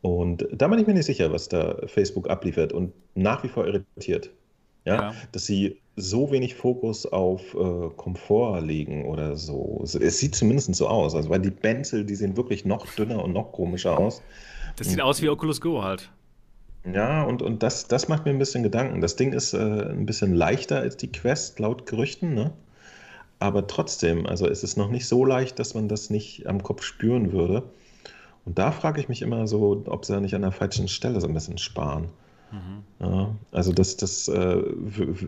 Und 0.00 0.46
da 0.52 0.68
bin 0.68 0.78
ich 0.78 0.86
mir 0.86 0.94
nicht 0.94 1.06
sicher, 1.06 1.32
was 1.32 1.48
da 1.48 1.76
Facebook 1.86 2.28
abliefert 2.28 2.72
und 2.72 2.92
nach 3.14 3.42
wie 3.42 3.48
vor 3.48 3.66
irritiert. 3.66 4.30
Ja, 4.86 4.96
ja. 4.96 5.14
dass 5.32 5.46
sie 5.46 5.78
so 5.96 6.30
wenig 6.30 6.54
Fokus 6.54 7.06
auf 7.06 7.54
äh, 7.54 7.88
Komfort 7.96 8.60
legen 8.60 9.06
oder 9.06 9.34
so. 9.34 9.80
Es 9.82 10.18
sieht 10.18 10.34
zumindest 10.34 10.74
so 10.74 10.88
aus. 10.88 11.14
Also, 11.14 11.30
weil 11.30 11.40
die 11.40 11.50
Benzel, 11.50 12.04
die 12.04 12.14
sehen 12.14 12.36
wirklich 12.36 12.66
noch 12.66 12.86
dünner 12.94 13.24
und 13.24 13.32
noch 13.32 13.52
komischer 13.52 13.98
aus. 13.98 14.20
Das 14.76 14.88
sieht 14.88 15.00
aus 15.00 15.22
wie 15.22 15.30
Oculus 15.30 15.60
Go 15.60 15.82
halt. 15.82 16.10
Ja, 16.84 17.22
und, 17.22 17.40
und 17.42 17.62
das, 17.62 17.88
das 17.88 18.08
macht 18.08 18.24
mir 18.26 18.30
ein 18.32 18.38
bisschen 18.38 18.62
Gedanken. 18.62 19.00
Das 19.00 19.16
Ding 19.16 19.32
ist 19.32 19.54
äh, 19.54 19.58
ein 19.58 20.06
bisschen 20.06 20.34
leichter 20.34 20.80
als 20.80 20.96
die 20.96 21.10
Quest, 21.10 21.58
laut 21.58 21.86
Gerüchten, 21.86 22.34
ne? 22.34 22.52
Aber 23.38 23.66
trotzdem, 23.66 24.26
also 24.26 24.46
ist 24.46 24.64
es 24.64 24.76
noch 24.76 24.90
nicht 24.90 25.06
so 25.08 25.24
leicht, 25.24 25.58
dass 25.58 25.74
man 25.74 25.88
das 25.88 26.10
nicht 26.10 26.46
am 26.46 26.62
Kopf 26.62 26.82
spüren 26.82 27.32
würde. 27.32 27.64
Und 28.44 28.58
da 28.58 28.70
frage 28.72 29.00
ich 29.00 29.08
mich 29.08 29.22
immer 29.22 29.46
so, 29.46 29.84
ob 29.86 30.04
sie 30.04 30.12
da 30.12 30.20
nicht 30.20 30.34
an 30.34 30.42
der 30.42 30.52
falschen 30.52 30.88
Stelle 30.88 31.20
so 31.20 31.26
ein 31.26 31.34
bisschen 31.34 31.58
sparen. 31.58 32.08
Mhm. 32.50 32.84
Ja, 33.00 33.36
also 33.52 33.72
das, 33.72 33.96
das 33.96 34.28
äh, 34.28 34.62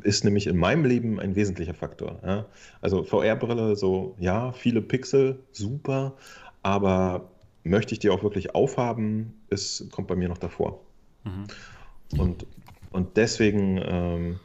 ist 0.03 0.25
nämlich 0.25 0.47
in 0.47 0.57
meinem 0.57 0.85
Leben 0.85 1.21
ein 1.21 1.35
wesentlicher 1.35 1.75
Faktor. 1.75 2.21
Ja? 2.25 2.47
Also 2.81 3.03
VR-Brille, 3.03 3.77
so 3.77 4.15
ja, 4.19 4.53
viele 4.53 4.83
Pixel, 4.83 5.41
super, 5.53 6.15
aber 6.63 7.31
möchte 7.65 7.95
ich 7.95 7.99
die 7.99 8.11
auch 8.11 8.23
wirklich 8.23 8.55
aufhaben, 8.55 9.35
ist, 9.51 9.91
kommt 9.91 10.09
bei 10.09 10.17
mir 10.17 10.29
noch 10.29 10.39
davor. 10.39 10.81
Mhm. 11.27 12.21
Und, 12.21 12.47
und 12.93 13.17
deswegen, 13.17 13.81
ähm, 13.85 14.41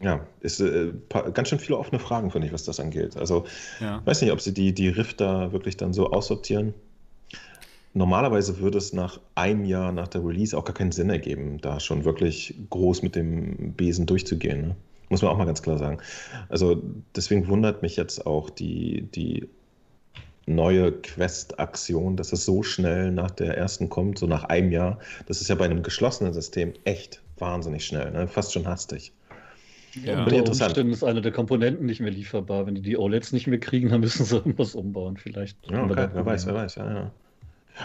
ja, 0.00 0.26
ist 0.40 0.60
äh, 0.60 0.92
ganz 1.32 1.48
schön 1.48 1.60
viele 1.60 1.78
offene 1.78 2.00
Fragen, 2.00 2.30
finde 2.30 2.48
ich, 2.48 2.52
was 2.52 2.64
das 2.64 2.80
angeht. 2.80 3.16
Also, 3.16 3.44
ja. 3.80 4.04
weiß 4.04 4.20
nicht, 4.22 4.32
ob 4.32 4.40
sie 4.40 4.52
die, 4.52 4.74
die 4.74 4.88
Rift 4.88 5.20
da 5.20 5.52
wirklich 5.52 5.76
dann 5.76 5.92
so 5.92 6.10
aussortieren. 6.10 6.74
Normalerweise 7.94 8.58
würde 8.58 8.78
es 8.78 8.92
nach 8.92 9.20
einem 9.34 9.64
Jahr 9.64 9.92
nach 9.92 10.08
der 10.08 10.24
Release 10.24 10.56
auch 10.56 10.64
gar 10.64 10.74
keinen 10.74 10.92
Sinn 10.92 11.10
ergeben, 11.10 11.60
da 11.60 11.78
schon 11.78 12.04
wirklich 12.04 12.54
groß 12.70 13.02
mit 13.02 13.14
dem 13.14 13.74
Besen 13.74 14.06
durchzugehen. 14.06 14.68
Ne? 14.68 14.76
Muss 15.10 15.20
man 15.20 15.30
auch 15.30 15.36
mal 15.36 15.44
ganz 15.44 15.62
klar 15.62 15.76
sagen. 15.76 15.98
Also 16.48 16.82
deswegen 17.14 17.46
wundert 17.48 17.82
mich 17.82 17.96
jetzt 17.96 18.26
auch 18.26 18.48
die, 18.48 19.02
die 19.14 19.46
neue 20.46 20.92
Quest-Aktion, 20.92 22.16
dass 22.16 22.32
es 22.32 22.44
so 22.44 22.62
schnell 22.62 23.10
nach 23.12 23.30
der 23.30 23.56
ersten 23.56 23.88
kommt, 23.88 24.18
so 24.18 24.26
nach 24.26 24.44
einem 24.44 24.72
Jahr. 24.72 24.98
Das 25.26 25.40
ist 25.40 25.48
ja 25.48 25.54
bei 25.54 25.64
einem 25.64 25.82
geschlossenen 25.82 26.32
System 26.32 26.72
echt 26.84 27.22
wahnsinnig 27.38 27.84
schnell, 27.84 28.10
ne? 28.10 28.28
fast 28.28 28.52
schon 28.52 28.66
hastig. 28.66 29.12
Ja. 30.04 30.24
Unter 30.24 30.48
Umständen 30.48 30.92
ist 30.92 31.04
eine 31.04 31.20
der 31.20 31.32
Komponenten 31.32 31.84
nicht 31.84 32.00
mehr 32.00 32.10
lieferbar. 32.10 32.66
Wenn 32.66 32.74
die 32.74 32.82
die 32.82 32.96
OLEDs 32.96 33.32
nicht 33.32 33.46
mehr 33.46 33.60
kriegen, 33.60 33.90
dann 33.90 34.00
müssen 34.00 34.24
sie 34.24 34.36
irgendwas 34.36 34.74
umbauen 34.74 35.16
vielleicht. 35.16 35.58
Ja, 35.70 35.84
okay. 35.84 36.08
wer 36.12 36.26
weiß, 36.26 36.46
wer 36.46 36.54
weiß, 36.54 36.76
ja, 36.76 36.92
ja. 36.92 37.10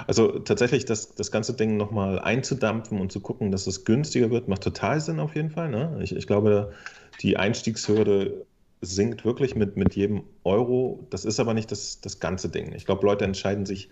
Also 0.06 0.40
tatsächlich 0.40 0.86
das, 0.86 1.16
das 1.16 1.32
ganze 1.32 1.54
Ding 1.54 1.78
nochmal 1.78 2.20
einzudampfen 2.20 3.00
und 3.00 3.12
zu 3.12 3.22
gucken, 3.22 3.52
dass 3.52 3.68
es 3.68 3.86
günstiger 3.86 4.30
wird, 4.30 4.48
macht 4.48 4.64
total 4.64 5.00
Sinn 5.00 5.20
auf 5.20 5.36
jeden 5.36 5.50
Fall. 5.50 5.70
Ne? 5.70 6.00
Ich, 6.02 6.16
ich 6.16 6.28
glaube, 6.28 6.74
die 7.22 7.38
Einstiegshürde 7.38 8.46
sinkt 8.82 9.26
wirklich 9.26 9.56
mit, 9.56 9.78
mit 9.78 9.96
jedem 9.96 10.24
Euro. 10.44 11.06
Das 11.10 11.26
ist 11.26 11.40
aber 11.40 11.54
nicht 11.54 11.72
das, 11.72 12.02
das 12.02 12.20
ganze 12.20 12.50
Ding. 12.50 12.74
Ich 12.74 12.86
glaube, 12.86 13.06
Leute 13.06 13.26
entscheiden 13.26 13.66
sich 13.66 13.90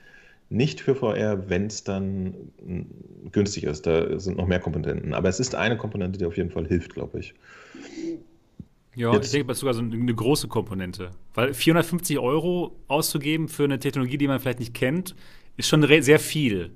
nicht 0.50 0.82
für 0.82 0.96
VR, 0.96 1.50
wenn 1.50 1.68
es 1.68 1.84
dann 1.84 2.36
günstig 3.32 3.64
ist. 3.64 3.88
Da 3.88 4.20
sind 4.20 4.38
noch 4.38 4.48
mehr 4.48 4.60
Komponenten. 4.60 5.14
Aber 5.14 5.30
es 5.30 5.40
ist 5.40 5.56
eine 5.56 5.78
Komponente, 5.78 6.20
die 6.20 6.26
auf 6.26 6.38
jeden 6.38 6.52
Fall 6.52 6.68
hilft, 6.68 6.94
glaube 6.94 7.20
ich. 7.20 7.34
Ja, 8.96 9.12
Jetzt. 9.14 9.26
ich 9.26 9.32
denke, 9.32 9.48
das 9.48 9.58
ist 9.58 9.62
sogar 9.62 9.74
so 9.74 9.82
eine 9.82 10.16
große 10.16 10.48
Komponente. 10.48 11.12
Weil 11.34 11.54
450 11.54 12.20
Euro 12.20 12.76
auszugeben 12.88 13.50
für 13.50 13.66
eine 13.66 13.80
Technologie, 13.80 14.18
die 14.18 14.28
man 14.28 14.40
vielleicht 14.40 14.60
nicht 14.60 14.74
kennt, 14.74 15.16
ist 15.58 15.68
schon 15.68 15.86
sehr 16.02 16.20
viel. 16.20 16.72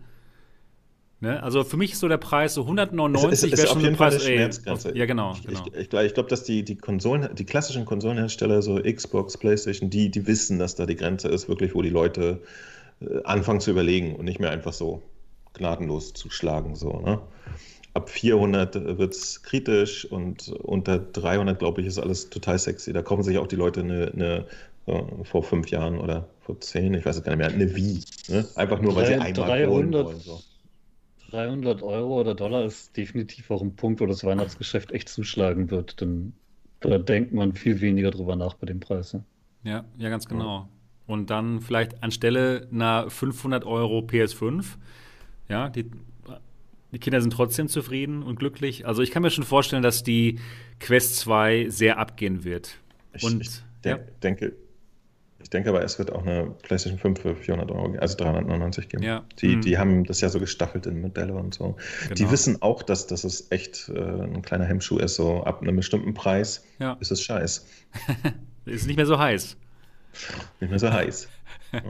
Ne? 1.21 1.41
Also 1.43 1.65
für 1.65 1.75
mich 1.75 1.93
ist 1.93 1.99
so 1.99 2.07
der 2.07 2.17
Preis 2.17 2.53
so 2.53 2.61
199 2.61 3.51
wäre 3.57 3.67
schon 3.67 3.85
ein 3.85 3.95
Preis. 3.95 4.15
Fall 4.15 4.25
eine 4.25 4.35
Schmerzgrenze. 4.37 4.95
Ja, 4.95 5.05
genau. 5.05 5.35
genau. 5.45 5.65
Ich, 5.73 5.91
ich, 5.91 5.93
ich 5.93 6.13
glaube, 6.13 6.29
dass 6.29 6.43
die, 6.43 6.63
die 6.63 6.77
Konsolen, 6.77 7.27
die 7.35 7.45
klassischen 7.45 7.85
Konsolenhersteller, 7.85 8.61
so 8.61 8.81
Xbox, 8.81 9.37
PlayStation, 9.37 9.89
die, 9.89 10.09
die 10.09 10.27
wissen, 10.27 10.59
dass 10.59 10.75
da 10.75 10.85
die 10.85 10.95
Grenze 10.95 11.27
ist, 11.27 11.49
wirklich, 11.49 11.75
wo 11.75 11.81
die 11.81 11.89
Leute 11.89 12.39
äh, 13.01 13.21
anfangen 13.25 13.59
zu 13.59 13.71
überlegen 13.71 14.15
und 14.15 14.25
nicht 14.25 14.39
mehr 14.39 14.51
einfach 14.51 14.71
so 14.71 15.01
gnadenlos 15.53 16.13
zuschlagen. 16.13 16.75
So, 16.75 17.01
ne? 17.01 17.19
Ab 17.93 18.09
400 18.09 18.97
wird 18.97 19.13
es 19.13 19.43
kritisch 19.43 20.05
und 20.05 20.49
unter 20.49 20.99
300, 20.99 21.59
glaube 21.59 21.81
ich, 21.81 21.87
ist 21.87 21.99
alles 21.99 22.29
total 22.29 22.57
sexy. 22.59 22.93
Da 22.93 23.01
kaufen 23.01 23.23
sich 23.23 23.37
auch 23.39 23.47
die 23.47 23.57
Leute 23.57 23.81
eine, 23.81 24.11
eine 24.13 24.45
vor 25.23 25.43
fünf 25.43 25.69
Jahren 25.69 25.99
oder 25.99 26.27
vor 26.41 26.59
zehn, 26.61 26.93
ich 26.93 27.05
weiß 27.05 27.17
es 27.17 27.23
gar 27.23 27.35
nicht 27.35 27.45
mehr, 27.45 27.53
eine 27.53 27.75
Wii. 27.75 27.99
Ne? 28.29 28.45
Einfach 28.55 28.81
nur, 28.81 28.95
weil 28.95 29.05
sie 29.05 29.13
einmal 29.13 29.33
300, 29.33 30.05
wollen. 30.05 30.19
So. 30.19 30.41
300 31.29 31.81
Euro 31.81 32.19
oder 32.19 32.35
Dollar 32.35 32.65
ist 32.65 32.95
definitiv 32.97 33.51
auch 33.51 33.61
ein 33.61 33.75
Punkt, 33.75 34.01
wo 34.01 34.05
das 34.05 34.23
Weihnachtsgeschäft 34.23 34.91
echt 34.91 35.09
zuschlagen 35.09 35.71
wird. 35.71 36.01
Denn 36.01 36.33
da 36.79 36.97
denkt 36.97 37.33
man 37.33 37.53
viel 37.53 37.81
weniger 37.81 38.11
drüber 38.11 38.35
nach 38.35 38.55
bei 38.55 38.67
dem 38.67 38.79
Preis. 38.79 39.13
Ja, 39.13 39.23
ja, 39.63 39.85
ja 39.97 40.09
ganz 40.09 40.27
genau. 40.27 40.69
Und 41.05 41.29
dann 41.29 41.61
vielleicht 41.61 42.03
anstelle 42.03 42.67
einer 42.71 43.09
500 43.09 43.65
Euro 43.65 43.99
PS5, 43.99 44.77
ja, 45.47 45.69
die, 45.69 45.89
die 46.91 46.99
Kinder 46.99 47.21
sind 47.21 47.33
trotzdem 47.33 47.67
zufrieden 47.67 48.21
und 48.21 48.37
glücklich. 48.37 48.85
Also 48.85 49.01
ich 49.01 49.11
kann 49.11 49.23
mir 49.23 49.31
schon 49.31 49.43
vorstellen, 49.43 49.81
dass 49.81 50.03
die 50.03 50.39
Quest 50.79 51.15
2 51.17 51.69
sehr 51.69 51.97
abgehen 51.97 52.43
wird. 52.43 52.77
Ich, 53.13 53.23
und, 53.23 53.41
ich 53.41 53.49
de 53.83 53.93
ja. 53.93 53.99
denke, 54.21 54.55
ich 55.41 55.49
denke 55.49 55.69
aber, 55.69 55.83
es 55.83 55.97
wird 55.97 56.11
auch 56.11 56.25
eine 56.25 56.51
PlayStation 56.61 56.99
5 56.99 57.21
für 57.21 57.35
400 57.35 57.71
Euro, 57.71 57.95
also 57.97 58.17
399 58.17 58.89
geben. 58.89 59.03
Ja. 59.03 59.23
Die, 59.39 59.55
mhm. 59.55 59.61
die 59.61 59.77
haben 59.77 60.03
das 60.03 60.21
ja 60.21 60.29
so 60.29 60.39
gestaffelt 60.39 60.85
in 60.85 61.01
Modelle 61.01 61.33
und 61.33 61.53
so. 61.53 61.77
Genau. 62.03 62.15
Die 62.15 62.31
wissen 62.31 62.61
auch, 62.61 62.83
dass, 62.83 63.07
dass 63.07 63.23
es 63.23 63.49
echt 63.51 63.89
äh, 63.89 63.99
ein 63.99 64.41
kleiner 64.41 64.65
Hemmschuh 64.65 64.97
ist. 64.97 65.15
So 65.15 65.43
ab 65.43 65.61
einem 65.61 65.77
bestimmten 65.77 66.13
Preis 66.13 66.65
ja. 66.79 66.97
ist 66.99 67.11
es 67.11 67.21
scheiß. 67.21 67.65
ist 68.65 68.87
nicht 68.87 68.97
mehr 68.97 69.05
so 69.05 69.17
heiß. 69.17 69.55
Nicht 70.59 70.69
mehr 70.69 70.79
so 70.79 70.91
heiß. 70.91 71.27
Ja. 71.71 71.81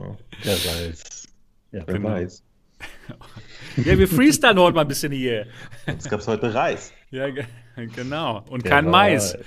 Wer 0.42 0.52
weiß. 0.56 1.28
Ja, 1.72 1.82
Wer 1.86 1.94
genau. 1.94 2.10
weiß. 2.10 2.42
Ja, 3.76 3.98
wir 3.98 4.08
freestylen 4.08 4.58
heute 4.58 4.74
mal 4.74 4.82
ein 4.82 4.88
bisschen 4.88 5.10
hier. 5.10 5.46
Es 5.86 6.08
gab 6.08 6.26
heute 6.26 6.52
Reis. 6.52 6.92
Ja, 7.10 7.28
genau. 7.76 8.44
Und 8.50 8.64
Wer 8.64 8.70
kein 8.70 8.92
weiß. 8.92 9.38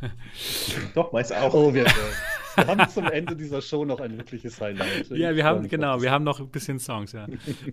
Mais. 0.00 0.10
Doch, 0.94 1.12
Mais 1.12 1.32
auch. 1.32 1.54
Oh, 1.54 1.72
wir, 1.72 1.86
wir 2.58 2.66
haben 2.66 2.88
zum 2.90 3.06
Ende 3.06 3.36
dieser 3.36 3.62
Show 3.62 3.84
noch 3.84 4.00
ein 4.00 4.16
wirkliches 4.16 4.60
Highlight. 4.60 5.08
Ja, 5.10 5.34
wir 5.34 5.44
haben, 5.44 5.68
genau, 5.68 6.02
wir 6.02 6.10
haben 6.10 6.24
noch 6.24 6.40
ein 6.40 6.48
bisschen 6.48 6.78
Songs, 6.78 7.12
ja. 7.12 7.26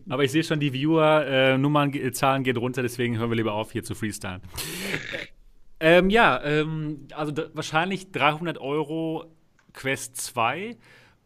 Aber 0.09 0.23
ich 0.23 0.31
sehe 0.31 0.43
schon, 0.43 0.59
die 0.59 0.73
Viewer-Nummern, 0.73 1.93
äh, 1.93 2.11
Zahlen 2.11 2.43
gehen 2.43 2.57
runter, 2.57 2.81
deswegen 2.81 3.17
hören 3.17 3.29
wir 3.29 3.37
lieber 3.37 3.53
auf, 3.53 3.71
hier 3.71 3.83
zu 3.83 3.95
freestylen. 3.95 4.41
Ähm, 5.79 6.09
ja, 6.09 6.41
ähm, 6.43 7.07
also 7.13 7.33
wahrscheinlich 7.53 8.11
300 8.11 8.57
Euro 8.59 9.25
Quest 9.73 10.15
2 10.17 10.77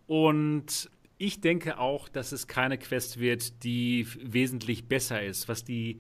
und 0.08 0.90
ich 1.20 1.42
denke 1.42 1.78
auch, 1.78 2.10
dass 2.10 2.32
es 2.32 2.48
keine 2.48 2.78
Quest 2.78 3.20
wird, 3.20 3.64
die 3.64 4.08
wesentlich 4.24 4.88
besser 4.88 5.22
ist, 5.22 5.48
was 5.48 5.64
die 5.64 6.00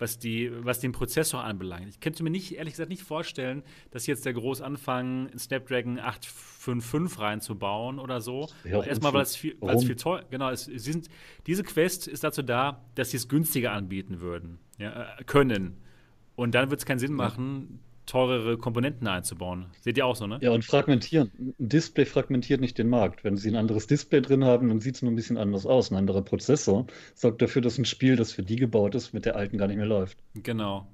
was, 0.00 0.18
die, 0.18 0.50
was 0.64 0.80
den 0.80 0.92
Prozessor 0.92 1.44
anbelangt. 1.44 1.88
Ich 1.88 2.00
könnte 2.00 2.22
mir 2.22 2.30
nicht, 2.30 2.56
ehrlich 2.56 2.74
gesagt, 2.74 2.90
nicht 2.90 3.02
vorstellen, 3.02 3.62
dass 3.90 4.06
jetzt 4.06 4.24
der 4.24 4.32
groß 4.32 4.62
anfangen, 4.62 5.30
Snapdragon 5.38 5.98
855 5.98 7.20
reinzubauen 7.20 7.98
oder 7.98 8.20
so. 8.20 8.48
Ja, 8.64 8.82
Erstmal, 8.82 9.12
weil 9.12 9.22
es 9.22 9.36
viel, 9.36 9.56
weil 9.60 9.76
es 9.76 9.84
viel 9.84 9.96
teuer 9.96 10.24
Genau, 10.30 10.50
es, 10.50 10.68
es 10.68 10.84
sind, 10.84 11.08
diese 11.46 11.62
Quest 11.62 12.08
ist 12.08 12.24
dazu 12.24 12.42
da, 12.42 12.84
dass 12.94 13.10
sie 13.10 13.18
es 13.18 13.28
günstiger 13.28 13.72
anbieten 13.72 14.20
würden, 14.20 14.58
ja, 14.78 15.16
äh, 15.18 15.24
können. 15.24 15.76
Und 16.36 16.54
dann 16.54 16.70
wird 16.70 16.80
es 16.80 16.86
keinen 16.86 16.98
Sinn 16.98 17.12
machen, 17.12 17.80
teurere 18.06 18.58
Komponenten 18.58 19.06
einzubauen. 19.06 19.66
Seht 19.80 19.96
ihr 19.96 20.06
auch 20.06 20.16
so, 20.16 20.26
ne? 20.26 20.38
Ja, 20.40 20.50
und 20.50 20.64
fragmentieren. 20.64 21.30
Ein 21.38 21.54
Display 21.58 22.04
fragmentiert 22.04 22.60
nicht 22.60 22.76
den 22.78 22.88
Markt. 22.88 23.24
Wenn 23.24 23.36
Sie 23.36 23.48
ein 23.48 23.56
anderes 23.56 23.86
Display 23.86 24.20
drin 24.20 24.44
haben, 24.44 24.68
dann 24.68 24.80
sieht 24.80 24.96
es 24.96 25.02
nur 25.02 25.12
ein 25.12 25.16
bisschen 25.16 25.36
anders 25.36 25.66
aus. 25.66 25.90
Ein 25.90 25.96
anderer 25.96 26.22
Prozessor 26.22 26.86
sorgt 27.14 27.40
dafür, 27.40 27.62
dass 27.62 27.78
ein 27.78 27.84
Spiel, 27.84 28.16
das 28.16 28.32
für 28.32 28.42
die 28.42 28.56
gebaut 28.56 28.94
ist, 28.94 29.12
mit 29.14 29.26
der 29.26 29.36
alten 29.36 29.58
gar 29.58 29.68
nicht 29.68 29.76
mehr 29.76 29.86
läuft. 29.86 30.18
Genau. 30.34 30.86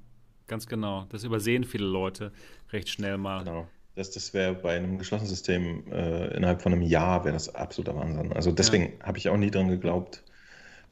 Ganz 0.46 0.66
genau. 0.66 1.06
Das 1.08 1.24
übersehen 1.24 1.64
viele 1.64 1.86
Leute 1.86 2.32
recht 2.70 2.88
schnell 2.88 3.18
mal. 3.18 3.44
Genau. 3.44 3.66
Das, 3.94 4.10
das 4.10 4.34
wäre 4.34 4.54
bei 4.54 4.76
einem 4.76 4.98
geschlossenen 4.98 5.30
System 5.30 5.90
äh, 5.90 6.36
innerhalb 6.36 6.60
von 6.60 6.72
einem 6.72 6.82
Jahr 6.82 7.24
wäre 7.24 7.32
das 7.32 7.54
absoluter 7.54 7.96
Wahnsinn. 7.96 8.32
Also 8.34 8.52
deswegen 8.52 8.98
ja. 8.98 9.06
habe 9.06 9.18
ich 9.18 9.28
auch 9.30 9.38
nie 9.38 9.50
dran 9.50 9.68
geglaubt. 9.68 10.22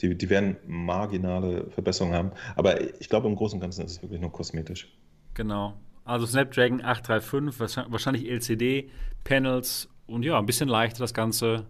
Die, 0.00 0.16
die 0.16 0.30
werden 0.30 0.56
marginale 0.66 1.70
Verbesserungen 1.70 2.16
haben. 2.16 2.32
Aber 2.56 2.80
ich 3.00 3.08
glaube, 3.08 3.28
im 3.28 3.36
Großen 3.36 3.58
und 3.58 3.60
Ganzen 3.60 3.84
ist 3.84 3.92
es 3.92 4.02
wirklich 4.02 4.20
nur 4.20 4.32
kosmetisch. 4.32 4.88
Genau. 5.34 5.74
Also 6.04 6.26
Snapdragon 6.26 6.84
835, 6.84 7.84
wahrscheinlich 7.88 8.28
LCD, 8.28 8.90
Panels 9.24 9.88
und 10.06 10.22
ja, 10.22 10.38
ein 10.38 10.46
bisschen 10.46 10.68
leichter 10.68 10.98
das 10.98 11.14
Ganze. 11.14 11.66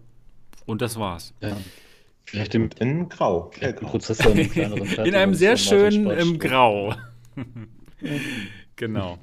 Und 0.65 0.81
das 0.81 0.99
war's. 0.99 1.33
Ja. 1.41 1.55
Vielleicht 2.25 2.55
im, 2.55 2.69
in 2.79 3.07
Grau. 3.07 3.51
Prozessor 3.81 4.31
in, 4.31 4.51
in 5.05 5.15
einem 5.15 5.35
sehr 5.35 5.57
schönen 5.57 6.09
im 6.09 6.39
Grau. 6.39 6.95
genau. 8.75 9.19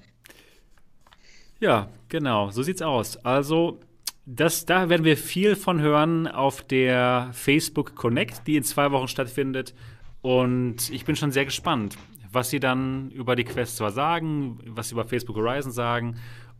Ja, 1.59 1.89
genau, 2.09 2.51
so 2.51 2.63
sieht's 2.63 2.81
aus. 2.81 3.17
Also, 3.19 3.81
das, 4.25 4.67
da 4.67 4.89
werden 4.89 5.05
wir 5.05 5.17
viel 5.17 5.57
von 5.57 5.81
hören 5.81 6.29
auf 6.29 6.63
der 6.63 7.31
Facebook 7.33 7.97
Connect, 7.97 8.47
die 8.47 8.57
in 8.57 8.63
zwei 8.63 8.93
Wochen 8.93 9.09
stattfindet. 9.09 9.75
Und 10.23 10.91
ich 10.91 11.05
bin 11.05 11.17
schon 11.17 11.33
sehr 11.33 11.45
gespannt 11.45 11.99
was 12.33 12.51
sie 12.51 12.61
dann 12.61 13.11
über 13.11 13.37
die 13.37 13.45
Quest 13.45 13.76
zwar 13.76 13.93
sagen, 13.93 14.59
was 14.66 14.89
sie 14.89 14.95
über 14.95 15.05
Facebook 15.05 15.37
Horizon 15.37 15.72
sagen 15.72 16.16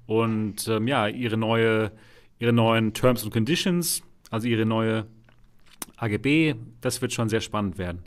und 0.07 0.68
ähm, 0.68 0.87
ja, 0.87 1.09
ihre 1.09 1.37
neue, 1.37 1.93
ihre 2.39 2.53
neuen 2.53 2.93
Terms 2.93 3.23
and 3.23 3.33
Conditions, 3.33 4.03
also 4.31 4.49
ihre 4.49 4.66
neue 4.66 5.07
AGB, 5.97 6.55
das 6.81 7.01
wird 7.01 7.12
schon 7.12 7.29
sehr 7.29 7.41
spannend 7.41 7.79
werden. 7.79 8.03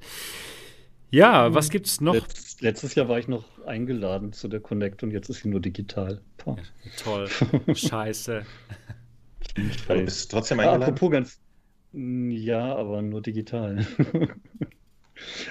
Ja, 1.12 1.54
was 1.54 1.70
gibt's 1.70 2.02
noch? 2.02 2.14
Letzt, 2.14 2.62
letztes 2.62 2.96
Jahr 2.96 3.08
war 3.08 3.20
ich 3.20 3.28
noch 3.28 3.46
eingeladen 3.66 4.34
zu 4.34 4.48
der 4.48 4.60
Connect 4.60 5.02
und 5.04 5.12
jetzt 5.12 5.30
ist 5.30 5.44
sie 5.44 5.50
nur 5.50 5.62
digital. 5.62 6.22
Ja, 6.46 6.56
toll. 6.98 7.28
Scheiße. 7.74 8.44
Aber 9.88 9.98
du 10.00 10.06
bist 10.06 10.32
trotzdem 10.32 10.60
eingeladen? 10.60 10.84
Ah, 10.84 10.86
apropos 10.88 11.12
ganz. 11.12 11.40
Ja, 11.94 12.76
aber 12.76 13.02
nur 13.02 13.22
digital. 13.22 13.88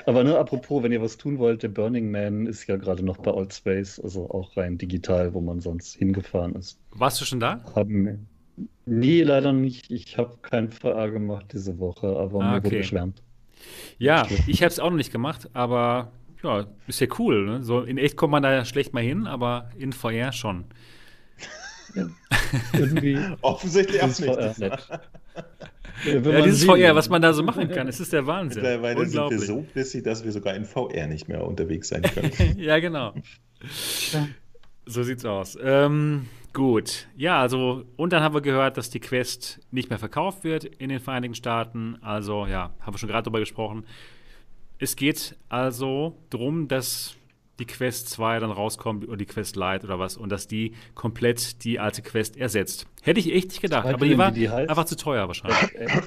Aber 0.07 0.25
ne, 0.25 0.39
apropos, 0.39 0.83
wenn 0.83 0.93
ihr 0.93 1.03
was 1.03 1.17
tun 1.17 1.39
wollt, 1.39 1.63
der 1.63 1.69
Burning 1.69 2.11
Man 2.11 2.47
ist 2.47 2.67
ja 2.67 2.77
gerade 2.77 3.05
noch 3.05 3.19
bei 3.19 3.33
Old 3.33 3.53
Space, 3.53 3.99
also 3.99 4.31
auch 4.31 4.57
rein 4.57 4.79
digital, 4.79 5.35
wo 5.35 5.41
man 5.41 5.61
sonst 5.61 5.97
hingefahren 5.97 6.55
ist. 6.55 6.79
Warst 6.93 7.21
du 7.21 7.25
schon 7.25 7.41
da? 7.41 7.65
Haben, 7.75 8.27
nee, 8.87 9.23
leider 9.23 9.53
nicht. 9.53 9.91
Ich 9.91 10.19
habe 10.19 10.37
kein 10.43 10.71
VR 10.71 11.11
gemacht 11.11 11.47
diese 11.53 11.79
Woche, 11.79 12.09
aber 12.09 12.41
ah, 12.41 12.51
mir 12.53 12.57
okay. 12.59 12.67
wurde 12.67 12.77
geschwärmt. 12.79 13.23
Ja, 13.99 14.27
ich 14.47 14.63
habe 14.63 14.71
es 14.71 14.79
auch 14.79 14.91
noch 14.91 14.97
nicht 14.97 15.13
gemacht, 15.13 15.49
aber 15.55 16.13
ja, 16.43 16.67
ist 16.87 17.01
ja 17.01 17.07
cool. 17.19 17.47
Ne? 17.47 17.63
So 17.63 17.81
in 17.81 17.99
echt 17.99 18.17
kommt 18.17 18.33
man 18.33 18.43
da 18.43 18.65
schlecht 18.65 18.93
mal 18.93 19.03
hin, 19.03 19.27
aber 19.27 19.71
in 19.79 19.93
VR 19.93 20.33
schon. 20.33 20.65
Ja, 21.95 22.09
irgendwie. 22.73 23.19
Offensichtlich 23.41 24.03
auch 24.03 24.09
nicht. 24.09 24.59
Nett. 24.59 24.89
Ja, 26.05 26.15
ja 26.15 26.43
dieses 26.43 26.63
sehen. 26.63 26.71
VR, 26.71 26.95
was 26.95 27.09
man 27.09 27.23
da 27.23 27.33
so 27.33 27.43
machen 27.43 27.69
kann, 27.71 27.87
es 27.89 28.01
ist 28.01 28.13
der 28.13 28.27
Wahnsinn. 28.27 28.63
Mittlerweile 28.63 29.07
sind 29.07 29.31
wir 29.31 29.39
so 29.39 29.65
busy, 29.75 30.03
dass 30.03 30.25
wir 30.25 30.33
sogar 30.33 30.55
in 30.55 30.65
VR 30.65 31.07
nicht 31.07 31.29
mehr 31.29 31.47
unterwegs 31.47 31.89
sein 31.89 32.03
können. 32.03 32.33
ja, 32.59 32.79
genau. 32.81 33.15
So 34.87 35.03
sieht's 35.03 35.25
aus. 35.25 35.57
Ähm, 35.63 36.27
gut. 36.53 37.07
Ja, 37.17 37.41
also, 37.41 37.85
und 37.97 38.13
dann 38.13 38.23
haben 38.23 38.35
wir 38.35 38.43
gehört, 38.43 38.77
dass 38.77 38.91
die 38.91 39.01
Quest 39.01 39.61
nicht 39.71 39.89
mehr 39.89 39.99
verkauft 39.99 40.45
wird 40.45 40.65
in 40.65 40.89
den 40.89 41.01
Vereinigten 41.01 41.37
Staaten. 41.37 41.97
Also, 42.03 42.47
ja, 42.47 42.75
haben 42.81 42.95
wir 42.95 42.99
schon 42.99 43.09
gerade 43.09 43.25
darüber 43.25 43.41
gesprochen. 43.41 43.87
Es 44.79 44.97
geht 44.97 45.37
also 45.49 46.19
darum, 46.31 46.67
dass 46.69 47.17
die 47.59 47.67
Quest 47.67 48.09
2 48.11 48.41
dann 48.41 48.51
rauskommt 48.51 49.07
oder 49.07 49.17
die 49.17 49.27
Quest 49.27 49.57
Lite 49.57 49.87
oder 49.87 49.99
was 49.99 50.17
und 50.17 50.31
dass 50.31 50.49
die 50.49 50.75
komplett 50.95 51.65
die 51.65 51.79
alte 51.79 52.03
Quest 52.03 52.37
ersetzt. 52.37 52.87
Hätte 53.03 53.21
ich 53.21 53.33
echt 53.33 53.49
nicht 53.49 53.63
gedacht, 53.63 53.87
aber 53.87 54.07
die 54.07 54.19
war 54.19 54.33
die 54.33 54.49
einfach 54.49 54.85
zu 54.85 54.97
teuer 54.97 55.27
wahrscheinlich. 55.27 55.71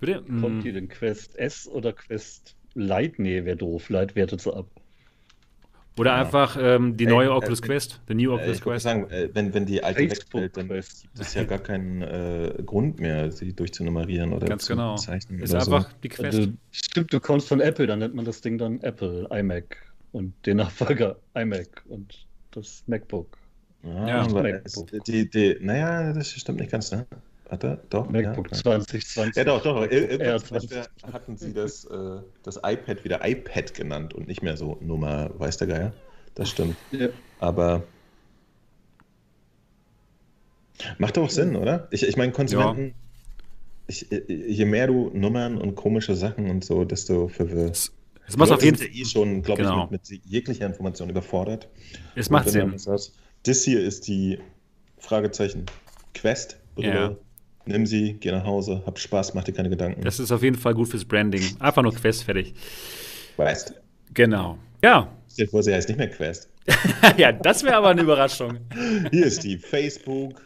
Bitte? 0.00 0.22
Kommt 0.40 0.64
die 0.64 0.72
denn 0.72 0.88
Quest 0.88 1.36
S 1.36 1.68
oder 1.68 1.92
Quest 1.92 2.54
Lite? 2.74 3.20
Nee, 3.20 3.44
wäre 3.44 3.56
doof. 3.56 3.88
Lite 3.88 4.14
wertet 4.14 4.40
so 4.40 4.54
ab. 4.54 4.66
Oder 5.98 6.12
ja. 6.12 6.20
einfach 6.20 6.56
ähm, 6.60 6.96
die 6.96 7.06
neue 7.06 7.26
äh, 7.26 7.30
Oculus 7.30 7.60
äh, 7.60 7.66
Quest, 7.66 8.00
die 8.08 8.14
New 8.14 8.32
Oculus 8.32 8.60
Quest. 8.60 8.84
Sagen, 8.84 9.10
äh, 9.10 9.30
wenn, 9.32 9.52
wenn 9.52 9.66
die 9.66 9.82
alte 9.82 10.02
wegfällt, 10.02 10.56
dann 10.56 10.68
gibt 10.68 10.78
es 11.18 11.34
ja 11.34 11.42
gar 11.42 11.58
keinen 11.58 12.02
äh, 12.02 12.54
Grund 12.64 13.00
mehr, 13.00 13.32
sie 13.32 13.52
durchzunummerieren 13.52 14.32
oder 14.32 14.46
Ganz 14.46 14.66
zu 14.66 14.74
genau. 14.74 14.94
zeichnen. 14.94 15.40
Ist 15.40 15.54
einfach 15.54 15.90
so. 15.90 15.96
die 16.04 16.08
Quest. 16.08 16.38
Also, 16.38 16.52
stimmt, 16.70 17.12
du 17.12 17.18
kommst 17.18 17.48
von 17.48 17.60
Apple, 17.60 17.88
dann 17.88 17.98
nennt 17.98 18.14
man 18.14 18.24
das 18.24 18.40
Ding 18.40 18.58
dann 18.58 18.80
Apple 18.82 19.26
iMac 19.30 19.87
und 20.12 20.34
den 20.46 20.58
Nachfolger 20.58 21.16
iMac 21.34 21.84
und 21.88 22.26
das 22.50 22.82
MacBook. 22.86 23.38
Ah, 23.84 23.88
ja, 23.88 24.26
ja 24.26 24.28
MacBook. 24.28 25.04
Die, 25.04 25.28
die, 25.28 25.56
naja, 25.60 26.12
das 26.12 26.30
stimmt 26.30 26.60
nicht 26.60 26.70
ganz, 26.70 26.90
ne? 26.90 27.06
Warte, 27.48 27.80
doch. 27.88 28.10
MacBook 28.10 28.50
ja. 28.50 28.56
2020. 28.58 29.36
Ja, 29.36 29.44
doch, 29.44 29.62
doch. 29.62 29.82
Irgendwann 29.90 31.12
hatten 31.12 31.36
sie 31.36 31.54
das, 31.54 31.84
äh, 31.84 32.20
das 32.42 32.56
iPad 32.56 33.04
wieder 33.04 33.26
iPad 33.26 33.72
genannt 33.74 34.14
und 34.14 34.28
nicht 34.28 34.42
mehr 34.42 34.56
so 34.56 34.76
Nummer, 34.80 35.30
weiß 35.38 35.56
der 35.56 35.66
Geier. 35.66 35.92
Das 36.34 36.50
stimmt. 36.50 36.76
Ja. 36.90 37.08
Aber 37.40 37.84
macht 40.98 41.16
doch 41.16 41.30
Sinn, 41.30 41.56
oder? 41.56 41.88
Ich, 41.90 42.06
ich 42.06 42.16
meine, 42.16 42.32
Konsumenten, 42.32 42.86
ja. 42.86 42.92
ich, 43.86 44.06
je 44.28 44.64
mehr 44.64 44.86
du 44.86 45.10
Nummern 45.14 45.58
und 45.58 45.74
komische 45.74 46.14
Sachen 46.14 46.50
und 46.50 46.64
so, 46.64 46.84
desto 46.84 47.28
verwirrst. 47.28 47.92
Es 48.28 48.36
macht 48.36 48.50
auf 48.50 48.62
jeden 48.62 48.76
Fall. 48.76 48.88
eh 48.92 49.04
schon, 49.04 49.42
glaube 49.42 49.62
genau. 49.62 49.84
ich, 49.84 49.90
mit, 49.90 50.10
mit, 50.10 50.24
jeglicher 50.26 50.66
Information 50.66 51.08
überfordert. 51.08 51.68
Es 52.14 52.28
macht 52.28 52.50
Sinn. 52.50 52.76
Das 53.44 53.64
hier 53.64 53.80
ist 53.80 54.06
die 54.06 54.38
Fragezeichen 54.98 55.66
Quest. 56.14 56.58
Ja. 56.76 57.16
Nimm 57.64 57.86
sie, 57.86 58.14
geh 58.14 58.30
nach 58.30 58.44
Hause, 58.44 58.82
hab 58.86 58.98
Spaß, 58.98 59.34
mach 59.34 59.44
dir 59.44 59.52
keine 59.52 59.68
Gedanken. 59.68 60.02
Das 60.02 60.18
ist 60.18 60.32
auf 60.32 60.42
jeden 60.42 60.56
Fall 60.56 60.74
gut 60.74 60.88
fürs 60.88 61.04
Branding. 61.04 61.42
Einfach 61.58 61.82
nur 61.82 61.94
Quest 61.94 62.24
fertig. 62.24 62.54
Weißt. 63.36 63.74
Genau. 64.14 64.58
Ja. 64.82 65.12
Stell 65.30 65.46
dir 65.46 65.50
vor, 65.50 65.62
sie 65.62 65.74
heißt 65.74 65.88
nicht 65.88 65.98
mehr 65.98 66.08
Quest. 66.10 66.48
ja, 67.16 67.32
das 67.32 67.62
wäre 67.62 67.76
aber 67.76 67.88
eine 67.88 68.02
Überraschung. 68.02 68.58
Hier 69.10 69.26
ist 69.26 69.42
die 69.44 69.58
Facebook. 69.58 70.42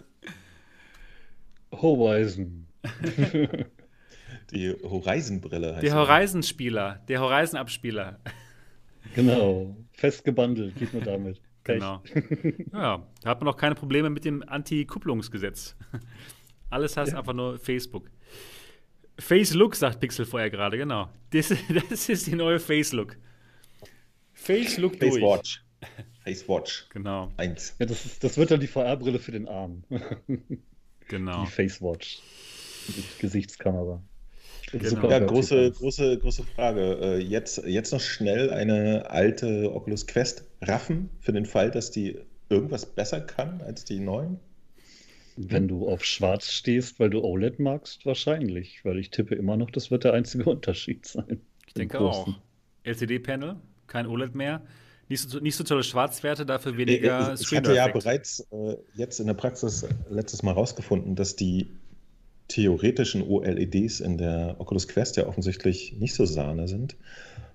Horizon. 1.72 2.66
die 4.52 4.76
Horizon-Brille 4.82 5.74
heißt 5.76 5.82
Der 5.82 5.94
Horizon-Spieler, 5.94 7.00
der 7.08 7.20
Horizon-Abspieler. 7.20 8.20
Genau, 9.14 9.76
festgebundelt, 9.92 10.76
geht 10.76 10.92
nur 10.92 11.02
damit. 11.02 11.40
Genau. 11.64 12.02
ja, 12.72 13.06
da 13.20 13.30
hat 13.30 13.40
man 13.40 13.46
auch 13.46 13.56
keine 13.56 13.76
Probleme 13.76 14.10
mit 14.10 14.24
dem 14.24 14.42
Anti-Kupplungsgesetz. 14.42 15.76
Alles 16.70 16.96
heißt 16.96 17.12
ja. 17.12 17.18
einfach 17.20 17.34
nur 17.34 17.56
Facebook. 17.56 18.10
Face-Look, 19.16 19.76
sagt 19.76 20.00
Pixel 20.00 20.26
vorher 20.26 20.50
gerade, 20.50 20.76
genau. 20.76 21.08
Das, 21.30 21.54
das, 21.90 22.08
ist 22.08 22.26
die 22.26 22.34
neue 22.34 22.58
Face-Look. 22.58 23.16
Face-Look 24.32 24.96
Face 24.96 25.14
durch. 25.14 25.22
Watch. 25.22 25.64
Face 26.24 26.48
Watch. 26.48 26.88
Genau. 26.88 27.30
Eins. 27.36 27.76
Ja, 27.78 27.86
das, 27.86 28.06
ist, 28.06 28.24
das 28.24 28.36
wird 28.36 28.50
dann 28.50 28.58
die 28.58 28.66
VR-Brille 28.66 29.20
für 29.20 29.30
den 29.30 29.46
Arm. 29.46 29.84
genau. 31.06 31.44
Die 31.44 31.50
Face 31.50 31.80
Watch. 31.80 32.20
Die 32.88 33.04
Gesichtskamera. 33.20 34.02
Genau. 34.70 35.10
Ja, 35.10 35.18
große, 35.18 35.72
große, 35.72 36.18
große 36.18 36.44
Frage. 36.44 36.98
Äh, 37.00 37.18
jetzt, 37.18 37.62
jetzt 37.66 37.92
noch 37.92 38.00
schnell 38.00 38.50
eine 38.50 39.10
alte 39.10 39.72
Oculus 39.74 40.06
Quest 40.06 40.44
raffen, 40.60 41.10
für 41.20 41.32
den 41.32 41.46
Fall, 41.46 41.70
dass 41.70 41.90
die 41.90 42.18
irgendwas 42.48 42.86
besser 42.86 43.20
kann 43.20 43.60
als 43.62 43.84
die 43.84 43.98
neuen? 43.98 44.38
Wenn 45.36 45.66
du 45.66 45.88
auf 45.88 46.04
Schwarz 46.04 46.50
stehst, 46.50 47.00
weil 47.00 47.08
du 47.08 47.24
OLED 47.24 47.58
magst, 47.58 48.04
wahrscheinlich. 48.04 48.84
Weil 48.84 48.98
ich 48.98 49.10
tippe 49.10 49.34
immer 49.34 49.56
noch, 49.56 49.70
das 49.70 49.90
wird 49.90 50.04
der 50.04 50.12
einzige 50.12 50.44
Unterschied 50.50 51.06
sein. 51.06 51.40
Ich 51.66 51.74
denke 51.74 52.00
auch. 52.00 52.28
LCD-Panel, 52.84 53.56
kein 53.86 54.06
OLED 54.06 54.34
mehr. 54.34 54.62
Nicht 55.08 55.28
so, 55.28 55.40
nicht 55.40 55.56
so 55.56 55.64
tolle 55.64 55.82
Schwarzwerte, 55.82 56.46
dafür 56.46 56.76
weniger 56.76 57.34
Ich, 57.34 57.40
ich 57.40 57.56
hatte 57.56 57.74
ja 57.74 57.88
bereits 57.88 58.46
äh, 58.50 58.76
jetzt 58.94 59.20
in 59.20 59.26
der 59.26 59.34
Praxis 59.34 59.86
letztes 60.08 60.42
Mal 60.42 60.52
rausgefunden, 60.52 61.16
dass 61.16 61.36
die 61.36 61.68
theoretischen 62.48 63.22
OLEDs 63.22 64.00
in 64.00 64.18
der 64.18 64.56
Oculus 64.58 64.88
Quest 64.88 65.16
ja 65.16 65.26
offensichtlich 65.26 65.94
nicht 65.98 66.14
so 66.14 66.24
Sahne 66.24 66.68
sind. 66.68 66.96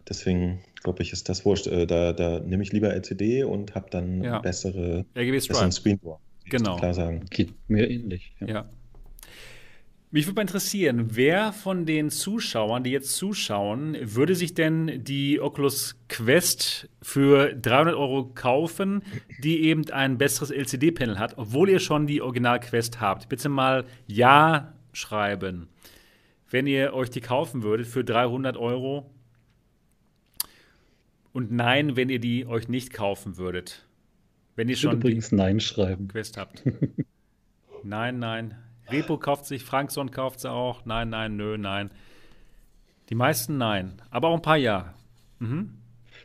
Deswegen 0.07 0.59
glaube 0.83 1.03
ich, 1.03 1.11
ist 1.11 1.29
das 1.29 1.45
wurscht. 1.45 1.67
Äh, 1.67 1.85
da, 1.85 2.13
da 2.13 2.39
nehme 2.39 2.63
ich 2.63 2.71
lieber 2.71 2.93
LCD 2.93 3.43
und 3.43 3.75
habe 3.75 3.89
dann 3.89 4.23
ja. 4.23 4.39
bessere 4.39 5.05
besseren 5.13 5.71
Screenboard. 5.71 6.21
Genau. 6.45 6.77
Klar 6.77 6.93
sagen. 6.93 7.25
Geht 7.29 7.53
mir 7.67 7.89
ähnlich. 7.89 8.33
Ja. 8.39 8.47
ja. 8.47 8.69
Mich 10.09 10.25
würde 10.25 10.35
mal 10.35 10.43
interessieren, 10.43 11.09
wer 11.11 11.51
von 11.51 11.85
den 11.85 12.09
Zuschauern, 12.09 12.81
die 12.81 12.91
jetzt 12.91 13.17
zuschauen, 13.17 13.97
würde 14.01 14.35
sich 14.35 14.53
denn 14.53 15.03
die 15.03 15.41
Oculus 15.41 15.97
Quest 16.07 16.87
für 17.01 17.53
300 17.53 17.93
Euro 17.93 18.31
kaufen, 18.33 19.03
die 19.43 19.63
eben 19.63 19.89
ein 19.91 20.17
besseres 20.17 20.49
LCD-Panel 20.49 21.19
hat, 21.19 21.37
obwohl 21.37 21.69
ihr 21.69 21.79
schon 21.79 22.07
die 22.07 22.21
Original-Quest 22.21 23.01
habt? 23.01 23.27
Bitte 23.27 23.49
mal 23.49 23.83
Ja 24.05 24.76
schreiben, 24.97 25.67
wenn 26.49 26.67
ihr 26.67 26.93
euch 26.93 27.09
die 27.09 27.21
kaufen 27.21 27.63
würdet 27.63 27.87
für 27.87 28.03
300 28.03 28.57
Euro. 28.57 29.09
Und 31.33 31.51
Nein, 31.51 31.95
wenn 31.95 32.09
ihr 32.09 32.19
die 32.19 32.47
euch 32.47 32.67
nicht 32.67 32.93
kaufen 32.93 33.37
würdet. 33.37 33.85
Wenn 34.55 34.69
ihr 34.69 34.75
schon 34.75 34.93
übrigens 34.93 35.31
Nein 35.31 35.59
schreiben. 35.59 36.07
Quest 36.07 36.37
habt. 36.37 36.63
nein, 37.83 38.17
nein. 38.17 38.55
Repo 38.89 39.17
kauft 39.17 39.45
sich, 39.45 39.63
Frankson 39.63 40.09
kauft 40.09 40.39
sie 40.39 40.51
auch. 40.51 40.85
Nein, 40.85 41.09
nein, 41.09 41.35
nö, 41.35 41.57
nein. 41.57 41.91
Die 43.09 43.15
meisten 43.15 43.57
nein. 43.57 44.01
Aber 44.09 44.29
auch 44.29 44.35
ein 44.35 44.41
paar 44.41 44.57
ja. 44.57 44.95
Mhm. 45.39 45.76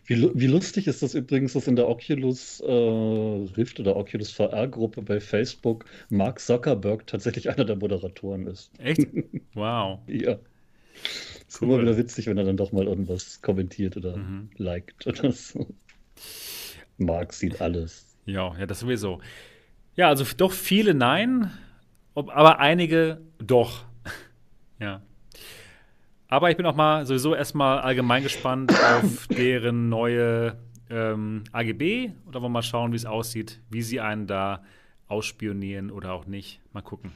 Wie, 0.05 0.30
wie, 0.34 0.46
lustig 0.46 0.88
ist 0.88 1.03
das 1.03 1.14
übrigens, 1.14 1.53
dass 1.53 1.68
in 1.68 1.76
der 1.76 1.88
Oculus 1.88 2.61
äh, 2.61 2.66
Rift 2.66 3.78
oder 3.78 3.96
Oculus 3.96 4.32
VR-Gruppe 4.32 5.03
bei 5.03 5.20
Facebook 5.20 5.84
Mark 6.11 6.40
Zuckerberg 6.40 7.07
tatsächlich 7.07 7.48
einer 7.50 7.64
der 7.64 7.76
Moderatoren 7.76 8.46
ist. 8.46 8.70
Echt? 8.78 9.07
Wow. 9.55 10.00
ja. 10.07 10.38
Ist 11.46 11.61
cool. 11.61 11.68
immer 11.68 11.82
wieder 11.82 11.96
witzig, 11.98 12.26
wenn 12.26 12.38
er 12.38 12.44
dann 12.44 12.57
doch 12.57 12.72
mal 12.72 12.86
irgendwas 12.86 13.42
kommentiert 13.42 13.96
oder 13.96 14.16
mhm. 14.16 14.48
liked 14.57 15.07
oder 15.07 15.30
so. 15.30 15.66
Mark 16.96 17.32
sieht 17.32 17.61
alles. 17.61 18.16
Ja, 18.24 18.57
ja, 18.59 18.66
das 18.66 18.80
sowieso. 18.80 19.20
Ja, 19.94 20.09
also 20.09 20.24
doch 20.36 20.53
viele 20.53 20.94
Nein, 20.94 21.50
aber 22.14 22.59
einige 22.59 23.20
doch. 23.38 23.84
ja. 24.80 25.03
Aber 26.33 26.51
ich 26.51 26.57
bin 26.57 26.64
auch 26.64 26.74
mal 26.74 27.05
sowieso 27.05 27.35
erstmal 27.35 27.80
allgemein 27.80 28.22
gespannt 28.22 28.72
auf 28.72 29.26
deren 29.26 29.91
neue 29.91 30.57
ähm, 30.89 31.45
AGB 31.53 32.12
oder 32.26 32.41
wollen 32.41 32.45
wir 32.45 32.49
mal 32.49 32.62
schauen, 32.62 32.93
wie 32.93 32.97
es 32.97 33.05
aussieht, 33.05 33.61
wie 33.68 33.83
sie 33.83 34.01
einen 34.01 34.26
da 34.26 34.62
ausspionieren 35.09 35.91
oder 35.91 36.14
auch 36.14 36.24
nicht. 36.24 36.62
Mal 36.72 36.80
gucken. 36.80 37.12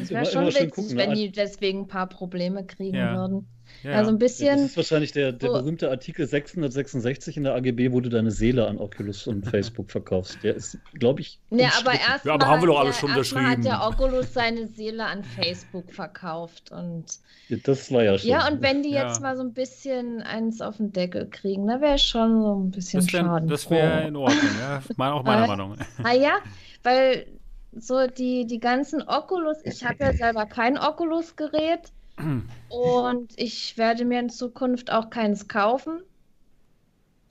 Es 0.00 0.10
wäre 0.10 0.26
schon 0.26 0.46
witzig, 0.46 0.70
gucken, 0.70 0.96
wenn 0.96 1.10
ne? 1.10 1.16
die 1.16 1.32
deswegen 1.32 1.80
ein 1.80 1.88
paar 1.88 2.08
Probleme 2.08 2.64
kriegen 2.64 2.96
ja. 2.96 3.14
würden. 3.16 3.46
Ja, 3.82 3.92
also 3.92 4.10
ein 4.10 4.18
bisschen. 4.18 4.56
Das 4.56 4.70
ist 4.70 4.76
wahrscheinlich 4.76 5.12
der, 5.12 5.32
der 5.32 5.50
so, 5.50 5.58
berühmte 5.58 5.90
Artikel 5.90 6.26
666 6.26 7.36
in 7.36 7.44
der 7.44 7.54
AGB, 7.54 7.90
wo 7.90 8.00
du 8.00 8.08
deine 8.10 8.30
Seele 8.30 8.66
an 8.66 8.78
Oculus 8.78 9.26
und 9.26 9.44
Facebook 9.50 9.90
verkaufst. 9.90 10.38
Der 10.42 10.54
ist, 10.54 10.78
glaube 10.94 11.20
ich. 11.20 11.40
Ja, 11.50 11.70
aber 11.80 11.92
erst 11.92 12.24
ja, 12.24 12.34
aber 12.34 12.46
haben 12.46 12.62
wir 12.62 12.68
doch 12.68 12.80
alles 12.80 12.98
schon 12.98 13.10
unterschrieben. 13.10 13.48
hat 13.48 13.64
der 13.64 13.84
Oculus 13.86 14.32
seine 14.32 14.68
Seele 14.68 15.04
an 15.04 15.24
Facebook 15.24 15.92
verkauft 15.92 16.70
und. 16.70 17.04
Ja, 17.48 17.56
das 17.64 17.90
war 17.90 18.04
ja 18.04 18.18
schon. 18.18 18.30
Ja, 18.30 18.48
und 18.48 18.62
wenn 18.62 18.82
die 18.82 18.92
jetzt 18.92 19.20
mal 19.20 19.36
so 19.36 19.42
ein 19.42 19.52
bisschen 19.52 20.22
eins 20.22 20.60
auf 20.60 20.76
den 20.76 20.92
Deckel 20.92 21.28
kriegen, 21.28 21.66
da 21.66 21.80
wäre 21.80 21.98
schon 21.98 22.42
so 22.42 22.54
ein 22.54 22.70
bisschen 22.70 23.00
das 23.00 23.12
wär, 23.12 23.20
Schaden. 23.20 23.48
Das 23.48 23.70
wäre 23.70 24.06
in 24.06 24.16
Ordnung, 24.16 24.50
ja. 24.60 25.12
auch 25.12 25.24
meiner 25.24 25.46
Meinung. 25.46 25.76
Ah 26.04 26.14
ja, 26.14 26.38
weil 26.84 27.26
so 27.72 28.06
die, 28.06 28.46
die 28.46 28.60
ganzen 28.60 29.02
Oculus, 29.02 29.58
ich 29.64 29.84
habe 29.84 29.96
ja 30.00 30.12
selber 30.12 30.46
kein 30.46 30.78
Oculus-Gerät 30.78 31.92
und 32.68 33.32
ich 33.36 33.78
werde 33.78 34.04
mir 34.04 34.20
in 34.20 34.30
Zukunft 34.30 34.92
auch 34.92 35.10
keines 35.10 35.48
kaufen. 35.48 36.02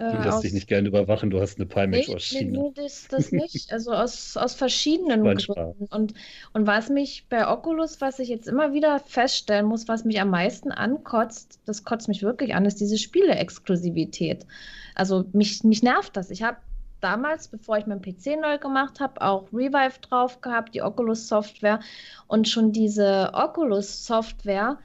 Du 0.02 0.08
äh, 0.08 0.24
lässt 0.24 0.38
aus... 0.38 0.42
dich 0.42 0.54
nicht 0.54 0.68
gerne 0.68 0.88
überwachen, 0.88 1.30
du 1.30 1.40
hast 1.40 1.60
eine 1.60 1.68
Pimax 1.68 2.08
nee, 2.08 2.16
aus 2.16 2.24
China. 2.24 2.62
Nee, 2.64 2.72
das, 2.74 3.08
das 3.08 3.32
nicht. 3.32 3.72
Also 3.72 3.92
aus, 3.92 4.36
aus 4.36 4.56
verschiedenen 4.56 5.24
Gründen. 5.24 5.88
Und, 5.92 6.16
und 6.54 6.66
was 6.66 6.90
mich 6.90 7.28
bei 7.30 7.48
Oculus, 7.48 8.02
was 8.02 8.18
ich 8.18 8.30
jetzt 8.30 8.48
immer 8.48 8.74
wieder 8.74 9.00
feststellen 9.00 9.68
muss, 9.68 9.88
was 9.88 10.04
mich 10.04 10.20
am 10.20 10.30
meisten 10.30 10.72
ankotzt, 10.72 11.60
das 11.66 11.84
kotzt 11.84 12.08
mich 12.08 12.24
wirklich 12.24 12.56
an, 12.56 12.66
ist 12.66 12.82
diese 12.82 12.98
Spiele-Exklusivität. 12.98 14.48
Also 14.96 15.26
mich, 15.34 15.64
mich 15.64 15.84
nervt 15.84 16.18
das. 16.18 16.32
Ich 16.32 16.42
habe 16.42 16.58
damals, 17.02 17.48
bevor 17.48 17.78
ich 17.78 17.86
meinen 17.86 18.02
PC 18.02 18.40
neu 18.42 18.58
gemacht 18.58 19.00
habe, 19.00 19.22
auch 19.22 19.48
Revive 19.52 20.00
drauf 20.02 20.42
gehabt, 20.42 20.74
die 20.76 20.82
Oculus 20.82 21.28
Software. 21.28 21.80
Und 22.28 22.48
schon 22.48 22.72
diese 22.72 23.32
Oculus 23.34 24.06
Software 24.06 24.78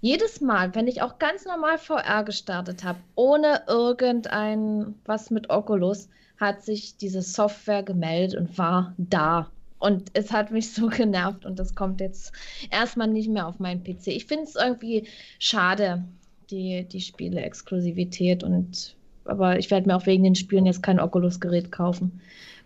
jedes 0.00 0.40
Mal, 0.40 0.74
wenn 0.74 0.88
ich 0.88 1.02
auch 1.02 1.18
ganz 1.18 1.44
normal 1.44 1.76
VR 1.78 2.24
gestartet 2.24 2.84
habe, 2.84 2.98
ohne 3.14 3.62
irgendein 3.68 4.94
was 5.04 5.30
mit 5.30 5.50
Oculus, 5.50 6.08
hat 6.38 6.62
sich 6.62 6.96
diese 6.96 7.20
Software 7.20 7.82
gemeldet 7.82 8.40
und 8.40 8.56
war 8.56 8.94
da. 8.96 9.50
Und 9.78 10.10
es 10.14 10.32
hat 10.32 10.50
mich 10.50 10.72
so 10.72 10.88
genervt 10.88 11.44
und 11.44 11.58
das 11.58 11.74
kommt 11.74 12.00
jetzt 12.00 12.32
erstmal 12.70 13.08
nicht 13.08 13.28
mehr 13.28 13.46
auf 13.46 13.58
meinen 13.58 13.84
PC. 13.84 14.08
Ich 14.08 14.26
finde 14.26 14.44
es 14.44 14.56
irgendwie 14.56 15.06
schade, 15.38 16.04
die, 16.50 16.84
die 16.84 17.00
Spiele-Exklusivität. 17.00 18.42
Und 18.42 18.96
aber 19.30 19.58
ich 19.58 19.70
werde 19.70 19.86
mir 19.86 19.96
auch 19.96 20.06
wegen 20.06 20.24
den 20.24 20.34
Spielen 20.34 20.66
jetzt 20.66 20.82
kein 20.82 21.00
Oculus-Gerät 21.00 21.72
kaufen, 21.72 22.20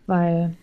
weil. 0.06 0.54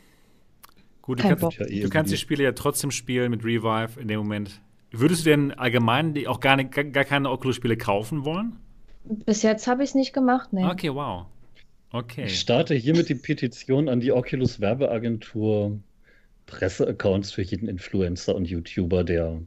Gut, 1.01 1.19
du 1.19 1.23
kannst, 1.23 1.59
du 1.59 1.89
kannst 1.89 2.11
die 2.11 2.17
Spiele 2.17 2.43
ja 2.43 2.51
trotzdem 2.51 2.91
spielen 2.91 3.31
mit 3.31 3.43
Revive 3.43 3.99
in 3.99 4.07
dem 4.07 4.19
Moment. 4.19 4.61
Würdest 4.91 5.25
du 5.25 5.29
denn 5.29 5.51
allgemein 5.51 6.13
die 6.13 6.27
auch 6.27 6.39
gar, 6.39 6.57
nicht, 6.57 6.71
gar 6.71 7.05
keine 7.05 7.29
Oculus-Spiele 7.29 7.77
kaufen 7.77 8.25
wollen? 8.25 8.57
Bis 9.03 9.41
jetzt 9.41 9.67
habe 9.67 9.83
ich 9.83 9.89
es 9.89 9.95
nicht 9.95 10.13
gemacht, 10.13 10.53
ne. 10.53 10.69
Okay, 10.69 10.93
wow. 10.93 11.25
Okay. 11.91 12.25
Ich 12.25 12.39
starte 12.39 12.75
hiermit 12.75 13.09
die 13.09 13.15
Petition 13.15 13.89
an 13.89 13.99
die 13.99 14.11
Oculus 14.11 14.59
Werbeagentur, 14.61 15.79
Presseaccounts 16.45 17.31
für 17.31 17.41
jeden 17.41 17.67
Influencer 17.67 18.35
und 18.35 18.45
YouTuber, 18.45 19.03
der 19.03 19.41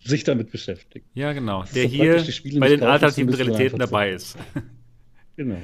sich 0.00 0.24
damit 0.24 0.50
beschäftigt. 0.50 1.06
Ja, 1.14 1.32
genau. 1.32 1.64
Der 1.74 1.84
hier 1.84 2.24
bei 2.58 2.68
den 2.68 2.82
alternativen 2.82 3.34
Realitäten 3.34 3.78
dabei 3.78 4.10
ist. 4.10 4.36
genau. 5.36 5.58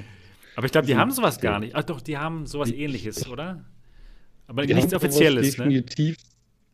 Aber 0.57 0.66
ich 0.66 0.72
glaube, 0.72 0.86
die 0.86 0.94
also, 0.94 1.00
haben 1.00 1.11
sowas 1.11 1.40
gar 1.40 1.61
nicht. 1.61 1.74
Ach 1.74 1.84
doch, 1.84 2.00
die 2.00 2.18
haben 2.18 2.46
sowas 2.46 2.68
die, 2.68 2.82
ähnliches, 2.82 3.28
oder? 3.28 3.64
Aber 4.46 4.64
nichts 4.66 4.92
Offizielles, 4.92 5.59
ne? 5.59 5.64
definitiv? 5.64 6.16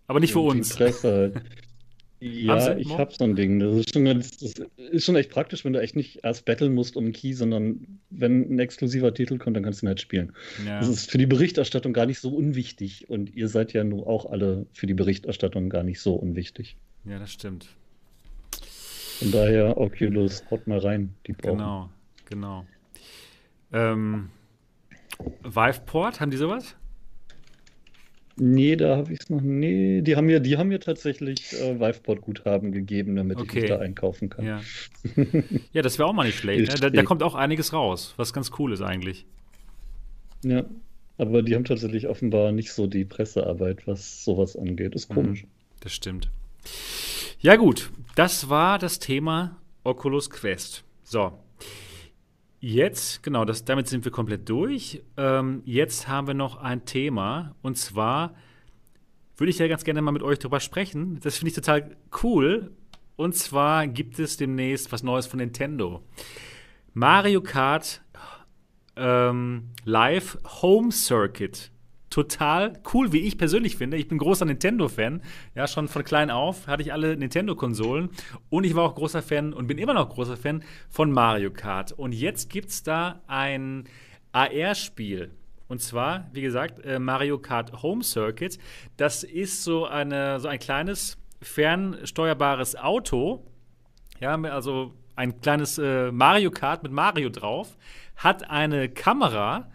Aber 0.07 0.21
nicht 0.21 0.33
für 0.33 0.41
uns. 0.41 0.75
Presse 0.75 1.13
halt. 1.13 1.43
Ja, 2.21 2.77
ich 2.77 2.99
habe 2.99 3.13
so 3.17 3.25
ein 3.25 3.37
Ding. 3.37 3.61
Das 3.61 3.77
ist, 3.77 3.93
schon, 3.93 4.05
das 4.05 4.33
ist 4.91 5.05
schon 5.05 5.15
echt 5.15 5.31
praktisch, 5.31 5.65
wenn 5.65 5.73
du 5.73 5.81
echt 5.81 5.95
nicht 5.95 6.25
erst 6.25 6.45
battlen 6.47 6.75
musst 6.75 6.97
um 6.97 7.05
einen 7.05 7.13
Key, 7.13 7.33
sondern 7.33 8.01
wenn 8.11 8.53
ein 8.53 8.59
exklusiver 8.59 9.15
Titel 9.15 9.39
kommt, 9.39 9.57
dann 9.57 9.63
kannst 9.63 9.83
du 9.83 9.87
ihn 9.87 9.89
halt 9.89 10.01
spielen. 10.01 10.33
Ja. 10.67 10.81
Das 10.81 10.89
ist 10.89 11.11
für 11.11 11.19
die 11.19 11.27
Berichterstattung 11.27 11.93
gar 11.93 12.07
nicht 12.07 12.19
so 12.19 12.31
unwichtig. 12.31 13.09
Und 13.09 13.33
ihr 13.37 13.49
seid 13.49 13.73
ja 13.73 13.85
nur 13.85 14.09
auch 14.09 14.27
alle 14.27 14.67
für 14.73 14.89
die 14.89 14.95
Berichterstattung 14.95 15.69
gar 15.69 15.85
nicht 15.85 16.01
so 16.01 16.15
unwichtig. 16.15 16.77
Ja, 17.05 17.21
das 17.21 17.31
stimmt. 17.31 17.69
Von 19.21 19.31
daher, 19.31 19.79
Oculus, 19.79 20.43
haut 20.51 20.67
mal 20.67 20.79
rein. 20.79 21.15
Die 21.27 21.35
genau, 21.35 21.89
genau. 22.25 22.67
Ähm, 23.73 24.31
Viveport, 25.43 26.21
haben 26.21 26.31
die 26.31 26.37
sowas? 26.37 26.77
Nee, 28.41 28.77
da 28.77 28.97
habe 28.97 29.13
ich 29.13 29.21
es 29.21 29.31
noch. 29.31 29.41
Nee, 29.41 30.01
die 30.03 30.15
haben 30.15 30.27
mir, 30.27 30.39
die 30.39 30.57
haben 30.57 30.69
mir 30.69 30.79
tatsächlich 30.79 31.53
äh, 31.55 31.81
Viveport-Guthaben 31.81 32.71
gegeben, 32.71 33.17
damit 33.17 33.39
okay. 33.39 33.61
ich 33.61 33.69
da 33.69 33.79
einkaufen 33.79 34.31
kann. 34.31 34.47
Ja, 34.47 34.61
ja 35.73 35.83
das 35.83 35.99
wäre 35.99 36.09
auch 36.09 36.13
mal 36.13 36.25
nicht 36.25 36.39
schlecht. 36.39 36.73
Ne? 36.73 36.79
Da, 36.81 36.91
da, 36.91 37.03
kommt 37.03 37.25
auch 37.25 37.35
einiges 37.35 37.73
raus, 37.73 38.15
was 38.17 38.33
ganz 38.33 38.53
cool 38.59 38.73
ist 38.73 38.81
eigentlich. 38.81 39.27
Ja, 40.45 40.65
aber 41.17 41.43
die 41.43 41.57
haben 41.57 41.65
tatsächlich 41.65 42.07
offenbar 42.07 42.53
nicht 42.53 42.73
so 42.73 42.87
die 42.87 43.05
Pressearbeit, 43.05 43.89
was 43.89 44.25
sowas 44.25 44.57
angeht. 44.57 44.95
Ist 44.95 45.09
komisch. 45.09 45.45
Das 45.81 45.93
stimmt. 45.93 46.31
Ja, 47.41 47.57
gut, 47.57 47.91
das 48.15 48.49
war 48.49 48.79
das 48.79 49.01
Thema 49.01 49.57
Oculus 49.83 50.31
Quest. 50.31 50.85
So, 51.03 51.33
Jetzt, 52.61 53.23
genau, 53.23 53.45
das, 53.45 53.65
damit 53.65 53.87
sind 53.87 54.05
wir 54.05 54.11
komplett 54.11 54.49
durch. 54.49 55.03
Ähm, 55.17 55.63
jetzt 55.65 56.09
haben 56.09 56.27
wir 56.27 56.35
noch 56.35 56.57
ein 56.57 56.85
Thema 56.85 57.55
und 57.63 57.79
zwar 57.79 58.35
würde 59.37 59.51
ich 59.51 59.59
ja 59.59 59.69
ganz 59.69 59.85
gerne 59.85 60.03
mal 60.03 60.11
mit 60.11 60.23
euch 60.23 60.41
drüber 60.41 60.59
sprechen. 60.59 61.21
Das 61.21 61.39
finde 61.39 61.51
ich 61.51 61.55
total 61.55 61.97
cool. 62.23 62.73
Und 63.15 63.37
zwar 63.37 63.87
gibt 63.87 64.19
es 64.19 64.37
demnächst 64.37 64.91
was 64.91 65.03
Neues 65.05 65.27
von 65.27 65.39
Nintendo. 65.39 66.03
Mario 66.95 67.41
Kart 67.41 68.03
ähm, 68.97 69.71
Live 69.85 70.39
Home 70.63 70.91
Circuit 70.91 71.71
total 72.11 72.81
cool, 72.93 73.13
wie 73.13 73.21
ich 73.21 73.39
persönlich 73.39 73.77
finde. 73.77 73.97
Ich 73.97 74.09
bin 74.09 74.19
großer 74.19 74.45
Nintendo-Fan. 74.45 75.23
Ja, 75.55 75.67
schon 75.67 75.89
von 75.89 76.05
klein 76.05 76.31
auf 76.31 76.67
hatte 76.67 76.83
ich 76.83 76.93
alle 76.93 77.17
Nintendo-Konsolen. 77.17 78.11
Und 78.51 78.65
ich 78.65 78.75
war 78.75 78.85
auch 78.85 78.95
großer 78.95 79.23
Fan 79.23 79.53
und 79.53 79.67
bin 79.67 79.79
immer 79.79 79.95
noch 79.95 80.09
großer 80.09 80.37
Fan 80.37 80.63
von 80.89 81.13
Mario 81.13 81.51
Kart. 81.51 81.93
Und 81.93 82.13
jetzt 82.13 82.51
gibt 82.51 82.71
es 82.71 82.83
da 82.83 83.21
ein 83.27 83.85
AR-Spiel. 84.33 85.33
Und 85.69 85.83
zwar, 85.83 86.29
wie 86.33 86.41
gesagt, 86.41 86.85
äh, 86.85 86.99
Mario 86.99 87.39
Kart 87.39 87.83
Home 87.83 88.03
Circuit. 88.03 88.59
Das 88.97 89.23
ist 89.23 89.65
so, 89.65 89.87
eine, 89.87 90.41
so 90.41 90.49
ein 90.49 90.59
kleines, 90.59 91.19
fernsteuerbares 91.43 92.77
Auto. 92.77 93.45
Ja, 94.19 94.35
also 94.35 94.95
ein 95.15 95.41
kleines 95.41 95.79
äh, 95.79 96.11
Mario 96.11 96.51
Kart 96.51 96.83
mit 96.83 96.93
Mario 96.93 97.29
drauf. 97.29 97.77
Hat 98.17 98.49
eine 98.49 98.89
Kamera 98.89 99.71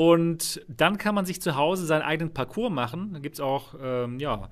und 0.00 0.62
dann 0.66 0.96
kann 0.96 1.14
man 1.14 1.26
sich 1.26 1.42
zu 1.42 1.56
Hause 1.56 1.84
seinen 1.84 2.00
eigenen 2.00 2.32
Parcours 2.32 2.72
machen. 2.72 3.12
Da 3.12 3.18
gibt 3.18 3.34
es 3.34 3.40
auch 3.40 3.74
ähm, 3.78 4.18
ja, 4.18 4.48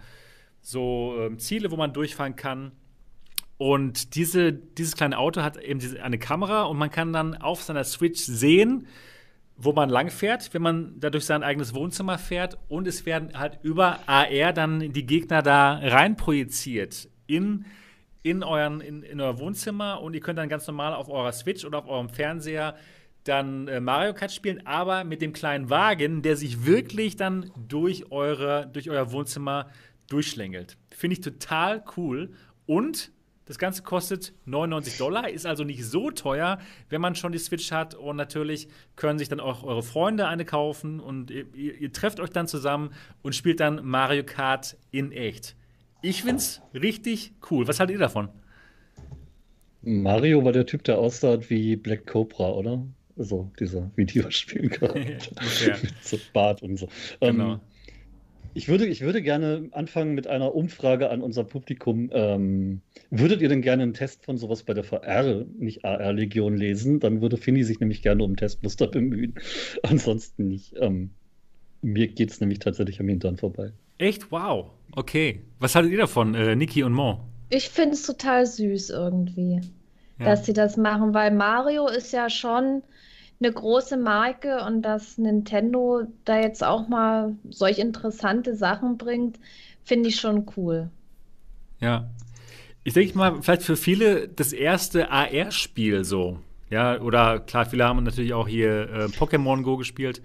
so 0.60 1.16
ähm, 1.18 1.38
Ziele, 1.38 1.70
wo 1.70 1.76
man 1.76 1.94
durchfahren 1.94 2.36
kann. 2.36 2.72
Und 3.56 4.14
diese, 4.14 4.52
dieses 4.52 4.94
kleine 4.94 5.16
Auto 5.16 5.40
hat 5.40 5.56
eben 5.56 5.80
diese, 5.80 6.02
eine 6.02 6.18
Kamera 6.18 6.64
und 6.64 6.76
man 6.76 6.90
kann 6.90 7.14
dann 7.14 7.34
auf 7.34 7.62
seiner 7.62 7.84
Switch 7.84 8.20
sehen, 8.20 8.88
wo 9.56 9.72
man 9.72 9.88
lang 9.88 10.10
fährt, 10.10 10.52
wenn 10.52 10.60
man 10.60 11.00
da 11.00 11.08
durch 11.08 11.24
sein 11.24 11.42
eigenes 11.42 11.72
Wohnzimmer 11.72 12.18
fährt. 12.18 12.58
Und 12.68 12.86
es 12.86 13.06
werden 13.06 13.30
halt 13.32 13.58
über 13.62 14.00
AR 14.06 14.52
dann 14.52 14.92
die 14.92 15.06
Gegner 15.06 15.40
da 15.40 15.78
rein 15.78 16.18
projiziert 16.18 17.08
in, 17.26 17.64
in, 18.22 18.42
euren, 18.42 18.82
in, 18.82 19.02
in 19.02 19.18
euer 19.18 19.38
Wohnzimmer. 19.38 20.02
Und 20.02 20.12
ihr 20.12 20.20
könnt 20.20 20.38
dann 20.38 20.50
ganz 20.50 20.66
normal 20.66 20.92
auf 20.92 21.08
eurer 21.08 21.32
Switch 21.32 21.64
oder 21.64 21.78
auf 21.78 21.88
eurem 21.88 22.10
Fernseher 22.10 22.76
dann 23.28 23.68
äh, 23.68 23.80
Mario 23.80 24.14
Kart 24.14 24.32
spielen, 24.32 24.66
aber 24.66 25.04
mit 25.04 25.22
dem 25.22 25.32
kleinen 25.32 25.70
Wagen, 25.70 26.22
der 26.22 26.36
sich 26.36 26.64
wirklich 26.64 27.16
dann 27.16 27.50
durch, 27.56 28.10
eure, 28.10 28.68
durch 28.72 28.90
euer 28.90 29.12
Wohnzimmer 29.12 29.68
durchschlängelt. 30.08 30.76
Finde 30.90 31.14
ich 31.14 31.20
total 31.20 31.84
cool. 31.96 32.30
Und 32.66 33.12
das 33.48 33.58
Ganze 33.58 33.82
kostet 33.82 34.34
99 34.44 34.98
Dollar, 34.98 35.30
ist 35.30 35.46
also 35.46 35.64
nicht 35.64 35.82
so 35.84 36.10
teuer, 36.10 36.58
wenn 36.90 37.00
man 37.00 37.14
schon 37.14 37.32
die 37.32 37.38
Switch 37.38 37.72
hat. 37.72 37.94
Und 37.94 38.16
natürlich 38.16 38.68
können 38.94 39.18
sich 39.18 39.28
dann 39.28 39.40
auch 39.40 39.64
eure 39.64 39.82
Freunde 39.82 40.26
eine 40.26 40.44
kaufen 40.44 41.00
und 41.00 41.30
ihr, 41.30 41.54
ihr, 41.54 41.92
trefft 41.92 42.20
euch 42.20 42.30
dann 42.30 42.46
zusammen 42.46 42.90
und 43.22 43.34
spielt 43.34 43.60
dann 43.60 43.86
Mario 43.86 44.22
Kart 44.24 44.76
in 44.90 45.12
echt. 45.12 45.56
Ich 46.02 46.22
finde 46.22 46.36
es 46.36 46.60
richtig 46.74 47.32
cool. 47.50 47.66
Was 47.66 47.80
haltet 47.80 47.94
ihr 47.94 48.00
davon? 48.00 48.28
Mario 49.80 50.44
war 50.44 50.52
der 50.52 50.66
Typ, 50.66 50.84
der 50.84 50.98
aussah 50.98 51.38
wie 51.48 51.76
Black 51.76 52.06
Cobra, 52.06 52.50
oder? 52.50 52.82
So 53.18 53.50
dieser 53.58 53.90
Videospielcharakter 53.96 55.32
okay. 55.36 55.74
mit 55.82 55.94
so 56.02 56.18
Bart 56.32 56.62
und 56.62 56.78
so. 56.78 56.88
Genau. 57.20 57.54
Ähm, 57.54 57.60
ich 58.54 58.68
würde, 58.68 58.86
ich 58.86 59.02
würde 59.02 59.22
gerne 59.22 59.68
anfangen 59.72 60.14
mit 60.14 60.26
einer 60.26 60.54
Umfrage 60.54 61.10
an 61.10 61.22
unser 61.22 61.44
Publikum. 61.44 62.10
Ähm, 62.12 62.80
würdet 63.10 63.40
ihr 63.40 63.48
denn 63.48 63.62
gerne 63.62 63.84
einen 63.84 63.94
Test 63.94 64.24
von 64.24 64.36
sowas 64.36 64.64
bei 64.64 64.74
der 64.74 64.84
VR, 64.84 65.44
nicht 65.58 65.84
AR-Legion, 65.84 66.56
lesen? 66.56 66.98
Dann 66.98 67.20
würde 67.20 67.36
Finny 67.36 67.62
sich 67.62 67.78
nämlich 67.78 68.02
gerne 68.02 68.24
um 68.24 68.36
Testmuster 68.36 68.86
bemühen. 68.88 69.34
Ansonsten 69.82 70.48
nicht. 70.48 70.74
Ähm, 70.80 71.10
mir 71.82 72.08
geht 72.08 72.30
es 72.30 72.40
nämlich 72.40 72.58
tatsächlich 72.58 72.98
am 72.98 73.08
Hintern 73.08 73.36
vorbei. 73.36 73.72
Echt? 73.98 74.32
Wow. 74.32 74.70
Okay. 74.92 75.42
Was 75.60 75.74
haltet 75.74 75.92
ihr 75.92 75.98
davon, 75.98 76.34
äh, 76.34 76.56
Niki 76.56 76.82
und 76.82 76.92
Mo? 76.92 77.20
Ich 77.50 77.68
finde 77.68 77.94
es 77.94 78.04
total 78.04 78.44
süß 78.44 78.90
irgendwie, 78.90 79.60
ja. 80.18 80.24
dass 80.24 80.46
sie 80.46 80.52
das 80.52 80.76
machen, 80.76 81.14
weil 81.14 81.30
Mario 81.32 81.86
ist 81.86 82.12
ja 82.12 82.28
schon 82.28 82.82
eine 83.40 83.52
große 83.52 83.96
Marke 83.96 84.64
und 84.64 84.82
dass 84.82 85.18
Nintendo 85.18 86.02
da 86.24 86.40
jetzt 86.40 86.64
auch 86.64 86.88
mal 86.88 87.34
solch 87.50 87.78
interessante 87.78 88.56
Sachen 88.56 88.98
bringt, 88.98 89.38
finde 89.84 90.08
ich 90.08 90.16
schon 90.16 90.46
cool. 90.56 90.90
Ja. 91.80 92.08
Ich 92.84 92.94
denke 92.94 93.16
mal, 93.16 93.42
vielleicht 93.42 93.62
für 93.62 93.76
viele 93.76 94.28
das 94.28 94.52
erste 94.52 95.10
AR-Spiel 95.10 96.04
so. 96.04 96.38
Ja, 96.70 97.00
oder 97.00 97.40
klar, 97.40 97.66
viele 97.66 97.84
haben 97.84 98.02
natürlich 98.02 98.34
auch 98.34 98.48
hier 98.48 98.88
äh, 98.90 99.04
Pokémon 99.04 99.62
Go 99.62 99.76
gespielt. 99.76 100.20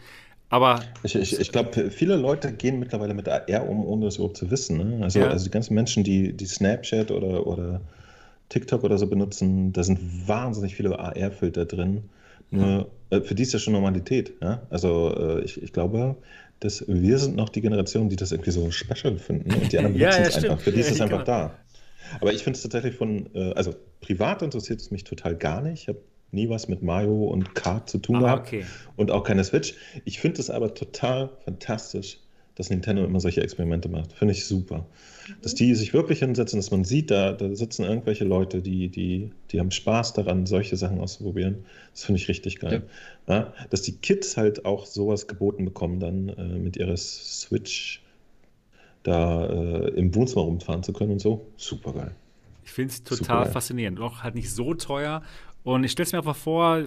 Aber 0.50 0.82
ich, 1.02 1.16
ich, 1.16 1.40
ich 1.40 1.52
glaube, 1.52 1.90
viele 1.90 2.16
Leute 2.16 2.54
gehen 2.54 2.80
mittlerweile 2.80 3.14
mit 3.14 3.28
AR 3.28 3.68
um, 3.68 3.86
ohne 3.86 4.06
das 4.06 4.18
überhaupt 4.18 4.38
zu 4.38 4.52
wissen. 4.52 4.78
Ne? 4.78 5.04
Also, 5.04 5.20
ja. 5.20 5.30
also 5.30 5.46
die 5.46 5.52
ganzen 5.52 5.74
Menschen, 5.74 6.04
die, 6.04 6.34
die 6.34 6.46
Snapchat 6.46 7.12
oder, 7.12 7.48
oder 7.48 7.82
TikTok 8.50 8.84
oder 8.84 8.98
so 8.98 9.08
benutzen, 9.08 9.74
da 9.74 9.84
sind 9.84 10.28
wahnsinnig 10.28 10.76
viele 10.76 11.00
AR-Filter 11.00 11.66
drin. 11.66 12.04
Nur 12.58 12.92
äh, 13.10 13.22
für 13.22 13.36
die 13.36 13.44
ist 13.44 13.54
ja 13.54 13.60
schon 13.60 13.74
Normalität. 13.74 14.34
Ja? 14.42 14.66
Also 14.70 15.16
äh, 15.16 15.44
ich, 15.44 15.62
ich 15.62 15.74
glaube, 15.74 16.16
dass 16.60 16.86
wir 16.88 17.18
sind 17.20 17.36
noch 17.36 17.50
die 17.50 17.62
Generation, 17.62 18.10
die 18.10 18.16
das 18.16 18.32
irgendwie 18.32 18.52
so 18.52 18.72
special 18.72 19.18
finden. 19.18 19.54
Und 19.54 19.72
die 19.72 19.78
anderen 19.78 19.96
ja, 20.00 20.12
ja, 20.12 20.20
es 20.20 20.38
einfach. 20.38 20.60
Für 20.60 20.72
die 20.72 20.80
ist 20.80 20.92
es 20.92 21.02
einfach 21.02 21.26
genau. 21.26 21.38
da. 21.48 21.60
Aber 22.22 22.34
ich 22.34 22.44
finde 22.44 22.58
es 22.58 22.64
tatsächlich 22.64 22.96
von, 22.96 23.30
äh, 23.34 23.54
also 23.54 23.76
privat 24.02 24.42
interessiert 24.42 24.80
es 24.80 24.92
mich 24.92 25.04
total 25.04 25.36
gar 25.36 25.62
nicht. 25.62 25.84
Ich 25.84 25.88
habe 25.88 26.00
nie 26.32 26.50
was 26.50 26.68
mit 26.68 26.82
Mario 26.82 27.26
und 27.26 27.56
Kart 27.56 27.90
zu 27.90 28.00
tun 28.00 28.18
ah, 28.18 28.20
gehabt 28.20 28.48
okay. 28.48 28.66
und 28.96 29.12
auch 29.12 29.24
keine 29.24 29.44
Switch. 29.44 29.76
Ich 30.06 30.20
finde 30.20 30.42
es 30.42 30.50
aber 30.50 30.74
total 30.74 31.30
fantastisch, 31.46 32.20
dass 32.56 32.70
Nintendo 32.70 33.04
immer 33.04 33.20
solche 33.20 33.42
Experimente 33.42 33.90
macht. 33.90 34.14
Finde 34.14 34.34
ich 34.34 34.46
super. 34.46 34.86
Dass 35.42 35.56
die 35.56 35.74
sich 35.76 35.94
wirklich 35.94 36.20
hinsetzen, 36.20 36.60
dass 36.60 36.72
man 36.72 36.84
sieht, 36.84 37.12
da, 37.12 37.34
da 37.34 37.54
sitzen 37.56 37.84
irgendwelche 37.84 38.24
Leute, 38.24 38.62
die, 38.62 38.90
die, 38.90 39.32
die 39.52 39.60
haben 39.60 39.72
Spaß 39.72 40.14
daran, 40.14 40.46
solche 40.46 40.78
Sachen 40.78 41.00
auszuprobieren. 41.00 41.66
Das 41.92 42.04
finde 42.04 42.22
ich 42.22 42.28
richtig 42.28 42.60
geil. 42.60 42.84
Ja. 43.28 43.36
Ja, 43.36 43.54
dass 43.70 43.82
die 43.82 43.94
Kids 43.94 44.38
halt 44.38 44.66
auch 44.66 44.86
sowas 44.86 45.28
geboten 45.28 45.66
bekommen, 45.66 46.00
dann 46.00 46.30
äh, 46.30 46.60
mit 46.60 46.78
ihrer 46.78 46.98
Switch 46.98 48.02
da 49.04 49.46
äh, 49.46 49.90
im 49.90 50.14
Wohnzimmer 50.16 50.42
rumfahren 50.42 50.84
zu 50.84 50.94
können 50.94 51.12
und 51.12 51.20
so. 51.20 51.46
Super 51.58 51.94
geil. 51.94 52.12
Ich 52.66 52.72
finde 52.72 52.94
es 52.94 53.04
total 53.04 53.46
faszinierend. 53.52 54.00
Auch 54.00 54.24
halt 54.24 54.36
nicht 54.36 54.50
so 54.50 54.74
teuer. 54.74 55.22
Und 55.64 55.84
ich 55.84 55.92
stelle 55.92 56.06
es 56.06 56.12
mir 56.12 56.20
einfach 56.20 56.36
vor, 56.36 56.84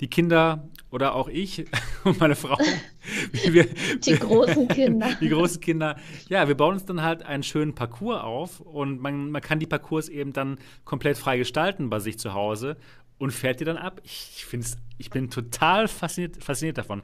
die 0.00 0.08
Kinder 0.08 0.68
oder 0.90 1.14
auch 1.14 1.28
ich 1.28 1.64
und 2.04 2.20
meine 2.20 2.36
Frau. 2.36 2.56
Wir, 3.32 3.66
die 4.04 4.18
großen 4.18 4.66
Kinder. 4.68 5.08
Die 5.20 5.28
großen 5.28 5.60
Kinder. 5.60 5.96
Ja, 6.28 6.48
wir 6.48 6.56
bauen 6.56 6.74
uns 6.74 6.84
dann 6.84 7.02
halt 7.02 7.22
einen 7.22 7.44
schönen 7.44 7.74
Parcours 7.74 8.22
auf 8.22 8.60
und 8.60 9.00
man, 9.00 9.30
man 9.30 9.40
kann 9.42 9.60
die 9.60 9.66
Parcours 9.66 10.08
eben 10.08 10.32
dann 10.32 10.58
komplett 10.84 11.16
frei 11.16 11.38
gestalten 11.38 11.88
bei 11.88 12.00
sich 12.00 12.18
zu 12.18 12.34
Hause 12.34 12.76
und 13.18 13.30
fährt 13.30 13.60
die 13.60 13.64
dann 13.64 13.76
ab. 13.76 14.00
Ich, 14.04 14.44
finde 14.44 14.66
ich 14.98 15.10
bin 15.10 15.30
total 15.30 15.86
fasziniert, 15.88 16.42
fasziniert 16.42 16.78
davon. 16.78 17.02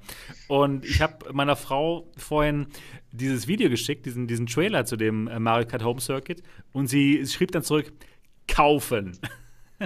Und 0.48 0.84
ich 0.84 1.00
habe 1.00 1.32
meiner 1.32 1.56
Frau 1.56 2.10
vorhin 2.16 2.66
dieses 3.12 3.46
Video 3.46 3.68
geschickt, 3.68 4.06
diesen, 4.06 4.26
diesen 4.26 4.46
Trailer 4.46 4.84
zu 4.84 4.96
dem 4.96 5.28
äh, 5.28 5.38
Mario 5.38 5.66
Kart 5.66 5.84
Home 5.84 6.00
Circuit 6.00 6.42
und 6.72 6.88
sie 6.88 7.24
schrieb 7.26 7.52
dann 7.52 7.62
zurück, 7.62 7.92
kaufen. 8.48 9.18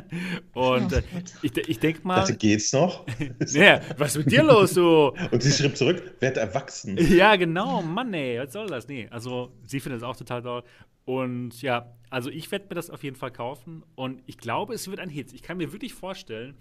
Und 0.55 0.93
äh, 0.93 1.03
ich, 1.43 1.57
ich 1.57 1.79
denke 1.79 2.07
mal. 2.07 2.21
Das 2.21 2.39
geht's 2.39 2.73
noch? 2.73 3.07
ja, 3.49 3.81
was 3.97 4.17
ist 4.17 4.25
mit 4.25 4.33
dir 4.33 4.43
los, 4.43 4.75
du? 4.75 5.09
Und 5.31 5.43
sie 5.43 5.53
schrieb 5.53 5.77
zurück, 5.77 6.15
werd 6.21 6.37
erwachsen. 6.37 6.97
Ja, 6.99 7.37
genau, 7.37 7.83
Mann, 7.83 8.13
ey, 8.15 8.39
was 8.39 8.53
soll 8.53 8.67
das? 8.67 8.89
Nee, 8.89 9.09
also 9.11 9.53
sie 9.65 9.81
findet 9.81 10.03
es 10.03 10.05
auch 10.05 10.17
total 10.17 10.43
toll. 10.43 10.63
Und 11.05 11.63
ja, 11.63 11.95
also 12.11 12.31
ich 12.31 12.51
werde 12.51 12.67
mir 12.69 12.75
das 12.75 12.91
auf 12.91 13.05
jeden 13.05 13.17
Fall 13.17 13.31
kaufen. 13.31 13.85
Und 13.95 14.23
ich 14.27 14.39
glaube, 14.39 14.75
es 14.75 14.89
wird 14.89 15.01
ein 15.01 15.11
Hit. 15.11 15.33
Ich 15.33 15.43
kann 15.43 15.57
mir 15.57 15.73
wirklich 15.73 15.95
vorstellen, 15.95 16.55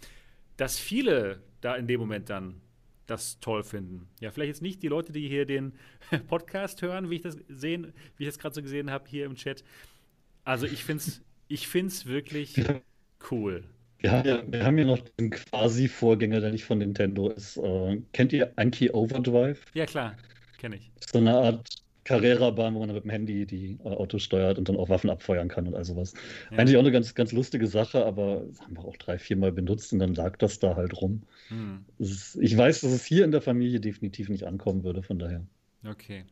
dass 0.58 0.78
viele 0.78 1.42
da 1.62 1.76
in 1.76 1.88
dem 1.88 2.00
Moment 2.00 2.30
dann 2.30 2.62
das 3.08 3.40
toll 3.40 3.64
finden. 3.64 4.08
Ja, 4.20 4.32
vielleicht 4.32 4.50
jetzt 4.50 4.62
nicht 4.62 4.82
die 4.82 4.88
Leute, 4.88 5.12
die 5.12 5.28
hier 5.28 5.46
den 5.46 5.74
Podcast 6.28 6.82
hören, 6.82 7.10
wie 7.10 7.16
ich 7.16 7.22
das 7.22 7.38
sehen, 7.48 7.94
wie 8.18 8.24
ich 8.24 8.30
das 8.30 8.40
gerade 8.40 8.56
so 8.56 8.62
gesehen 8.62 8.90
habe 8.92 9.08
hier 9.08 9.26
im 9.26 9.36
Chat. 9.36 9.64
Also 10.44 10.66
ich 10.66 10.84
finde 10.84 11.04
es 11.04 11.22
ich 11.48 11.68
find's 11.68 12.06
wirklich 12.06 12.56
cool. 13.32 13.64
Wir 14.00 14.12
haben, 14.12 14.28
ja, 14.28 14.44
wir 14.48 14.64
haben 14.64 14.78
ja 14.78 14.86
noch 14.86 15.00
den 15.00 15.32
quasi 15.32 15.88
Vorgänger, 15.88 16.40
der 16.40 16.52
nicht 16.52 16.66
von 16.66 16.78
Nintendo 16.78 17.30
ist. 17.30 17.58
Äh, 17.58 18.02
kennt 18.14 18.34
ihr 18.34 18.52
Anki 18.56 18.92
Overdrive? 18.92 19.62
Ja, 19.74 19.86
klar, 19.86 20.16
kenne 20.58 20.76
ich. 20.76 20.92
So 21.12 21.18
eine 21.18 21.34
Art 21.34 21.68
Carrera-Bahn, 22.06 22.76
wo 22.76 22.80
man 22.80 22.94
mit 22.94 23.04
dem 23.04 23.10
Handy 23.10 23.46
die 23.46 23.80
äh, 23.84 23.88
Autos 23.88 24.24
steuert 24.24 24.60
und 24.60 24.70
dann 24.70 24.78
auch 24.78 24.90
Waffen 24.90 25.10
abfeuern 25.10 25.48
kann 25.48 25.68
und 25.68 25.74
all 25.76 25.84
sowas. 25.84 26.14
Ja. 26.52 26.60
Eigentlich 26.60 26.78
auch 26.78 26.82
eine 26.82 26.92
ganz, 26.92 27.16
ganz 27.16 27.32
lustige 27.32 27.68
Sache, 27.68 28.06
aber 28.06 28.46
haben 28.60 28.76
wir 28.76 28.86
auch 28.86 28.96
drei, 28.98 29.18
vier 29.18 29.38
Mal 29.38 29.52
benutzt 29.52 29.92
und 29.92 30.00
dann 30.00 30.14
lag 30.14 30.38
das 30.38 30.60
da 30.60 30.76
halt 30.76 31.02
rum. 31.02 31.24
Hm. 31.50 31.84
Ist, 31.98 32.38
ich 32.40 32.56
weiß, 32.56 32.82
dass 32.82 32.92
es 32.92 33.06
hier 33.06 33.26
in 33.26 33.32
der 33.32 33.42
Familie 33.42 33.80
definitiv 33.80 34.30
nicht 34.30 34.44
ankommen 34.44 34.84
würde, 34.84 35.02
von 35.02 35.18
daher. 35.18 35.42
Okay. 35.84 36.26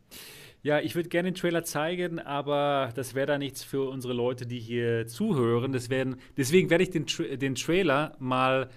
Ja, 0.64 0.80
ich 0.80 0.95
würde 0.95 1.09
gerne 1.09 1.30
den 1.30 1.36
Trailer 1.36 1.66
zeigen, 1.66 2.20
aber 2.20 2.91
das 2.95 3.16
wäre 3.16 3.28
da 3.28 3.38
nichts 3.38 3.64
für 3.64 3.89
unsere 3.89 4.14
Leute, 4.14 4.45
die 4.45 4.59
hier 4.59 5.05
zuhören. 5.07 5.74
Das 5.74 5.89
werden, 5.89 6.16
deswegen 6.38 6.70
werde 6.70 6.86
ich 6.86 6.89
den, 6.89 7.05
Tra 7.05 7.36
den 7.36 7.55
Trailer 7.55 8.16
mal 8.18 8.70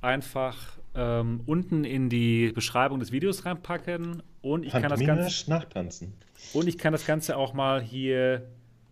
einfach 0.00 0.56
ähm, 0.94 1.42
unten 1.44 1.84
in 1.84 2.08
die 2.08 2.52
Beschreibung 2.52 3.00
des 3.00 3.12
Videos 3.12 3.44
reinpacken 3.44 4.22
und 4.40 4.64
ich 4.64 4.72
kann 4.72 4.88
das 4.88 4.98
Ganze 5.00 5.50
nachtanzen. 5.50 6.14
Und 6.54 6.68
ich 6.68 6.78
kann 6.78 6.92
das 6.92 7.04
Ganze 7.04 7.36
auch 7.36 7.52
mal 7.52 7.82
hier 7.82 8.46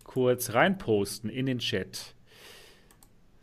kurz 0.05 0.53
reinposten 0.53 1.31
in 1.31 1.47
den 1.47 1.61
Chat. 1.61 2.15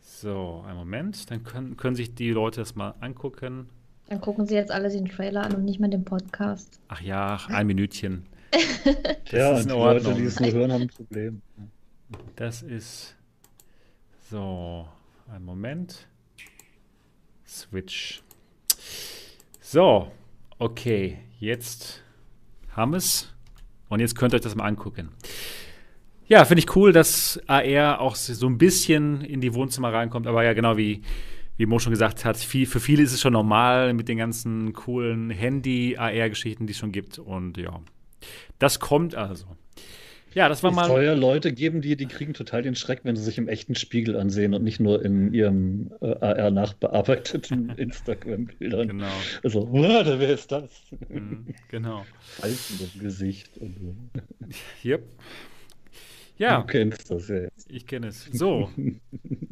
So, 0.00 0.62
einen 0.64 0.78
Moment, 0.78 1.28
dann 1.28 1.42
können, 1.42 1.76
können 1.76 1.96
sich 1.96 2.14
die 2.14 2.30
Leute 2.30 2.60
das 2.60 2.76
mal 2.76 2.94
angucken. 3.00 3.68
Dann 4.08 4.20
gucken 4.20 4.46
sie 4.46 4.54
jetzt 4.54 4.70
alle 4.70 4.88
den 4.88 5.06
Trailer 5.06 5.42
an 5.42 5.56
und 5.56 5.64
nicht 5.64 5.80
mehr 5.80 5.88
den 5.88 6.04
Podcast. 6.04 6.78
Ach 6.86 7.00
ja, 7.00 7.40
ein 7.48 7.66
Minütchen. 7.66 8.26
ja, 9.30 9.56
und 9.56 9.64
die 9.64 9.70
Leute, 9.70 10.14
die 10.14 10.24
es 10.24 10.38
nur 10.40 10.52
hören, 10.52 10.72
haben 10.72 10.82
ein 10.82 10.88
Problem. 10.88 11.42
Das 12.36 12.62
ist 12.62 13.16
so, 14.30 14.86
ein 15.32 15.44
Moment. 15.44 16.06
Switch. 17.46 18.22
So, 19.60 20.10
okay, 20.58 21.18
jetzt 21.38 22.02
haben 22.70 22.92
wir 22.92 22.98
es. 22.98 23.32
Und 23.88 24.00
jetzt 24.00 24.16
könnt 24.16 24.34
ihr 24.34 24.36
euch 24.36 24.42
das 24.42 24.54
mal 24.54 24.66
angucken. 24.66 25.10
Ja, 26.26 26.44
finde 26.44 26.60
ich 26.60 26.76
cool, 26.76 26.92
dass 26.92 27.40
AR 27.46 28.00
auch 28.00 28.14
so 28.14 28.46
ein 28.46 28.58
bisschen 28.58 29.22
in 29.22 29.40
die 29.40 29.54
Wohnzimmer 29.54 29.92
reinkommt. 29.92 30.26
Aber 30.26 30.44
ja, 30.44 30.52
genau 30.52 30.76
wie, 30.76 31.02
wie 31.56 31.66
Mo 31.66 31.78
schon 31.78 31.90
gesagt 31.90 32.24
hat, 32.24 32.36
viel, 32.36 32.66
für 32.66 32.80
viele 32.80 33.02
ist 33.02 33.12
es 33.12 33.20
schon 33.20 33.34
normal 33.34 33.92
mit 33.92 34.08
den 34.08 34.18
ganzen 34.18 34.72
coolen 34.72 35.30
Handy-AR-Geschichten, 35.30 36.66
die 36.66 36.72
es 36.72 36.78
schon 36.78 36.92
gibt. 36.92 37.18
Und 37.18 37.58
ja, 37.58 37.80
das 38.58 38.80
kommt 38.80 39.14
also. 39.14 39.46
Ja, 40.34 40.48
das 40.48 40.62
war 40.62 40.70
mal. 40.70 40.88
Teuer 40.88 41.14
Leute 41.14 41.52
geben 41.52 41.82
die, 41.82 41.96
die 41.96 42.06
kriegen 42.06 42.32
total 42.32 42.62
den 42.62 42.74
Schreck, 42.74 43.00
wenn 43.04 43.16
sie 43.16 43.22
sich 43.22 43.38
im 43.38 43.48
echten 43.48 43.74
Spiegel 43.74 44.16
ansehen 44.16 44.54
und 44.54 44.64
nicht 44.64 44.80
nur 44.80 45.04
in 45.04 45.34
ihrem 45.34 45.92
äh, 46.00 46.14
AR 46.20 46.50
nachbearbeiteten 46.50 47.70
Instagram-Bildern. 47.76 48.88
Genau. 48.88 49.12
Also, 49.42 49.70
warte, 49.72 50.18
wer 50.20 50.30
ist 50.30 50.50
das? 50.50 50.70
Mhm, 51.08 51.54
genau. 51.68 52.04
Falten 52.20 52.90
im 52.94 53.00
Gesicht. 53.00 53.50
Yep. 54.84 55.04
Ja. 56.36 56.60
Du 56.60 56.66
kennst 56.66 57.10
das 57.10 57.28
ja. 57.28 57.48
Ich 57.68 57.86
kenne 57.86 58.08
es. 58.08 58.24
So. 58.32 58.70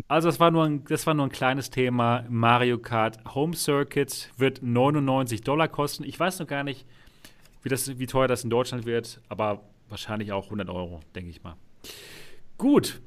Also, 0.08 0.28
das 0.28 0.40
war, 0.40 0.50
nur 0.50 0.64
ein, 0.64 0.84
das 0.86 1.06
war 1.06 1.14
nur 1.14 1.26
ein 1.26 1.30
kleines 1.30 1.70
Thema. 1.70 2.24
Mario 2.28 2.78
Kart 2.78 3.18
Home 3.34 3.54
Circuit 3.54 4.30
wird 4.36 4.62
99 4.62 5.42
Dollar 5.42 5.68
kosten. 5.68 6.04
Ich 6.04 6.18
weiß 6.18 6.40
noch 6.40 6.46
gar 6.48 6.64
nicht, 6.64 6.86
wie, 7.62 7.68
das, 7.68 7.98
wie 7.98 8.06
teuer 8.06 8.28
das 8.28 8.44
in 8.44 8.50
Deutschland 8.50 8.86
wird, 8.86 9.20
aber 9.28 9.64
wahrscheinlich 9.88 10.32
auch 10.32 10.44
100 10.44 10.68
Euro, 10.68 11.00
denke 11.14 11.30
ich 11.30 11.42
mal. 11.42 11.56
Gut, 12.58 13.00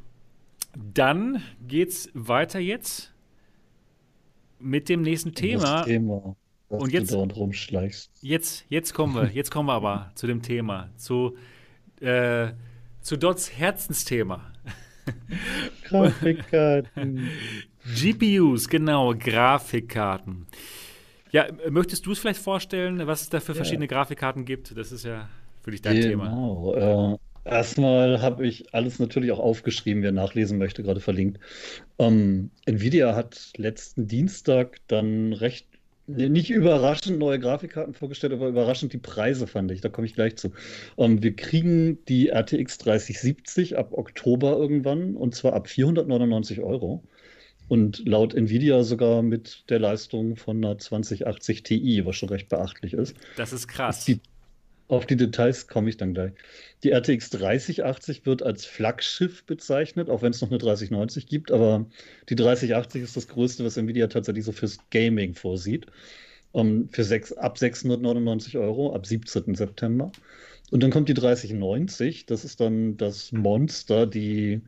dann 0.75 1.41
geht's 1.67 2.09
weiter 2.13 2.59
jetzt 2.59 3.13
mit 4.59 4.89
dem 4.89 5.01
nächsten 5.01 5.33
Thema. 5.33 5.77
Das 5.77 5.85
Thema 5.85 6.35
und 6.79 6.91
jetzt, 6.91 7.15
jetzt, 8.21 8.65
jetzt 8.67 8.93
kommen 8.93 9.13
wir, 9.13 9.29
jetzt 9.31 9.51
kommen 9.51 9.69
wir 9.69 9.73
aber 9.73 10.11
zu 10.15 10.25
dem 10.25 10.41
Thema, 10.41 10.89
zu, 10.95 11.37
äh, 11.99 12.49
zu 13.01 13.17
Dots 13.17 13.51
Herzensthema. 13.51 14.51
Grafikkarten. 15.87 17.29
GPUs, 17.95 18.69
genau, 18.69 19.13
Grafikkarten. 19.13 20.47
Ja, 21.33 21.47
möchtest 21.67 22.05
du 22.05 22.11
es 22.11 22.19
vielleicht 22.19 22.39
vorstellen, 22.39 23.05
was 23.07 23.23
es 23.23 23.29
da 23.29 23.39
für 23.39 23.55
verschiedene. 23.55 23.87
Grafikkarten 23.87 24.45
gibt? 24.45 24.77
Das 24.77 24.91
ist 24.91 25.03
ja 25.03 25.27
für 25.63 25.71
dich 25.71 25.81
dein 25.81 25.99
genau. 25.99 26.73
Thema. 26.75 27.19
Äh, 27.43 27.49
erstmal 27.49 28.21
habe 28.21 28.45
ich 28.45 28.71
alles 28.73 28.99
natürlich 28.99 29.31
auch 29.31 29.39
aufgeschrieben, 29.39 30.03
wer 30.03 30.11
nachlesen 30.11 30.59
möchte, 30.59 30.83
gerade 30.83 30.99
verlinkt. 30.99 31.39
Ähm, 31.97 32.51
Nvidia 32.65 33.15
hat 33.15 33.51
letzten 33.57 34.07
Dienstag 34.07 34.77
dann 34.87 35.33
recht 35.33 35.67
nicht 36.05 36.51
überraschend 36.51 37.17
neue 37.17 37.39
Grafikkarten 37.39 37.93
vorgestellt, 37.93 38.33
aber 38.33 38.49
überraschend 38.49 38.93
die 38.93 38.97
Preise 38.97 39.47
fand 39.47 39.71
ich. 39.71 39.81
Da 39.81 39.89
komme 39.89 40.05
ich 40.05 40.13
gleich 40.13 40.35
zu. 40.35 40.51
Ähm, 40.97 41.23
wir 41.23 41.35
kriegen 41.35 41.97
die 42.05 42.27
RTX 42.27 42.77
3070 42.77 43.77
ab 43.77 43.93
Oktober 43.93 44.55
irgendwann 44.57 45.15
und 45.15 45.33
zwar 45.33 45.53
ab 45.53 45.67
499 45.67 46.61
Euro. 46.61 47.01
Und 47.73 48.07
laut 48.07 48.35
Nvidia 48.35 48.83
sogar 48.83 49.23
mit 49.23 49.63
der 49.67 49.79
Leistung 49.79 50.35
von 50.35 50.63
einer 50.63 50.77
2080 50.77 51.63
Ti, 51.63 52.05
was 52.05 52.15
schon 52.15 52.29
recht 52.29 52.47
beachtlich 52.47 52.93
ist. 52.93 53.17
Das 53.35 53.51
ist 53.51 53.67
krass. 53.67 54.05
Die, 54.05 54.19
auf 54.89 55.07
die 55.07 55.15
Details 55.15 55.67
komme 55.67 55.89
ich 55.89 55.97
dann 55.97 56.13
gleich. 56.13 56.33
Die 56.83 56.91
RTX 56.91 57.31
3080 57.31 58.27
wird 58.27 58.43
als 58.43 58.67
Flaggschiff 58.67 59.43
bezeichnet, 59.45 60.11
auch 60.11 60.21
wenn 60.21 60.29
es 60.29 60.41
noch 60.41 60.51
eine 60.51 60.59
3090 60.59 61.25
gibt, 61.25 61.49
aber 61.49 61.87
die 62.29 62.35
3080 62.35 63.01
ist 63.01 63.17
das 63.17 63.27
größte, 63.27 63.65
was 63.65 63.75
Nvidia 63.75 64.05
tatsächlich 64.05 64.45
so 64.45 64.51
fürs 64.51 64.77
Gaming 64.91 65.33
vorsieht. 65.33 65.87
Um, 66.51 66.89
für 66.89 67.03
sechs, 67.03 67.33
ab 67.33 67.57
699 67.57 68.55
Euro, 68.59 68.93
ab 68.93 69.07
17. 69.07 69.55
September. 69.55 70.11
Und 70.69 70.83
dann 70.83 70.91
kommt 70.91 71.09
die 71.09 71.15
3090, 71.15 72.27
das 72.27 72.45
ist 72.45 72.59
dann 72.61 72.97
das 72.97 73.31
Monster, 73.31 74.05
die 74.05 74.61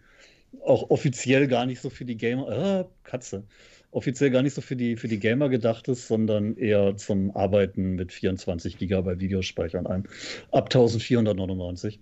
auch 0.63 0.89
offiziell 0.89 1.47
gar 1.47 1.65
nicht 1.65 1.81
so 1.81 1.89
für 1.89 2.05
die 2.05 2.17
Gamer, 2.17 2.49
äh, 2.81 2.85
Katze, 3.03 3.43
offiziell 3.91 4.29
gar 4.31 4.41
nicht 4.41 4.53
so 4.53 4.61
für 4.61 4.75
die, 4.75 4.97
für 4.97 5.07
die 5.07 5.19
Gamer 5.19 5.49
gedacht 5.49 5.87
ist, 5.87 6.07
sondern 6.07 6.57
eher 6.57 6.97
zum 6.97 7.35
Arbeiten 7.35 7.95
mit 7.95 8.11
24 8.11 8.77
GB 8.77 9.19
Videospeicher 9.19 9.79
an 9.79 9.87
einem. 9.87 10.03
Ab 10.51 10.65
1499. 10.65 11.99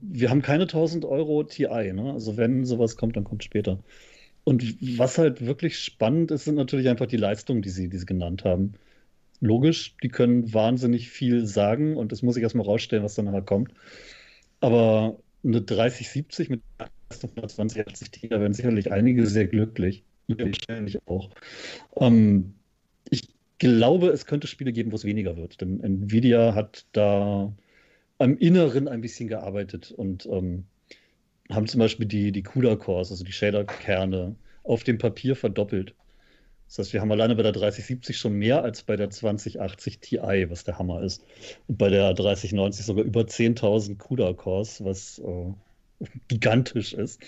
Wir 0.00 0.30
haben 0.30 0.42
keine 0.42 0.64
1000 0.64 1.04
Euro 1.04 1.42
TI, 1.44 1.92
ne? 1.92 2.12
Also 2.12 2.36
wenn 2.36 2.64
sowas 2.64 2.96
kommt, 2.96 3.16
dann 3.16 3.24
kommt 3.24 3.44
später. 3.44 3.80
Und 4.44 4.64
was 4.98 5.18
halt 5.18 5.44
wirklich 5.44 5.78
spannend 5.78 6.30
ist, 6.30 6.44
sind 6.44 6.54
natürlich 6.54 6.88
einfach 6.88 7.06
die 7.06 7.16
Leistungen, 7.18 7.62
die 7.62 7.70
sie, 7.70 7.88
die 7.88 7.98
sie 7.98 8.06
genannt 8.06 8.44
haben. 8.44 8.74
logisch, 9.40 9.96
die 10.02 10.08
können 10.08 10.52
wahnsinnig 10.54 11.10
viel 11.10 11.46
sagen 11.46 11.96
und 11.96 12.12
das 12.12 12.22
muss 12.22 12.36
ich 12.36 12.42
erstmal 12.42 12.66
rausstellen, 12.66 13.04
was 13.04 13.14
dann 13.14 13.26
nachher 13.26 13.42
kommt. 13.42 13.72
Aber 14.60 15.18
eine 15.44 15.62
3070 15.62 16.50
mit 16.50 16.62
120 17.10 18.10
Ti, 18.10 18.28
da 18.28 18.40
werden 18.40 18.54
sicherlich 18.54 18.92
einige 18.92 19.26
sehr 19.26 19.46
glücklich. 19.46 20.04
Wahrscheinlich 20.28 20.98
auch. 21.06 21.30
Ähm, 21.96 22.54
ich 23.08 23.28
glaube, 23.58 24.08
es 24.08 24.26
könnte 24.26 24.46
Spiele 24.46 24.72
geben, 24.72 24.92
wo 24.92 24.96
es 24.96 25.04
weniger 25.04 25.36
wird, 25.36 25.60
denn 25.60 25.80
Nvidia 25.80 26.54
hat 26.54 26.86
da 26.92 27.52
am 28.18 28.36
Inneren 28.36 28.88
ein 28.88 29.00
bisschen 29.00 29.28
gearbeitet 29.28 29.92
und 29.92 30.26
ähm, 30.26 30.64
haben 31.50 31.66
zum 31.66 31.78
Beispiel 31.78 32.06
die, 32.06 32.32
die 32.32 32.42
CUDA-Cores, 32.42 33.10
also 33.10 33.24
die 33.24 33.32
Shader-Kerne, 33.32 34.36
auf 34.64 34.84
dem 34.84 34.98
Papier 34.98 35.34
verdoppelt. 35.34 35.94
Das 36.66 36.78
heißt, 36.78 36.92
wir 36.92 37.00
haben 37.00 37.10
alleine 37.10 37.34
bei 37.34 37.42
der 37.42 37.52
3070 37.52 38.18
schon 38.18 38.34
mehr 38.34 38.62
als 38.62 38.82
bei 38.82 38.96
der 38.96 39.08
2080 39.08 40.00
Ti, 40.00 40.18
was 40.50 40.64
der 40.64 40.78
Hammer 40.78 41.02
ist. 41.02 41.24
Und 41.66 41.78
bei 41.78 41.88
der 41.88 42.12
3090 42.12 42.84
sogar 42.84 43.04
über 43.04 43.22
10.000 43.22 43.96
CUDA-Cores, 43.96 44.84
was 44.84 45.18
äh, 45.20 45.52
gigantisch 46.28 46.94
ist. 46.94 47.20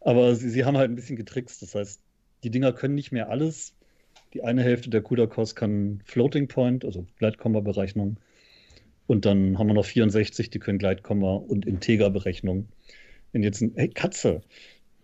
Aber 0.00 0.34
sie, 0.34 0.50
sie 0.50 0.64
haben 0.64 0.76
halt 0.76 0.90
ein 0.90 0.96
bisschen 0.96 1.16
getrickst. 1.16 1.62
Das 1.62 1.74
heißt, 1.74 2.00
die 2.44 2.50
Dinger 2.50 2.72
können 2.72 2.94
nicht 2.94 3.12
mehr 3.12 3.30
alles. 3.30 3.74
Die 4.34 4.42
eine 4.42 4.62
Hälfte 4.62 4.90
der 4.90 5.02
CUDA-Cores 5.02 5.54
kann 5.54 6.00
Floating 6.04 6.48
Point, 6.48 6.84
also 6.84 7.06
Gleitkomma-Berechnung. 7.18 8.16
Und 9.06 9.26
dann 9.26 9.58
haben 9.58 9.66
wir 9.66 9.74
noch 9.74 9.84
64, 9.84 10.50
die 10.50 10.58
können 10.58 10.78
Gleitkomma 10.78 11.34
und 11.34 11.66
Integer-Berechnung. 11.66 12.68
Wenn 13.32 13.42
jetzt 13.42 13.60
ein, 13.60 13.72
hey, 13.74 13.88
Katze, 13.88 14.40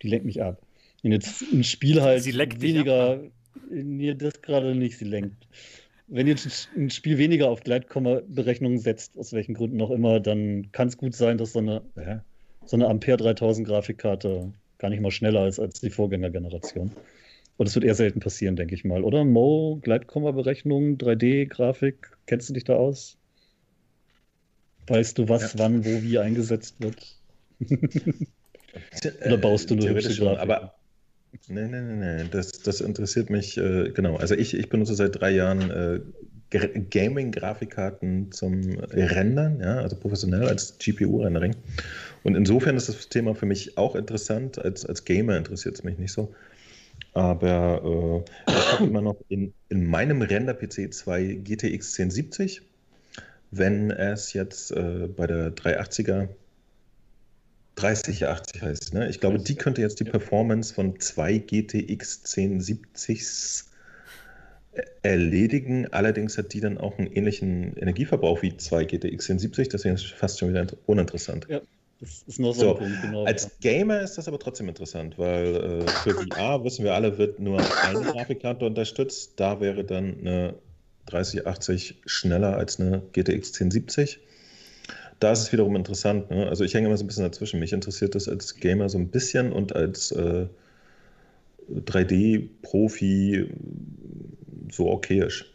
die 0.03 0.09
lenkt 0.09 0.25
mich 0.25 0.43
ab. 0.43 0.63
Wenn 1.03 1.13
jetzt 1.13 1.43
ein 1.53 1.65
Spiel 1.65 2.01
halt 2.03 2.25
weniger, 2.61 3.23
nee, 3.71 4.15
das 4.15 4.41
gerade 4.41 4.75
nicht, 4.75 4.99
sie 4.99 5.05
lenkt. 5.05 5.47
Wenn 6.07 6.27
jetzt 6.27 6.71
ein 6.75 6.89
Spiel 6.89 7.19
weniger 7.19 7.51
auf 7.51 7.61
Gleitkomma-Berechnungen 7.61 8.79
setzt, 8.79 9.19
aus 9.19 9.35
welchen 9.35 9.53
Gründen 9.53 9.81
auch 9.83 9.91
immer, 9.91 10.21
dann 10.21 10.73
kann 10.73 10.89
es 10.89 10.97
gut 10.97 11.15
sein, 11.15 11.37
dass 11.37 11.53
so 11.53 11.59
eine, 11.59 11.83
äh, 11.97 12.19
so 12.69 12.77
eine 12.77 12.87
Ampere 12.89 13.17
3000 13.17 13.67
Grafikkarte 13.67 14.53
gar 14.79 14.91
nicht 14.91 15.01
mal 15.01 15.11
schneller 15.11 15.49
ist 15.49 15.59
als 15.59 15.81
die 15.81 15.91
Vorgängergeneration. 15.91 16.93
Und 17.57 17.67
das 17.67 17.75
wird 17.75 17.85
eher 17.85 17.95
selten 17.95 18.21
passieren, 18.21 18.57
denke 18.57 18.75
ich 18.75 18.85
mal. 18.85 19.03
Oder 19.03 19.25
Mo, 19.25 19.81
Gleitkomma-Berechnungen, 19.83 20.99
3D-Grafik, 20.99 22.17
kennst 22.27 22.49
du 22.49 22.53
dich 22.53 22.65
da 22.65 22.77
aus? 22.77 23.17
Weißt 24.87 25.19
du, 25.19 25.29
was, 25.29 25.55
ja. 25.55 25.59
wann, 25.59 25.85
wo, 25.85 26.03
wie 26.03 26.19
eingesetzt 26.19 26.77
wird? 26.79 27.17
Oder 29.27 29.39
baust 29.39 29.71
du 29.71 29.75
nur 29.75 29.89
hübsche 29.89 30.15
Grafik? 30.15 30.39
Aber 30.39 30.75
nee, 31.49 31.67
nee, 31.67 31.81
nee, 31.81 32.23
nee. 32.23 32.29
Das, 32.31 32.53
das 32.53 32.81
interessiert 32.81 33.31
mich, 33.31 33.57
äh, 33.57 33.91
genau. 33.91 34.17
Also 34.17 34.35
ich, 34.35 34.55
ich 34.55 34.69
benutze 34.69 34.95
seit 34.95 35.21
drei 35.21 35.31
Jahren 35.31 35.71
äh, 35.71 36.01
Gaming-Grafikkarten 36.51 38.33
zum 38.33 38.79
Rendern, 38.79 39.61
ja, 39.61 39.79
also 39.79 39.97
professionell 39.97 40.47
als 40.47 40.79
GPU-Rendering. 40.79 41.55
Und 42.29 42.35
insofern 42.35 42.77
ist 42.77 42.91
das 42.91 43.09
Thema 43.09 43.35
für 43.35 43.47
mich 43.47 43.79
auch 43.79 43.97
interessant. 43.97 44.59
Als, 44.59 44.85
als 44.85 45.07
Gamer 45.07 45.39
interessiert 45.39 45.77
es 45.77 45.83
mich 45.83 45.97
nicht 45.97 46.13
so. 46.13 46.35
Aber 47.15 48.23
äh, 48.47 48.53
ich 48.53 48.73
habe 48.73 48.85
immer 48.85 49.01
noch 49.01 49.17
in, 49.31 49.55
in 49.71 49.87
meinem 49.87 50.21
Render-PC 50.21 50.93
zwei 50.93 51.23
GTX 51.25 51.99
1070. 51.99 52.61
Wenn 53.51 53.91
es 53.91 54.35
jetzt 54.35 54.73
äh, 54.73 55.09
bei 55.09 55.27
der 55.27 55.57
380er 55.57 56.29
3080 57.77 58.61
heißt, 58.61 58.93
ne? 58.93 59.09
Ich 59.09 59.21
glaube, 59.21 59.39
die 59.39 59.55
könnte 59.55 59.81
jetzt 59.81 59.99
die 59.99 60.05
Performance 60.05 60.75
von 60.75 61.01
zwei 61.01 61.39
GTX 61.39 62.27
1070s 62.27 63.65
erledigen. 65.01 65.87
Allerdings 65.93 66.37
hat 66.37 66.53
die 66.53 66.61
dann 66.61 66.77
auch 66.77 66.99
einen 66.99 67.07
ähnlichen 67.07 67.75
Energieverbrauch 67.79 68.43
wie 68.43 68.55
zwei 68.59 68.85
GTX 68.85 69.31
1070, 69.31 69.71
deswegen 69.71 69.95
ist 69.95 70.05
es 70.05 70.11
fast 70.11 70.39
schon 70.39 70.51
wieder 70.51 70.67
uninteressant. 70.85 71.47
Ja, 71.49 71.63
das 72.01 72.23
ist 72.27 72.39
noch 72.39 72.55
so, 72.55 72.61
so 72.61 72.71
ein 72.71 72.77
Punkt, 72.77 73.03
genau. 73.03 73.25
Als 73.25 73.59
Gamer 73.61 74.01
ist 74.03 74.17
das 74.17 74.29
aber 74.29 74.39
trotzdem 74.39 74.69
interessant, 74.69 75.19
weil 75.19 75.57
äh, 75.57 75.91
für 76.03 76.15
VR, 76.15 76.63
wissen 76.65 76.85
wir 76.85 76.95
alle, 76.95 77.19
wird 77.19 77.41
nur 77.41 77.59
eine 77.83 78.01
Grafikkarte 78.01 78.67
unterstützt. 78.67 79.33
Da 79.37 79.61
wäre 79.61 79.85
dann 79.85 80.19
eine 80.21 80.55
3080 81.07 82.03
schneller 82.07 82.57
als 82.57 82.79
eine 82.79 83.03
GTX 83.13 83.53
1070 83.61 84.21
da 85.21 85.33
ist 85.33 85.41
es 85.41 85.53
wiederum 85.53 85.77
interessant. 85.77 86.31
Ne? 86.31 86.49
Also 86.49 86.65
ich 86.65 86.75
hänge 86.75 86.87
immer 86.87 86.97
so 86.97 87.05
ein 87.05 87.09
bisschen 87.09 87.25
dazwischen. 87.25 87.59
Mich 87.61 87.73
interessiert 87.73 88.15
das 88.15 88.29
als 88.29 88.57
Gamer 88.57 88.89
so 88.89 88.99
ein 88.99 89.09
bisschen 89.09 89.53
und 89.53 89.75
als 89.75 90.13
äh, 90.13 90.47
3D-Profi 91.73 93.51
so 94.71 94.91
okayisch. 94.91 95.53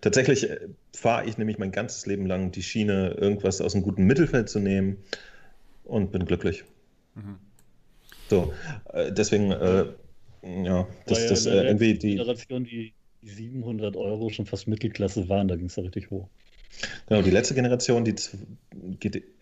Tatsächlich 0.00 0.50
äh, 0.50 0.58
fahre 0.94 1.26
ich 1.26 1.38
nämlich 1.38 1.58
mein 1.58 1.72
ganzes 1.72 2.06
Leben 2.06 2.26
lang 2.26 2.52
die 2.52 2.62
Schiene, 2.62 3.10
irgendwas 3.18 3.60
aus 3.60 3.74
einem 3.74 3.84
guten 3.84 4.04
Mittelfeld 4.04 4.48
zu 4.48 4.58
nehmen 4.58 4.98
und 5.84 6.12
bin 6.12 6.24
glücklich. 6.24 6.64
Mhm. 7.14 7.36
So, 8.30 8.52
äh, 8.92 9.12
deswegen, 9.12 9.50
äh, 9.52 9.86
ja, 10.42 10.86
das, 11.06 11.22
ja, 11.22 11.28
das 11.28 11.46
äh, 11.46 11.66
irgendwie 11.66 11.94
die. 11.94 12.16
Generation, 12.16 12.64
die 12.64 12.94
700 13.22 13.96
Euro 13.96 14.28
schon 14.30 14.46
fast 14.46 14.68
Mittelklasse 14.68 15.28
waren, 15.28 15.48
da 15.48 15.56
ging 15.56 15.66
es 15.66 15.76
ja 15.76 15.82
richtig 15.82 16.10
hoch. 16.10 16.28
Genau, 17.08 17.22
die 17.22 17.30
letzte 17.30 17.54
Generation, 17.54 18.04
die 18.04 18.14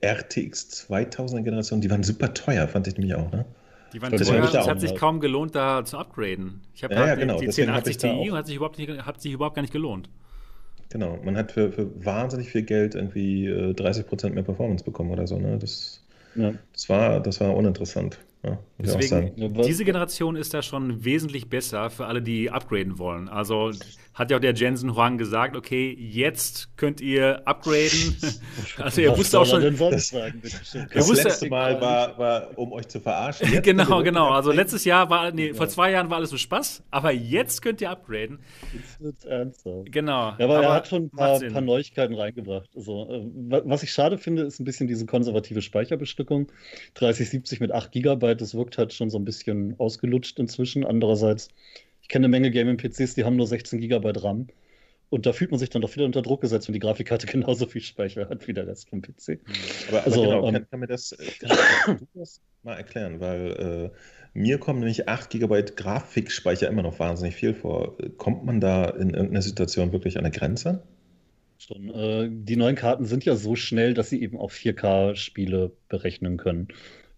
RTX 0.02 0.88
2000er 0.90 1.42
Generation, 1.42 1.80
die 1.80 1.90
waren 1.90 2.02
super 2.02 2.34
teuer, 2.34 2.68
fand 2.68 2.86
ich 2.88 2.96
nämlich 2.96 3.14
auch, 3.14 3.30
ne? 3.32 3.46
Die 3.92 4.00
waren 4.00 4.16
teuer, 4.16 4.44
es 4.44 4.66
hat 4.66 4.80
sich 4.80 4.94
kaum 4.94 5.20
gelohnt, 5.20 5.54
da 5.54 5.84
zu 5.84 5.98
upgraden. 5.98 6.62
Ich 6.74 6.84
habe 6.84 6.94
ja, 6.94 7.08
ja, 7.08 7.14
genau. 7.14 7.38
die, 7.38 7.46
die 7.46 7.62
1080 7.62 7.96
Ti 7.98 8.30
und 8.30 8.36
hat 8.36 8.46
sich, 8.46 8.56
überhaupt 8.56 8.78
nicht, 8.78 8.90
hat 8.90 9.20
sich 9.20 9.32
überhaupt 9.32 9.54
gar 9.54 9.62
nicht 9.62 9.72
gelohnt. 9.72 10.08
Genau, 10.92 11.18
man 11.24 11.38
hat 11.38 11.52
für, 11.52 11.72
für 11.72 12.04
wahnsinnig 12.04 12.50
viel 12.50 12.64
Geld 12.64 12.94
irgendwie 12.94 13.46
äh, 13.46 13.72
30% 13.72 14.28
mehr 14.28 14.42
Performance 14.42 14.84
bekommen 14.84 15.10
oder 15.10 15.26
so, 15.26 15.38
ne? 15.38 15.56
Das, 15.58 16.04
ja. 16.34 16.52
das, 16.74 16.90
war, 16.90 17.20
das 17.20 17.40
war 17.40 17.56
uninteressant. 17.56 18.18
Ja, 18.44 18.58
Deswegen, 18.78 19.62
diese 19.62 19.84
Generation 19.84 20.34
ist 20.34 20.52
da 20.52 20.62
schon 20.62 21.04
wesentlich 21.04 21.48
besser 21.48 21.90
für 21.90 22.06
alle, 22.06 22.20
die 22.22 22.50
upgraden 22.50 22.98
wollen. 22.98 23.28
Also 23.28 23.70
hat 24.14 24.30
ja 24.30 24.36
auch 24.36 24.40
der 24.40 24.52
Jensen 24.52 24.94
Huang 24.94 25.16
gesagt, 25.16 25.56
okay, 25.56 25.96
jetzt 25.98 26.76
könnt 26.76 27.00
ihr 27.00 27.46
upgraden. 27.46 28.16
also 28.78 29.00
er 29.00 29.16
wusste 29.16 29.40
auch 29.40 29.46
schon. 29.46 29.62
Das, 29.62 30.10
das 30.10 31.08
wusste, 31.08 31.28
letzte 31.28 31.48
Mal 31.48 31.80
war, 31.80 32.18
war, 32.18 32.58
um 32.58 32.72
euch 32.72 32.88
zu 32.88 33.00
verarschen. 33.00 33.48
genau, 33.62 34.02
genau. 34.02 34.30
Also 34.30 34.52
letztes 34.52 34.84
Jahr 34.84 35.08
war, 35.08 35.32
nee, 35.32 35.48
ja. 35.48 35.54
vor 35.54 35.68
zwei 35.68 35.92
Jahren 35.92 36.10
war 36.10 36.18
alles 36.18 36.30
so 36.30 36.36
Spaß, 36.36 36.82
aber 36.90 37.12
jetzt 37.12 37.62
könnt 37.62 37.80
ihr 37.80 37.90
upgraden. 37.90 38.40
Jetzt 38.74 39.00
wird's 39.00 39.24
ernsthaft. 39.24 39.92
Genau. 39.92 40.34
Ja, 40.38 40.44
aber, 40.44 40.56
aber 40.58 40.62
er 40.64 40.72
hat 40.74 40.88
schon 40.88 41.04
ein 41.04 41.10
paar, 41.10 41.40
paar 41.40 41.60
Neuigkeiten 41.60 42.14
reingebracht. 42.14 42.68
Also, 42.76 43.08
äh, 43.08 43.62
was 43.64 43.82
ich 43.82 43.92
schade 43.92 44.18
finde, 44.18 44.42
ist 44.42 44.60
ein 44.60 44.64
bisschen 44.64 44.88
diese 44.88 45.06
konservative 45.06 45.62
Speicherbestückung. 45.62 46.52
3070 46.94 47.60
mit 47.60 47.72
8 47.72 47.92
GB, 48.32 48.40
das 48.40 48.54
wirkt 48.54 48.78
halt 48.78 48.92
schon 48.92 49.10
so 49.10 49.18
ein 49.18 49.24
bisschen 49.24 49.74
ausgelutscht 49.78 50.38
inzwischen. 50.38 50.84
Andererseits 50.84 51.48
ich 52.02 52.08
kenne 52.08 52.26
eine 52.26 52.30
Menge 52.30 52.50
Gaming-PCs, 52.50 53.14
die 53.14 53.24
haben 53.24 53.36
nur 53.36 53.46
16 53.46 53.80
GB 53.80 54.12
RAM. 54.16 54.48
Und 55.08 55.26
da 55.26 55.32
fühlt 55.32 55.50
man 55.50 55.60
sich 55.60 55.68
dann 55.68 55.82
doch 55.82 55.94
wieder 55.94 56.06
unter 56.06 56.22
Druck 56.22 56.40
gesetzt, 56.40 56.68
wenn 56.68 56.72
die 56.72 56.78
Grafikkarte 56.78 57.26
genauso 57.30 57.66
viel 57.66 57.82
Speicher 57.82 58.28
hat 58.28 58.46
wie 58.48 58.52
der 58.52 58.66
Rest 58.66 58.88
vom 58.88 59.02
PC. 59.02 59.26
Hm. 59.26 59.38
Aber, 59.88 60.04
also, 60.04 60.22
genau, 60.22 60.46
ähm, 60.46 60.54
kann, 60.54 60.70
kann, 60.70 60.80
mir 60.80 60.86
das, 60.86 61.16
kann 61.38 61.98
du 61.98 62.20
das 62.20 62.40
mal 62.62 62.74
erklären? 62.74 63.20
Weil 63.20 63.92
äh, 63.92 63.98
mir 64.34 64.58
kommen 64.58 64.80
nämlich 64.80 65.08
8 65.08 65.30
GB 65.30 65.62
Grafikspeicher 65.76 66.68
immer 66.68 66.82
noch 66.82 66.98
wahnsinnig 66.98 67.36
viel 67.36 67.54
vor. 67.54 67.96
Kommt 68.16 68.44
man 68.44 68.60
da 68.60 68.86
in 68.86 69.10
irgendeiner 69.10 69.42
Situation 69.42 69.92
wirklich 69.92 70.18
an 70.18 70.24
eine 70.24 70.34
Grenze? 70.34 70.82
Schon. 71.58 71.94
Äh, 71.94 72.28
die 72.30 72.56
neuen 72.56 72.74
Karten 72.74 73.04
sind 73.04 73.24
ja 73.24 73.36
so 73.36 73.54
schnell, 73.54 73.94
dass 73.94 74.08
sie 74.08 74.22
eben 74.22 74.38
auch 74.38 74.50
4K-Spiele 74.50 75.72
berechnen 75.88 76.38
können. 76.38 76.68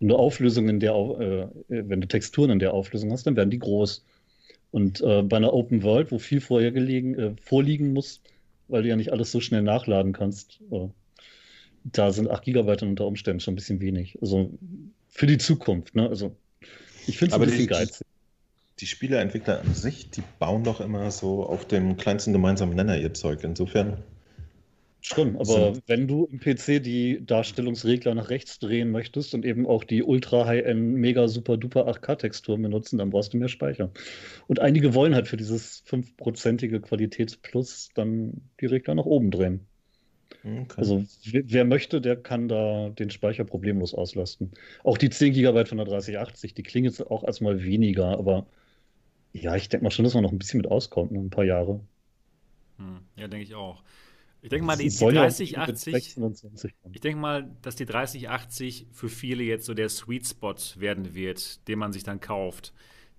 Wenn 0.05 0.11
du 0.11 0.17
Auflösungen 0.17 0.69
in 0.69 0.81
der, 0.81 0.93
äh, 0.93 1.49
wenn 1.71 2.03
du 2.03 2.07
Texturen 2.07 2.51
in 2.51 2.59
der 2.59 2.75
Auflösung 2.75 3.11
hast, 3.11 3.27
dann 3.27 3.37
werden 3.37 3.49
die 3.49 3.59
groß. 3.59 4.05
Und 4.71 5.01
äh, 5.01 5.23
bei 5.23 5.39
einer 5.39 5.55
Open 5.55 5.83
World, 5.83 6.13
wo 6.13 6.19
viel 6.19 6.43
vorher 6.43 6.73
gelegen, 6.73 7.19
äh, 7.19 7.35
vorliegen 7.41 7.95
muss, 7.95 8.21
weil 8.69 8.83
du 8.83 8.91
ja 8.91 8.97
nicht 8.97 9.13
alles 9.13 9.33
so 9.33 9.41
schnell 9.41 9.63
nachladen 9.63 10.13
kannst, 10.13 10.61
äh, 10.71 10.89
da 11.85 12.13
sind 12.13 12.29
8 12.29 12.45
GB 12.45 12.77
unter 12.83 13.07
Umständen 13.07 13.41
schon 13.41 13.53
ein 13.53 13.55
bisschen 13.55 13.81
wenig. 13.81 14.19
Also 14.21 14.51
für 15.09 15.27
die 15.27 15.39
Zukunft, 15.39 15.95
ne? 15.95 16.07
Also 16.07 16.37
ich 17.07 17.17
finde 17.17 17.37
es 17.37 17.41
ein 17.41 17.47
bisschen 17.47 17.61
die, 17.61 17.67
geizig. 17.67 18.07
Die 18.81 18.87
Spieleentwickler 18.87 19.63
an 19.63 19.73
sich, 19.73 20.11
die 20.11 20.23
bauen 20.39 20.65
doch 20.65 20.83
immer 20.83 21.11
so 21.13 21.47
auf 21.47 21.67
dem 21.67 21.97
kleinsten 21.97 22.35
gemeinsamen 22.35 22.77
Nenner 22.77 22.99
ihr 22.99 23.15
Zeug. 23.15 23.43
Insofern 23.43 23.97
Schon, 25.07 25.37
aber 25.37 25.75
wenn 25.87 26.09
du 26.09 26.25
im 26.25 26.41
PC 26.41 26.83
die 26.83 27.21
Darstellungsregler 27.27 28.15
nach 28.15 28.31
rechts 28.31 28.59
drehen 28.59 28.91
möchtest 28.91 29.35
und 29.35 29.45
eben 29.45 29.67
auch 29.67 29.85
die 29.85 30.03
Ultra 30.03 30.47
High-End 30.47 30.95
Mega 30.95 31.29
Super 31.29 31.59
Duper 31.59 31.87
8K-Texturen 31.87 32.63
benutzen, 32.63 32.97
dann 32.97 33.11
brauchst 33.11 33.35
du 33.35 33.37
mehr 33.37 33.51
Speicher. 33.51 33.91
Und 34.47 34.61
einige 34.61 34.95
wollen 34.95 35.15
halt 35.15 35.29
für 35.29 35.37
dieses 35.37 35.85
5%ige 35.87 36.81
Qualitätsplus 36.81 37.91
dann 37.95 38.41
die 38.63 38.65
Regler 38.65 38.95
nach 38.95 39.05
oben 39.05 39.31
drehen. 39.31 39.67
Okay. 40.43 40.75
Also 40.79 41.05
wer, 41.25 41.43
wer, 41.45 41.65
möchte, 41.67 42.01
der 42.01 42.17
kann 42.17 42.49
da 42.49 42.89
den 42.89 43.11
Speicher 43.11 43.45
problemlos 43.45 43.93
auslasten. 43.93 44.53
Auch 44.85 44.97
die 44.97 45.11
10 45.11 45.35
GB 45.35 45.67
von 45.67 45.77
der 45.77 45.87
3080, 45.87 46.55
die 46.55 46.63
klingen 46.63 46.87
jetzt 46.87 47.03
auch 47.11 47.25
erstmal 47.25 47.63
weniger, 47.63 48.19
aber 48.19 48.47
ja, 49.35 49.55
ich 49.55 49.69
denke 49.69 49.85
mal 49.85 49.91
schon, 49.91 50.07
dass 50.07 50.15
man 50.15 50.23
noch 50.23 50.33
ein 50.33 50.39
bisschen 50.39 50.63
mit 50.63 50.71
auskommt, 50.71 51.13
noch 51.13 51.21
ein 51.21 51.29
paar 51.29 51.45
Jahre. 51.45 51.81
Hm. 52.79 53.01
Ja, 53.17 53.29
denke 53.29 53.45
ich 53.45 53.55
auch. 53.55 53.83
Ich 54.45 54.51
denke 54.51 54.67
mal, 54.67 54.77
die, 54.77 54.91
die 54.91 54.99
3080. 54.99 56.17
Ich 56.93 57.01
denke 57.01 57.19
mal, 57.19 57.51
dass 57.63 57.77
die 57.77 57.87
3080 57.87 58.89
für 58.93 59.09
viele 59.09 59.43
jetzt 59.43 59.65
so 59.65 59.73
der 59.73 59.89
Sweet 59.89 60.29
Spot 60.29 60.55
werden 60.77 61.15
wird, 61.15 61.67
den 61.67 61.79
man 61.79 61.95
sich 61.95 62.03
dann 62.03 62.21
kauft. 62.21 62.75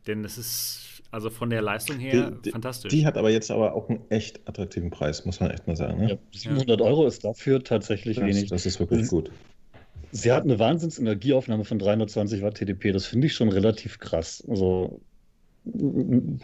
Denn 0.05 0.23
es 0.23 0.37
ist 0.37 1.01
also 1.09 1.31
von 1.31 1.49
der 1.49 1.63
Leistung 1.63 1.97
her 1.97 2.29
die, 2.29 2.51
fantastisch. 2.51 2.91
Die 2.91 3.07
hat 3.07 3.17
aber 3.17 3.31
jetzt 3.31 3.49
aber 3.49 3.73
auch 3.73 3.89
einen 3.89 4.01
echt 4.09 4.47
attraktiven 4.47 4.91
Preis, 4.91 5.25
muss 5.25 5.39
man 5.39 5.49
echt 5.49 5.65
mal 5.65 5.75
sagen. 5.75 6.01
Ne? 6.01 6.11
Ja, 6.11 6.17
700 6.31 6.79
ja. 6.79 6.85
Euro 6.85 7.07
ist 7.07 7.25
dafür 7.25 7.63
tatsächlich 7.63 8.17
das, 8.17 8.25
wenig. 8.27 8.49
Das 8.49 8.67
ist 8.67 8.79
wirklich 8.79 9.07
gut. 9.07 9.31
Sie 10.11 10.31
hat 10.31 10.43
eine 10.43 10.59
Wahnsinnsenergieaufnahme 10.59 11.65
von 11.65 11.79
320 11.79 12.43
Watt 12.43 12.57
TDP. 12.57 12.91
Das 12.91 13.07
finde 13.07 13.25
ich 13.25 13.33
schon 13.33 13.49
relativ 13.49 13.97
krass. 13.97 14.45
Also 14.47 15.01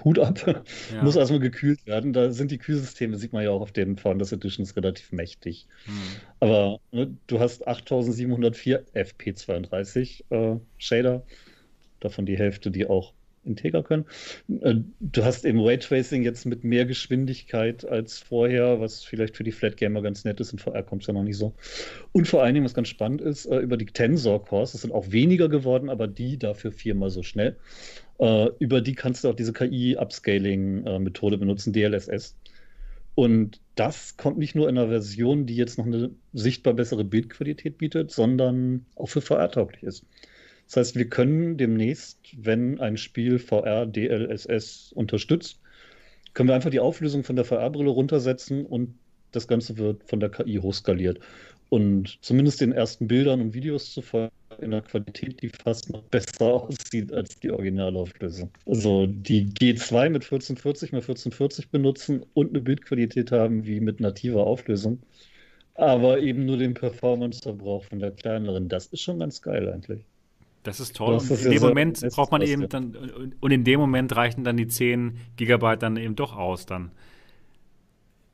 Hut 0.03 0.19
ab. 0.19 0.65
Ja. 0.93 1.03
Muss 1.03 1.15
erstmal 1.15 1.39
gekühlt 1.39 1.85
werden. 1.85 2.14
Da 2.14 2.31
sind 2.31 2.52
die 2.52 2.57
Kühlsysteme, 2.57 3.18
sieht 3.18 3.34
man 3.34 3.43
ja 3.43 3.52
auch 3.52 3.61
auf 3.61 3.72
den 3.72 3.98
Founders 3.98 4.31
Editions, 4.31 4.76
relativ 4.76 5.11
mächtig. 5.11 5.68
Hm. 5.85 5.93
Aber 6.39 6.80
ne, 6.91 7.15
du 7.27 7.39
hast 7.39 7.68
8704 7.68 8.85
FP32 8.93 10.23
äh, 10.30 10.60
Shader. 10.77 11.23
Davon 11.99 12.26
die 12.26 12.38
Hälfte, 12.38 12.72
die 12.72 12.88
auch 12.88 13.14
Integer 13.43 13.84
können. 13.84 14.06
Äh, 14.61 14.76
du 14.99 15.23
hast 15.23 15.45
im 15.45 15.60
Raytracing 15.60 16.23
jetzt 16.23 16.45
mit 16.45 16.64
mehr 16.64 16.85
Geschwindigkeit 16.85 17.85
als 17.85 18.19
vorher, 18.19 18.80
was 18.80 19.03
vielleicht 19.03 19.35
für 19.35 19.43
die 19.43 19.52
Flat 19.52 19.77
Gamer 19.77 20.02
ganz 20.02 20.23
nett 20.23 20.39
ist. 20.39 20.53
In 20.53 20.60
VR 20.60 20.84
kommt 20.84 21.03
es 21.03 21.07
ja 21.07 21.14
noch 21.14 21.23
nicht 21.23 21.38
so. 21.38 21.53
Und 22.11 22.27
vor 22.27 22.43
allen 22.43 22.53
Dingen, 22.53 22.65
was 22.65 22.73
ganz 22.73 22.89
spannend 22.89 23.22
ist, 23.22 23.45
äh, 23.45 23.57
über 23.57 23.77
die 23.77 23.85
Tensor 23.85 24.43
Cores, 24.45 24.73
das 24.73 24.81
sind 24.81 24.93
auch 24.93 25.11
weniger 25.11 25.49
geworden, 25.49 25.89
aber 25.89 26.07
die 26.07 26.38
dafür 26.38 26.72
viermal 26.72 27.10
so 27.10 27.23
schnell. 27.23 27.57
Äh, 28.22 28.52
über 28.60 28.81
die 28.81 28.93
kannst 28.93 29.23
du 29.23 29.30
auch 29.30 29.35
diese 29.35 29.52
KI-Upscaling-Methode 29.52 31.39
benutzen, 31.39 31.73
DLSS. 31.73 32.35
Und 33.15 33.60
das 33.76 34.15
kommt 34.15 34.38
nicht 34.38 34.56
nur 34.56 34.69
in 34.69 34.77
einer 34.77 34.89
Version, 34.89 35.48
die 35.48 35.56
jetzt 35.56 35.77
noch 35.77 35.88
eine 35.88 36.11
sichtbar 36.31 36.76
bessere 36.76 37.03
Bildqualität 37.03 37.80
bietet, 37.80 38.11
sondern 38.11 38.85
auch 38.95 39.07
für 39.07 39.22
VR 39.22 39.49
tauglich 39.52 39.84
ist. 39.84 40.06
Das 40.68 40.77
heißt, 40.77 40.95
wir 40.95 41.10
können 41.10 41.57
demnächst, 41.57 42.19
wenn 42.38 42.80
ein 42.80 42.95
Spiel 42.95 43.39
VR 43.39 43.85
DLSS 43.88 44.93
unterstützt, 44.93 45.60
können 46.34 46.48
wir 46.48 46.56
einfach 46.56 46.69
die 46.69 46.80
Auflösung 46.80 47.23
von 47.23 47.35
der 47.35 47.43
VR-Brille 47.43 47.89
runtersetzen 47.89 48.65
und 48.65 48.93
das 49.31 49.48
Ganze 49.48 49.77
wird 49.77 50.03
von 50.03 50.19
der 50.19 50.30
KI 50.30 50.60
hochskaliert. 50.61 51.19
Und 51.69 52.19
zumindest 52.22 52.61
den 52.61 52.72
ersten 52.72 53.07
Bildern 53.07 53.41
und 53.41 53.53
Videos 53.53 53.91
zufolge 53.91 54.31
in 54.60 54.72
der 54.72 54.82
Qualität, 54.82 55.41
die 55.41 55.49
fast 55.49 55.90
noch 55.91 56.02
besser 56.03 56.45
aussieht 56.45 57.11
als 57.14 57.40
die 57.40 57.52
Originalauflösung. 57.52 58.49
Also 58.65 59.07
die 59.07 59.45
G2 59.45 60.10
mit 60.10 60.23
1440 60.23 60.94
x 60.94 60.94
1440 60.94 61.69
benutzen 61.69 62.26
und 62.34 62.49
eine 62.49 62.61
Bildqualität 62.61 63.32
haben 63.32 63.65
wie 63.65 63.80
mit 63.80 63.99
nativer 63.99 64.45
Auflösung, 64.45 64.99
aber 65.76 66.19
eben 66.19 66.45
nur 66.45 66.57
den 66.57 66.73
Performance-Verbrauch 66.73 67.84
von 67.86 67.99
der 67.99 68.11
kleineren. 68.11 68.69
Das 68.69 68.88
ist 68.88 69.02
schon 69.02 69.19
ganz 69.19 69.41
geil 69.41 69.72
eigentlich. 69.72 70.06
Das 70.64 70.80
ist 70.80 70.95
toll. 70.95 71.15
Das 71.15 71.32
ist 71.32 71.45
in 71.45 71.52
dem 71.52 71.61
Moment 71.61 72.02
braucht 72.11 72.32
man 72.32 72.41
eben 72.41 72.69
dann, 72.69 72.95
und 73.40 73.52
in 73.52 73.64
dem 73.64 73.80
Moment 73.80 74.15
reichen 74.15 74.44
dann 74.44 74.57
die 74.57 74.68
10 74.68 75.18
Gigabyte 75.36 75.82
dann 75.82 75.98
eben 75.98 76.15
doch 76.15 76.36
aus 76.36 76.65
dann. 76.65 76.91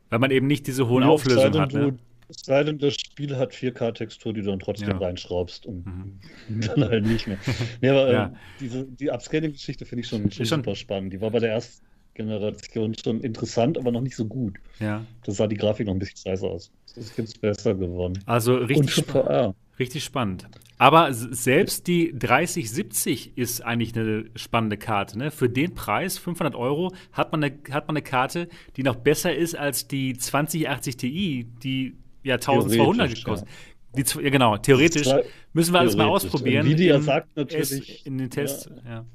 Weil 0.09 0.19
man 0.19 0.31
eben 0.31 0.47
nicht 0.47 0.67
diese 0.67 0.87
hohen 0.87 1.03
ja, 1.03 1.09
Auflösungen 1.09 1.59
hat. 1.59 1.73
Ne? 1.73 1.97
Es 2.29 2.41
sei 2.45 2.63
denn, 2.63 2.77
das 2.77 2.95
Spiel 2.95 3.37
hat 3.37 3.53
4K-Textur, 3.53 4.33
die 4.33 4.41
du 4.41 4.49
dann 4.49 4.59
trotzdem 4.59 4.89
ja. 4.89 4.97
reinschraubst 4.97 5.65
und 5.65 5.85
mhm. 5.85 6.19
dann 6.61 6.83
halt 6.83 7.05
nicht 7.05 7.27
mehr. 7.27 7.37
Nee, 7.81 7.89
aber 7.89 8.11
ja. 8.11 8.25
äh, 8.25 8.29
diese, 8.59 8.85
die 8.85 9.09
Upscaling-Geschichte 9.09 9.85
finde 9.85 10.01
ich 10.01 10.07
schon, 10.07 10.31
schon, 10.31 10.45
schon, 10.45 10.59
super 10.59 10.75
spannend. 10.75 11.13
Die 11.13 11.21
war 11.21 11.31
bei 11.31 11.39
der 11.39 11.51
ersten 11.51 11.85
Generation 12.15 12.95
schon 13.01 13.21
interessant, 13.21 13.77
aber 13.77 13.91
noch 13.91 14.01
nicht 14.01 14.15
so 14.15 14.25
gut. 14.25 14.57
Ja. 14.79 15.05
Da 15.23 15.31
sah 15.31 15.47
die 15.47 15.55
Grafik 15.55 15.87
noch 15.87 15.93
ein 15.93 15.99
bisschen 15.99 16.17
scheiße 16.17 16.45
aus. 16.45 16.71
Das 16.95 17.05
ist 17.05 17.17
jetzt 17.17 17.41
besser 17.41 17.75
geworden. 17.75 18.19
Also 18.25 18.55
richtig. 18.55 19.05
VR. 19.05 19.55
Richtig 19.79 20.03
spannend. 20.03 20.47
Aber 20.79 21.13
selbst 21.13 21.87
die 21.87 22.11
3070 22.17 23.37
ist 23.37 23.61
eigentlich 23.61 23.95
eine 23.95 24.25
spannende 24.35 24.77
Karte. 24.77 25.17
Ne? 25.17 25.31
Für 25.31 25.49
den 25.49 25.75
Preis, 25.75 26.17
500 26.17 26.55
Euro, 26.55 26.93
hat 27.11 27.31
man, 27.31 27.43
eine, 27.43 27.55
hat 27.71 27.87
man 27.87 27.95
eine 27.95 28.03
Karte, 28.03 28.47
die 28.75 28.83
noch 28.83 28.95
besser 28.95 29.35
ist 29.35 29.55
als 29.55 29.87
die 29.87 30.17
2080 30.17 30.97
Ti, 30.97 31.47
die 31.63 31.95
ja 32.27 32.35
1200 32.35 33.15
gekostet. 33.15 33.49
Ja. 33.95 34.03
Die, 34.03 34.23
ja, 34.23 34.29
genau, 34.29 34.57
theoretisch 34.57 35.07
müssen 35.53 35.73
wir 35.73 35.79
alles 35.79 35.95
mal 35.95 36.07
ausprobieren. 36.07 36.65
Nvidia 36.65 37.01
sagt 37.01 37.35
natürlich. 37.35 38.05
in 38.05 38.17
den 38.17 38.29
Tests, 38.29 38.69
ja. 38.85 38.89
ja. 38.89 39.05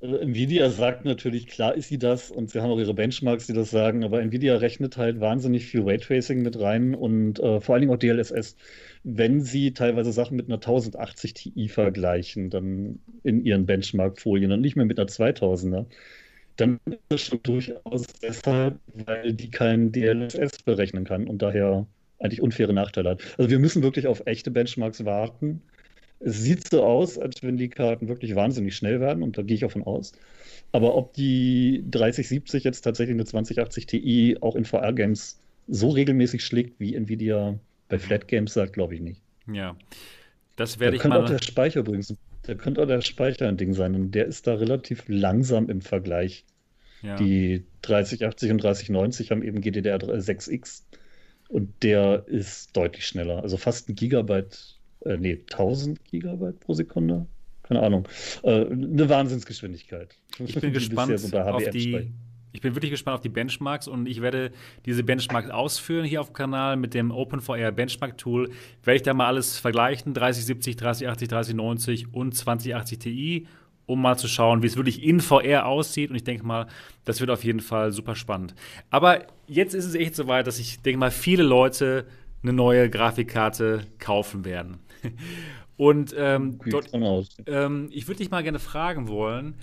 Also 0.00 0.16
Nvidia 0.16 0.70
sagt 0.70 1.04
natürlich, 1.04 1.48
klar 1.48 1.74
ist 1.74 1.88
sie 1.88 1.98
das 1.98 2.30
und 2.30 2.50
sie 2.50 2.60
haben 2.60 2.70
auch 2.70 2.78
ihre 2.78 2.94
Benchmarks, 2.94 3.46
die 3.46 3.52
das 3.52 3.70
sagen, 3.70 4.04
aber 4.04 4.22
Nvidia 4.22 4.56
rechnet 4.56 4.96
halt 4.96 5.20
wahnsinnig 5.20 5.66
viel 5.66 5.82
Raytracing 5.82 6.42
mit 6.42 6.58
rein 6.58 6.94
und 6.94 7.40
äh, 7.40 7.60
vor 7.60 7.74
allen 7.74 7.82
Dingen 7.82 7.92
auch 7.92 7.98
DLSS 7.98 8.54
wenn 9.04 9.40
sie 9.40 9.72
teilweise 9.72 10.12
Sachen 10.12 10.36
mit 10.36 10.46
einer 10.46 10.56
1080 10.56 11.34
Ti 11.34 11.68
vergleichen, 11.68 12.50
dann 12.50 13.00
in 13.22 13.44
ihren 13.44 13.66
Benchmark-Folien 13.66 14.52
und 14.52 14.60
nicht 14.60 14.76
mehr 14.76 14.84
mit 14.84 14.98
einer 14.98 15.08
2000er, 15.08 15.86
dann 16.56 16.80
ist 16.86 16.98
das 17.08 17.20
schon 17.22 17.42
durchaus 17.42 18.06
deshalb, 18.20 18.78
weil 18.92 19.32
die 19.32 19.50
kein 19.50 19.92
DLSS 19.92 20.62
berechnen 20.64 21.04
kann 21.04 21.28
und 21.28 21.40
daher 21.40 21.86
eigentlich 22.18 22.42
unfaire 22.42 22.72
Nachteile 22.72 23.10
hat. 23.10 23.22
Also 23.38 23.50
wir 23.50 23.58
müssen 23.58 23.82
wirklich 23.82 24.06
auf 24.06 24.22
echte 24.26 24.50
Benchmarks 24.50 25.04
warten. 25.04 25.62
Es 26.20 26.42
sieht 26.42 26.68
so 26.68 26.82
aus, 26.82 27.16
als 27.16 27.42
wenn 27.42 27.56
die 27.56 27.68
Karten 27.68 28.08
wirklich 28.08 28.34
wahnsinnig 28.34 28.74
schnell 28.74 29.00
werden 29.00 29.22
und 29.22 29.38
da 29.38 29.42
gehe 29.42 29.56
ich 29.56 29.64
auch 29.64 29.70
von 29.70 29.84
aus. 29.84 30.12
Aber 30.72 30.96
ob 30.96 31.14
die 31.14 31.84
3070 31.90 32.64
jetzt 32.64 32.82
tatsächlich 32.82 33.14
eine 33.14 33.24
2080 33.24 33.86
Ti 33.86 34.38
auch 34.40 34.56
in 34.56 34.64
VR-Games 34.64 35.40
so 35.68 35.90
regelmäßig 35.90 36.44
schlägt, 36.44 36.80
wie 36.80 36.94
Nvidia 36.94 37.58
bei 37.88 37.98
Flat 37.98 38.28
Games 38.28 38.52
sagt, 38.54 38.72
glaube 38.72 38.94
ich 38.94 39.00
nicht. 39.00 39.22
Ja. 39.52 39.76
Das 40.56 40.80
werde 40.80 40.96
da 40.98 41.04
ich 41.04 41.08
mal. 41.08 41.22
Auch 41.22 41.28
der 41.28 41.42
Speicher 41.42 41.80
übrigens, 41.80 42.14
da 42.42 42.54
könnte 42.54 42.82
auch 42.82 42.86
der 42.86 43.00
Speicher 43.00 43.48
ein 43.48 43.56
Ding 43.56 43.72
sein. 43.72 43.94
Und 43.94 44.10
der 44.10 44.26
ist 44.26 44.46
da 44.46 44.54
relativ 44.54 45.04
langsam 45.06 45.70
im 45.70 45.80
Vergleich. 45.80 46.44
Ja. 47.02 47.16
Die 47.16 47.64
3080 47.82 48.50
und 48.50 48.62
3090 48.62 49.30
haben 49.30 49.42
eben 49.42 49.60
GDDR6X. 49.60 50.82
Und 51.48 51.82
der 51.82 52.24
ist 52.26 52.76
deutlich 52.76 53.06
schneller. 53.06 53.42
Also 53.42 53.56
fast 53.56 53.88
ein 53.88 53.94
Gigabyte, 53.94 54.78
äh, 55.04 55.16
nee, 55.16 55.40
1000 55.50 56.04
Gigabyte 56.04 56.60
pro 56.60 56.74
Sekunde. 56.74 57.26
Keine 57.62 57.82
Ahnung. 57.82 58.08
Äh, 58.42 58.66
eine 58.66 59.08
Wahnsinnsgeschwindigkeit. 59.08 60.14
Ich 60.38 60.54
bin 60.54 60.72
gespannt 60.72 61.18
so 61.18 61.38
auf 61.38 61.68
die 61.70 62.12
ich 62.52 62.62
bin 62.62 62.74
wirklich 62.74 62.90
gespannt 62.90 63.16
auf 63.16 63.20
die 63.20 63.28
Benchmarks 63.28 63.88
und 63.88 64.08
ich 64.08 64.22
werde 64.22 64.52
diese 64.86 65.04
Benchmarks 65.04 65.50
ausführen 65.50 66.04
hier 66.04 66.20
auf 66.20 66.30
dem 66.30 66.32
Kanal 66.32 66.76
mit 66.76 66.94
dem 66.94 67.10
OpenVR 67.10 67.72
Benchmark 67.72 68.16
Tool. 68.16 68.50
Werde 68.82 68.96
ich 68.96 69.02
da 69.02 69.14
mal 69.14 69.26
alles 69.26 69.58
vergleichen, 69.58 70.14
3070, 70.14 70.76
3080, 70.76 71.28
3090 71.28 72.14
und 72.14 72.34
2080 72.34 72.98
Ti, 72.98 73.46
um 73.88 74.00
mal 74.00 74.16
zu 74.16 74.28
schauen, 74.28 74.62
wie 74.62 74.68
es 74.68 74.76
wirklich 74.76 75.02
in 75.02 75.20
VR 75.20 75.66
aussieht. 75.66 76.10
Und 76.10 76.16
ich 76.16 76.22
denke 76.22 76.46
mal, 76.46 76.68
das 77.04 77.20
wird 77.20 77.30
auf 77.30 77.42
jeden 77.42 77.60
Fall 77.60 77.90
super 77.90 78.14
spannend. 78.14 78.54
Aber 78.90 79.26
jetzt 79.48 79.74
ist 79.74 79.84
es 79.84 79.94
echt 79.94 80.14
soweit, 80.14 80.46
dass 80.46 80.60
ich 80.60 80.80
denke 80.82 80.98
mal, 80.98 81.10
viele 81.10 81.42
Leute 81.42 82.06
eine 82.42 82.52
neue 82.52 82.88
Grafikkarte 82.88 83.86
kaufen 83.98 84.44
werden. 84.44 84.78
Und 85.76 86.14
ähm, 86.16 86.58
dort, 86.66 86.90
ähm, 87.46 87.88
ich 87.92 88.08
würde 88.08 88.18
dich 88.18 88.30
mal 88.30 88.42
gerne 88.42 88.58
fragen 88.58 89.08
wollen, 89.08 89.54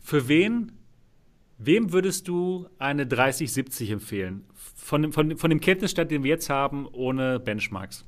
für 0.00 0.28
wen 0.28 0.72
Wem 1.58 1.90
würdest 1.90 2.28
du 2.28 2.68
eine 2.78 3.06
3070 3.06 3.90
empfehlen? 3.90 4.44
Von 4.54 5.00
dem, 5.02 5.12
von, 5.12 5.38
von 5.38 5.48
dem 5.48 5.60
Kenntnisstand, 5.60 6.10
den 6.10 6.22
wir 6.22 6.28
jetzt 6.28 6.50
haben, 6.50 6.86
ohne 6.92 7.40
Benchmarks. 7.40 8.04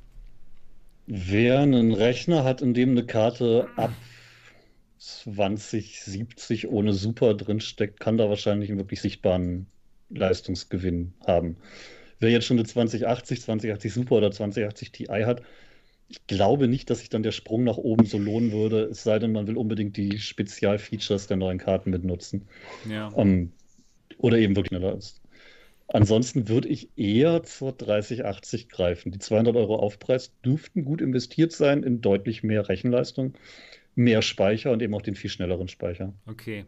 Wer 1.07 1.61
einen 1.61 1.91
Rechner 1.91 2.43
hat, 2.43 2.61
in 2.61 2.75
dem 2.75 2.91
eine 2.91 3.07
Karte 3.07 3.67
ab 3.75 3.91
2070 4.99 6.67
ohne 6.67 6.93
Super 6.93 7.33
drinsteckt, 7.33 7.99
kann 7.99 8.17
da 8.17 8.29
wahrscheinlich 8.29 8.69
einen 8.69 8.79
wirklich 8.79 9.01
sichtbaren 9.01 9.65
Leistungsgewinn 10.09 11.13
haben. 11.25 11.57
Wer 12.19 12.31
jetzt 12.31 12.45
schon 12.45 12.57
eine 12.57 12.67
2080, 12.67 13.41
2080 13.41 13.93
Super 13.93 14.15
oder 14.15 14.31
2080 14.31 14.91
Ti 14.91 15.05
hat, 15.05 15.41
ich 16.09 16.25
glaube 16.27 16.67
nicht, 16.67 16.89
dass 16.89 16.99
sich 16.99 17.09
dann 17.09 17.23
der 17.23 17.31
Sprung 17.31 17.63
nach 17.63 17.77
oben 17.77 18.05
so 18.05 18.17
lohnen 18.17 18.51
würde, 18.51 18.85
es 18.85 19.03
sei 19.03 19.19
denn, 19.19 19.31
man 19.31 19.47
will 19.47 19.57
unbedingt 19.57 19.95
die 19.95 20.17
Spezialfeatures 20.17 21.27
der 21.27 21.37
neuen 21.37 21.59
Karten 21.59 21.91
mitnutzen. 21.91 22.47
Ja. 22.89 23.07
Um, 23.09 23.27
ähm, 23.27 23.51
oder 24.17 24.37
eben 24.37 24.55
wirklich 24.55 24.69
schneller 24.69 24.97
ist. 24.97 25.21
Ansonsten 25.87 26.49
würde 26.49 26.67
ich 26.67 26.89
eher 26.97 27.43
zur 27.43 27.71
3080 27.71 28.69
greifen. 28.69 29.11
Die 29.11 29.19
200 29.19 29.55
Euro 29.55 29.77
Aufpreis 29.77 30.33
dürften 30.43 30.83
gut 30.83 31.01
investiert 31.01 31.51
sein 31.51 31.83
in 31.83 32.01
deutlich 32.01 32.43
mehr 32.43 32.69
Rechenleistung, 32.69 33.33
mehr 33.99 34.21
Speicher 34.21 34.71
und 34.71 34.81
eben 34.81 34.95
auch 34.95 35.01
den 35.01 35.15
viel 35.15 35.29
schnelleren 35.29 35.67
Speicher. 35.67 36.13
Okay. 36.25 36.65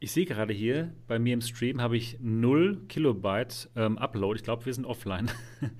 Ich 0.00 0.12
sehe 0.12 0.24
gerade 0.24 0.54
hier, 0.54 0.92
bei 1.06 1.18
mir 1.18 1.34
im 1.34 1.42
Stream 1.42 1.82
habe 1.82 1.96
ich 1.96 2.18
0 2.20 2.86
Kilobyte 2.88 3.68
ähm, 3.76 3.98
Upload. 3.98 4.36
Ich 4.36 4.44
glaube, 4.44 4.64
wir 4.64 4.72
sind 4.72 4.86
offline. 4.86 5.30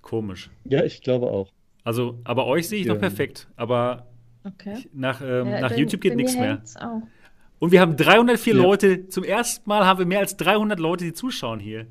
Komisch. 0.00 0.50
Ja, 0.64 0.84
ich 0.84 1.02
glaube 1.02 1.26
auch. 1.26 1.50
Also, 1.82 2.20
aber 2.24 2.46
euch 2.46 2.68
sehe 2.68 2.80
ich 2.80 2.86
ja. 2.86 2.92
noch 2.92 3.00
perfekt. 3.00 3.48
Aber 3.56 4.06
okay. 4.44 4.88
nach, 4.92 5.20
ähm, 5.20 5.48
ja, 5.48 5.60
nach 5.60 5.76
YouTube 5.76 6.00
geht 6.00 6.14
nichts 6.14 6.36
mehr. 6.36 6.62
Auch. 6.76 7.02
Und 7.58 7.72
wir 7.72 7.80
haben 7.80 7.96
304 7.96 8.54
ja. 8.54 8.62
Leute. 8.62 9.08
Zum 9.08 9.24
ersten 9.24 9.68
Mal 9.68 9.84
haben 9.84 9.98
wir 9.98 10.06
mehr 10.06 10.20
als 10.20 10.36
300 10.36 10.78
Leute, 10.78 11.04
die 11.04 11.12
zuschauen 11.12 11.58
hier. 11.58 11.86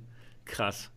Krass. 0.45 0.91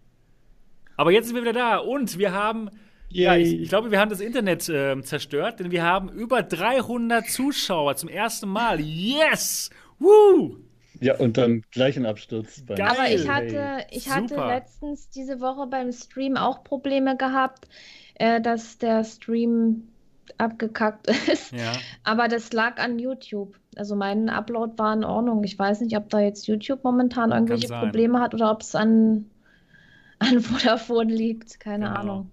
Aber 0.96 1.10
jetzt 1.10 1.26
sind 1.26 1.34
wir 1.34 1.42
wieder 1.42 1.54
da 1.54 1.78
und 1.78 2.18
wir 2.18 2.32
haben 2.32 2.70
ja, 3.10 3.36
ich, 3.36 3.60
ich, 3.60 3.68
glaube, 3.68 3.90
wir 3.90 4.00
haben 4.00 4.10
das 4.10 4.20
Internet 4.20 4.68
äh, 4.68 5.00
zerstört, 5.02 5.60
denn 5.60 5.70
wir 5.70 5.82
haben 5.82 6.08
über 6.10 6.42
300 6.42 7.26
Zuschauer 7.26 7.96
zum 7.96 8.08
ersten 8.08 8.48
Mal. 8.48 8.80
Yes! 8.80 9.70
Woo! 9.98 10.56
Ja, 11.00 11.16
und 11.16 11.38
dann 11.38 11.62
gleich 11.70 11.96
ein 11.96 12.06
Absturz. 12.06 12.62
Geil. 12.66 12.80
Aber 12.82 13.10
ich 13.10 13.28
hatte, 13.28 13.86
ich 13.90 14.10
hatte 14.10 14.36
letztens 14.36 15.08
diese 15.08 15.40
Woche 15.40 15.66
beim 15.66 15.92
Stream 15.92 16.36
auch 16.36 16.62
Probleme 16.62 17.16
gehabt, 17.16 17.68
äh, 18.14 18.40
dass 18.40 18.78
der 18.78 19.02
Stream 19.04 19.88
abgekackt 20.36 21.08
ist. 21.32 21.52
Ja. 21.52 21.72
Aber 22.04 22.28
das 22.28 22.52
lag 22.52 22.78
an 22.78 22.98
YouTube. 22.98 23.56
Also 23.76 23.96
mein 23.96 24.28
Upload 24.28 24.78
war 24.78 24.92
in 24.92 25.04
Ordnung. 25.04 25.42
Ich 25.44 25.58
weiß 25.58 25.80
nicht, 25.80 25.96
ob 25.96 26.10
da 26.10 26.20
jetzt 26.20 26.46
YouTube 26.46 26.84
momentan 26.84 27.32
irgendwelche 27.32 27.68
Probleme 27.68 28.20
hat 28.20 28.34
oder 28.34 28.50
ob 28.50 28.60
es 28.60 28.74
an, 28.74 29.26
an 30.18 30.40
Vodafone 30.40 31.12
liegt. 31.12 31.60
Keine 31.60 31.86
genau. 31.86 31.98
Ahnung. 31.98 32.30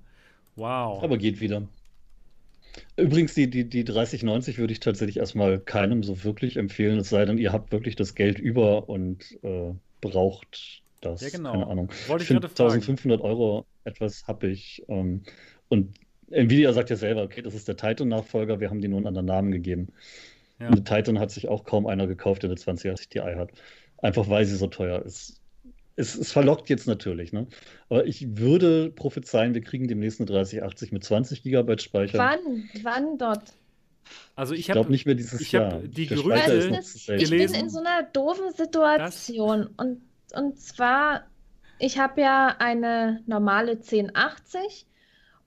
Wow. 0.58 1.04
Aber 1.04 1.18
geht 1.18 1.40
wieder. 1.40 1.68
Übrigens, 2.96 3.34
die, 3.34 3.50
die, 3.50 3.70
die 3.70 3.84
3090 3.84 4.58
würde 4.58 4.74
ich 4.74 4.80
tatsächlich 4.80 5.18
erstmal 5.18 5.60
keinem 5.60 6.04
so 6.04 6.24
wirklich 6.24 6.58
empfehlen, 6.58 7.00
es 7.00 7.10
sei 7.10 7.26
denn, 7.26 7.38
ihr 7.38 7.54
habt 7.54 7.72
wirklich 7.72 7.96
das 7.96 8.16
Geld 8.16 8.40
über 8.40 8.90
und 8.90 9.38
äh, 9.44 9.74
braucht 10.02 10.82
das. 11.02 11.22
Ja, 11.22 11.30
genau. 11.30 11.52
Keine 11.52 11.68
Ahnung. 11.68 11.90
Wollte 12.08 12.24
ich, 12.24 12.32
ich 12.32 12.36
1500 12.36 13.22
Euro 13.22 13.66
etwas 13.84 14.28
habe 14.28 14.48
ich. 14.48 14.84
Ähm, 14.88 15.24
und 15.70 15.96
Nvidia 16.30 16.74
sagt 16.74 16.90
ja 16.90 16.96
selber, 16.96 17.24
okay, 17.24 17.42
das 17.42 17.54
ist 17.54 17.68
der 17.68 17.78
Titan-Nachfolger, 17.78 18.60
wir 18.60 18.70
haben 18.70 18.82
die 18.82 18.88
nur 18.88 18.98
einen 18.98 19.08
anderen 19.08 19.28
Namen 19.28 19.52
gegeben. 19.52 19.88
Ja. 20.60 20.70
Und 20.70 20.86
Titan 20.86 21.20
hat 21.20 21.32
sich 21.32 21.48
auch 21.48 21.64
kaum 21.64 21.86
einer 21.86 22.08
gekauft, 22.08 22.44
der 22.44 22.50
eine 22.50 22.58
2080 22.58 23.10
Ti 23.10 23.20
hat. 23.20 23.52
Einfach 24.00 24.28
weil 24.28 24.46
sie 24.46 24.56
so 24.56 24.68
teuer 24.68 25.04
ist 25.04 25.40
es, 25.98 26.16
es 26.16 26.32
verlockt 26.32 26.70
jetzt 26.70 26.88
natürlich, 26.88 27.34
ne? 27.34 27.48
Aber 27.90 28.06
ich 28.06 28.38
würde 28.38 28.92
prophezeien, 28.92 29.54
wir 29.54 29.62
kriegen 29.62 29.88
demnächst 29.88 30.20
eine 30.20 30.28
3080 30.28 30.92
mit 30.92 31.04
20 31.04 31.44
GB 31.44 31.78
Speicher. 31.80 32.18
Wann? 32.20 32.70
Wann 32.84 33.18
dort? 33.18 33.54
Also 34.36 34.54
ich, 34.54 34.62
ich 34.62 34.68
glaube 34.68 34.92
nicht 34.92 35.06
mehr 35.06 35.16
dieses 35.16 35.42
ich 35.42 35.52
Jahr. 35.52 35.80
Die 35.80 36.08
Gerüchte 36.08 36.54
ist 36.54 37.10
ich 37.10 37.30
bin 37.30 37.54
in 37.54 37.70
so 37.70 37.80
einer 37.80 38.04
doofen 38.04 38.54
Situation 38.54 39.68
und, 39.76 40.02
und 40.34 40.60
zwar 40.60 41.24
ich 41.80 42.00
habe 42.00 42.22
ja 42.22 42.56
eine 42.60 43.22
normale 43.26 43.74
1080 43.74 44.86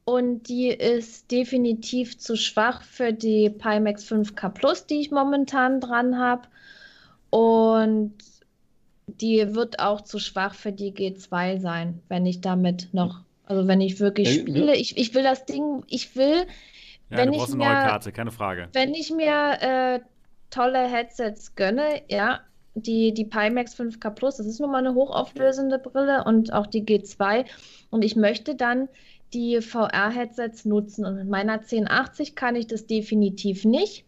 und 0.05 0.48
die 0.48 0.68
ist 0.68 1.31
definitiv 1.31 2.18
zu 2.18 2.36
schwach 2.36 2.82
für 2.82 3.12
die 3.12 3.51
Pimax 3.51 4.10
5K 4.10 4.48
Plus, 4.51 4.86
die 4.86 5.01
ich 5.01 5.10
momentan 5.10 5.81
dran 5.81 6.18
habe. 6.18 6.48
Und 7.31 8.14
die 9.20 9.55
wird 9.55 9.78
auch 9.80 10.01
zu 10.01 10.18
schwach 10.18 10.55
für 10.55 10.72
die 10.72 10.92
G2 10.92 11.60
sein, 11.60 12.01
wenn 12.09 12.26
ich 12.26 12.40
damit 12.40 12.88
noch, 12.92 13.20
also 13.44 13.66
wenn 13.68 13.80
ich 13.80 14.01
wirklich 14.01 14.32
spiele. 14.32 14.74
Ich, 14.76 14.97
ich 14.97 15.14
will 15.14 15.22
das 15.22 15.44
Ding, 15.44 15.84
ich 15.88 16.16
will. 16.16 16.47
Ja, 17.10 17.18
wenn 17.18 17.32
du 17.32 17.38
brauchst 17.38 17.55
ich 17.55 17.60
eine 17.60 17.64
neue 17.64 17.88
Karte, 17.88 18.12
keine 18.12 18.30
Frage. 18.30 18.68
Wenn 18.72 18.94
ich 18.94 19.10
mir 19.10 19.59
äh, 19.60 20.01
tolle 20.51 20.88
Headsets 20.88 21.55
gönne, 21.55 22.02
ja, 22.09 22.40
die, 22.74 23.12
die 23.12 23.24
Pimax 23.24 23.78
5K 23.78 24.10
Plus, 24.10 24.36
das 24.36 24.47
ist 24.47 24.60
nun 24.60 24.70
mal 24.70 24.78
eine 24.78 24.94
hochauflösende 24.94 25.78
Brille 25.78 26.24
und 26.24 26.52
auch 26.52 26.66
die 26.66 26.84
G2. 26.84 27.44
Und 27.90 28.05
ich 28.05 28.16
möchte 28.16 28.55
dann 28.55 28.88
die 29.32 29.60
VR-Headsets 29.60 30.64
nutzen. 30.64 31.05
Und 31.05 31.16
mit 31.16 31.28
meiner 31.28 31.55
1080 31.55 32.34
kann 32.36 32.56
ich 32.56 32.66
das 32.66 32.86
definitiv 32.86 33.64
nicht. 33.64 34.05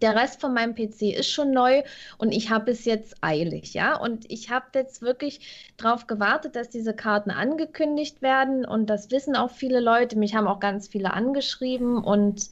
Der 0.00 0.14
Rest 0.14 0.40
von 0.40 0.54
meinem 0.54 0.74
PC 0.74 1.14
ist 1.18 1.30
schon 1.30 1.50
neu 1.50 1.82
und 2.18 2.32
ich 2.32 2.50
habe 2.50 2.70
es 2.70 2.84
jetzt 2.84 3.16
eilig, 3.20 3.74
ja. 3.74 3.96
Und 3.96 4.30
ich 4.30 4.50
habe 4.50 4.66
jetzt 4.74 5.02
wirklich 5.02 5.72
darauf 5.76 6.06
gewartet, 6.06 6.56
dass 6.56 6.68
diese 6.68 6.94
Karten 6.94 7.30
angekündigt 7.30 8.22
werden 8.22 8.64
und 8.64 8.86
das 8.86 9.10
wissen 9.10 9.36
auch 9.36 9.50
viele 9.50 9.80
Leute. 9.80 10.16
Mich 10.16 10.34
haben 10.34 10.46
auch 10.46 10.60
ganz 10.60 10.88
viele 10.88 11.12
angeschrieben 11.12 11.98
und 11.98 12.50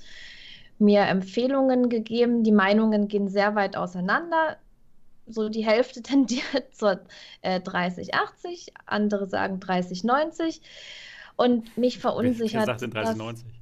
mir 0.78 1.02
Empfehlungen 1.02 1.88
gegeben. 1.88 2.42
Die 2.44 2.52
Meinungen 2.52 3.08
gehen 3.08 3.28
sehr 3.28 3.54
weit 3.54 3.76
auseinander. 3.76 4.56
So 5.26 5.48
die 5.48 5.64
Hälfte 5.64 6.02
tendiert 6.02 6.72
zur 6.72 7.00
äh, 7.42 7.60
3080, 7.60 8.72
andere 8.86 9.26
sagen 9.26 9.60
3090. 9.60 10.60
Und 11.36 11.76
mich 11.76 11.98
verunsichert. 11.98 12.66
Wer 12.66 12.66
sagt 12.66 12.80
denn 12.80 12.90
3090? 12.90 13.56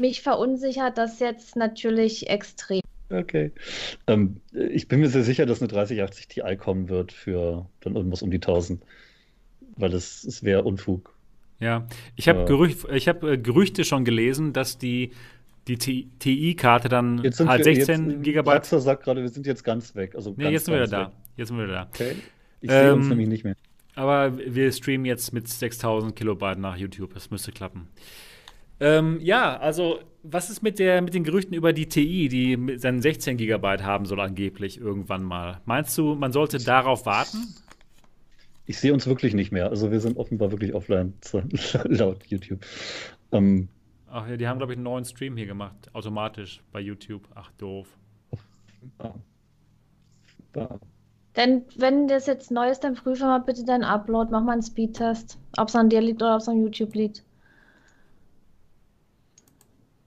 mich 0.00 0.22
verunsichert 0.22 0.98
das 0.98 1.20
jetzt 1.20 1.54
natürlich 1.54 2.28
extrem. 2.28 2.80
Okay. 3.10 3.52
Ähm, 4.06 4.40
ich 4.52 4.88
bin 4.88 5.00
mir 5.00 5.08
sehr 5.08 5.24
sicher, 5.24 5.44
dass 5.46 5.60
eine 5.60 5.68
3080 5.68 6.28
Ti 6.28 6.56
kommen 6.56 6.88
wird 6.88 7.12
für 7.12 7.66
dann 7.80 7.96
irgendwas 7.96 8.22
um 8.22 8.30
die 8.30 8.36
1000. 8.36 8.82
Weil 9.76 9.94
es, 9.94 10.24
es 10.24 10.44
wäre 10.44 10.62
Unfug. 10.62 11.14
Ja, 11.58 11.86
ich 12.16 12.28
habe 12.28 12.44
Gerücht, 12.46 12.84
hab, 12.84 13.22
äh, 13.22 13.36
Gerüchte 13.36 13.84
schon 13.84 14.04
gelesen, 14.04 14.52
dass 14.52 14.78
die, 14.78 15.10
die 15.68 15.76
TI-Karte 15.76 16.88
dann 16.88 17.18
halt 17.22 17.64
wir, 17.66 17.74
16 17.74 18.10
jetzt, 18.10 18.22
Gigabyte. 18.22 18.54
Baxter 18.54 18.80
sagt 18.80 19.04
gerade, 19.04 19.20
wir 19.22 19.28
sind 19.28 19.46
jetzt 19.46 19.62
ganz 19.62 19.94
weg. 19.94 20.14
Also 20.14 20.30
nee, 20.30 20.44
ganz, 20.44 20.52
jetzt 20.52 20.64
sind 20.66 20.74
wir 20.74 20.80
wieder 20.80 20.90
da. 20.90 21.12
Jetzt 21.36 21.48
sind 21.48 21.58
wir 21.58 21.64
wieder 21.64 21.74
da. 21.74 21.88
Okay. 21.88 22.16
Ich 22.60 22.70
sehe 22.70 22.94
uns 22.94 23.04
ähm, 23.04 23.08
nämlich 23.10 23.28
nicht 23.28 23.44
mehr. 23.44 23.56
Aber 23.94 24.38
wir 24.38 24.72
streamen 24.72 25.04
jetzt 25.04 25.32
mit 25.32 25.48
6000 25.48 26.14
Kilobyte 26.16 26.58
nach 26.58 26.76
YouTube. 26.76 27.12
Das 27.12 27.30
müsste 27.30 27.52
klappen. 27.52 27.88
Ähm, 28.78 29.18
ja, 29.20 29.58
also 29.58 30.00
was 30.22 30.50
ist 30.50 30.62
mit, 30.62 30.78
der, 30.78 31.02
mit 31.02 31.14
den 31.14 31.24
Gerüchten 31.24 31.54
über 31.54 31.72
die 31.72 31.88
TI, 31.88 32.28
die 32.28 32.78
seinen 32.78 33.02
16 33.02 33.36
GB 33.36 33.82
haben 33.82 34.04
soll 34.04 34.20
angeblich 34.20 34.78
irgendwann 34.78 35.22
mal? 35.22 35.60
Meinst 35.64 35.96
du, 35.98 36.14
man 36.14 36.32
sollte 36.32 36.58
darauf 36.58 37.06
warten? 37.06 37.54
Ich 38.66 38.78
sehe 38.78 38.92
uns 38.92 39.06
wirklich 39.06 39.34
nicht 39.34 39.50
mehr. 39.50 39.70
Also 39.70 39.90
wir 39.90 40.00
sind 40.00 40.16
offenbar 40.16 40.50
wirklich 40.52 40.74
offline, 40.74 41.14
laut 41.84 42.24
YouTube. 42.26 42.60
Ähm, 43.32 43.68
Ach 44.12 44.28
ja, 44.28 44.36
die 44.36 44.48
haben, 44.48 44.58
glaube 44.58 44.72
ich, 44.72 44.76
einen 44.76 44.84
neuen 44.84 45.04
Stream 45.04 45.36
hier 45.36 45.46
gemacht, 45.46 45.88
automatisch 45.92 46.62
bei 46.72 46.80
YouTube. 46.80 47.28
Ach, 47.34 47.50
doof. 47.58 47.88
Denn 51.36 51.64
wenn 51.76 52.08
das 52.08 52.26
jetzt 52.26 52.50
neu 52.50 52.70
ist, 52.70 52.80
dann 52.80 52.94
prüfe 52.94 53.24
mal 53.24 53.38
bitte 53.38 53.64
deinen 53.64 53.84
Upload, 53.84 54.30
mach 54.32 54.42
mal 54.42 54.52
einen 54.52 54.62
Speedtest, 54.62 55.38
ob 55.58 55.68
es 55.68 55.76
an 55.76 55.88
dir 55.88 56.00
liegt 56.00 56.22
oder 56.22 56.34
ob 56.34 56.40
es 56.40 56.48
an 56.48 56.60
YouTube 56.60 56.94
liegt. 56.94 57.24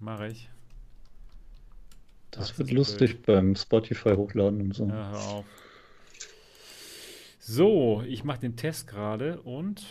Mache 0.03 0.27
ich. 0.27 0.49
Das, 2.31 2.49
das 2.49 2.59
wird 2.59 2.71
lustig 2.71 3.21
blöd. 3.21 3.25
beim 3.25 3.55
Spotify 3.55 4.15
hochladen 4.15 4.59
und 4.59 4.75
so. 4.75 4.85
Ja, 4.85 5.11
hör 5.11 5.27
auf. 5.29 5.45
So, 7.39 8.03
ich 8.05 8.25
mache 8.25 8.41
den 8.41 8.57
Test 8.57 8.87
gerade 8.87 9.39
und 9.41 9.85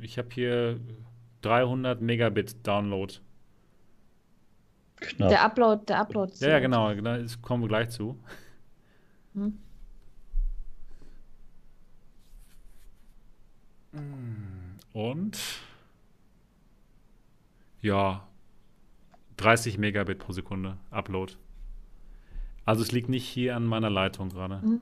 ich 0.00 0.18
habe 0.18 0.28
hier 0.32 0.80
300 1.42 2.00
Megabit 2.00 2.66
Download. 2.66 3.14
Knapp. 4.96 5.28
Der 5.28 5.44
Upload, 5.44 5.84
der 5.86 6.00
Upload. 6.00 6.32
Ja, 6.38 6.48
ja, 6.48 6.58
genau, 6.58 6.92
genau, 6.96 7.16
das 7.16 7.40
kommen 7.40 7.62
wir 7.62 7.68
gleich 7.68 7.90
zu. 7.90 8.18
Hm. 9.34 9.56
Und 14.92 15.38
ja, 17.80 18.26
30 19.36 19.78
Megabit 19.78 20.18
pro 20.18 20.32
Sekunde 20.32 20.76
Upload. 20.90 21.34
Also 22.64 22.82
es 22.82 22.92
liegt 22.92 23.08
nicht 23.08 23.26
hier 23.26 23.56
an 23.56 23.64
meiner 23.64 23.90
Leitung 23.90 24.30
gerade. 24.30 24.60
Mhm. 24.64 24.80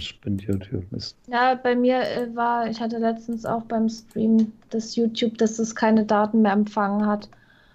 Spinnt 0.00 0.42
YouTube 0.42 0.90
ist. 0.92 1.16
Ja, 1.26 1.54
bei 1.54 1.76
mir 1.76 2.00
äh, 2.00 2.34
war, 2.34 2.68
ich 2.68 2.80
hatte 2.80 2.98
letztens 2.98 3.44
auch 3.44 3.62
beim 3.64 3.88
Stream 3.88 4.52
das 4.70 4.96
YouTube, 4.96 5.36
dass 5.38 5.58
es 5.58 5.74
keine 5.74 6.04
Daten 6.04 6.42
mehr 6.42 6.52
empfangen 6.52 7.06
hat. 7.06 7.28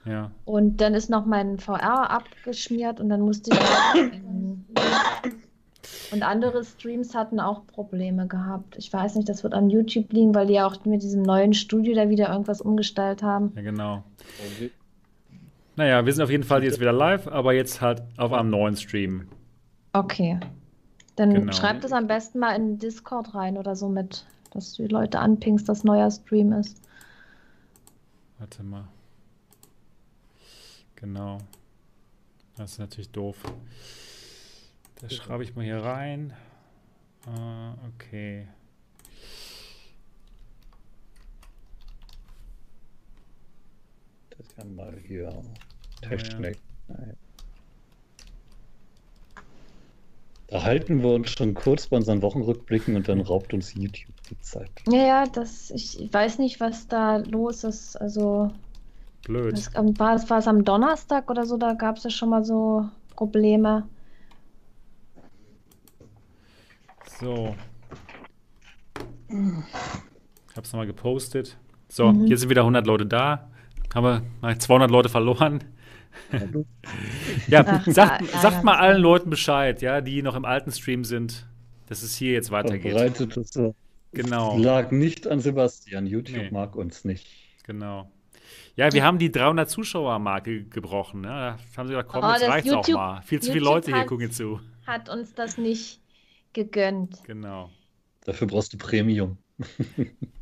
Ja. 0.06 0.32
Und 0.46 0.78
dann 0.78 0.94
ist 0.96 1.10
noch 1.10 1.26
mein 1.26 1.60
VR 1.60 2.10
abgeschmiert 2.10 3.00
und 3.00 3.10
dann 3.10 3.22
musste 3.22 3.52
ich 3.52 3.60
Und 6.12 6.24
andere 6.24 6.64
Streams 6.64 7.14
hatten 7.14 7.40
auch 7.40 7.66
Probleme 7.68 8.28
gehabt. 8.28 8.76
Ich 8.78 8.92
weiß 8.92 9.16
nicht, 9.16 9.28
das 9.28 9.44
wird 9.44 9.54
an 9.54 9.70
YouTube 9.70 10.12
liegen, 10.14 10.34
weil 10.34 10.48
die 10.48 10.54
ja 10.54 10.66
auch 10.66 10.84
mit 10.86 11.04
diesem 11.04 11.24
neuen 11.24 11.54
Studio 11.54 11.94
da 11.96 12.10
wieder 12.10 12.30
irgendwas 12.30 12.62
umgestellt 12.62 13.22
haben. 13.24 13.52
Ja, 13.56 13.62
genau. 13.62 14.04
Naja, 15.76 16.06
wir 16.06 16.14
sind 16.14 16.24
auf 16.24 16.30
jeden 16.30 16.44
Fall 16.44 16.64
jetzt 16.64 16.80
wieder 16.80 16.94
live, 16.94 17.28
aber 17.28 17.54
jetzt 17.54 17.82
halt 17.82 18.04
auf 18.18 18.32
einem 18.32 18.50
neuen 18.50 18.78
Stream. 18.78 19.28
Okay. 19.92 20.40
Dann 21.16 21.34
genau. 21.34 21.52
schreibt 21.52 21.84
es 21.84 21.92
am 21.92 22.08
besten 22.08 22.40
mal 22.40 22.56
in 22.56 22.80
Discord 22.80 23.36
rein 23.36 23.58
oder 23.58 23.76
so 23.76 23.90
mit, 23.90 24.26
dass 24.52 24.74
du 24.74 24.84
die 24.84 24.90
Leute 24.90 25.20
anpingst, 25.20 25.68
dass 25.68 25.84
neuer 25.84 26.10
Stream 26.10 26.54
ist. 26.54 26.82
Warte 28.40 28.64
mal. 28.64 28.88
Genau. 30.96 31.38
Das 32.56 32.74
ist 32.74 32.80
natürlich 32.80 33.12
doof. 33.12 33.38
Das 35.04 35.16
schreibe 35.16 35.44
ich 35.44 35.54
mal 35.54 35.66
hier 35.66 35.84
rein. 35.84 36.34
Uh, 37.28 37.74
okay. 37.94 38.48
Das 44.30 44.48
ist 44.48 44.58
ja 44.58 44.64
mal 44.64 44.98
hier 45.06 45.44
Technik. 46.02 46.58
Ja. 46.88 46.96
Da 50.48 50.64
halten 50.64 51.02
wir 51.02 51.10
uns 51.16 51.32
schon 51.32 51.54
kurz 51.54 51.88
bei 51.88 51.98
unseren 51.98 52.22
Wochenrückblicken 52.22 52.96
und 52.96 53.10
dann 53.10 53.20
raubt 53.20 53.54
uns 53.54 53.74
YouTube 53.74 54.14
die 54.30 54.40
Zeit. 54.40 54.72
Ja, 54.88 55.06
ja, 55.06 55.26
das, 55.26 55.70
ich 55.72 56.14
weiß 56.14 56.40
nicht, 56.40 56.62
was 56.62 56.88
da 56.88 57.18
los 57.18 57.66
ist. 57.66 57.98
Also. 57.98 58.52
Blöd. 59.26 59.52
Das, 59.52 59.74
war, 59.76 60.30
war 60.30 60.38
es 60.38 60.48
am 60.48 60.64
Donnerstag 60.64 61.30
oder 61.30 61.46
so? 61.46 61.58
Da 61.58 61.74
gab 61.74 61.98
es 61.98 62.04
ja 62.06 62.10
schon 62.10 62.30
mal 62.30 62.46
so 62.46 62.88
Probleme. 63.18 63.84
So. 67.24 67.56
Ich 69.30 70.56
habe 70.56 70.62
es 70.62 70.74
nochmal 70.74 70.88
gepostet. 70.88 71.58
So, 71.88 72.12
mhm. 72.12 72.26
hier 72.26 72.38
sind 72.38 72.50
wieder 72.50 72.62
100 72.62 72.86
Leute 72.86 73.06
da. 73.06 73.50
Haben 73.96 74.24
wir 74.42 74.60
200 74.60 74.92
Leute 74.92 75.08
verloren. 75.08 75.64
ja, 77.48 77.64
Ach, 77.66 77.86
sagt, 77.88 78.22
ja, 78.22 78.40
sagt 78.40 78.64
mal 78.64 78.76
allen 78.76 79.02
Leuten 79.02 79.30
Bescheid, 79.30 79.82
ja, 79.82 80.02
die 80.02 80.22
noch 80.22 80.36
im 80.36 80.46
alten 80.46 80.72
Stream 80.72 81.06
sind, 81.06 81.48
dass 81.88 82.04
es 82.04 82.16
hier 82.16 82.34
jetzt 82.34 82.52
weitergeht. 82.52 82.92
Verbreitet 82.92 83.38
es 83.38 83.54
so. 83.54 83.74
Genau. 84.12 84.58
Es 84.58 84.64
lag 84.64 84.92
nicht 84.92 85.28
an 85.28 85.40
Sebastian. 85.40 86.06
YouTube 86.06 86.38
nee. 86.38 86.52
mag 86.52 86.76
uns 86.76 87.06
nicht. 87.06 87.28
Genau. 87.64 88.12
Ja, 88.76 88.92
wir 88.92 89.04
haben 89.04 89.18
die 89.18 89.32
300 89.32 89.70
Zuschauer-Marke 89.70 90.66
gebrochen. 90.66 91.22
Ne? 91.22 91.28
Da 91.28 91.58
haben 91.78 91.88
sie 91.88 91.94
gesagt, 91.94 92.10
komm, 92.10 92.24
oh, 92.26 92.32
jetzt 92.32 92.48
reicht's 92.48 92.70
YouTube, 92.70 92.96
auch 92.96 93.16
mal. 93.16 93.22
Viel 93.22 93.40
zu 93.40 93.52
viele 93.54 93.64
Leute 93.64 93.96
hier 93.96 94.06
gucken 94.06 94.32
zu. 94.32 94.60
Hat 94.86 95.10
uns 95.10 95.34
das 95.34 95.58
nicht 95.58 96.03
gegönnt. 96.54 97.24
Genau. 97.26 97.70
Dafür 98.26 98.48
brauchst 98.48 98.74
du 98.74 98.78
Premium. 98.78 99.38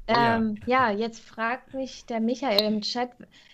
ähm, 0.08 0.58
ja. 0.66 0.92
ja. 0.92 0.98
jetzt 0.98 1.20
fragt 1.20 1.74
mich 1.74 2.06
der 2.06 2.20
Michael 2.20 2.62
im 2.62 2.82
Chat, 2.82 3.12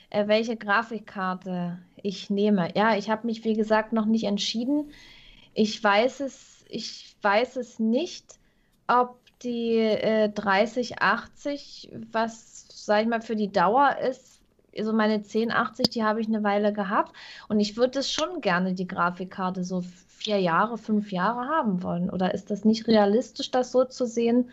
äh, 0.09 0.27
welche 0.27 0.57
Grafikkarte 0.57 1.79
ich 2.01 2.29
nehme. 2.29 2.75
Ja, 2.75 2.97
ich 2.97 3.09
habe 3.09 3.27
mich, 3.27 3.43
wie 3.43 3.55
gesagt, 3.55 3.93
noch 3.93 4.05
nicht 4.05 4.25
entschieden. 4.25 4.91
Ich 5.53 5.83
weiß 5.83 6.19
es, 6.21 6.65
ich 6.69 7.15
weiß 7.21 7.55
es 7.57 7.79
nicht, 7.79 8.39
ob 8.87 9.19
die 9.41 9.77
äh, 9.77 10.29
3080, 10.29 11.91
was, 12.11 12.65
sag 12.69 13.03
ich 13.03 13.07
mal, 13.07 13.21
für 13.21 13.35
die 13.35 13.51
Dauer 13.51 13.97
ist, 13.97 14.41
also 14.77 14.93
meine 14.93 15.15
1080, 15.15 15.89
die 15.89 16.03
habe 16.03 16.21
ich 16.21 16.27
eine 16.27 16.43
Weile 16.43 16.71
gehabt 16.73 17.13
und 17.47 17.59
ich 17.59 17.77
würde 17.77 17.99
es 17.99 18.11
schon 18.11 18.41
gerne, 18.41 18.73
die 18.73 18.87
Grafikkarte, 18.87 19.63
so 19.63 19.83
vier 20.17 20.39
Jahre, 20.39 20.77
fünf 20.77 21.11
Jahre 21.11 21.47
haben 21.47 21.83
wollen. 21.83 22.09
Oder 22.09 22.33
ist 22.33 22.49
das 22.49 22.65
nicht 22.65 22.87
realistisch, 22.87 23.51
das 23.51 23.71
so 23.71 23.85
zu 23.85 24.05
sehen? 24.05 24.49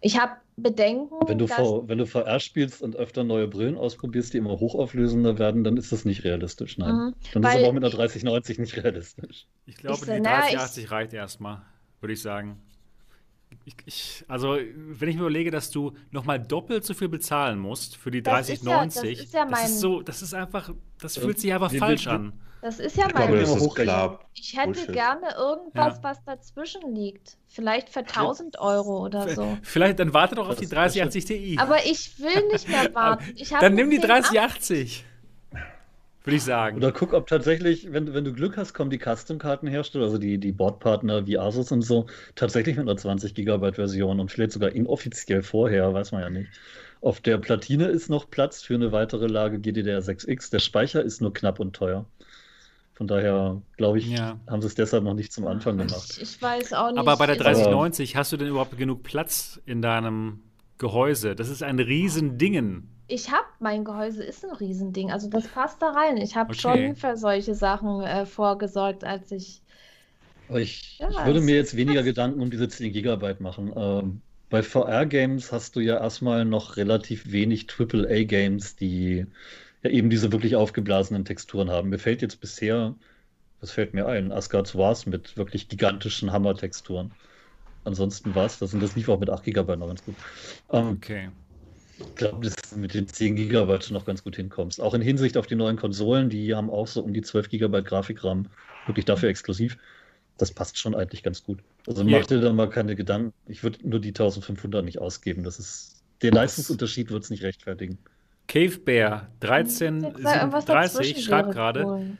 Ich 0.00 0.18
habe 0.18 0.32
Bedenken. 0.56 1.14
Wenn 1.26 1.38
du, 1.38 1.46
v, 1.46 1.84
wenn 1.86 1.98
du 1.98 2.06
VR 2.06 2.40
spielst 2.40 2.82
und 2.82 2.96
öfter 2.96 3.22
neue 3.22 3.46
Brillen 3.46 3.76
ausprobierst, 3.76 4.34
die 4.34 4.38
immer 4.38 4.58
hochauflösender 4.58 5.38
werden, 5.38 5.62
dann 5.62 5.76
ist 5.76 5.92
das 5.92 6.04
nicht 6.04 6.24
realistisch. 6.24 6.78
Nein. 6.78 6.94
Mhm, 6.94 7.14
dann 7.32 7.42
ist 7.44 7.48
es 7.50 7.56
aber 7.56 7.68
auch 7.68 7.72
mit 7.72 7.84
einer 7.84 7.92
3090 7.92 8.58
nicht 8.58 8.76
realistisch. 8.76 9.46
Ich 9.66 9.76
glaube, 9.76 9.98
ich, 9.98 10.00
die 10.00 10.22
3080 10.22 10.90
reicht 10.90 11.12
erstmal, 11.12 11.62
würde 12.00 12.12
ich 12.12 12.22
sagen. 12.22 12.60
Ich, 13.64 13.74
ich, 13.86 14.24
also, 14.28 14.58
wenn 14.74 15.08
ich 15.08 15.14
mir 15.14 15.22
überlege, 15.22 15.50
dass 15.50 15.70
du 15.70 15.92
nochmal 16.10 16.40
doppelt 16.40 16.84
so 16.84 16.92
viel 16.92 17.08
bezahlen 17.08 17.58
musst 17.58 17.96
für 17.96 18.10
die 18.10 18.22
3090, 18.22 18.44
das 18.44 18.58
ist, 18.58 18.64
ja, 18.66 18.84
das 18.84 19.24
ist, 19.24 19.34
ja 19.34 19.46
das 19.46 19.70
ist 19.70 19.80
so, 19.80 20.02
das 20.02 20.22
ist 20.22 20.34
einfach, 20.34 20.74
das 21.00 21.16
fühlt 21.16 21.38
sich 21.38 21.52
einfach 21.52 21.72
falsch 21.72 22.08
an. 22.08 22.32
Das 22.60 22.80
ist 22.80 22.96
ja 22.96 23.06
ich 23.06 23.14
mein 23.14 23.28
glaube, 23.28 23.58
das 23.58 23.74
klar. 23.74 24.20
Ich 24.34 24.56
hätte 24.56 24.72
Bullshit. 24.72 24.92
gerne 24.92 25.34
irgendwas, 25.36 25.96
ja. 25.96 26.02
was 26.02 26.24
dazwischen 26.24 26.94
liegt. 26.94 27.36
Vielleicht 27.46 27.88
für 27.88 28.00
1000 28.00 28.58
Euro 28.58 29.04
oder 29.04 29.28
so. 29.28 29.58
Vielleicht, 29.62 30.00
dann 30.00 30.12
warte 30.12 30.34
doch 30.34 30.48
auf 30.48 30.56
die 30.56 30.68
3080 30.68 31.24
Ti. 31.24 31.56
Aber 31.60 31.84
ich 31.86 32.18
will 32.18 32.48
nicht 32.50 32.68
mehr 32.68 32.88
warten. 32.94 33.24
dann 33.60 33.74
nimm 33.74 33.90
die 33.90 34.00
3080. 34.00 35.04
Würde 36.24 36.36
ich 36.36 36.42
sagen. 36.42 36.76
Oder 36.76 36.92
guck, 36.92 37.14
ob 37.14 37.26
tatsächlich, 37.26 37.90
wenn, 37.92 38.12
wenn 38.12 38.24
du 38.24 38.34
Glück 38.34 38.56
hast, 38.58 38.74
kommen 38.74 38.90
die 38.90 38.98
Custom-Kartenhersteller, 38.98 40.04
also 40.04 40.18
die, 40.18 40.36
die 40.36 40.52
Boardpartner 40.52 41.26
wie 41.26 41.38
Asus 41.38 41.72
und 41.72 41.82
so, 41.82 42.06
tatsächlich 42.34 42.76
mit 42.76 42.86
einer 42.86 42.98
20 42.98 43.34
GB 43.34 43.72
Version 43.72 44.20
und 44.20 44.30
vielleicht 44.30 44.52
sogar 44.52 44.72
inoffiziell 44.72 45.42
vorher, 45.42 45.94
weiß 45.94 46.12
man 46.12 46.20
ja 46.20 46.28
nicht. 46.28 46.50
Auf 47.00 47.20
der 47.20 47.38
Platine 47.38 47.86
ist 47.86 48.10
noch 48.10 48.28
Platz 48.28 48.60
für 48.62 48.74
eine 48.74 48.92
weitere 48.92 49.26
Lage 49.26 49.56
GDDR6X. 49.56 50.50
Der 50.50 50.58
Speicher 50.58 51.02
ist 51.02 51.22
nur 51.22 51.32
knapp 51.32 51.60
und 51.60 51.74
teuer. 51.74 52.04
Von 52.98 53.06
daher, 53.06 53.62
glaube 53.76 53.98
ich, 53.98 54.08
ja. 54.08 54.40
haben 54.48 54.60
sie 54.60 54.66
es 54.66 54.74
deshalb 54.74 55.04
noch 55.04 55.14
nicht 55.14 55.32
zum 55.32 55.46
Anfang 55.46 55.78
gemacht. 55.78 56.16
Ich, 56.16 56.20
ich 56.20 56.42
weiß 56.42 56.72
auch 56.72 56.90
nicht. 56.90 56.98
Aber 56.98 57.16
bei 57.16 57.26
der 57.26 57.36
3090 57.36 58.16
hast 58.16 58.32
du 58.32 58.36
denn 58.36 58.48
überhaupt 58.48 58.76
genug 58.76 59.04
Platz 59.04 59.60
in 59.66 59.82
deinem 59.82 60.40
Gehäuse? 60.78 61.36
Das 61.36 61.48
ist 61.48 61.62
ein 61.62 61.78
Riesendingen. 61.78 62.88
Ich 63.06 63.30
habe, 63.30 63.46
mein 63.60 63.84
Gehäuse 63.84 64.24
ist 64.24 64.44
ein 64.44 64.50
Riesending. 64.50 65.12
Also 65.12 65.30
das 65.30 65.46
passt 65.46 65.80
da 65.80 65.90
rein. 65.90 66.16
Ich 66.16 66.34
habe 66.34 66.50
okay. 66.50 66.58
schon 66.58 66.96
für 66.96 67.16
solche 67.16 67.54
Sachen 67.54 68.02
äh, 68.02 68.26
vorgesorgt, 68.26 69.04
als 69.04 69.30
ich. 69.30 69.62
Ich, 70.52 70.98
ja, 70.98 71.08
ich 71.08 71.24
würde 71.24 71.40
mir 71.40 71.54
jetzt 71.54 71.76
weniger 71.76 72.02
Gedanken 72.02 72.40
um 72.40 72.50
diese 72.50 72.68
10 72.68 72.92
Gigabyte 72.92 73.40
machen. 73.40 73.72
Ähm, 73.76 74.22
bei 74.50 74.64
VR-Games 74.64 75.52
hast 75.52 75.76
du 75.76 75.80
ja 75.80 76.00
erstmal 76.00 76.44
noch 76.44 76.76
relativ 76.76 77.30
wenig 77.30 77.68
AAA-Games, 77.70 78.74
die 78.74 79.26
ja 79.88 79.94
eben 79.94 80.10
diese 80.10 80.32
wirklich 80.32 80.56
aufgeblasenen 80.56 81.24
Texturen 81.24 81.70
haben. 81.70 81.88
Mir 81.88 81.98
fällt 81.98 82.22
jetzt 82.22 82.40
bisher, 82.40 82.94
was 83.60 83.70
fällt 83.70 83.94
mir 83.94 84.06
ein, 84.06 84.32
Asgard's 84.32 84.74
Wars 84.74 85.06
mit 85.06 85.36
wirklich 85.36 85.68
gigantischen 85.68 86.32
Hammer-Texturen. 86.32 87.12
Ansonsten 87.84 88.34
war 88.34 88.46
es 88.46 88.58
das 88.58 88.74
und 88.74 88.80
das 88.80 88.96
lief 88.96 89.08
auch 89.08 89.18
mit 89.18 89.30
8 89.30 89.44
GB 89.44 89.76
noch 89.76 89.88
ganz 89.88 90.04
gut. 90.04 90.14
Ähm, 90.72 90.88
okay. 90.88 91.30
Ich 91.98 92.14
glaube, 92.14 92.44
dass 92.44 92.54
du 92.70 92.78
mit 92.78 92.94
den 92.94 93.08
10 93.08 93.34
GB 93.36 93.78
noch 93.90 94.04
ganz 94.04 94.22
gut 94.22 94.36
hinkommst. 94.36 94.80
Auch 94.80 94.94
in 94.94 95.02
Hinsicht 95.02 95.36
auf 95.36 95.46
die 95.46 95.56
neuen 95.56 95.76
Konsolen, 95.76 96.28
die 96.28 96.54
haben 96.54 96.70
auch 96.70 96.86
so 96.86 97.02
um 97.02 97.12
die 97.12 97.22
12 97.22 97.48
GB 97.48 97.82
Grafikram, 97.82 98.46
wirklich 98.86 99.04
dafür 99.04 99.28
exklusiv. 99.28 99.76
Das 100.36 100.52
passt 100.52 100.78
schon 100.78 100.94
eigentlich 100.94 101.24
ganz 101.24 101.42
gut. 101.42 101.58
Also 101.86 102.04
mach 102.04 102.26
dir 102.26 102.40
da 102.40 102.52
mal 102.52 102.70
keine 102.70 102.94
Gedanken. 102.94 103.32
Ich 103.46 103.64
würde 103.64 103.88
nur 103.88 104.00
die 104.00 104.10
1500 104.10 104.84
nicht 104.84 105.00
ausgeben. 105.00 105.42
Das 105.42 105.58
ist, 105.58 106.02
der 106.22 106.30
Leistungsunterschied 106.30 107.10
wird 107.10 107.24
es 107.24 107.30
nicht 107.30 107.42
rechtfertigen. 107.42 107.98
Cave 108.48 108.78
Bear 108.78 109.28
1337 109.40 111.22
schreibt 111.22 111.52
gerade, 111.52 112.16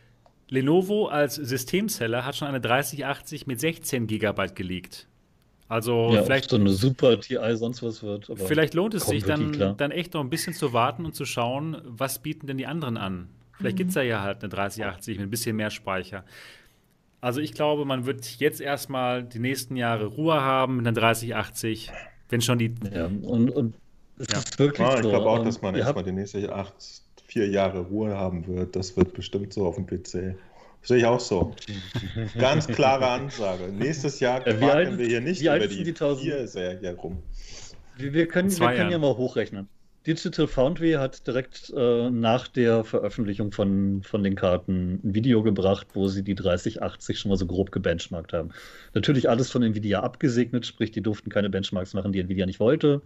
Lenovo 0.48 1.06
als 1.06 1.34
Systemseller 1.34 2.24
hat 2.24 2.36
schon 2.36 2.48
eine 2.48 2.60
3080 2.60 3.46
mit 3.46 3.60
16 3.60 4.06
GB 4.06 4.48
geleakt. 4.54 5.08
Also 5.68 6.12
ja, 6.14 6.22
vielleicht 6.22 6.48
so 6.48 6.56
eine 6.56 6.70
super 6.70 7.20
TI 7.20 7.56
sonst 7.56 7.82
was 7.82 8.02
wird. 8.02 8.30
vielleicht 8.36 8.72
lohnt 8.72 8.94
es 8.94 9.04
sich 9.04 9.24
dann, 9.24 9.76
dann 9.76 9.90
echt 9.90 10.14
noch 10.14 10.22
ein 10.22 10.30
bisschen 10.30 10.54
zu 10.54 10.72
warten 10.72 11.04
und 11.04 11.14
zu 11.14 11.26
schauen, 11.26 11.76
was 11.84 12.20
bieten 12.20 12.46
denn 12.46 12.56
die 12.56 12.66
anderen 12.66 12.96
an. 12.96 13.28
Vielleicht 13.52 13.74
mhm. 13.74 13.78
gibt 13.78 13.88
es 13.88 13.94
da 13.94 14.02
ja 14.02 14.22
halt 14.22 14.42
eine 14.42 14.48
3080 14.48 15.18
mit 15.18 15.26
ein 15.26 15.30
bisschen 15.30 15.56
mehr 15.56 15.70
Speicher. 15.70 16.24
Also 17.20 17.40
ich 17.40 17.52
glaube, 17.52 17.84
man 17.84 18.06
wird 18.06 18.38
jetzt 18.38 18.60
erstmal 18.60 19.24
die 19.24 19.40
nächsten 19.40 19.76
Jahre 19.76 20.06
Ruhe 20.06 20.40
haben 20.40 20.76
mit 20.76 20.86
einer 20.86 20.98
3080, 20.98 21.90
wenn 22.28 22.40
schon 22.40 22.58
die. 22.58 22.74
Ja, 22.94 23.06
und, 23.06 23.50
und 23.50 23.74
es 24.18 24.26
ja. 24.30 24.38
ist 24.38 24.58
wirklich 24.58 24.86
ah, 24.86 24.96
ich 24.96 25.02
so. 25.02 25.08
Ich 25.08 25.14
glaube 25.14 25.30
auch, 25.30 25.44
dass 25.44 25.62
man 25.62 25.74
erstmal 25.74 26.04
die 26.04 26.12
nächsten 26.12 26.50
acht, 26.50 26.74
vier 27.26 27.48
Jahre 27.48 27.80
Ruhe 27.80 28.16
haben 28.16 28.46
wird. 28.46 28.74
Das 28.74 28.96
wird 28.96 29.14
bestimmt 29.14 29.52
so 29.52 29.66
auf 29.66 29.76
dem 29.76 29.86
PC. 29.86 30.36
Sehe 30.82 30.98
ich 30.98 31.04
auch 31.04 31.20
so. 31.20 31.54
Ganz 32.38 32.66
klare 32.66 33.06
Ansage. 33.06 33.68
Nächstes 33.72 34.20
Jahr 34.20 34.46
ja, 34.46 34.60
wir 34.98 35.06
hier 35.06 35.20
nicht 35.20 35.42
über 35.42 35.66
die, 35.66 35.84
die 35.84 35.94
vier 35.94 36.46
Serie 36.46 36.94
rum. 36.94 37.22
Wir, 37.96 38.12
wir 38.12 38.28
können, 38.28 38.50
wir 38.50 38.74
können 38.74 38.90
ja 38.90 38.98
mal 38.98 39.16
hochrechnen. 39.16 39.68
Digital 40.06 40.46
Foundry 40.46 40.92
hat 40.92 41.26
direkt 41.26 41.70
äh, 41.76 42.08
nach 42.08 42.48
der 42.48 42.84
Veröffentlichung 42.84 43.52
von, 43.52 44.02
von 44.02 44.22
den 44.22 44.36
Karten 44.36 45.00
ein 45.04 45.14
Video 45.14 45.42
gebracht, 45.42 45.88
wo 45.92 46.08
sie 46.08 46.22
die 46.22 46.34
3080 46.34 47.18
schon 47.18 47.28
mal 47.28 47.36
so 47.36 47.46
grob 47.46 47.72
gebenchmarkt 47.72 48.32
haben. 48.32 48.50
Natürlich 48.94 49.28
alles 49.28 49.50
von 49.50 49.62
Nvidia 49.62 50.00
abgesegnet, 50.00 50.64
sprich, 50.64 50.92
die 50.92 51.02
durften 51.02 51.28
keine 51.28 51.50
Benchmarks 51.50 51.92
machen, 51.92 52.12
die 52.12 52.20
Nvidia 52.20 52.46
nicht 52.46 52.60
wollte. 52.60 53.02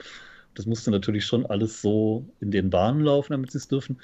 Das 0.54 0.66
musste 0.66 0.90
natürlich 0.90 1.24
schon 1.24 1.46
alles 1.46 1.80
so 1.80 2.26
in 2.40 2.50
den 2.50 2.70
Bahnen 2.70 3.00
laufen, 3.00 3.32
damit 3.32 3.52
sie 3.52 3.58
es 3.58 3.68
dürfen. 3.68 3.98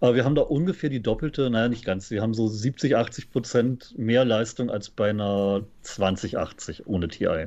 Aber 0.00 0.14
wir 0.14 0.24
haben 0.24 0.34
da 0.34 0.42
ungefähr 0.42 0.90
die 0.90 1.00
doppelte, 1.00 1.48
naja, 1.48 1.68
nicht 1.68 1.84
ganz. 1.84 2.10
Wir 2.10 2.20
haben 2.20 2.34
so 2.34 2.46
70, 2.46 2.96
80 2.96 3.30
Prozent 3.30 3.98
mehr 3.98 4.24
Leistung 4.24 4.70
als 4.70 4.90
bei 4.90 5.10
einer 5.10 5.62
2080 5.82 6.86
ohne 6.86 7.08
TI. 7.08 7.46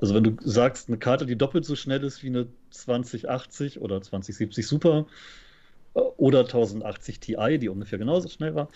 Also 0.00 0.14
wenn 0.14 0.24
du 0.24 0.36
sagst, 0.40 0.88
eine 0.88 0.98
Karte, 0.98 1.26
die 1.26 1.36
doppelt 1.36 1.64
so 1.64 1.76
schnell 1.76 2.02
ist 2.04 2.22
wie 2.22 2.28
eine 2.28 2.46
2080 2.70 3.80
oder 3.80 4.00
2070 4.00 4.66
Super 4.66 5.06
äh, 5.94 6.00
oder 6.00 6.40
1080 6.40 7.20
Ti, 7.20 7.58
die 7.58 7.68
ungefähr 7.68 7.98
genauso 7.98 8.28
schnell 8.28 8.54
war, 8.54 8.68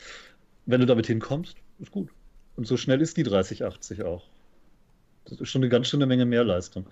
wenn 0.66 0.80
du 0.80 0.86
damit 0.86 1.06
hinkommst, 1.06 1.56
ist 1.78 1.92
gut. 1.92 2.10
Und 2.56 2.66
so 2.66 2.76
schnell 2.76 3.00
ist 3.00 3.16
die 3.16 3.22
3080 3.22 4.02
auch. 4.02 4.24
Das 5.24 5.40
ist 5.40 5.48
schon 5.48 5.62
eine 5.62 5.68
ganz 5.68 5.88
schöne 5.88 6.06
Menge 6.06 6.24
mehr 6.26 6.44
Leistung 6.44 6.86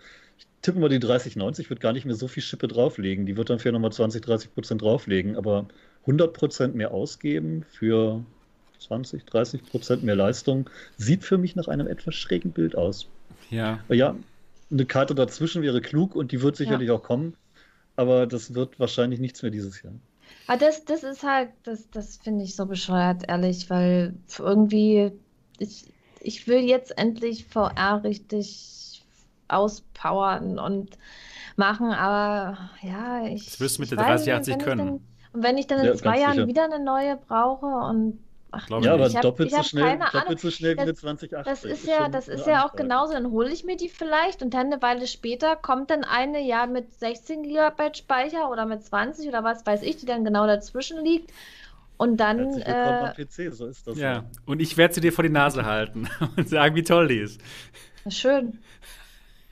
tippen 0.63 0.83
wir 0.83 0.89
die 0.89 0.99
3090, 0.99 1.71
wird 1.71 1.81
gar 1.81 1.93
nicht 1.93 2.05
mehr 2.05 2.15
so 2.15 2.29
viel 2.29 2.43
Schippe 2.43 2.69
drauflegen. 2.69 3.27
Die 3.27 3.37
wird 3.37 3.51
dann 3.51 3.59
für 3.59 3.73
nochmal 3.73 3.93
20, 3.93 4.23
30 4.23 4.55
Prozent 4.55 4.83
drauflegen. 4.83 5.37
Aber 5.37 5.67
100 6.03 6.33
Prozent 6.33 6.75
mehr 6.75 6.93
ausgeben 6.93 7.65
für 7.71 8.25
20, 8.79 9.25
30 9.25 9.65
Prozent 9.65 10.03
mehr 10.03 10.17
Leistung 10.17 10.69
sieht 10.97 11.25
für 11.25 11.39
mich 11.39 11.57
nach 11.57 11.69
einem 11.69 11.87
etwas 11.87 12.15
schrägen 12.15 12.53
Bild 12.53 12.77
aus. 12.77 13.07
Ja. 13.51 13.81
Ja, 13.89 14.17
eine 14.71 14.87
Karte 14.87 15.15
dazwischen 15.15 15.63
wäre 15.63 15.81
klug 15.81 16.15
und 16.15 16.33
die 16.33 16.43
wird 16.43 16.57
sicherlich 16.57 16.89
ja. 16.89 16.95
auch 16.95 17.03
kommen. 17.03 17.35
Aber 17.97 18.27
das 18.27 18.55
wird 18.55 18.79
wahrscheinlich 18.79 19.21
nichts 19.21 19.43
mehr 19.43 19.51
dieses 19.51 19.83
Jahr. 19.83 19.93
Aber 20.47 20.59
das, 20.59 20.85
das 20.85 21.03
ist 21.03 21.23
halt, 21.23 21.51
das, 21.65 21.91
das 21.91 22.19
finde 22.23 22.45
ich 22.45 22.55
so 22.55 22.67
bescheuert, 22.67 23.29
ehrlich, 23.29 23.69
weil 23.69 24.15
irgendwie, 24.39 25.13
ich, 25.59 25.85
ich 26.21 26.47
will 26.47 26.61
jetzt 26.61 26.97
endlich 26.97 27.47
VR 27.47 28.03
richtig 28.05 29.03
auspowern 29.49 30.59
und 30.59 30.97
machen, 31.57 31.93
aber 31.93 32.71
ja, 32.83 33.27
ich. 33.27 33.47
Das 33.47 33.61
wirst 33.61 33.79
du 33.79 33.83
mit 33.83 33.91
der 33.91 33.99
3080 33.99 34.59
können. 34.59 34.79
Dann, 34.79 35.01
und 35.33 35.43
wenn 35.43 35.59
ich 35.59 35.67
dann 35.67 35.81
in 35.81 35.87
ja, 35.87 35.95
zwei 35.95 36.21
Jahren 36.21 36.35
sicher. 36.35 36.47
wieder 36.47 36.65
eine 36.65 36.83
neue 36.83 37.17
brauche 37.17 37.67
und 37.67 38.19
Ach, 38.53 38.69
ja, 38.83 38.95
aber 38.95 39.09
hab, 39.09 39.23
doppelt, 39.23 39.53
so 39.53 39.63
schnell, 39.63 39.99
doppelt 40.13 40.41
so 40.41 40.51
schnell 40.51 40.77
wie 40.77 40.81
eine 40.81 40.95
2080. 40.95 41.45
Das 41.45 41.65
ist 41.65 41.87
ja, 41.87 42.09
das 42.09 42.27
ist 42.27 42.49
ja 42.49 42.67
auch 42.67 42.75
genauso. 42.75 43.13
Dann 43.13 43.31
hole 43.31 43.49
ich 43.51 43.63
mir 43.63 43.77
die 43.77 43.89
vielleicht 43.89 44.43
und 44.43 44.55
dann 44.55 44.67
eine 44.67 44.83
Weile 44.83 45.07
später 45.07 45.55
kommt 45.55 45.91
dann 45.91 46.03
eine 46.03 46.41
ja 46.41 46.67
mit 46.67 46.93
16 46.99 47.45
GB 47.45 47.95
Speicher 47.95 48.51
oder 48.51 48.67
mit 48.67 48.83
20 48.83 49.29
oder 49.29 49.45
was 49.45 49.65
weiß 49.65 49.83
ich, 49.83 49.99
die 49.99 50.07
dann 50.07 50.25
genau 50.25 50.49
dazwischen 50.49 51.05
liegt. 51.05 51.31
Und 52.01 52.17
dann. 52.17 52.55
Äh, 52.63 53.13
PC, 53.13 53.53
so 53.55 53.67
ist 53.67 53.87
das. 53.87 53.99
Ja, 53.99 54.13
ja. 54.13 54.31
und 54.47 54.63
ich 54.63 54.79
werde 54.79 54.95
sie 54.95 55.03
dir 55.03 55.13
vor 55.13 55.23
die 55.23 55.29
Nase 55.29 55.67
halten 55.67 56.09
und 56.37 56.49
sagen, 56.49 56.75
wie 56.75 56.83
toll 56.83 57.09
die 57.09 57.19
ist. 57.19 57.43
Schön. 58.09 58.59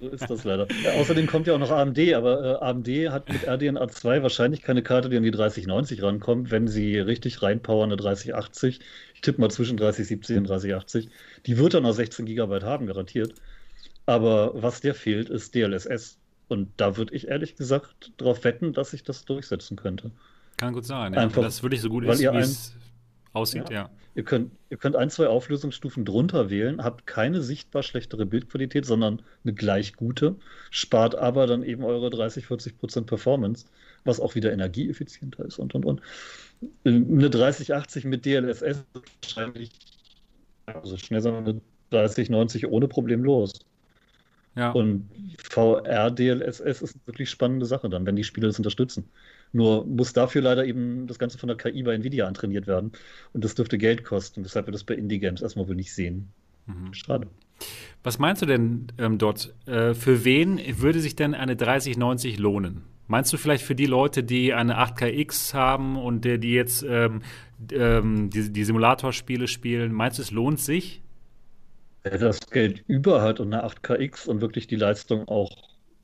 So 0.00 0.08
ist 0.08 0.30
das 0.30 0.44
leider. 0.44 0.66
Ja, 0.82 0.92
außerdem 0.92 1.26
kommt 1.26 1.46
ja 1.46 1.52
auch 1.52 1.58
noch 1.58 1.70
AMD, 1.70 1.98
aber 2.14 2.62
äh, 2.62 2.64
AMD 2.64 2.88
hat 3.12 3.28
mit 3.28 3.46
RDNA 3.46 3.88
2 3.88 4.22
wahrscheinlich 4.22 4.62
keine 4.62 4.82
Karte, 4.82 5.10
die 5.10 5.18
an 5.18 5.24
die 5.24 5.30
3090 5.30 6.02
rankommt, 6.02 6.50
wenn 6.50 6.68
sie 6.68 6.98
richtig 6.98 7.42
reinpowern, 7.42 7.90
eine 7.90 7.98
3080. 7.98 8.80
Ich 9.12 9.20
tippe 9.20 9.42
mal 9.42 9.50
zwischen 9.50 9.76
3070 9.76 10.38
und 10.38 10.48
3080. 10.48 11.10
Die 11.44 11.58
wird 11.58 11.74
dann 11.74 11.82
noch 11.82 11.92
16 11.92 12.24
GB 12.24 12.62
haben, 12.62 12.86
garantiert. 12.86 13.34
Aber 14.06 14.52
was 14.54 14.80
der 14.80 14.94
fehlt, 14.94 15.28
ist 15.28 15.54
DLSS. 15.54 16.16
Und 16.48 16.70
da 16.78 16.96
würde 16.96 17.14
ich 17.14 17.28
ehrlich 17.28 17.56
gesagt 17.56 18.12
darauf 18.16 18.42
wetten, 18.44 18.72
dass 18.72 18.92
sich 18.92 19.02
das 19.02 19.26
durchsetzen 19.26 19.76
könnte. 19.76 20.12
Kann 20.58 20.74
gut 20.74 20.84
sein, 20.84 21.14
ja. 21.14 21.20
Einfach, 21.20 21.42
das 21.42 21.62
wirklich 21.62 21.80
so 21.80 21.88
gut 21.88 22.04
ist, 22.04 22.20
wie 22.20 22.26
es 22.26 22.74
aussieht, 23.32 23.70
ja. 23.70 23.76
ja. 23.84 23.90
Ihr, 24.14 24.24
könnt, 24.24 24.52
ihr 24.68 24.76
könnt 24.76 24.96
ein, 24.96 25.08
zwei 25.08 25.28
Auflösungsstufen 25.28 26.04
drunter 26.04 26.50
wählen, 26.50 26.84
habt 26.84 27.06
keine 27.06 27.40
sichtbar 27.40 27.82
schlechtere 27.82 28.26
Bildqualität, 28.26 28.84
sondern 28.84 29.22
eine 29.44 29.54
gleich 29.54 29.94
gute, 29.94 30.36
spart 30.70 31.14
aber 31.14 31.46
dann 31.46 31.62
eben 31.62 31.84
eure 31.84 32.10
30, 32.10 32.46
40 32.46 32.78
Prozent 32.78 33.06
Performance, 33.06 33.66
was 34.04 34.20
auch 34.20 34.34
wieder 34.34 34.52
energieeffizienter 34.52 35.44
ist 35.44 35.58
und 35.58 35.74
und 35.74 35.86
und. 35.86 36.02
Eine 36.84 37.30
3080 37.30 38.04
mit 38.04 38.26
DLSS 38.26 38.84
wahrscheinlich 39.22 39.70
also 40.74 40.96
schnell 40.96 41.20
sagen 41.20 41.36
eine 41.36 41.60
3090 41.90 42.66
ohne 42.66 42.88
Problem 42.88 43.24
los. 43.24 43.52
Ja. 44.56 44.72
Und 44.72 45.08
VR 45.50 46.10
DLSS 46.10 46.82
ist 46.82 46.94
eine 46.94 47.06
wirklich 47.06 47.30
spannende 47.30 47.66
Sache 47.66 47.88
dann, 47.88 48.06
wenn 48.06 48.16
die 48.16 48.24
Spiele 48.24 48.48
das 48.48 48.58
unterstützen. 48.58 49.08
Nur 49.52 49.86
muss 49.86 50.12
dafür 50.12 50.42
leider 50.42 50.64
eben 50.64 51.06
das 51.06 51.18
Ganze 51.18 51.38
von 51.38 51.48
der 51.48 51.56
KI 51.56 51.82
bei 51.82 51.94
Nvidia 51.94 52.26
antrainiert 52.26 52.66
werden. 52.66 52.92
Und 53.32 53.44
das 53.44 53.54
dürfte 53.54 53.78
Geld 53.78 54.04
kosten, 54.04 54.44
weshalb 54.44 54.66
wir 54.66 54.72
das 54.72 54.84
bei 54.84 54.94
Indie-Games 54.94 55.42
erstmal 55.42 55.68
wohl 55.68 55.74
nicht 55.74 55.92
sehen. 55.92 56.28
Mhm. 56.66 56.92
Schade. 56.92 57.28
Was 58.02 58.18
meinst 58.18 58.42
du 58.42 58.46
denn 58.46 58.86
ähm, 58.98 59.18
dort? 59.18 59.54
Äh, 59.66 59.94
für 59.94 60.24
wen 60.24 60.60
würde 60.80 61.00
sich 61.00 61.16
denn 61.16 61.34
eine 61.34 61.56
3090 61.56 62.38
lohnen? 62.38 62.82
Meinst 63.08 63.32
du 63.32 63.38
vielleicht 63.38 63.64
für 63.64 63.74
die 63.74 63.86
Leute, 63.86 64.22
die 64.22 64.52
eine 64.52 64.78
8KX 64.78 65.54
haben 65.54 65.96
und 65.96 66.26
die, 66.26 66.38
die 66.38 66.52
jetzt 66.52 66.84
ähm, 66.86 67.22
ähm, 67.72 68.28
die, 68.28 68.52
die 68.52 68.64
Simulatorspiele 68.64 69.48
spielen? 69.48 69.92
Meinst 69.92 70.18
du, 70.18 70.22
es 70.22 70.30
lohnt 70.30 70.60
sich? 70.60 71.02
Wer 72.02 72.18
das 72.18 72.40
Geld 72.50 72.84
über 72.86 73.22
hat 73.22 73.40
und 73.40 73.52
eine 73.52 73.64
8KX 73.64 74.28
und 74.28 74.42
wirklich 74.42 74.66
die 74.66 74.76
Leistung 74.76 75.26
auch 75.26 75.50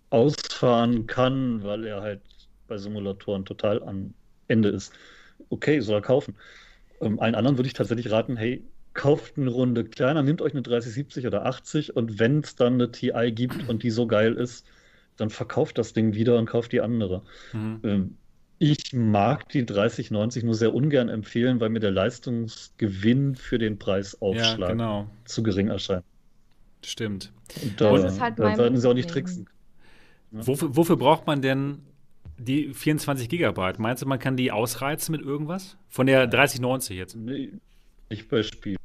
ausfahren 0.09 1.07
kann, 1.07 1.63
weil 1.63 1.85
er 1.85 2.01
halt 2.01 2.23
bei 2.67 2.79
Simulatoren 2.79 3.45
total 3.45 3.83
am 3.83 4.15
Ende 4.49 4.69
ist. 4.71 4.93
Okay, 5.49 5.81
soll 5.81 5.97
er 5.97 6.03
kaufen. 6.03 6.37
Ähm, 7.01 7.21
allen 7.21 7.35
anderen 7.35 7.59
würde 7.59 7.67
ich 7.67 7.75
tatsächlich 7.75 8.11
raten, 8.11 8.37
hey, 8.37 8.65
kauft 8.95 9.37
eine 9.37 9.51
Runde 9.51 9.85
kleiner, 9.85 10.23
nehmt 10.23 10.41
euch 10.41 10.53
eine 10.53 10.63
3070 10.63 11.27
oder 11.27 11.45
80 11.47 11.97
und 11.97 12.19
wenn 12.19 12.41
es 12.41 12.55
dann 12.55 12.75
eine 12.75 12.93
TI 12.93 13.33
gibt 13.33 13.69
und 13.69 13.83
die 13.83 13.91
so 13.91 14.07
geil 14.07 14.35
ist, 14.35 14.67
dann 15.17 15.31
verkauft 15.31 15.79
das 15.79 15.93
Ding 15.93 16.15
wieder 16.15 16.39
und 16.39 16.47
kauft 16.47 16.73
die 16.73 16.81
andere. 16.81 17.23
Mhm. 17.53 17.81
Ähm, 17.83 18.17
ich 18.59 18.93
mag 18.93 19.49
die 19.49 19.67
3090 19.67 20.45
nur 20.45 20.55
sehr 20.55 20.73
ungern 20.73 21.09
empfehlen, 21.09 21.61
weil 21.61 21.71
mir 21.71 21.81
der 21.81 21.91
Leistungsgewinn 21.91 23.35
für 23.35 23.59
den 23.59 23.79
Preisaufschlag 23.79 24.59
ja, 24.59 24.69
genau. 24.69 25.11
zu 25.25 25.43
gering 25.43 25.69
erscheint. 25.69 26.05
Stimmt. 26.85 27.33
Und 27.63 27.81
da, 27.81 27.91
halt 27.91 28.39
da 28.39 28.57
werden 28.57 28.77
sie 28.77 28.89
auch 28.89 28.95
nicht 28.95 29.11
tricksen. 29.11 29.49
Wofür, 30.31 30.77
wofür 30.77 30.97
braucht 30.97 31.27
man 31.27 31.43
denn 31.43 31.81
die 32.45 32.73
24 32.73 33.29
Gigabyte, 33.29 33.79
meinst 33.79 34.03
du, 34.03 34.07
man 34.07 34.19
kann 34.19 34.37
die 34.37 34.53
ausreizen 34.53 35.13
mit 35.13 35.23
irgendwas? 35.23 35.77
Von 35.89 36.07
der 36.07 36.27
3090 36.27 36.97
jetzt? 36.97 37.17
Nee, 37.17 37.53
nicht 38.11 38.29
bei 38.29 38.43
Spielen. 38.43 38.77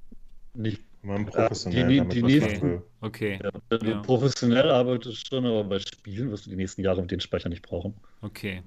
Nicht 0.53 0.81
man 1.01 1.25
professionell 1.25 1.87
die, 1.87 2.01
die, 2.01 2.21
die 2.21 2.39
nächsten, 2.39 2.81
okay. 2.99 3.39
Ja, 3.41 3.51
wenn 3.69 3.87
ja. 3.87 3.93
du 3.95 4.01
professionell 4.01 4.69
arbeitest 4.69 5.27
schon, 5.27 5.45
aber 5.45 5.63
bei 5.63 5.79
Spielen 5.79 6.29
wirst 6.31 6.45
du 6.45 6.49
die 6.49 6.57
nächsten 6.57 6.81
Jahre 6.81 7.01
mit 7.01 7.11
den 7.11 7.21
Speicher 7.21 7.47
nicht 7.47 7.61
brauchen. 7.61 7.93
Okay. 8.21 8.63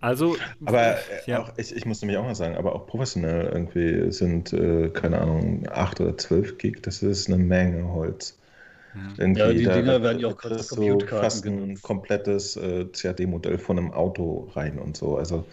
Also. 0.00 0.36
Aber 0.64 0.96
äh, 0.96 0.98
ja. 1.26 1.42
auch, 1.42 1.52
ich, 1.56 1.74
ich 1.74 1.86
muss 1.86 2.02
nämlich 2.02 2.18
auch 2.18 2.24
mal 2.24 2.34
sagen, 2.34 2.56
aber 2.56 2.74
auch 2.74 2.86
professionell 2.86 3.46
irgendwie 3.46 4.12
sind, 4.12 4.52
äh, 4.52 4.90
keine 4.90 5.20
Ahnung, 5.20 5.66
8 5.70 6.00
oder 6.02 6.18
12 6.18 6.58
Gig, 6.58 6.82
das 6.82 7.02
ist 7.02 7.28
eine 7.28 7.38
Menge 7.38 7.88
Holz. 7.88 8.38
Irgendwie 9.18 9.40
ja, 9.40 9.52
die 9.52 9.64
Dinger 9.64 10.02
werden 10.02 10.18
ja 10.18 10.28
auch 10.28 10.36
gerade 10.36 10.58
so 10.62 10.98
fast 11.00 11.46
ein 11.46 11.80
komplettes 11.82 12.56
äh, 12.56 12.86
CAD-Modell 12.86 13.58
von 13.58 13.78
einem 13.78 13.92
Auto 13.92 14.50
rein 14.54 14.78
und 14.78 14.96
so. 14.96 15.16
Also 15.16 15.44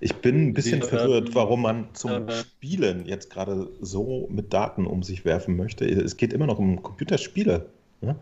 ich 0.00 0.14
bin 0.16 0.48
ein 0.48 0.54
bisschen 0.54 0.80
die 0.80 0.86
verwirrt, 0.86 1.24
werden, 1.24 1.34
warum 1.34 1.62
man 1.62 1.88
zum 1.92 2.10
ja, 2.10 2.30
Spielen 2.30 3.06
jetzt 3.06 3.30
gerade 3.30 3.68
so 3.80 4.28
mit 4.30 4.52
Daten 4.52 4.86
um 4.86 5.02
sich 5.02 5.24
werfen 5.24 5.56
möchte. 5.56 5.84
Es 5.84 6.16
geht 6.16 6.32
immer 6.32 6.46
noch 6.46 6.58
um 6.58 6.82
Computerspiele. 6.82 7.66
Ne? 8.00 8.16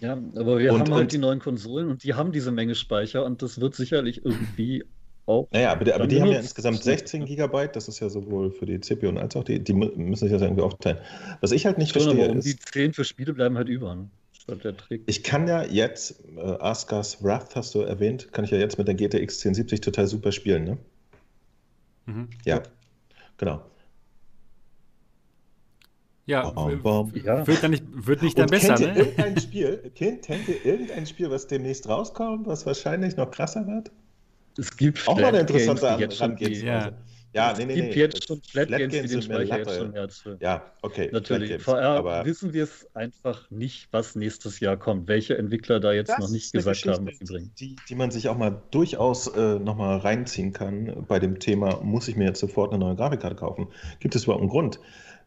Ja, 0.00 0.18
aber 0.34 0.58
wir 0.58 0.72
und, 0.72 0.80
haben 0.80 0.94
halt 0.94 1.02
und, 1.02 1.12
die 1.12 1.18
neuen 1.18 1.38
Konsolen 1.38 1.88
und 1.88 2.02
die 2.02 2.14
haben 2.14 2.32
diese 2.32 2.50
Menge 2.50 2.74
Speicher 2.74 3.24
und 3.24 3.42
das 3.42 3.60
wird 3.60 3.74
sicherlich 3.74 4.24
irgendwie 4.24 4.84
auch. 5.30 5.48
Naja, 5.52 5.72
aber, 5.72 5.94
aber 5.94 6.06
die 6.06 6.20
haben 6.20 6.30
ja 6.30 6.40
insgesamt 6.40 6.82
16 6.82 7.24
Gigabyte, 7.24 7.76
das 7.76 7.88
ist 7.88 8.00
ja 8.00 8.08
sowohl 8.08 8.50
für 8.50 8.66
die 8.66 8.80
CPU 8.80 9.10
als 9.16 9.36
auch 9.36 9.44
die, 9.44 9.62
die 9.62 9.72
müssen 9.72 10.16
sich 10.16 10.32
das 10.32 10.42
irgendwie 10.42 10.62
aufteilen. 10.62 10.98
Was 11.40 11.52
ich 11.52 11.66
halt 11.66 11.78
nicht 11.78 11.92
Schon, 11.92 12.02
verstehe. 12.02 12.24
Aber 12.24 12.32
um 12.32 12.38
ist, 12.38 12.46
die 12.46 12.56
10 12.56 12.92
für 12.92 13.04
Spiele 13.04 13.32
bleiben 13.32 13.56
halt 13.56 13.68
über. 13.68 13.94
Ne? 13.94 14.10
Ich 15.06 15.22
kann 15.22 15.46
ja 15.46 15.62
jetzt, 15.62 16.22
äh, 16.36 16.40
Askas 16.40 17.22
Wrath 17.22 17.54
hast 17.54 17.74
du 17.74 17.80
erwähnt, 17.80 18.32
kann 18.32 18.44
ich 18.44 18.50
ja 18.50 18.58
jetzt 18.58 18.78
mit 18.78 18.88
der 18.88 18.94
GTX 18.94 19.38
1070 19.38 19.80
total 19.80 20.06
super 20.06 20.32
spielen, 20.32 20.64
ne? 20.64 20.78
Mhm. 22.06 22.28
Ja, 22.44 22.62
genau. 23.36 23.62
Ja, 26.26 26.48
bom, 26.50 27.12
ja. 27.24 27.44
Wird, 27.46 27.62
dann 27.62 27.72
nicht, 27.72 27.84
wird 27.88 28.22
nicht 28.22 28.38
dann 28.38 28.44
Und 28.44 28.50
besser, 28.50 28.74
kennt 28.74 28.94
ne? 28.94 29.00
Ihr 29.00 29.06
irgendein 29.06 29.40
Spiel, 29.40 29.90
kennt, 29.94 30.22
kennt 30.22 30.48
ihr 30.48 30.64
irgendein 30.64 31.06
Spiel, 31.06 31.30
was 31.30 31.48
demnächst 31.48 31.88
rauskommt, 31.88 32.46
was 32.46 32.66
wahrscheinlich 32.66 33.16
noch 33.16 33.30
krasser 33.30 33.66
wird? 33.66 33.90
Es 34.58 34.76
gibt 34.76 35.06
auch 35.06 35.16
mal 35.16 35.26
eine 35.26 35.40
interessante 35.40 35.98
Herangehensweise. 35.98 36.66
Ja. 36.66 36.92
Ja, 37.32 37.54
nee, 37.56 37.64
nee, 37.64 37.72
es 37.72 37.76
gibt 37.76 37.94
nee. 37.94 38.00
jetzt 38.00 38.26
schon 38.26 38.42
Flat 38.42 38.68
Games, 38.68 38.92
die 38.92 39.06
den 39.06 39.22
Speicher 39.22 39.58
jetzt 39.58 39.76
schon 39.76 39.92
Herz 39.92 40.24
Ja, 40.40 40.64
okay. 40.82 41.08
Natürlich. 41.12 41.62
VR 41.62 41.90
aber 41.90 42.24
wissen 42.24 42.52
wir 42.52 42.64
es 42.64 42.88
einfach 42.94 43.48
nicht, 43.50 43.88
was 43.92 44.16
nächstes 44.16 44.58
Jahr 44.58 44.76
kommt. 44.76 45.06
Welche 45.06 45.38
Entwickler 45.38 45.78
da 45.78 45.92
jetzt 45.92 46.18
noch 46.18 46.28
nicht 46.28 46.52
gesagt 46.52 46.84
haben, 46.86 47.06
was 47.06 47.18
sie 47.18 47.24
bringen. 47.24 47.52
Die, 47.58 47.76
die 47.88 47.94
man 47.94 48.10
sich 48.10 48.28
auch 48.28 48.36
mal 48.36 48.60
durchaus 48.72 49.28
äh, 49.28 49.60
nochmal 49.60 49.98
reinziehen 49.98 50.52
kann 50.52 51.04
bei 51.06 51.20
dem 51.20 51.38
Thema, 51.38 51.80
muss 51.82 52.08
ich 52.08 52.16
mir 52.16 52.24
jetzt 52.24 52.40
sofort 52.40 52.72
eine 52.72 52.84
neue 52.84 52.96
Grafikkarte 52.96 53.36
kaufen? 53.36 53.68
Gibt 54.00 54.16
es 54.16 54.24
überhaupt 54.24 54.42
einen 54.42 54.50
Grund? 54.50 54.80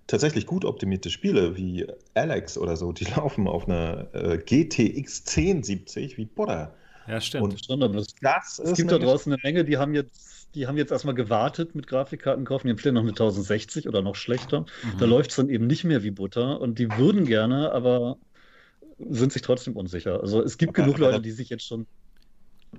Tatsächlich 0.08 0.46
gut 0.46 0.66
optimierte 0.66 1.10
Spiele 1.10 1.56
wie 1.56 1.88
Alex 2.16 2.58
oder 2.58 2.76
so, 2.76 2.92
die 2.92 3.06
laufen 3.16 3.48
auf 3.48 3.66
einer 3.70 4.14
äh, 4.14 4.38
GTX 4.38 5.24
1070 5.26 6.18
wie 6.18 6.26
Butter. 6.26 6.76
Ja, 7.08 7.20
stimmt. 7.22 7.70
Und 7.70 7.94
das, 7.96 8.08
das 8.22 8.60
es 8.60 8.78
gibt 8.78 8.92
da 8.92 8.98
draußen 8.98 9.32
eine 9.32 9.42
Menge, 9.44 9.66
die 9.66 9.78
haben 9.78 9.94
jetzt, 9.94 10.48
die 10.56 10.68
haben 10.68 10.78
jetzt 10.78 10.92
erstmal 10.92 11.16
gewartet 11.16 11.76
mit 11.76 11.88
Grafikkarten 11.88 12.46
kaufen, 12.46 12.68
die 12.68 12.72
empfehlen 12.72 12.96
noch 12.96 13.02
eine 13.02 13.12
1060 13.12 13.88
oder 13.88 14.02
noch 14.02 14.16
schlechter. 14.16 14.62
Mhm. 14.62 14.98
Da 15.00 15.06
läuft 15.06 15.32
es 15.32 15.36
dann 15.36 15.50
eben 15.50 15.68
nicht 15.68 15.84
mehr 15.84 16.04
wie 16.04 16.12
Butter 16.12 16.62
und 16.62 16.80
die 16.80 16.90
würden 16.92 17.26
gerne, 17.26 17.72
aber 17.72 18.18
sind 19.10 19.34
sich 19.34 19.42
trotzdem 19.42 19.76
unsicher. 19.76 20.22
Also 20.22 20.42
es 20.42 20.58
gibt 20.58 20.78
aber, 20.78 20.86
genug 20.86 21.00
Leute, 21.00 21.22
die 21.22 21.32
sich 21.32 21.50
jetzt 21.50 21.66
schon 21.66 21.88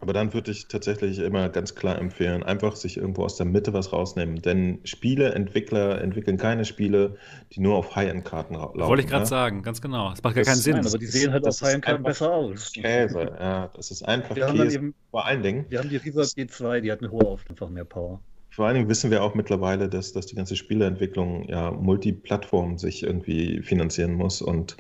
aber 0.01 0.13
dann 0.13 0.33
würde 0.35 0.51
ich 0.51 0.69
tatsächlich 0.69 1.19
immer 1.19 1.49
ganz 1.49 1.75
klar 1.75 1.99
empfehlen, 1.99 2.43
einfach 2.43 2.77
sich 2.77 2.97
irgendwo 2.97 3.25
aus 3.25 3.37
der 3.37 3.47
Mitte 3.47 3.73
was 3.73 3.93
rausnehmen. 3.93 4.43
Denn 4.43 4.81
Spieleentwickler 4.85 6.01
entwickeln 6.01 6.37
keine 6.37 6.65
Spiele, 6.65 7.17
die 7.53 7.61
nur 7.61 7.77
auf 7.77 7.95
High-End-Karten 7.95 8.55
laufen. 8.55 8.81
Wollte 8.81 9.03
ich 9.03 9.09
gerade 9.09 9.23
ja? 9.23 9.27
sagen, 9.27 9.63
ganz 9.63 9.81
genau. 9.81 10.11
Das 10.11 10.23
macht 10.23 10.35
gar 10.35 10.45
keinen 10.45 10.57
Sinn. 10.57 10.77
Nein, 10.77 10.87
aber 10.87 10.99
die 10.99 11.07
sehen 11.07 11.33
halt 11.33 11.47
auf 11.47 11.61
High-End-Karten 11.61 12.03
besser 12.03 12.33
aus. 12.33 12.73
Käse, 12.73 13.37
ja. 13.39 13.71
Das 13.75 13.91
ist 13.91 14.03
einfach 14.07 14.37
wir 14.37 14.47
Käse. 14.47 14.77
Eben, 14.77 14.95
vor 15.11 15.25
allen 15.27 15.43
Dingen. 15.43 15.67
Wir 15.69 15.79
haben 15.79 15.89
die 15.89 15.97
Riva 15.97 16.23
G2, 16.23 16.81
die 16.81 16.93
hat 16.93 17.01
eine 17.01 17.11
hohe 17.11 17.27
auf 17.27 17.49
einfach 17.49 17.69
mehr 17.69 17.85
Power. 17.85 18.21
Vor 18.51 18.67
allen 18.67 18.77
Dingen 18.77 18.89
wissen 18.89 19.11
wir 19.11 19.23
auch 19.23 19.35
mittlerweile, 19.35 19.89
dass, 19.89 20.13
dass 20.13 20.27
die 20.27 20.37
ganze 20.37 20.55
Spieleentwicklung 20.55 21.49
ja 21.49 21.73
Multiplattform 21.73 22.79
sich 22.79 23.03
irgendwie 23.03 23.63
finanzieren 23.63 24.15
muss 24.15 24.43
und 24.43 24.77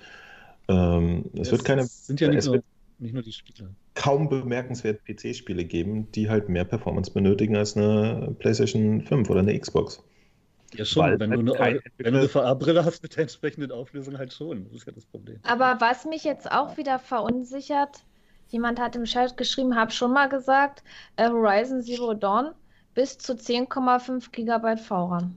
ähm, 0.68 1.24
es, 1.34 1.48
es, 1.48 1.52
wird 1.52 1.64
keine. 1.64 1.84
Sind 1.84 2.20
ja 2.20 2.28
nicht, 2.28 2.46
nur, 2.46 2.62
nicht 2.98 3.12
nur 3.12 3.22
die 3.22 3.32
Spiele 3.32 3.74
kaum 3.94 4.28
bemerkenswert 4.28 5.04
PC-Spiele 5.04 5.64
geben, 5.64 6.10
die 6.12 6.28
halt 6.28 6.48
mehr 6.48 6.64
Performance 6.64 7.12
benötigen 7.12 7.56
als 7.56 7.76
eine 7.76 8.34
PlayStation 8.38 9.02
5 9.02 9.30
oder 9.30 9.40
eine 9.40 9.58
Xbox. 9.58 10.02
Ja, 10.74 10.84
schon, 10.84 11.20
wenn, 11.20 11.30
halt 11.30 11.48
du 11.48 11.54
eine, 11.54 11.80
wenn 11.98 12.12
du 12.14 12.18
eine 12.18 12.28
VR-Brille 12.28 12.84
hast 12.84 13.02
mit 13.02 13.14
der 13.14 13.22
entsprechenden 13.22 13.70
Auflösung 13.70 14.18
halt 14.18 14.32
schon. 14.32 14.64
Das 14.64 14.74
ist 14.74 14.86
ja 14.86 14.92
das 14.92 15.06
Problem. 15.06 15.38
Aber 15.44 15.76
was 15.80 16.04
mich 16.04 16.24
jetzt 16.24 16.50
auch 16.50 16.76
wieder 16.76 16.98
verunsichert, 16.98 18.04
jemand 18.48 18.80
hat 18.80 18.96
im 18.96 19.04
Chat 19.04 19.36
geschrieben, 19.36 19.76
habe 19.76 19.92
schon 19.92 20.12
mal 20.12 20.28
gesagt, 20.28 20.82
äh, 21.16 21.28
Horizon 21.28 21.82
Zero 21.82 22.14
Dawn 22.14 22.50
bis 22.94 23.18
zu 23.18 23.34
10,5 23.34 24.30
GB 24.32 24.76
VRAM. 24.76 25.36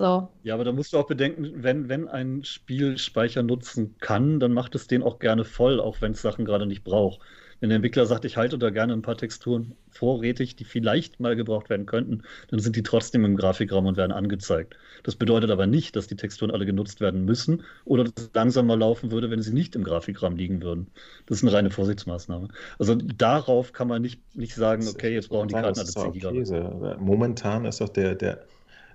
So. 0.00 0.30
Ja, 0.44 0.54
aber 0.54 0.64
da 0.64 0.72
musst 0.72 0.94
du 0.94 0.98
auch 0.98 1.06
bedenken, 1.06 1.62
wenn, 1.62 1.90
wenn 1.90 2.08
ein 2.08 2.42
Spiel 2.42 2.96
Speicher 2.96 3.42
nutzen 3.42 3.96
kann, 4.00 4.40
dann 4.40 4.54
macht 4.54 4.74
es 4.74 4.86
den 4.86 5.02
auch 5.02 5.18
gerne 5.18 5.44
voll, 5.44 5.78
auch 5.78 6.00
wenn 6.00 6.12
es 6.12 6.22
Sachen 6.22 6.46
gerade 6.46 6.64
nicht 6.64 6.84
braucht. 6.84 7.20
Wenn 7.60 7.68
der 7.68 7.76
Entwickler 7.76 8.06
sagt, 8.06 8.24
ich 8.24 8.38
halte 8.38 8.56
da 8.56 8.70
gerne 8.70 8.94
ein 8.94 9.02
paar 9.02 9.18
Texturen 9.18 9.74
vorrätig, 9.90 10.56
die 10.56 10.64
vielleicht 10.64 11.20
mal 11.20 11.36
gebraucht 11.36 11.68
werden 11.68 11.84
könnten, 11.84 12.22
dann 12.48 12.60
sind 12.60 12.76
die 12.76 12.82
trotzdem 12.82 13.26
im 13.26 13.36
Grafikraum 13.36 13.84
und 13.84 13.98
werden 13.98 14.12
angezeigt. 14.12 14.78
Das 15.02 15.16
bedeutet 15.16 15.50
aber 15.50 15.66
nicht, 15.66 15.94
dass 15.96 16.06
die 16.06 16.16
Texturen 16.16 16.50
alle 16.50 16.64
genutzt 16.64 17.02
werden 17.02 17.26
müssen 17.26 17.62
oder 17.84 18.04
dass 18.04 18.24
es 18.24 18.30
langsamer 18.32 18.78
laufen 18.78 19.10
würde, 19.10 19.28
wenn 19.28 19.42
sie 19.42 19.52
nicht 19.52 19.76
im 19.76 19.84
Grafikraum 19.84 20.34
liegen 20.34 20.62
würden. 20.62 20.86
Das 21.26 21.36
ist 21.36 21.44
eine 21.44 21.52
reine 21.52 21.70
Vorsichtsmaßnahme. 21.70 22.48
Also 22.78 22.94
darauf 22.94 23.74
kann 23.74 23.88
man 23.88 24.00
nicht, 24.00 24.34
nicht 24.34 24.54
sagen, 24.54 24.88
okay, 24.88 25.12
jetzt 25.12 25.28
brauchen 25.28 25.48
die 25.48 25.54
Karten 25.54 25.78
alle 25.78 25.84
10 25.84 26.12
GB. 26.12 26.96
Momentan 26.98 27.66
ist 27.66 27.82
doch 27.82 27.90
der, 27.90 28.14
der, 28.14 28.46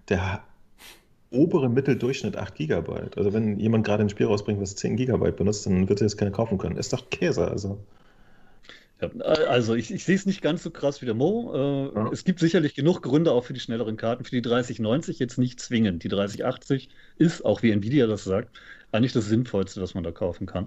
der 0.10 0.44
obere 1.35 1.69
Mitteldurchschnitt 1.69 2.37
8 2.37 2.55
GB. 2.55 2.91
Also 3.15 3.33
wenn 3.33 3.59
jemand 3.59 3.85
gerade 3.85 4.03
ein 4.03 4.09
Spiel 4.09 4.27
rausbringt, 4.27 4.61
das 4.61 4.75
10 4.75 4.97
GB 4.97 5.31
benutzt, 5.31 5.65
dann 5.65 5.89
wird 5.89 6.01
er 6.01 6.07
jetzt 6.07 6.17
keine 6.17 6.31
kaufen 6.31 6.57
können. 6.57 6.77
Ist 6.77 6.93
doch 6.93 7.09
Käse, 7.09 7.47
also. 7.47 7.79
Ja, 9.01 9.09
also 9.19 9.75
ich, 9.75 9.93
ich 9.93 10.05
sehe 10.05 10.15
es 10.15 10.25
nicht 10.25 10.41
ganz 10.41 10.63
so 10.63 10.71
krass 10.71 11.01
wie 11.01 11.05
der 11.05 11.15
Mo. 11.15 11.53
Äh, 11.53 11.95
ja. 11.95 12.09
Es 12.11 12.23
gibt 12.23 12.39
sicherlich 12.39 12.75
genug 12.75 13.01
Gründe 13.01 13.31
auch 13.31 13.43
für 13.43 13.53
die 13.53 13.59
schnelleren 13.59 13.97
Karten. 13.97 14.23
Für 14.23 14.31
die 14.31 14.41
3090 14.41 15.19
jetzt 15.19 15.37
nicht 15.37 15.59
zwingend. 15.59 16.03
Die 16.03 16.07
3080 16.07 16.89
ist, 17.17 17.43
auch 17.43 17.61
wie 17.61 17.71
Nvidia 17.71 18.07
das 18.07 18.23
sagt, 18.23 18.57
eigentlich 18.91 19.13
das 19.13 19.25
Sinnvollste, 19.25 19.81
was 19.81 19.93
man 19.93 20.03
da 20.03 20.11
kaufen 20.11 20.45
kann. 20.47 20.65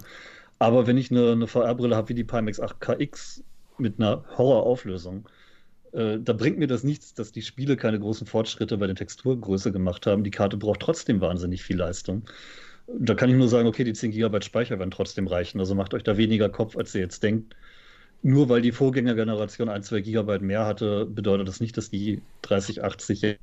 Aber 0.59 0.87
wenn 0.87 0.99
ich 0.99 1.11
eine, 1.11 1.33
eine 1.33 1.47
VR-Brille 1.47 1.97
habe 1.97 2.11
wie 2.11 2.15
die 2.15 2.25
Pimax 2.25 2.61
8KX 2.61 3.43
mit 3.79 3.99
einer 3.99 4.25
Horrorauflösung, 4.37 5.27
äh, 5.93 6.19
da 6.19 6.33
bringt 6.33 6.59
mir 6.59 6.67
das 6.67 6.85
nichts, 6.85 7.15
dass 7.15 7.33
die 7.33 7.43
Spiele 7.43 7.77
keine 7.77 7.99
großen 7.99 8.27
Fortschritte 8.27 8.79
bei 8.79 8.87
der 8.87 8.97
Texturgröße 8.97 9.73
gemacht 9.73 10.07
haben. 10.07 10.25
Die 10.25 10.31
Karte 10.31 10.57
braucht 10.57 10.81
trotzdem 10.81 11.21
wahnsinnig 11.21 11.63
viel 11.63 11.77
Leistung. 11.77 12.23
Da 12.99 13.15
kann 13.15 13.29
ich 13.29 13.37
nur 13.37 13.49
sagen, 13.49 13.69
okay, 13.69 13.85
die 13.85 13.93
10 13.93 14.13
GB 14.13 14.41
Speicher 14.43 14.79
werden 14.79 14.91
trotzdem 14.91 15.27
reichen. 15.27 15.61
Also 15.61 15.75
macht 15.75 15.95
euch 15.95 16.03
da 16.03 16.17
weniger 16.17 16.49
Kopf, 16.49 16.77
als 16.77 16.95
ihr 16.95 17.03
jetzt 17.03 17.23
denkt. 17.23 17.55
Nur 18.23 18.49
weil 18.49 18.63
die 18.63 18.73
Vorgängergeneration 18.73 19.69
1, 19.69 19.87
2 19.87 20.01
GB 20.01 20.39
mehr 20.41 20.67
hatte, 20.67 21.07
bedeutet 21.07 21.47
das 21.47 21.61
nicht, 21.61 21.77
dass 21.77 21.91
die 21.91 22.23
3080 22.43 23.39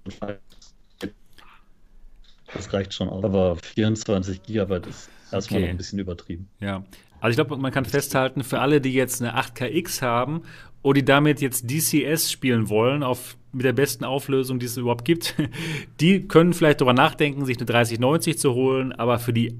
das 2.53 2.73
reicht 2.73 2.93
schon 2.93 3.09
aus. 3.09 3.23
Aber 3.23 3.57
24 3.57 4.43
GB 4.43 4.81
ist 4.87 5.09
erstmal 5.31 5.59
okay. 5.59 5.67
noch 5.67 5.69
ein 5.73 5.77
bisschen 5.77 5.99
übertrieben. 5.99 6.47
Ja. 6.59 6.83
Also 7.25 7.41
ich 7.41 7.47
glaube, 7.47 7.59
man 7.59 7.71
kann 7.71 7.85
festhalten, 7.85 8.43
für 8.43 8.59
alle, 8.59 8.79
die 8.79 8.93
jetzt 8.93 9.19
eine 9.19 9.35
8KX 9.35 10.03
haben 10.03 10.43
und 10.83 10.95
die 10.95 11.03
damit 11.03 11.41
jetzt 11.41 11.67
DCS 11.67 12.31
spielen 12.31 12.69
wollen, 12.69 13.01
auf, 13.01 13.35
mit 13.51 13.65
der 13.65 13.73
besten 13.73 14.03
Auflösung, 14.03 14.59
die 14.59 14.67
es 14.67 14.77
überhaupt 14.77 15.05
gibt, 15.05 15.33
die 15.99 16.27
können 16.27 16.53
vielleicht 16.53 16.81
darüber 16.81 16.93
nachdenken, 16.93 17.43
sich 17.43 17.57
eine 17.57 17.65
3090 17.65 18.37
zu 18.37 18.53
holen, 18.53 18.91
aber 18.91 19.17
für 19.17 19.33
die 19.33 19.57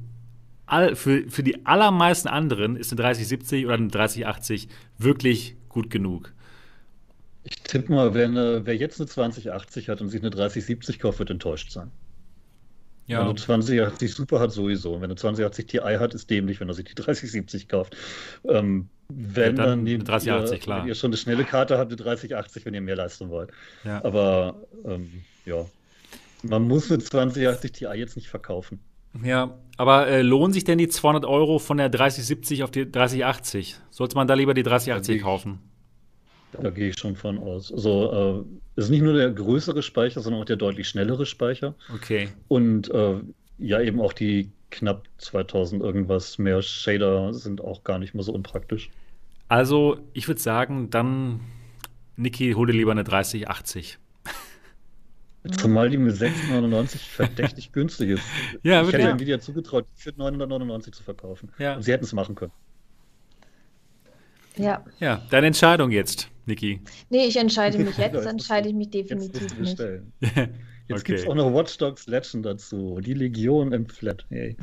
all, 0.68 0.96
für, 0.96 1.28
für 1.28 1.42
die 1.42 1.66
allermeisten 1.66 2.28
anderen 2.28 2.76
ist 2.76 2.92
eine 2.92 3.02
3070 3.02 3.66
oder 3.66 3.74
eine 3.74 3.88
3080 3.88 4.68
wirklich 5.00 5.56
gut 5.68 5.90
genug. 5.90 6.34
Ich 7.46 7.56
tippe 7.64 7.92
mal, 7.92 8.14
wer, 8.14 8.28
eine, 8.28 8.62
wer 8.68 8.76
jetzt 8.76 9.00
eine 9.00 9.10
2080 9.10 9.90
hat 9.90 10.02
und 10.02 10.10
sich 10.10 10.22
eine 10.22 10.30
3070 10.30 11.00
kauft, 11.00 11.18
wird 11.18 11.32
enttäuscht 11.32 11.72
sein. 11.72 11.90
Ja. 13.08 13.20
Wenn 13.20 13.28
eine 13.28 13.36
2080 13.36 14.14
Super 14.14 14.40
hat, 14.40 14.52
sowieso. 14.52 14.96
wenn 14.96 15.06
eine 15.06 15.16
2080 15.16 15.66
Ti 15.68 15.78
hat, 15.78 16.14
ist 16.14 16.30
dämlich, 16.30 16.60
wenn 16.60 16.68
er 16.68 16.74
sich 16.74 16.86
die 16.86 16.96
3070 16.96 17.68
kauft. 17.68 17.96
Ähm, 18.48 18.90
wenn 19.10 19.58
ja, 19.58 19.66
dann, 19.66 19.86
dann 19.86 20.04
3080, 20.04 20.52
ihr, 20.52 20.60
klar. 20.60 20.82
Wenn 20.82 20.88
ihr 20.88 20.96
schon 20.96 21.10
eine 21.10 21.18
schnelle 21.18 21.44
Karte 21.44 21.78
habt, 21.78 21.92
eine 21.92 21.98
3080, 21.98 22.66
wenn 22.66 22.74
ihr 22.74 22.82
mehr 22.82 22.96
leisten 22.96 23.30
wollt. 23.30 23.52
Ja. 23.84 24.04
Aber 24.04 24.56
ähm, 24.86 25.24
ja, 25.46 25.66
man 26.42 26.68
muss 26.68 26.92
eine 26.92 27.00
2080 27.00 27.72
Ti 27.72 27.86
jetzt 27.94 28.16
nicht 28.16 28.28
verkaufen. 28.28 28.80
Ja, 29.24 29.58
aber 29.78 30.08
äh, 30.08 30.22
lohnen 30.22 30.52
sich 30.52 30.64
denn 30.64 30.78
die 30.78 30.90
200 30.90 31.26
Euro 31.26 31.60
von 31.60 31.78
der 31.78 31.90
3070 31.90 32.64
auf 32.64 32.72
die 32.72 32.92
3080? 32.92 33.78
Sollte 33.90 34.16
man 34.16 34.28
da 34.28 34.34
lieber 34.34 34.54
die 34.54 34.64
3080 34.64 35.22
kaufen? 35.22 35.60
Da 36.54 36.70
gehe 36.70 36.90
ich 36.90 36.98
schon 36.98 37.16
von 37.16 37.38
aus. 37.38 37.72
Also, 37.72 38.46
äh, 38.46 38.60
es 38.76 38.86
ist 38.86 38.90
nicht 38.90 39.02
nur 39.02 39.14
der 39.14 39.32
größere 39.32 39.82
Speicher, 39.82 40.22
sondern 40.22 40.42
auch 40.42 40.46
der 40.46 40.56
deutlich 40.56 40.88
schnellere 40.88 41.26
Speicher. 41.26 41.76
Okay. 41.94 42.30
Und 42.48 42.90
äh, 42.92 43.16
ja, 43.58 43.82
eben 43.82 44.02
auch 44.02 44.14
die 44.14 44.52
knapp 44.72 45.08
2000 45.18 45.82
irgendwas 45.82 46.38
mehr 46.38 46.62
Shader 46.62 47.34
sind 47.34 47.62
auch 47.62 47.84
gar 47.84 48.00
nicht 48.00 48.14
mehr 48.14 48.24
so 48.24 48.34
unpraktisch. 48.34 48.90
Also, 49.48 50.00
ich 50.14 50.28
würde 50.28 50.42
sagen, 50.42 50.90
dann, 50.90 51.40
Niki, 52.16 52.54
hol 52.54 52.68
dir 52.68 52.74
lieber 52.74 52.92
eine 52.92 53.04
3080. 53.04 54.00
Zumal 55.58 55.90
die 55.90 55.98
mit 55.98 56.16
6,99 56.16 56.98
verdächtig 56.98 57.72
günstig 57.72 58.12
ist. 58.12 58.24
Ja, 58.64 58.82
ich 58.82 58.92
hätte 58.92 59.04
ja. 59.04 59.12
Nvidia 59.12 59.40
zugetraut, 59.40 59.86
die 59.96 60.02
für 60.02 60.14
999 60.18 60.94
zu 60.94 61.04
verkaufen. 61.04 61.52
Ja. 61.60 61.76
Und 61.76 61.84
sie 61.84 61.92
hätten 61.92 62.06
es 62.06 62.14
machen 62.14 62.36
können. 62.36 62.52
Ja. 64.58 64.84
Ja, 65.00 65.22
deine 65.30 65.48
Entscheidung 65.48 65.92
jetzt, 65.92 66.30
Niki. 66.46 66.82
Nee, 67.10 67.26
ich 67.26 67.38
entscheide 67.38 67.78
mich 67.80 67.98
jetzt, 67.98 68.26
entscheide 68.26 68.70
ich 68.70 68.76
mich 68.76 68.90
definitiv 68.90 69.60
nicht. 69.60 69.80
Jetzt 70.88 71.02
okay. 71.02 71.14
gibt 71.14 71.20
es 71.22 71.28
auch 71.28 71.34
noch 71.34 71.52
Watch 71.52 71.80
Dogs 71.80 72.06
Legend 72.06 72.46
dazu. 72.46 73.00
Die 73.02 73.16
Legion 73.16 73.72
im 73.72 73.88
Flat. 73.88 74.24
Hey. 74.30 74.56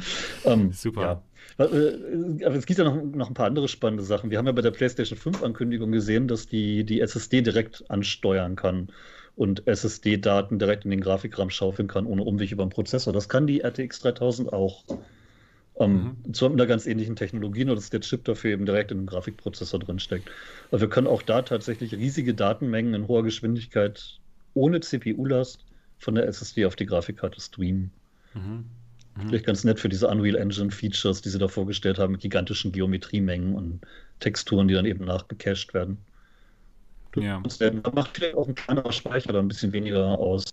Um, 0.44 0.52
ähm, 0.52 0.72
Super. 0.72 1.24
Ja. 1.58 1.64
Äh, 1.64 2.44
aber 2.44 2.54
es 2.54 2.66
gibt 2.66 2.78
ja 2.78 2.84
noch, 2.84 3.02
noch 3.02 3.28
ein 3.28 3.34
paar 3.34 3.46
andere 3.46 3.66
spannende 3.66 4.04
Sachen. 4.04 4.30
Wir 4.30 4.38
haben 4.38 4.46
ja 4.46 4.52
bei 4.52 4.62
der 4.62 4.70
PlayStation 4.70 5.18
5 5.18 5.42
Ankündigung 5.42 5.90
gesehen, 5.90 6.28
dass 6.28 6.46
die, 6.46 6.84
die 6.84 7.00
SSD 7.00 7.42
direkt 7.42 7.90
ansteuern 7.90 8.54
kann 8.54 8.92
und 9.34 9.66
SSD-Daten 9.66 10.58
direkt 10.60 10.84
in 10.84 10.90
den 10.90 11.00
Grafikraum 11.00 11.50
schaufeln 11.50 11.88
kann, 11.88 12.06
ohne 12.06 12.22
Umweg 12.22 12.52
über 12.52 12.64
den 12.64 12.70
Prozessor. 12.70 13.12
Das 13.12 13.28
kann 13.28 13.46
die 13.46 13.60
RTX 13.60 14.00
3000 14.00 14.52
auch. 14.52 14.84
Ähm, 15.78 16.16
mhm. 16.24 16.34
Zwar 16.34 16.50
mit 16.50 16.60
einer 16.60 16.68
ganz 16.68 16.86
ähnlichen 16.86 17.16
Technologie, 17.16 17.64
nur 17.64 17.74
dass 17.74 17.90
der 17.90 18.00
Chip 18.00 18.24
dafür 18.24 18.52
eben 18.52 18.66
direkt 18.66 18.90
in 18.90 18.98
den 18.98 19.06
Grafikprozessor 19.06 19.80
drin 19.80 19.98
steckt. 19.98 20.30
Aber 20.70 20.80
wir 20.80 20.88
können 20.88 21.06
auch 21.06 21.22
da 21.22 21.42
tatsächlich 21.42 21.94
riesige 21.94 22.34
Datenmengen 22.34 22.94
in 22.94 23.08
hoher 23.08 23.22
Geschwindigkeit 23.22 24.18
ohne 24.54 24.80
CPU-Last 24.80 25.64
von 25.98 26.14
der 26.14 26.26
SSD 26.26 26.66
auf 26.66 26.76
die 26.76 26.86
Grafikkarte 26.86 27.40
streamen. 27.40 27.90
Mhm. 28.34 28.64
Mhm. 29.16 29.28
Vielleicht 29.28 29.46
ganz 29.46 29.64
nett 29.64 29.80
für 29.80 29.88
diese 29.88 30.08
Unreal 30.08 30.36
Engine 30.36 30.70
Features, 30.70 31.22
die 31.22 31.28
sie 31.28 31.38
da 31.38 31.48
vorgestellt 31.48 31.98
haben, 31.98 32.12
mit 32.12 32.20
gigantischen 32.20 32.72
Geometriemengen 32.72 33.54
und 33.54 33.80
Texturen, 34.20 34.68
die 34.68 34.74
dann 34.74 34.86
eben 34.86 35.04
nachgecached 35.04 35.74
werden. 35.74 35.98
Ja. 37.16 37.42
Da 37.58 37.90
macht 37.90 38.16
vielleicht 38.16 38.36
auch 38.36 38.48
ein 38.48 38.54
kleinerer 38.54 38.92
Speicher 38.92 39.32
da 39.32 39.38
ein 39.38 39.48
bisschen 39.48 39.72
weniger 39.72 40.18
aus, 40.18 40.44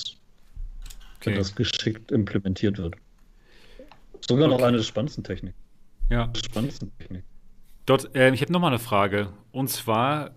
okay. 1.18 1.28
wenn 1.28 1.36
das 1.36 1.56
geschickt 1.56 2.12
implementiert 2.12 2.78
wird. 2.78 2.96
Sogar 4.28 4.48
okay. 4.48 4.58
noch 4.58 4.66
eine 4.66 4.78
der 4.78 4.84
spannendsten 4.84 5.24
Technik. 5.24 5.56
Ja. 6.10 6.32
Spannendsten 6.36 6.92
Technik. 6.98 7.24
Dort, 7.86 8.16
äh, 8.16 8.32
ich 8.34 8.42
habe 8.42 8.52
nochmal 8.52 8.72
eine 8.72 8.80
Frage. 8.80 9.30
Und 9.52 9.70
zwar, 9.70 10.32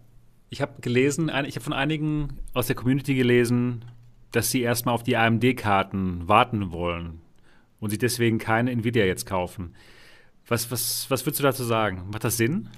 ich 0.50 0.60
habe 0.62 0.80
gelesen, 0.80 1.30
ich 1.46 1.56
habe 1.56 1.64
von 1.64 1.72
einigen 1.72 2.40
aus 2.54 2.66
der 2.66 2.76
Community 2.76 3.14
gelesen, 3.14 3.84
dass 4.32 4.50
sie 4.50 4.62
erstmal 4.62 4.94
auf 4.94 5.02
die 5.02 5.16
AMD-Karten 5.16 6.28
warten 6.28 6.72
wollen 6.72 7.20
und 7.80 7.90
sich 7.90 7.98
deswegen 7.98 8.38
keine 8.38 8.70
Nvidia 8.70 9.04
jetzt 9.04 9.26
kaufen. 9.26 9.74
Was, 10.46 10.70
was, 10.70 11.10
was 11.10 11.24
würdest 11.26 11.40
du 11.40 11.44
dazu 11.44 11.64
sagen? 11.64 12.08
Macht 12.10 12.24
das 12.24 12.36
Sinn? 12.36 12.68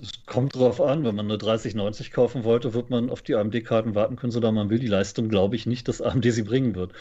Es 0.00 0.26
kommt 0.26 0.56
drauf 0.56 0.80
an, 0.80 1.04
wenn 1.04 1.14
man 1.14 1.26
eine 1.26 1.38
3090 1.38 2.10
kaufen 2.10 2.42
wollte, 2.42 2.74
wird 2.74 2.90
man 2.90 3.08
auf 3.10 3.22
die 3.22 3.34
AMD-Karten 3.34 3.94
warten 3.94 4.16
können, 4.16 4.32
solange 4.32 4.56
man 4.56 4.70
will. 4.70 4.78
Die 4.78 4.88
Leistung 4.88 5.28
glaube 5.28 5.54
ich 5.54 5.66
nicht, 5.66 5.86
dass 5.86 6.00
AMD 6.00 6.24
sie 6.32 6.42
bringen 6.42 6.74
wird. 6.74 6.92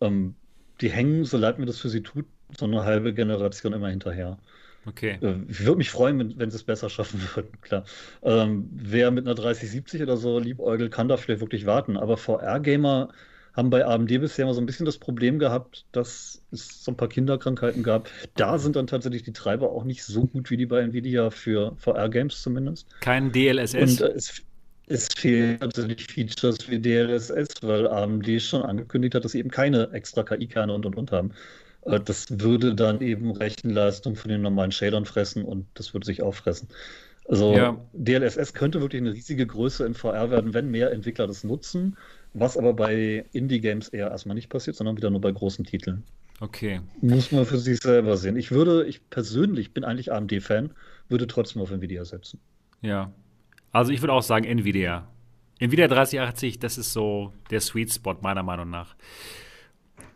Ähm, 0.00 0.36
die 0.80 0.90
hängen, 0.90 1.24
so 1.24 1.36
leid 1.36 1.58
mir 1.58 1.66
das 1.66 1.78
für 1.78 1.88
sie 1.88 2.02
tut, 2.02 2.26
so 2.56 2.66
eine 2.66 2.84
halbe 2.84 3.14
Generation 3.14 3.72
immer 3.72 3.88
hinterher. 3.88 4.38
Okay. 4.86 5.18
Äh, 5.20 5.36
ich 5.48 5.60
würde 5.60 5.78
mich 5.78 5.90
freuen, 5.90 6.18
wenn, 6.18 6.38
wenn 6.38 6.50
sie 6.50 6.56
es 6.56 6.64
besser 6.64 6.88
schaffen 6.88 7.20
würden, 7.34 7.60
klar. 7.60 7.84
Ähm, 8.22 8.68
wer 8.72 9.10
mit 9.10 9.26
einer 9.26 9.34
3070 9.34 10.02
oder 10.02 10.16
so 10.16 10.38
liebäugelt, 10.38 10.92
kann 10.92 11.08
da 11.08 11.16
vielleicht 11.16 11.40
wirklich 11.40 11.66
warten. 11.66 11.96
Aber 11.96 12.16
VR-Gamer 12.16 13.08
haben 13.56 13.70
bei 13.70 13.84
AMD 13.86 14.08
bisher 14.08 14.44
immer 14.44 14.54
so 14.54 14.60
ein 14.60 14.66
bisschen 14.66 14.84
das 14.84 14.98
Problem 14.98 15.38
gehabt, 15.38 15.86
dass 15.92 16.42
es 16.52 16.84
so 16.84 16.92
ein 16.92 16.96
paar 16.96 17.08
Kinderkrankheiten 17.08 17.82
gab. 17.82 18.10
Da 18.34 18.58
sind 18.58 18.76
dann 18.76 18.86
tatsächlich 18.86 19.22
die 19.22 19.32
Treiber 19.32 19.70
auch 19.70 19.84
nicht 19.84 20.04
so 20.04 20.26
gut 20.26 20.50
wie 20.50 20.58
die 20.58 20.66
bei 20.66 20.80
Nvidia 20.80 21.30
für 21.30 21.74
VR-Games 21.78 22.42
zumindest. 22.42 22.86
Kein 23.00 23.32
DLSS. 23.32 23.74
Und 23.74 24.00
äh, 24.02 24.12
es, 24.12 24.42
es 24.86 25.08
fehlen 25.16 25.58
natürlich 25.60 26.06
Features 26.06 26.68
wie 26.70 26.78
DLSS, 26.78 27.48
weil 27.62 27.88
AMD 27.88 28.40
schon 28.40 28.62
angekündigt 28.62 29.14
hat, 29.14 29.24
dass 29.24 29.32
sie 29.32 29.40
eben 29.40 29.50
keine 29.50 29.90
extra 29.92 30.22
KI-Kerne 30.22 30.72
und 30.72 30.86
und 30.86 30.96
und 30.96 31.12
haben. 31.12 31.32
Äh, 31.82 32.00
das 32.00 32.26
würde 32.40 32.74
dann 32.74 33.00
eben 33.00 33.32
Rechenleistung 33.32 34.16
von 34.16 34.30
den 34.30 34.42
normalen 34.42 34.72
Shadern 34.72 35.04
fressen 35.04 35.44
und 35.44 35.66
das 35.74 35.92
würde 35.92 36.06
sich 36.06 36.22
auffressen. 36.22 36.68
Also 37.28 37.54
ja. 37.54 37.76
DLSS 37.92 38.54
könnte 38.54 38.80
wirklich 38.80 39.02
eine 39.02 39.12
riesige 39.12 39.46
Größe 39.46 39.84
in 39.84 39.94
VR 39.94 40.30
werden, 40.30 40.54
wenn 40.54 40.70
mehr 40.70 40.92
Entwickler 40.92 41.26
das 41.26 41.42
nutzen. 41.42 41.96
Was 42.34 42.56
aber 42.56 42.74
bei 42.74 43.24
Indie-Games 43.32 43.88
eher 43.88 44.10
erstmal 44.10 44.36
nicht 44.36 44.48
passiert, 44.48 44.76
sondern 44.76 44.96
wieder 44.96 45.10
nur 45.10 45.20
bei 45.20 45.32
großen 45.32 45.64
Titeln. 45.64 46.04
Okay. 46.40 46.80
Muss 47.00 47.32
man 47.32 47.46
für 47.46 47.58
sich 47.58 47.80
selber 47.80 48.16
sehen. 48.16 48.36
Ich 48.36 48.52
würde, 48.52 48.84
ich 48.86 49.08
persönlich 49.10 49.72
bin 49.72 49.84
eigentlich 49.84 50.12
AMD-Fan, 50.12 50.70
würde 51.08 51.26
trotzdem 51.26 51.62
auf 51.62 51.70
Nvidia 51.70 52.04
setzen. 52.04 52.38
Ja. 52.82 53.10
Also 53.76 53.92
ich 53.92 54.00
würde 54.00 54.14
auch 54.14 54.22
sagen 54.22 54.46
Nvidia. 54.46 55.06
Nvidia 55.58 55.86
3080, 55.86 56.58
das 56.58 56.78
ist 56.78 56.94
so 56.94 57.34
der 57.50 57.60
Sweet 57.60 57.92
Spot 57.92 58.16
meiner 58.22 58.42
Meinung 58.42 58.70
nach. 58.70 58.96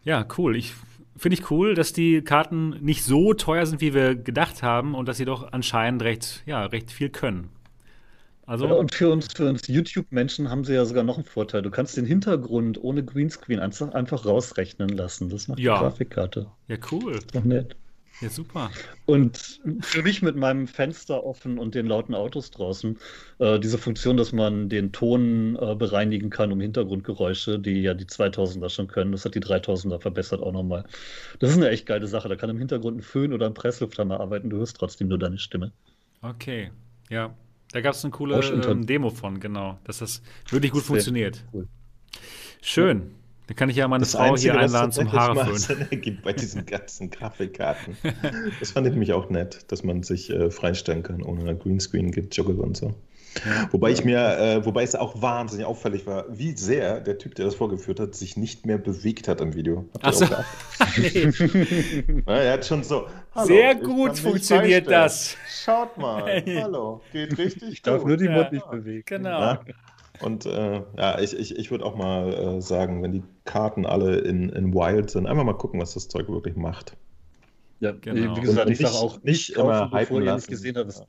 Ja, 0.02 0.26
cool. 0.38 0.56
Ich 0.56 0.72
finde 1.14 1.34
ich 1.34 1.50
cool, 1.50 1.74
dass 1.74 1.92
die 1.92 2.22
Karten 2.22 2.70
nicht 2.80 3.04
so 3.04 3.34
teuer 3.34 3.66
sind, 3.66 3.82
wie 3.82 3.92
wir 3.92 4.14
gedacht 4.14 4.62
haben 4.62 4.94
und 4.94 5.06
dass 5.08 5.18
sie 5.18 5.26
doch 5.26 5.52
anscheinend 5.52 6.00
recht, 6.00 6.42
ja, 6.46 6.64
recht 6.64 6.90
viel 6.90 7.10
können. 7.10 7.50
Also 8.46 8.66
ja, 8.66 8.72
und 8.72 8.94
für 8.94 9.10
uns, 9.10 9.30
für 9.30 9.50
uns 9.50 9.68
YouTube-Menschen 9.68 10.48
haben 10.48 10.64
sie 10.64 10.72
ja 10.72 10.86
sogar 10.86 11.04
noch 11.04 11.16
einen 11.16 11.26
Vorteil. 11.26 11.60
Du 11.60 11.70
kannst 11.70 11.98
den 11.98 12.06
Hintergrund 12.06 12.82
ohne 12.82 13.04
Greenscreen 13.04 13.60
einfach, 13.60 13.92
einfach 13.92 14.24
rausrechnen 14.24 14.88
lassen. 14.88 15.28
Das 15.28 15.48
macht 15.48 15.58
ja. 15.58 15.74
die 15.74 15.80
Grafikkarte. 15.80 16.46
Ja, 16.66 16.76
cool. 16.90 17.12
Ist 17.12 17.34
doch 17.34 17.44
nett. 17.44 17.76
Ja, 18.20 18.28
super. 18.28 18.70
Und 19.06 19.60
für 19.80 20.02
mich 20.02 20.20
mit 20.20 20.36
meinem 20.36 20.66
Fenster 20.66 21.24
offen 21.24 21.58
und 21.58 21.74
den 21.74 21.86
lauten 21.86 22.14
Autos 22.14 22.50
draußen, 22.50 22.98
äh, 23.38 23.58
diese 23.58 23.78
Funktion, 23.78 24.16
dass 24.16 24.32
man 24.32 24.68
den 24.68 24.92
Ton 24.92 25.56
äh, 25.56 25.74
bereinigen 25.74 26.28
kann 26.28 26.52
um 26.52 26.60
Hintergrundgeräusche, 26.60 27.58
die 27.58 27.80
ja 27.80 27.94
die 27.94 28.04
2000er 28.04 28.68
schon 28.68 28.88
können, 28.88 29.12
das 29.12 29.24
hat 29.24 29.34
die 29.34 29.40
3000er 29.40 30.00
verbessert 30.00 30.42
auch 30.42 30.52
nochmal. 30.52 30.84
Das 31.38 31.50
ist 31.50 31.56
eine 31.56 31.70
echt 31.70 31.86
geile 31.86 32.06
Sache. 32.06 32.28
Da 32.28 32.36
kann 32.36 32.50
im 32.50 32.58
Hintergrund 32.58 32.98
ein 32.98 33.02
Föhn 33.02 33.32
oder 33.32 33.46
ein 33.46 33.54
Presslufthammer 33.54 34.20
arbeiten, 34.20 34.50
du 34.50 34.58
hörst 34.58 34.76
trotzdem 34.76 35.08
nur 35.08 35.18
deine 35.18 35.38
Stimme. 35.38 35.72
Okay, 36.20 36.70
ja. 37.08 37.34
Da 37.72 37.80
gab 37.80 37.94
es 37.94 38.04
eine 38.04 38.10
coole 38.10 38.40
ähm, 38.40 38.84
Demo 38.84 39.10
von, 39.10 39.38
genau, 39.38 39.78
dass 39.84 39.98
das 39.98 40.22
wirklich 40.48 40.72
gut 40.72 40.82
Sehr 40.82 40.88
funktioniert. 40.88 41.44
Cool. 41.52 41.68
Schön. 42.60 43.14
Dann 43.50 43.56
kann 43.56 43.68
ich 43.68 43.74
ja 43.74 43.88
meine 43.88 44.02
das 44.02 44.12
Frau 44.12 44.30
Einzige, 44.30 44.52
hier 44.52 44.60
einladen 44.60 44.92
zum 44.92 45.10
Haare 45.10 45.56
föhnen. 45.56 46.00
gibt 46.00 46.22
bei 46.22 46.32
diesen 46.32 46.66
ganzen 46.66 47.10
Grafikkarten. 47.10 47.96
Das 48.60 48.70
fand 48.70 48.86
ich 48.86 48.92
nämlich 48.92 49.12
auch 49.12 49.28
nett, 49.28 49.64
dass 49.72 49.82
man 49.82 50.04
sich 50.04 50.30
äh, 50.30 50.52
freistellen 50.52 51.02
kann 51.02 51.20
ohne 51.20 51.56
Greenscreen, 51.56 52.12
Juggle 52.30 52.62
und 52.62 52.76
so. 52.76 52.94
Ja. 53.44 53.68
Wobei 53.72 53.90
ich 53.90 54.04
mir, 54.04 54.18
äh, 54.38 54.64
wobei 54.64 54.84
es 54.84 54.94
auch 54.94 55.20
wahnsinnig 55.20 55.66
auffällig 55.66 56.06
war, 56.06 56.26
wie 56.28 56.56
sehr 56.56 57.00
der 57.00 57.18
Typ, 57.18 57.34
der 57.34 57.44
das 57.44 57.56
vorgeführt 57.56 57.98
hat, 57.98 58.14
sich 58.14 58.36
nicht 58.36 58.66
mehr 58.66 58.78
bewegt 58.78 59.26
hat 59.26 59.40
im 59.40 59.52
Video. 59.56 59.84
Ach 60.00 60.12
so. 60.12 60.26
nee. 60.96 62.22
ja, 62.28 62.36
er 62.36 62.52
hat 62.52 62.64
schon 62.64 62.84
so. 62.84 63.08
sehr 63.34 63.74
gut 63.74 64.16
funktioniert 64.16 64.88
das. 64.88 65.36
Schaut 65.64 65.98
mal. 65.98 66.40
Hallo, 66.46 67.00
geht 67.10 67.36
richtig. 67.36 67.72
Ich 67.72 67.82
darf 67.82 68.04
nur 68.04 68.16
die 68.16 68.26
ja. 68.26 68.30
Mund 68.30 68.52
nicht 68.52 68.70
bewegen. 68.70 69.02
Genau. 69.06 69.40
Ja. 69.40 69.60
Und 70.20 70.46
äh, 70.46 70.82
ja, 70.98 71.18
ich, 71.18 71.34
ich, 71.34 71.56
ich 71.56 71.70
würde 71.70 71.84
auch 71.84 71.96
mal 71.96 72.32
äh, 72.32 72.60
sagen, 72.60 73.02
wenn 73.02 73.12
die 73.12 73.22
Karten 73.44 73.86
alle 73.86 74.18
in, 74.18 74.50
in 74.50 74.74
Wild 74.74 75.10
sind, 75.10 75.26
einfach 75.26 75.44
mal 75.44 75.54
gucken, 75.54 75.80
was 75.80 75.94
das 75.94 76.08
Zeug 76.08 76.28
wirklich 76.28 76.56
macht. 76.56 76.96
Ja, 77.80 77.92
genau. 77.92 78.36
wie 78.36 78.40
gesagt, 78.42 78.68
ich 78.68 78.78
sage 78.78 78.94
auch 78.94 79.22
nicht, 79.22 79.50
immer 79.50 79.88
kaufen, 79.88 79.98
bevor 79.98 80.22
ihr 80.22 80.34
nicht 80.34 80.48
gesehen 80.48 80.76
habt, 80.76 80.88
was, 80.88 81.02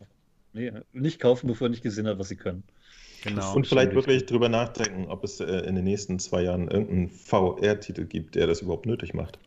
nee, 0.54 0.72
nicht 0.94 1.20
kaufen, 1.20 1.48
bevor 1.48 1.68
ihr 1.68 1.72
nicht 1.72 1.84
gesehen 1.84 2.08
habt, 2.08 2.20
was 2.20 2.30
sie 2.30 2.38
können. 2.38 2.64
Genau. 3.24 3.54
Und 3.54 3.68
vielleicht 3.68 3.94
wirklich 3.94 4.26
drüber 4.26 4.50
nachdenken, 4.50 5.06
ob 5.08 5.24
es 5.24 5.40
äh, 5.40 5.46
in 5.46 5.76
den 5.76 5.84
nächsten 5.84 6.18
zwei 6.18 6.44
Jahren 6.44 6.70
irgendeinen 6.70 7.10
VR-Titel 7.10 8.06
gibt, 8.06 8.36
der 8.36 8.48
das 8.48 8.62
überhaupt 8.62 8.86
nötig 8.86 9.14
macht. 9.14 9.38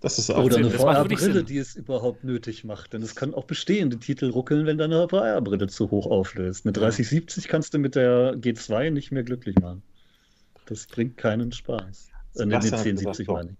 Das 0.00 0.18
ist 0.18 0.30
auch 0.30 0.44
Oder 0.44 0.56
eine 0.56 0.70
VR-Brille, 0.70 1.44
die 1.44 1.58
es 1.58 1.76
überhaupt 1.76 2.24
nötig 2.24 2.64
macht. 2.64 2.94
Denn 2.94 3.02
es 3.02 3.14
können 3.14 3.34
auch 3.34 3.44
bestehende 3.44 3.98
Titel 3.98 4.30
ruckeln, 4.30 4.64
wenn 4.64 4.78
deine 4.78 5.08
VR-Brille 5.08 5.68
zu 5.68 5.90
hoch 5.90 6.06
auflöst. 6.06 6.64
Eine 6.64 6.72
3070 6.72 7.48
kannst 7.48 7.74
du 7.74 7.78
mit 7.78 7.96
der 7.96 8.34
G2 8.34 8.90
nicht 8.90 9.12
mehr 9.12 9.24
glücklich 9.24 9.56
machen. 9.58 9.82
Das 10.64 10.86
bringt 10.86 11.18
keinen 11.18 11.52
Spaß. 11.52 12.10
Äh, 12.36 12.38
den 12.38 12.54
1070 12.54 13.28
meine 13.28 13.50
ich. 13.50 13.56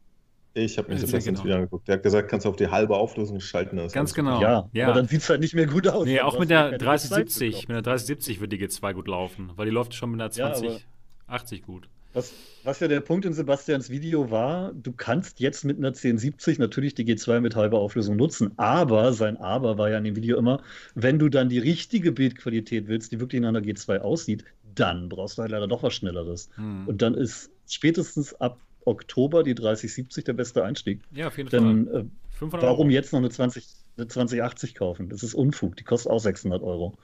Ich 0.53 0.79
habe 0.79 0.89
mir 0.89 0.99
das 0.99 1.13
letztens 1.13 1.25
genau. 1.25 1.45
wieder 1.45 1.57
angeguckt. 1.57 1.87
Der 1.87 1.97
hat 1.97 2.03
gesagt, 2.03 2.29
kannst 2.29 2.45
du 2.45 2.51
auf 2.51 2.57
die 2.57 2.69
halbe 2.69 2.97
Auflösung 2.97 3.39
schalten. 3.39 3.77
Das 3.77 3.93
Ganz 3.93 4.15
genau. 4.15 4.41
Ja, 4.41 4.69
ja, 4.73 4.87
aber 4.87 4.95
dann 4.95 5.07
sieht 5.07 5.21
es 5.21 5.31
halt 5.31 5.41
nicht 5.41 5.55
mehr 5.55 5.67
gut 5.67 5.87
aus. 5.87 6.07
Nee, 6.07 6.21
auch 6.21 6.39
mit 6.41 6.51
der 6.51 6.77
3070. 6.77 7.69
Mit 7.69 7.77
der 7.77 7.83
3070 7.83 8.41
wird 8.41 8.53
die 8.53 8.59
G2 8.59 8.93
gut 8.95 9.07
laufen, 9.07 9.53
weil 9.55 9.67
die 9.67 9.73
läuft 9.73 9.95
schon 9.95 10.11
mit 10.11 10.21
der 10.21 10.31
2080 10.31 11.61
ja, 11.61 11.65
gut. 11.65 11.89
Was, 12.13 12.33
was 12.65 12.81
ja 12.81 12.89
der 12.89 13.01
Punkt 13.01 13.25
in 13.25 13.33
Sebastians 13.33 13.89
Video 13.89 14.31
war, 14.31 14.73
du 14.73 14.93
kannst 14.93 15.39
jetzt 15.39 15.65
mit 15.65 15.79
einer 15.79 15.89
1070 15.89 16.59
natürlich 16.59 16.95
die 16.95 17.05
G2 17.05 17.41
mit 17.41 17.55
halber 17.55 17.79
Auflösung 17.79 18.17
nutzen, 18.17 18.53
aber 18.57 19.13
sein 19.13 19.37
Aber 19.37 19.79
war 19.79 19.91
ja 19.91 19.99
in 19.99 20.05
dem 20.05 20.17
Video 20.17 20.37
immer, 20.37 20.63
wenn 20.95 21.19
du 21.19 21.29
dann 21.29 21.49
die 21.49 21.61
richtige 21.61 22.11
Bildqualität 22.11 22.89
willst, 22.89 23.13
die 23.13 23.21
wirklich 23.21 23.39
in 23.39 23.45
einer 23.45 23.61
G2 23.61 23.99
aussieht, 23.99 24.45
dann 24.75 25.09
brauchst 25.09 25.39
du 25.39 25.43
halt 25.43 25.53
leider 25.53 25.69
doch 25.69 25.83
was 25.83 25.95
Schnelleres. 25.95 26.51
Hm. 26.57 26.89
Und 26.89 27.01
dann 27.03 27.15
ist 27.15 27.51
spätestens 27.69 28.35
ab 28.35 28.59
Oktober 28.85 29.43
die 29.43 29.55
3070 29.55 30.25
der 30.25 30.33
beste 30.33 30.65
Einstieg. 30.65 31.01
Ja, 31.13 31.29
auf 31.29 31.39
jeden 31.39 31.51
Denn, 31.51 31.87
Fall. 31.87 32.07
Äh, 32.41 32.53
warum 32.63 32.91
jetzt 32.91 33.13
noch 33.13 33.21
eine, 33.21 33.31
20, 33.31 33.67
eine 33.97 34.09
2080 34.09 34.75
kaufen? 34.75 35.09
Das 35.09 35.23
ist 35.23 35.35
Unfug. 35.35 35.77
Die 35.77 35.85
kostet 35.85 36.11
auch 36.11 36.19
600 36.19 36.63
Euro. 36.63 36.97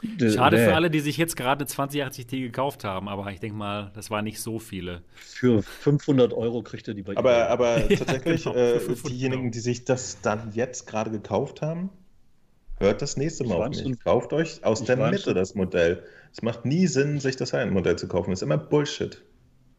Schade 0.00 0.56
nee. 0.56 0.64
für 0.64 0.74
alle, 0.74 0.90
die 0.90 1.00
sich 1.00 1.16
jetzt 1.16 1.36
gerade 1.36 1.64
2080T 1.64 2.40
gekauft 2.40 2.84
haben, 2.84 3.08
aber 3.08 3.30
ich 3.32 3.40
denke 3.40 3.56
mal, 3.56 3.90
das 3.94 4.10
waren 4.10 4.24
nicht 4.24 4.40
so 4.40 4.58
viele. 4.60 5.02
Für 5.16 5.62
500 5.62 6.32
Euro 6.32 6.62
kriegt 6.62 6.86
ihr 6.86 6.94
die 6.94 7.02
bei 7.02 7.16
Aber, 7.16 7.48
aber 7.48 7.88
tatsächlich, 7.88 8.44
ja, 8.44 8.52
genau, 8.52 8.92
äh, 8.92 9.08
diejenigen, 9.08 9.50
die 9.50 9.58
sich 9.58 9.84
das 9.84 10.20
dann 10.20 10.52
jetzt 10.54 10.86
gerade 10.86 11.10
gekauft 11.10 11.62
haben, 11.62 11.90
hört 12.78 13.02
das 13.02 13.16
nächste 13.16 13.44
Mal 13.44 13.56
auf 13.56 13.68
mich. 13.70 13.98
Kauft 14.04 14.32
euch 14.32 14.64
aus 14.64 14.84
der 14.84 14.96
Mitte 14.96 15.18
schon. 15.18 15.34
das 15.34 15.56
Modell. 15.56 16.04
Es 16.32 16.42
macht 16.42 16.64
nie 16.64 16.86
Sinn, 16.86 17.18
sich 17.18 17.34
das 17.34 17.52
Modell 17.52 17.96
zu 17.96 18.06
kaufen. 18.06 18.30
Das 18.30 18.38
ist 18.40 18.44
immer 18.44 18.58
Bullshit. 18.58 19.20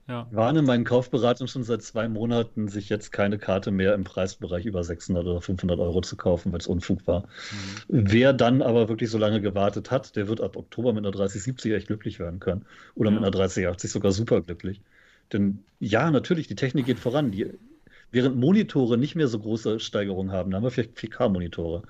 Ja. 0.09 0.27
Warne 0.31 0.63
meinen 0.63 0.85
Kaufberatung 0.85 1.45
schon 1.45 1.63
seit 1.63 1.83
zwei 1.83 2.09
Monaten, 2.09 2.67
sich 2.67 2.89
jetzt 2.89 3.11
keine 3.11 3.37
Karte 3.37 3.69
mehr 3.69 3.93
im 3.93 4.03
Preisbereich 4.03 4.65
über 4.65 4.83
600 4.83 5.23
oder 5.23 5.39
500 5.39 5.79
Euro 5.79 6.01
zu 6.01 6.17
kaufen, 6.17 6.51
weil 6.51 6.59
es 6.59 6.65
Unfug 6.65 7.05
war. 7.05 7.21
Mhm. 7.21 7.25
Wer 7.89 8.33
dann 8.33 8.63
aber 8.63 8.89
wirklich 8.89 9.11
so 9.11 9.19
lange 9.19 9.39
gewartet 9.39 9.91
hat, 9.91 10.15
der 10.15 10.27
wird 10.27 10.41
ab 10.41 10.57
Oktober 10.57 10.93
mit 10.93 11.05
einer 11.05 11.11
3070 11.11 11.73
echt 11.73 11.87
glücklich 11.87 12.17
werden 12.17 12.39
können. 12.39 12.65
Oder 12.95 13.11
ja. 13.11 13.17
mit 13.17 13.23
einer 13.23 13.31
3080 13.31 13.91
sogar 13.91 14.11
super 14.11 14.41
glücklich. 14.41 14.81
Denn 15.31 15.63
ja, 15.79 16.09
natürlich, 16.09 16.47
die 16.47 16.55
Technik 16.55 16.87
geht 16.87 16.99
voran. 16.99 17.29
Die, 17.29 17.53
während 18.11 18.35
Monitore 18.35 18.97
nicht 18.97 19.13
mehr 19.13 19.27
so 19.27 19.37
große 19.37 19.79
Steigerungen 19.79 20.31
haben, 20.31 20.49
da 20.49 20.57
haben 20.57 20.63
wir 20.63 20.71
vielleicht 20.71 20.97
4K-Monitore. 20.97 21.83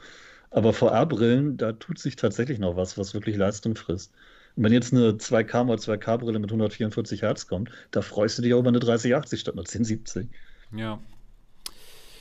Aber 0.52 0.74
VR-Brillen, 0.74 1.56
da 1.56 1.72
tut 1.72 2.00
sich 2.00 2.18
tatsächlich 2.18 2.60
noch 2.60 2.76
was, 2.76 2.98
was 2.98 3.14
wirklich 3.14 3.38
Leistung 3.38 3.76
frisst. 3.76 4.14
Und 4.56 4.64
wenn 4.64 4.74
jetzt 4.74 4.94
eine 4.94 5.12
2K 5.12 5.64
mal 5.64 5.78
2K-Brille 5.78 6.40
mit 6.40 6.50
144 6.50 7.22
Hertz 7.22 7.48
kommt, 7.48 7.70
da 7.92 8.02
freust 8.02 8.38
du 8.38 8.42
dich 8.42 8.54
auch 8.54 8.60
über 8.60 8.70
eine 8.70 8.80
3080 8.80 9.40
statt 9.40 9.54
einer 9.54 9.62
1070. 9.62 10.28
Ja. 10.76 11.00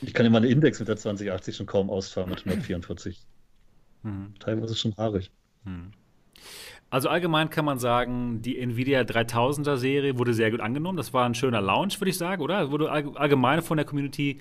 Ich 0.01 0.13
kann 0.13 0.25
ja 0.25 0.29
meine 0.29 0.47
Index 0.47 0.79
mit 0.79 0.87
der 0.87 0.97
2080 0.97 1.55
schon 1.55 1.65
kaum 1.65 1.89
ausfahren 1.89 2.29
mit 2.29 2.39
144. 2.39 3.19
Mhm. 4.03 4.33
Teilweise 4.39 4.75
schon 4.75 4.95
haarig. 4.97 5.31
Mhm. 5.65 5.91
Also 6.89 7.09
allgemein 7.09 7.49
kann 7.49 7.65
man 7.65 7.77
sagen, 7.77 8.41
die 8.41 8.57
Nvidia 8.57 9.01
3000er 9.01 9.77
Serie 9.77 10.17
wurde 10.17 10.33
sehr 10.33 10.49
gut 10.49 10.59
angenommen. 10.59 10.97
Das 10.97 11.13
war 11.13 11.25
ein 11.25 11.35
schöner 11.35 11.61
Launch, 11.61 11.99
würde 11.99 12.09
ich 12.09 12.17
sagen, 12.17 12.41
oder? 12.41 12.71
Wurde 12.71 12.89
allgemein 12.89 13.61
von 13.61 13.77
der 13.77 13.85
Community 13.85 14.39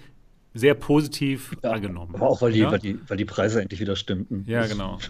sehr 0.54 0.74
positiv 0.74 1.54
ja, 1.62 1.72
angenommen. 1.72 2.14
Aber 2.14 2.28
auch 2.28 2.40
weil 2.40 2.52
die, 2.52 2.60
ja? 2.60 2.70
weil, 2.70 2.78
die, 2.78 2.98
weil 3.06 3.18
die 3.18 3.26
Preise 3.26 3.60
endlich 3.60 3.80
wieder 3.80 3.96
stimmten. 3.96 4.44
Ja, 4.46 4.66
genau. 4.66 4.98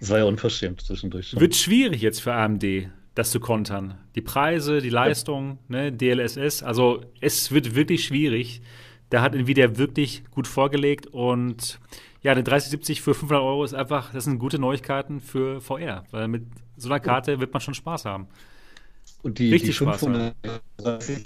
Das 0.00 0.08
war 0.08 0.18
ja 0.18 0.24
unverschämt 0.24 0.80
zwischendurch. 0.80 1.28
Schon. 1.28 1.40
Wird 1.40 1.54
schwierig 1.54 2.00
jetzt 2.00 2.20
für 2.20 2.32
AMD, 2.32 2.64
das 3.14 3.30
zu 3.30 3.38
kontern. 3.38 3.98
Die 4.14 4.22
Preise, 4.22 4.80
die 4.80 4.90
Leistung, 4.90 5.58
ja. 5.68 5.90
ne, 5.90 5.92
DLSS, 5.92 6.62
also 6.62 7.04
es 7.20 7.52
wird 7.52 7.74
wirklich 7.74 8.04
schwierig. 8.04 8.62
Da 9.10 9.22
hat 9.22 9.34
Nvidia 9.34 9.76
wirklich 9.76 10.24
gut 10.30 10.46
vorgelegt 10.46 11.06
und 11.06 11.80
ja, 12.22 12.32
eine 12.32 12.42
3070 12.42 13.02
für 13.02 13.14
500 13.14 13.42
Euro 13.42 13.64
ist 13.64 13.74
einfach, 13.74 14.12
das 14.12 14.24
sind 14.24 14.38
gute 14.38 14.58
Neuigkeiten 14.58 15.20
für 15.20 15.60
VR, 15.60 16.04
weil 16.10 16.28
mit 16.28 16.44
so 16.76 16.88
einer 16.88 17.00
Karte 17.00 17.40
wird 17.40 17.52
man 17.52 17.60
schon 17.60 17.74
Spaß 17.74 18.04
haben. 18.04 18.28
Und 19.22 19.38
die, 19.38 19.50
Richtig 19.50 19.70
die 19.70 19.84
530 19.84 21.24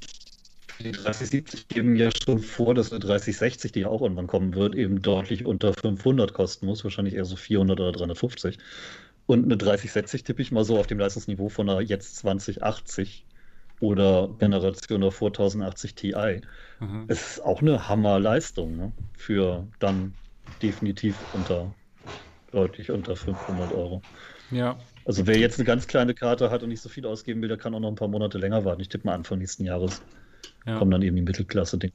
die 0.81 0.93
3070 0.93 1.69
geben 1.69 1.97
ja 1.97 2.11
schon 2.11 2.39
vor, 2.39 2.75
dass 2.75 2.91
eine 2.91 3.01
3060, 3.01 3.73
die 3.73 3.81
ja 3.81 3.89
auch 3.89 4.03
irgendwann 4.03 4.27
kommen 4.27 4.55
wird, 4.55 4.75
eben 4.75 5.03
deutlich 5.03 5.47
unter 5.47 5.73
500 5.73 6.33
kosten 6.35 6.67
muss, 6.67 6.85
wahrscheinlich 6.85 7.15
eher 7.15 7.25
so 7.25 7.37
400 7.37 7.79
oder 7.81 7.93
350. 7.93 8.59
Und 9.27 9.45
eine 9.45 9.57
3060 9.57 10.25
tippe 10.25 10.43
ich 10.43 10.53
mal 10.53 10.65
so 10.65 10.79
auf 10.79 10.87
dem 10.87 10.99
Leistungsniveau 10.99 11.49
von 11.49 11.69
einer 11.69 11.81
jetzt 11.81 12.17
2080 12.17 13.25
oder 13.81 14.29
Generation 14.39 15.01
davor 15.01 15.29
1080 15.29 15.95
Ti. 15.95 16.15
Mhm. 16.81 17.05
Es 17.09 17.31
ist 17.31 17.45
auch 17.45 17.63
eine 17.63 17.89
Hammerleistung 17.89 18.77
ne? 18.77 18.93
für 19.17 19.67
dann 19.79 20.15
definitiv 20.63 21.17
unter, 21.33 21.73
deutlich 22.53 22.91
unter 22.91 23.17
500 23.17 23.73
Euro. 23.73 24.03
Ja. 24.51 24.79
Also 25.05 25.27
wer 25.27 25.39
jetzt 25.39 25.59
eine 25.59 25.67
ganz 25.67 25.87
kleine 25.87 26.15
Karte 26.15 26.51
hat 26.51 26.63
und 26.63 26.69
nicht 26.69 26.81
so 26.81 26.89
viel 26.89 27.07
ausgeben 27.07 27.43
will, 27.43 27.49
der 27.49 27.59
kann 27.59 27.75
auch 27.75 27.81
noch 27.81 27.89
ein 27.89 27.97
paar 27.97 28.09
Monate 28.09 28.39
länger 28.39 28.65
warten. 28.65 28.81
Ich 28.81 28.89
tippe 28.89 29.07
mal 29.07 29.15
Anfang 29.15 29.39
nächsten 29.39 29.65
Jahres 29.65 30.03
ja. 30.67 30.79
kommen 30.79 30.91
dann 30.91 31.03
eben 31.03 31.17
die 31.17 31.23
Mittelklasse-Ding. 31.23 31.93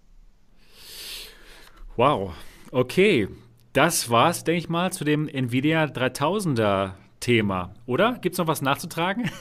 Wow, 1.95 2.33
okay. 2.71 3.27
Das 3.73 4.09
war's, 4.09 4.43
denke 4.43 4.59
ich 4.59 4.69
mal, 4.69 4.91
zu 4.91 5.03
dem 5.03 5.27
Nvidia 5.27 5.85
3000er 5.85 6.93
Thema, 7.19 7.73
oder? 7.85 8.17
Gibt 8.21 8.33
es 8.33 8.39
noch 8.39 8.47
was 8.47 8.61
nachzutragen? 8.61 9.29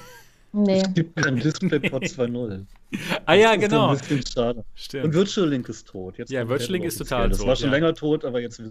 Nee. 0.52 0.80
Es 0.80 0.94
gibt 0.94 1.16
kein 1.16 1.36
DisplayPort 1.36 2.04
2.0. 2.04 2.64
ah 3.26 3.34
ja, 3.34 3.54
genau. 3.56 3.90
Ein 3.90 3.98
bisschen 3.98 4.26
schade. 4.26 4.64
Stimmt. 4.74 5.04
Und 5.04 5.14
Virtual 5.14 5.48
Link 5.48 5.68
ist 5.68 5.86
tot. 5.86 6.16
Jetzt 6.16 6.30
ja, 6.30 6.48
Virtual 6.48 6.72
Link 6.72 6.84
ist 6.86 6.96
total 6.96 7.28
tot. 7.28 7.32
Das 7.40 7.46
war 7.46 7.54
schon 7.54 7.66
ja. 7.66 7.72
länger 7.72 7.94
tot, 7.94 8.24
aber 8.24 8.40
jetzt. 8.40 8.62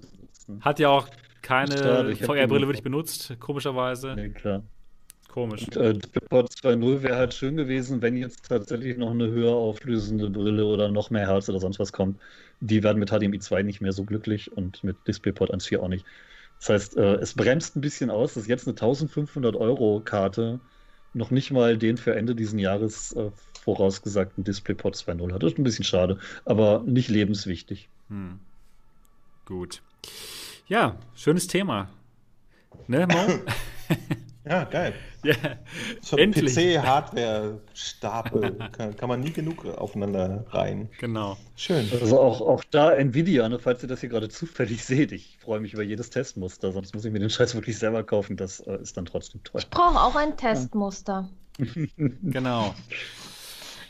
Hat 0.62 0.80
ja 0.80 0.90
auch 0.90 1.08
keine 1.44 2.16
VR-Brille 2.16 2.68
wirklich 2.68 2.84
benutzt, 2.84 3.36
komischerweise. 3.40 4.16
Nee, 4.16 4.30
klar. 4.30 4.64
Komisch. 5.38 5.68
Und, 5.68 5.78
äh, 5.78 5.94
DisplayPort 5.94 6.52
2.0 6.52 7.04
wäre 7.04 7.16
halt 7.16 7.32
schön 7.32 7.58
gewesen, 7.58 8.02
wenn 8.02 8.18
jetzt 8.18 8.50
tatsächlich 8.50 8.98
noch 8.98 9.12
eine 9.12 9.28
höher 9.28 9.54
auflösende 9.54 10.32
Brille 10.32 10.66
oder 10.66 10.90
noch 10.90 11.12
mehr 11.12 11.28
Herz 11.28 11.48
oder 11.48 11.60
sonst 11.60 11.78
was 11.78 11.94
kommt. 11.94 12.20
Die 12.60 12.82
werden 12.82 12.98
mit 12.98 13.12
HDMI 13.12 13.38
2 13.38 13.62
nicht 13.62 13.80
mehr 13.80 13.92
so 13.92 14.04
glücklich 14.04 14.52
und 14.58 14.84
mit 14.84 14.96
DisplayPort 15.08 15.54
1.4 15.54 15.78
auch 15.78 15.90
nicht. 15.90 16.08
Das 16.58 16.70
heißt, 16.70 16.98
äh, 16.98 17.18
es 17.18 17.36
bremst 17.36 17.76
ein 17.76 17.82
bisschen 17.82 18.10
aus, 18.10 18.34
dass 18.34 18.48
jetzt 18.48 18.66
eine 18.66 18.74
1500 18.74 19.56
Euro 19.56 20.02
Karte 20.04 20.60
noch 21.14 21.30
nicht 21.30 21.52
mal 21.52 21.78
den 21.78 21.98
für 21.98 22.16
Ende 22.16 22.34
dieses 22.34 22.60
Jahres 22.60 23.12
äh, 23.12 23.30
vorausgesagten 23.62 24.44
DisplayPort 24.44 24.96
2.0 24.96 25.34
hat. 25.34 25.44
Das 25.44 25.52
ist 25.52 25.60
ein 25.60 25.64
bisschen 25.64 25.86
schade, 25.86 26.18
aber 26.46 26.82
nicht 26.84 27.10
lebenswichtig. 27.10 27.90
Hm. 28.10 28.40
Gut. 29.46 29.84
Ja, 30.68 30.98
schönes 31.14 31.46
Thema. 31.46 31.92
Ne, 32.88 33.06
Mo? 33.06 33.40
Ja, 34.49 34.64
geil. 34.65 34.94
Ja, 35.24 35.34
so 36.02 36.15
PC-Hardware-Stapel 36.15 38.57
kann, 38.72 38.95
kann, 38.95 39.10
man 39.10 39.19
nie 39.19 39.32
genug 39.32 39.65
aufeinander 39.65 40.45
rein. 40.49 40.90
Genau. 40.99 41.36
Schön. 41.56 41.90
Also 41.99 42.19
auch, 42.19 42.41
auch 42.41 42.64
da 42.72 42.94
Nvidia, 42.94 43.49
ne, 43.49 43.60
falls 43.60 43.84
ihr 43.84 43.90
das 43.90 43.99
hier 43.99 44.10
gerade 44.10 44.30
zufällig 44.30 44.86
seht, 44.86 45.11
ich 45.11 45.38
freue 45.40 45.60
mich 45.60 45.74
über 45.74 45.84
jedes 45.84 46.10
Testmuster, 46.10 46.72
sonst 46.72 46.95
muss 46.95 47.03
ich 47.03 47.11
mir 47.11 47.19
den 47.19 47.30
Scheiß 47.30 47.56
wirklich 47.56 47.78
selber 47.78 48.03
kaufen. 48.03 48.38
Das 48.38 48.61
äh, 48.61 48.78
ist 48.82 48.95
dann 48.95 49.06
trotzdem 49.06 49.44
toll. 49.44 49.60
Ich 49.61 49.69
brauche 49.69 49.99
auch 49.99 50.15
ein 50.15 50.38
Testmuster. 50.38 51.28
genau. 52.24 52.74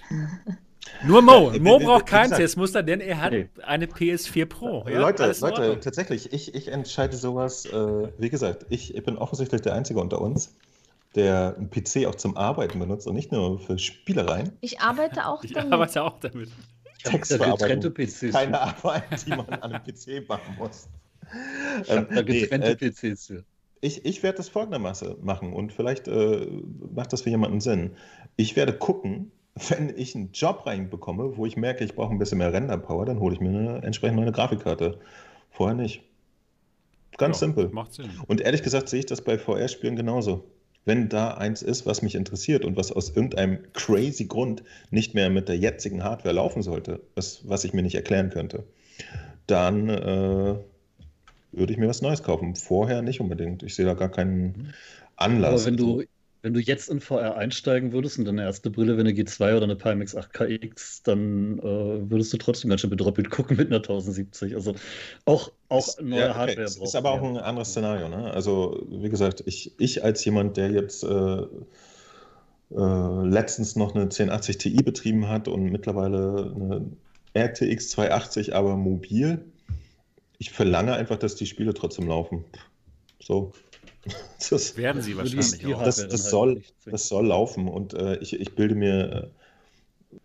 Nur 1.05 1.21
Mo. 1.21 1.51
Mo 1.59 1.79
braucht 1.79 2.05
kein 2.05 2.29
Testmuster, 2.29 2.83
denn 2.83 3.01
er 3.01 3.21
hat 3.21 3.31
nee. 3.31 3.49
eine 3.63 3.85
PS4 3.85 4.45
Pro. 4.45 4.85
Ja? 4.87 4.99
Leute, 4.99 5.33
Leute 5.39 5.79
tatsächlich, 5.79 6.33
ich, 6.33 6.55
ich 6.55 6.67
entscheide 6.69 7.15
sowas. 7.15 7.65
Äh, 7.65 8.09
wie 8.17 8.29
gesagt, 8.29 8.65
ich, 8.69 8.95
ich 8.95 9.03
bin 9.03 9.17
offensichtlich 9.17 9.61
der 9.61 9.73
Einzige 9.73 9.99
unter 9.99 10.21
uns, 10.21 10.55
der 11.15 11.55
einen 11.57 11.69
PC 11.69 12.05
auch 12.07 12.15
zum 12.15 12.37
Arbeiten 12.37 12.79
benutzt 12.79 13.07
und 13.07 13.15
nicht 13.15 13.31
nur 13.31 13.59
für 13.59 13.77
Spielereien. 13.77 14.51
Ich 14.61 14.79
arbeite 14.79 15.27
auch 15.27 15.43
ich 15.43 15.53
damit. 15.53 15.67
Ich 15.67 15.73
arbeite 15.73 16.03
auch 16.03 16.19
damit. 16.19 16.49
Textverarbeitung. 17.03 17.93
PCs. 17.93 18.33
Keine 18.33 18.59
Arbeit, 18.59 19.25
die 19.25 19.29
man 19.29 19.47
an 19.49 19.73
einem 19.73 19.83
PC 19.83 20.27
machen 20.27 20.55
muss. 20.57 20.87
Ich 21.83 21.89
ähm, 21.89 22.07
da 22.09 22.21
getrennte 22.21 22.77
nee, 22.79 22.87
äh, 22.87 22.91
PCs 22.91 23.27
für. 23.27 23.43
Ich, 23.79 24.05
ich 24.05 24.23
werde 24.23 24.37
das 24.37 24.49
folgendermaßen 24.49 25.23
machen 25.23 25.53
und 25.53 25.71
vielleicht 25.71 26.07
äh, 26.07 26.47
macht 26.93 27.13
das 27.13 27.21
für 27.21 27.29
jemanden 27.29 27.61
Sinn. 27.61 27.95
Ich 28.35 28.55
werde 28.55 28.73
gucken, 28.73 29.31
wenn 29.69 29.93
ich 29.95 30.15
einen 30.15 30.31
Job 30.31 30.65
reinbekomme, 30.65 31.37
wo 31.37 31.45
ich 31.45 31.57
merke, 31.57 31.83
ich 31.83 31.95
brauche 31.95 32.11
ein 32.11 32.19
bisschen 32.19 32.37
mehr 32.37 32.53
Render-Power, 32.53 33.05
dann 33.05 33.19
hole 33.19 33.35
ich 33.35 33.41
mir 33.41 33.49
eine 33.49 33.83
entsprechend 33.83 34.17
neue 34.17 34.31
Grafikkarte. 34.31 34.99
Vorher 35.51 35.75
nicht. 35.75 36.01
Ganz 37.17 37.37
ja, 37.37 37.47
simpel. 37.47 37.69
Macht 37.69 37.93
Sinn. 37.93 38.09
Und 38.27 38.41
ehrlich 38.41 38.63
gesagt 38.63 38.89
sehe 38.89 38.99
ich 38.99 39.05
das 39.05 39.21
bei 39.21 39.37
VR-Spielen 39.37 39.95
genauso. 39.95 40.45
Wenn 40.85 41.09
da 41.09 41.31
eins 41.31 41.61
ist, 41.61 41.85
was 41.85 42.01
mich 42.01 42.15
interessiert 42.15 42.63
und 42.63 42.77
was 42.77 42.91
aus 42.91 43.09
irgendeinem 43.09 43.59
crazy 43.73 44.25
Grund 44.25 44.63
nicht 44.89 45.15
mehr 45.15 45.29
mit 45.29 45.49
der 45.49 45.57
jetzigen 45.57 46.03
Hardware 46.03 46.35
laufen 46.35 46.61
sollte, 46.61 47.01
was, 47.15 47.47
was 47.47 47.63
ich 47.63 47.73
mir 47.73 47.81
nicht 47.81 47.95
erklären 47.95 48.29
könnte, 48.29 48.63
dann 49.47 49.89
äh, 49.89 50.55
würde 51.51 51.73
ich 51.73 51.77
mir 51.77 51.89
was 51.89 52.01
Neues 52.01 52.23
kaufen. 52.23 52.55
Vorher 52.55 53.01
nicht 53.01 53.19
unbedingt. 53.19 53.63
Ich 53.63 53.75
sehe 53.75 53.85
da 53.85 53.95
gar 53.95 54.09
keinen. 54.09 54.73
Anlass. 55.17 55.53
Aber 55.53 55.65
wenn 55.65 55.77
du, 55.77 56.03
wenn 56.41 56.53
du 56.53 56.59
jetzt 56.59 56.89
in 56.89 57.01
VR 57.01 57.35
einsteigen 57.35 57.91
würdest 57.91 58.19
und 58.19 58.25
deine 58.25 58.43
erste 58.43 58.69
Brille, 58.69 58.97
wenn 58.97 59.07
eine 59.07 59.15
G2 59.15 59.55
oder 59.55 59.63
eine 59.63 59.75
Pimax 59.75 60.15
8KX, 60.15 61.01
dann 61.03 61.59
äh, 61.59 62.09
würdest 62.09 62.31
du 62.33 62.37
trotzdem 62.37 62.69
ganz 62.69 62.81
schön 62.81 62.89
bedroppelt 62.89 63.29
gucken 63.29 63.57
mit 63.57 63.67
einer 63.67 63.77
1070. 63.77 64.55
Also 64.55 64.75
auch, 65.25 65.51
auch 65.69 65.87
neue 66.01 66.19
ja, 66.19 66.29
okay. 66.29 66.37
Hardware 66.37 66.67
braucht. 66.67 66.81
Das 66.81 66.89
ist 66.89 66.95
aber 66.95 67.11
auch 67.11 67.23
ein 67.23 67.37
anderes 67.37 67.69
Szenario. 67.69 68.07
Ne? 68.07 68.31
Also 68.31 68.85
wie 68.89 69.09
gesagt, 69.09 69.43
ich, 69.45 69.73
ich 69.79 70.03
als 70.03 70.23
jemand, 70.25 70.57
der 70.57 70.71
jetzt 70.71 71.03
äh, 71.03 71.07
äh, 72.71 73.23
letztens 73.25 73.75
noch 73.75 73.95
eine 73.95 74.03
1080 74.03 74.57
Ti 74.57 74.83
betrieben 74.83 75.27
hat 75.27 75.47
und 75.47 75.71
mittlerweile 75.71 76.53
eine 76.55 76.85
RTX 77.33 77.89
280, 77.89 78.55
aber 78.55 78.75
mobil, 78.75 79.45
ich 80.37 80.51
verlange 80.51 80.93
einfach, 80.93 81.17
dass 81.17 81.35
die 81.35 81.45
Spiele 81.45 81.73
trotzdem 81.73 82.07
laufen. 82.07 82.45
So, 83.19 83.53
Das 84.49 84.77
werden 84.77 85.01
sie 85.01 85.17
wahrscheinlich 85.17 85.65
auch. 85.73 85.83
Das, 85.83 85.95
das, 85.97 86.11
halt 86.11 86.19
soll, 86.19 86.61
das 86.85 87.07
soll 87.07 87.27
laufen 87.27 87.67
und 87.67 87.93
äh, 87.93 88.17
ich, 88.17 88.39
ich 88.39 88.55
bilde 88.55 88.75
mir. 88.75 89.31
Äh, 90.13 90.19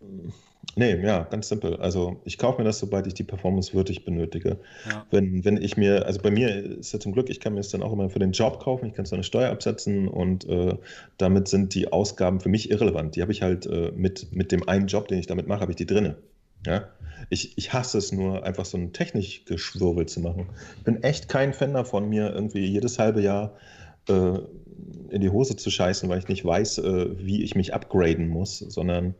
nee, 0.75 1.03
ja, 1.03 1.23
ganz 1.23 1.49
simpel. 1.49 1.77
Also 1.77 2.21
ich 2.23 2.37
kaufe 2.37 2.59
mir 2.59 2.65
das, 2.65 2.79
sobald 2.79 3.07
ich 3.07 3.13
die 3.13 3.23
Performance 3.23 3.73
würdig 3.73 4.05
benötige. 4.05 4.59
Ja. 4.89 5.05
Wenn, 5.11 5.43
wenn 5.43 5.57
ich 5.57 5.77
mir, 5.77 6.05
also 6.05 6.21
bei 6.21 6.31
mir 6.31 6.77
ist 6.79 6.93
ja 6.93 6.99
zum 6.99 7.11
Glück, 7.13 7.29
ich 7.29 7.39
kann 7.39 7.53
mir 7.53 7.59
es 7.59 7.69
dann 7.69 7.83
auch 7.83 7.91
immer 7.91 8.09
für 8.09 8.19
den 8.19 8.31
Job 8.31 8.59
kaufen, 8.61 8.85
ich 8.85 8.93
kann 8.93 9.05
so 9.05 9.15
eine 9.15 9.23
Steuer 9.23 9.51
absetzen 9.51 10.07
und 10.07 10.47
äh, 10.47 10.77
damit 11.17 11.47
sind 11.47 11.73
die 11.73 11.91
Ausgaben 11.91 12.39
für 12.39 12.49
mich 12.49 12.69
irrelevant. 12.71 13.15
Die 13.15 13.21
habe 13.21 13.31
ich 13.31 13.41
halt 13.41 13.65
äh, 13.65 13.91
mit, 13.95 14.31
mit 14.31 14.51
dem 14.51 14.67
einen 14.69 14.87
Job, 14.87 15.07
den 15.07 15.19
ich 15.19 15.27
damit 15.27 15.47
mache, 15.47 15.61
habe 15.61 15.71
ich 15.71 15.77
die 15.77 15.87
drinne. 15.87 16.17
Ja? 16.65 16.89
Ich, 17.29 17.57
ich 17.57 17.73
hasse 17.73 17.97
es 17.97 18.11
nur, 18.11 18.43
einfach 18.43 18.65
so 18.65 18.77
ein 18.77 18.93
Technikgeschwurbel 18.93 20.05
zu 20.07 20.19
machen. 20.19 20.49
Ich 20.77 20.83
bin 20.83 21.03
echt 21.03 21.29
kein 21.29 21.53
Fan 21.53 21.73
davon, 21.73 22.09
mir 22.09 22.33
irgendwie 22.33 22.65
jedes 22.65 22.99
halbe 22.99 23.21
Jahr 23.21 23.55
äh, 24.09 24.39
in 25.09 25.21
die 25.21 25.29
Hose 25.29 25.55
zu 25.55 25.69
scheißen, 25.69 26.09
weil 26.09 26.19
ich 26.19 26.27
nicht 26.27 26.43
weiß, 26.43 26.79
äh, 26.79 27.25
wie 27.25 27.43
ich 27.43 27.55
mich 27.55 27.73
upgraden 27.73 28.27
muss, 28.27 28.59
sondern 28.59 29.15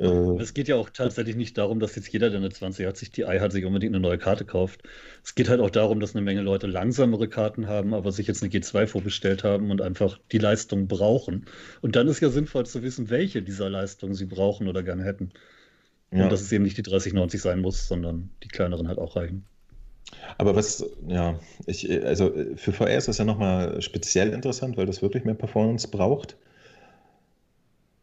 äh, 0.00 0.40
es 0.40 0.54
geht 0.54 0.68
ja 0.68 0.76
auch 0.76 0.88
tatsächlich 0.88 1.36
nicht 1.36 1.58
darum, 1.58 1.78
dass 1.78 1.94
jetzt 1.94 2.08
jeder, 2.08 2.30
der 2.30 2.38
eine 2.38 2.50
2080 2.50 3.10
Ti 3.10 3.22
hat, 3.22 3.52
sich 3.52 3.64
unbedingt 3.64 3.94
eine 3.94 4.00
neue 4.00 4.18
Karte 4.18 4.44
kauft. 4.44 4.82
Es 5.22 5.34
geht 5.34 5.48
halt 5.48 5.60
auch 5.60 5.70
darum, 5.70 6.00
dass 6.00 6.14
eine 6.14 6.24
Menge 6.24 6.40
Leute 6.40 6.66
langsamere 6.66 7.28
Karten 7.28 7.66
haben, 7.66 7.92
aber 7.92 8.10
sich 8.10 8.26
jetzt 8.26 8.42
eine 8.42 8.50
G2 8.50 8.86
vorbestellt 8.86 9.44
haben 9.44 9.70
und 9.70 9.82
einfach 9.82 10.18
die 10.32 10.38
Leistung 10.38 10.88
brauchen. 10.88 11.44
Und 11.82 11.96
dann 11.96 12.08
ist 12.08 12.20
ja 12.20 12.30
sinnvoll 12.30 12.64
zu 12.64 12.82
wissen, 12.82 13.10
welche 13.10 13.42
dieser 13.42 13.68
Leistungen 13.68 14.14
sie 14.14 14.26
brauchen 14.26 14.68
oder 14.68 14.82
gerne 14.82 15.04
hätten. 15.04 15.32
Ja. 16.12 16.24
Und 16.24 16.32
dass 16.32 16.40
es 16.40 16.50
eben 16.52 16.64
nicht 16.64 16.76
die 16.76 16.82
3090 16.82 17.40
sein 17.40 17.60
muss, 17.60 17.86
sondern 17.86 18.30
die 18.42 18.48
kleineren 18.48 18.88
halt 18.88 18.98
auch 18.98 19.16
reichen. 19.16 19.44
Aber 20.38 20.56
was, 20.56 20.84
ja, 21.06 21.38
ich, 21.66 21.88
also 22.04 22.32
für 22.56 22.72
VR 22.72 22.96
ist 22.96 23.08
das 23.08 23.18
ja 23.18 23.24
nochmal 23.24 23.80
speziell 23.80 24.32
interessant, 24.32 24.76
weil 24.76 24.86
das 24.86 25.02
wirklich 25.02 25.24
mehr 25.24 25.34
Performance 25.34 25.86
braucht. 25.88 26.36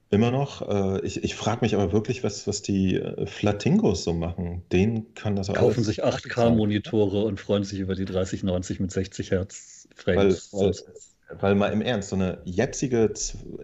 Immer 0.09 0.31
noch. 0.31 0.61
Äh, 0.67 1.05
ich, 1.05 1.23
ich 1.23 1.35
frage 1.35 1.59
mich 1.61 1.75
aber 1.75 1.91
wirklich, 1.91 2.23
was, 2.23 2.47
was 2.47 2.61
die 2.61 2.95
äh, 2.95 3.25
Flatingos 3.25 4.05
so 4.05 4.13
machen. 4.13 4.63
Den 4.71 5.13
kann 5.15 5.35
das 5.35 5.49
auch 5.49 5.55
Kaufen 5.55 5.83
sich 5.83 6.05
8K-Monitore 6.05 7.25
und 7.25 7.41
freuen 7.41 7.65
sich 7.65 7.79
über 7.79 7.93
die 7.93 8.05
3090 8.05 8.79
mit 8.79 8.91
60 8.91 9.31
Hertz 9.31 9.89
Frames. 9.95 10.53
Weil, 10.53 10.67
weil, 10.67 10.75
weil, 11.29 11.55
mal 11.55 11.73
im 11.73 11.81
Ernst, 11.81 12.09
so 12.09 12.15
eine 12.15 12.39
jetzige 12.45 13.13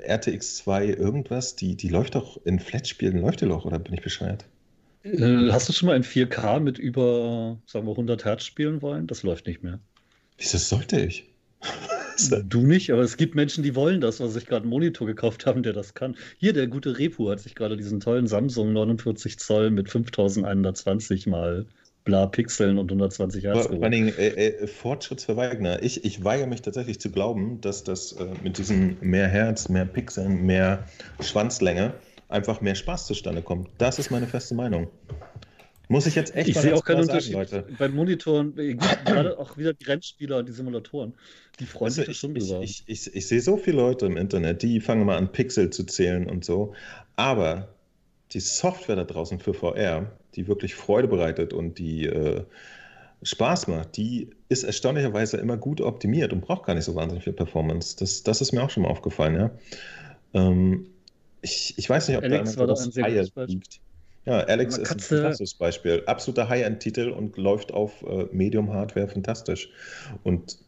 RTX 0.07 0.57
2 0.57 0.87
irgendwas, 0.87 1.55
die, 1.55 1.75
die 1.75 1.89
läuft 1.89 2.15
doch 2.15 2.43
in 2.45 2.59
Flat-Spielen, 2.59 3.21
läuft 3.21 3.41
die 3.41 3.47
doch, 3.47 3.65
oder 3.65 3.79
bin 3.79 3.93
ich 3.93 4.01
bescheuert? 4.01 4.45
Äh, 5.03 5.49
hast 5.51 5.69
du 5.69 5.73
schon 5.73 5.87
mal 5.87 5.95
in 5.95 6.03
4K 6.03 6.59
mit 6.59 6.77
über, 6.77 7.57
sagen 7.65 7.85
wir, 7.85 7.91
100 7.91 8.25
Hertz 8.25 8.45
spielen 8.45 8.81
wollen? 8.81 9.07
Das 9.07 9.23
läuft 9.23 9.47
nicht 9.47 9.63
mehr. 9.63 9.79
Wieso 10.37 10.57
sollte 10.57 10.99
ich? 10.99 11.25
du 12.49 12.61
nicht, 12.61 12.91
aber 12.91 13.01
es 13.01 13.17
gibt 13.17 13.35
Menschen, 13.35 13.63
die 13.63 13.75
wollen 13.75 14.01
das, 14.01 14.19
was 14.19 14.33
sich 14.33 14.45
gerade 14.45 14.63
einen 14.63 14.69
Monitor 14.69 15.07
gekauft 15.07 15.45
haben, 15.45 15.63
der 15.63 15.73
das 15.73 15.93
kann. 15.93 16.15
Hier, 16.37 16.53
der 16.53 16.67
gute 16.67 16.97
Repu 16.97 17.29
hat 17.29 17.39
sich 17.39 17.55
gerade 17.55 17.77
diesen 17.77 17.99
tollen 17.99 18.27
Samsung 18.27 18.73
49 18.73 19.39
Zoll 19.39 19.71
mit 19.71 19.89
5120 19.89 21.27
mal 21.27 21.65
bla 22.03 22.25
Pixeln 22.27 22.77
und 22.77 22.91
120 22.91 23.43
Hertz. 23.43 23.67
Vor 23.67 23.81
allen 23.81 23.91
Dingen 23.91 24.17
äh, 24.17 24.27
äh, 24.27 24.67
Fortschrittsverweigner. 24.67 25.81
Ich, 25.83 26.03
ich 26.03 26.23
weigere 26.23 26.47
mich 26.47 26.61
tatsächlich 26.61 26.99
zu 26.99 27.11
glauben, 27.11 27.61
dass 27.61 27.83
das 27.83 28.13
äh, 28.13 28.25
mit 28.43 28.57
diesem 28.57 28.97
mehr 29.01 29.27
Herz, 29.27 29.69
mehr 29.69 29.85
Pixeln, 29.85 30.45
mehr 30.45 30.85
Schwanzlänge 31.19 31.93
einfach 32.29 32.61
mehr 32.61 32.75
Spaß 32.75 33.05
zustande 33.07 33.41
kommt. 33.41 33.69
Das 33.77 33.99
ist 33.99 34.11
meine 34.11 34.27
feste 34.27 34.55
Meinung. 34.55 34.87
Muss 35.89 36.07
ich 36.07 36.15
jetzt 36.15 36.35
echt 36.35 36.49
Ich 36.49 36.57
sehe 36.57 36.73
auch 36.73 36.83
keinen 36.83 37.01
Unterschied. 37.01 37.33
Leute. 37.33 37.65
Bei 37.77 37.87
Monitoren, 37.89 38.55
gerade 38.55 39.37
auch 39.37 39.57
wieder 39.57 39.73
die 39.73 39.85
Rennspieler 39.85 40.37
und 40.37 40.47
die 40.47 40.53
Simulatoren, 40.53 41.13
die 41.59 41.65
freuen 41.65 41.85
also 41.85 41.97
sich 41.97 42.07
das 42.07 42.17
schon 42.17 42.33
drüber. 42.33 42.61
Ich, 42.61 42.83
ich, 42.87 43.07
ich, 43.07 43.15
ich 43.15 43.27
sehe 43.27 43.41
so 43.41 43.57
viele 43.57 43.77
Leute 43.77 44.05
im 44.05 44.17
Internet, 44.17 44.63
die 44.63 44.79
fangen 44.79 45.05
mal 45.05 45.17
an, 45.17 45.31
Pixel 45.31 45.69
zu 45.69 45.83
zählen 45.83 46.27
und 46.27 46.43
so. 46.45 46.73
Aber 47.15 47.67
die 48.31 48.39
Software 48.39 48.95
da 48.95 49.03
draußen 49.03 49.39
für 49.39 49.53
VR, 49.53 50.11
die 50.35 50.47
wirklich 50.47 50.75
Freude 50.75 51.07
bereitet 51.07 51.53
und 51.53 51.79
die 51.79 52.05
äh, 52.05 52.43
Spaß 53.23 53.67
macht, 53.67 53.97
die 53.97 54.29
ist 54.49 54.63
erstaunlicherweise 54.63 55.37
immer 55.37 55.57
gut 55.57 55.81
optimiert 55.81 56.33
und 56.33 56.41
braucht 56.41 56.65
gar 56.65 56.75
nicht 56.75 56.85
so 56.85 56.95
wahnsinnig 56.95 57.23
viel 57.23 57.33
Performance. 57.33 57.95
Das, 57.97 58.23
das 58.23 58.41
ist 58.41 58.51
mir 58.51 58.63
auch 58.63 58.69
schon 58.69 58.83
mal 58.83 58.89
aufgefallen, 58.89 59.35
ja. 59.35 59.51
Ähm, 60.33 60.87
ich, 61.41 61.73
ich 61.77 61.89
weiß 61.89 62.07
nicht, 62.07 62.17
ob 62.17 62.23
Alex 62.23 62.55
da 62.55 62.65
das 62.65 62.89
Haie 62.95 63.25
liegt. 63.45 63.79
Ja, 64.25 64.39
Alex 64.39 64.77
ist 64.77 64.91
ein 64.91 64.99
fantastisches 64.99 65.55
Beispiel. 65.55 66.03
Absoluter 66.05 66.47
High-End-Titel 66.47 67.09
und 67.09 67.35
läuft 67.37 67.73
auf 67.73 68.03
äh, 68.03 68.25
Medium-Hardware 68.31 69.09
fantastisch. 69.09 69.69
Und 70.23 70.59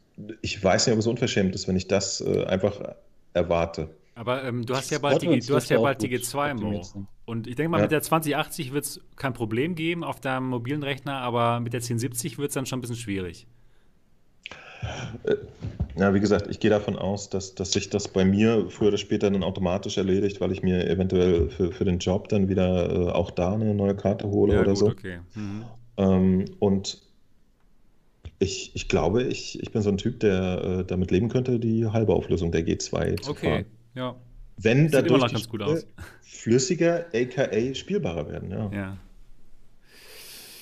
ich 0.41 0.61
weiß 0.61 0.87
nicht, 0.87 0.93
ob 0.93 0.99
es 0.99 1.07
unverschämt 1.07 1.55
ist, 1.55 1.67
wenn 1.67 1.77
ich 1.77 1.87
das 1.87 2.19
äh, 2.21 2.43
einfach 2.45 2.95
erwarte. 3.33 3.89
Aber 4.15 4.45
ähm, 4.45 4.65
du 4.65 4.75
hast 4.75 4.89
ja 4.91 4.99
bald 4.99 5.21
die, 5.21 5.39
du 5.39 5.55
hast 5.55 5.69
ja 5.69 5.79
bald 5.79 6.01
die 6.01 6.07
G2 6.07 6.53
Mo. 6.53 6.81
Und 7.25 7.47
ich 7.47 7.55
denke 7.55 7.69
mal, 7.69 7.77
ja. 7.77 7.83
mit 7.83 7.91
der 7.91 8.01
2080 8.01 8.71
wird 8.71 8.85
es 8.85 9.01
kein 9.17 9.33
Problem 9.33 9.75
geben 9.75 10.03
auf 10.03 10.21
deinem 10.21 10.47
mobilen 10.47 10.83
Rechner, 10.83 11.17
aber 11.17 11.59
mit 11.59 11.73
der 11.73 11.79
1070 11.79 12.37
wird 12.37 12.49
es 12.49 12.53
dann 12.53 12.65
schon 12.65 12.79
ein 12.79 12.81
bisschen 12.81 12.95
schwierig. 12.95 13.45
Äh, 15.23 15.35
ja, 15.97 16.13
wie 16.13 16.19
gesagt, 16.19 16.47
ich 16.49 16.59
gehe 16.59 16.69
davon 16.69 16.95
aus, 16.95 17.29
dass, 17.29 17.55
dass 17.55 17.71
sich 17.71 17.89
das 17.89 18.07
bei 18.07 18.23
mir 18.23 18.69
früher 18.69 18.89
oder 18.89 18.97
später 18.97 19.29
dann 19.29 19.43
automatisch 19.43 19.97
erledigt, 19.97 20.39
weil 20.39 20.51
ich 20.51 20.63
mir 20.63 20.89
eventuell 20.89 21.49
für, 21.49 21.71
für 21.71 21.83
den 21.83 21.99
Job 21.99 22.29
dann 22.29 22.47
wieder 22.47 22.89
äh, 22.89 23.11
auch 23.11 23.31
da 23.31 23.53
eine 23.53 23.73
neue 23.73 23.95
Karte 23.95 24.27
hole 24.27 24.53
ja, 24.53 24.61
oder 24.61 24.71
gut, 24.71 24.77
so. 24.77 24.87
Okay. 24.87 25.19
Mhm. 25.35 25.65
Ähm, 25.97 26.45
und 26.59 27.01
ich, 28.39 28.71
ich 28.75 28.87
glaube, 28.87 29.23
ich, 29.23 29.61
ich 29.61 29.71
bin 29.71 29.81
so 29.81 29.89
ein 29.89 29.97
Typ, 29.97 30.19
der 30.19 30.63
äh, 30.63 30.85
damit 30.85 31.11
leben 31.11 31.29
könnte, 31.29 31.59
die 31.59 31.87
halbe 31.87 32.13
Auflösung 32.13 32.51
der 32.51 32.65
G2 32.65 33.21
zu 33.21 33.31
okay. 33.31 33.49
fahren. 33.49 33.65
Ja. 33.95 34.15
Wenn 34.57 34.85
Sieht 34.85 34.93
dadurch 34.93 35.31
ganz 35.31 35.49
gut 35.49 35.61
aus. 35.61 35.85
flüssiger, 36.21 37.05
aka 37.13 37.73
spielbarer 37.73 38.29
werden, 38.29 38.51
ja. 38.51 38.71
ja. 38.71 38.97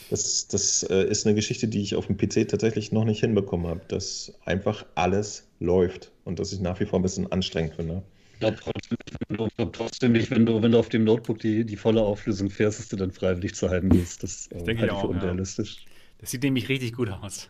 Das, 0.10 0.48
das 0.48 0.84
äh, 0.84 1.06
ist 1.06 1.26
eine 1.26 1.36
Geschichte, 1.36 1.68
die 1.68 1.82
ich 1.82 1.96
auf 1.96 2.08
dem 2.08 2.18
PC 2.18 2.48
tatsächlich 2.48 2.92
noch 2.92 3.04
nicht 3.04 3.22
hinbekommen 3.22 3.68
habe, 3.68 3.82
dass 3.88 4.34
einfach 4.46 4.86
alles 4.96 5.48
läuft 5.60 6.12
und 6.24 6.40
dass 6.40 6.54
ich 6.54 6.60
nach 6.60 6.80
wie 6.80 6.86
vor 6.86 7.00
ein 7.00 7.02
bisschen 7.02 7.32
anstrengend 7.32 7.76
finde. 7.76 8.04
Ich 8.34 8.40
glaube 8.40 8.58
trotzdem, 8.62 9.72
trotzdem 9.72 10.12
nicht, 10.12 10.30
wenn 10.30 10.46
du, 10.46 10.62
wenn 10.62 10.72
du 10.72 10.80
auf 10.80 10.90
dem 10.90 11.04
Notebook 11.04 11.40
die, 11.40 11.66
die 11.66 11.78
volle 11.78 12.02
Auflösung 12.02 12.50
fährst, 12.50 12.80
dass 12.80 12.90
du 12.90 12.96
dann 12.96 13.12
freiwillig 13.12 13.56
zu 13.56 13.70
halten 13.70 13.90
gehst. 13.90 14.22
Das 14.22 14.48
äh, 14.48 14.64
denke 14.64 14.86
ich 14.86 14.92
auch, 14.92 15.02
für 15.02 15.08
unrealistisch. 15.08 15.78
Ja. 15.78 15.92
Das 16.20 16.32
sieht 16.32 16.44
nämlich 16.44 16.70
richtig 16.70 16.94
gut 16.94 17.10
aus. 17.10 17.50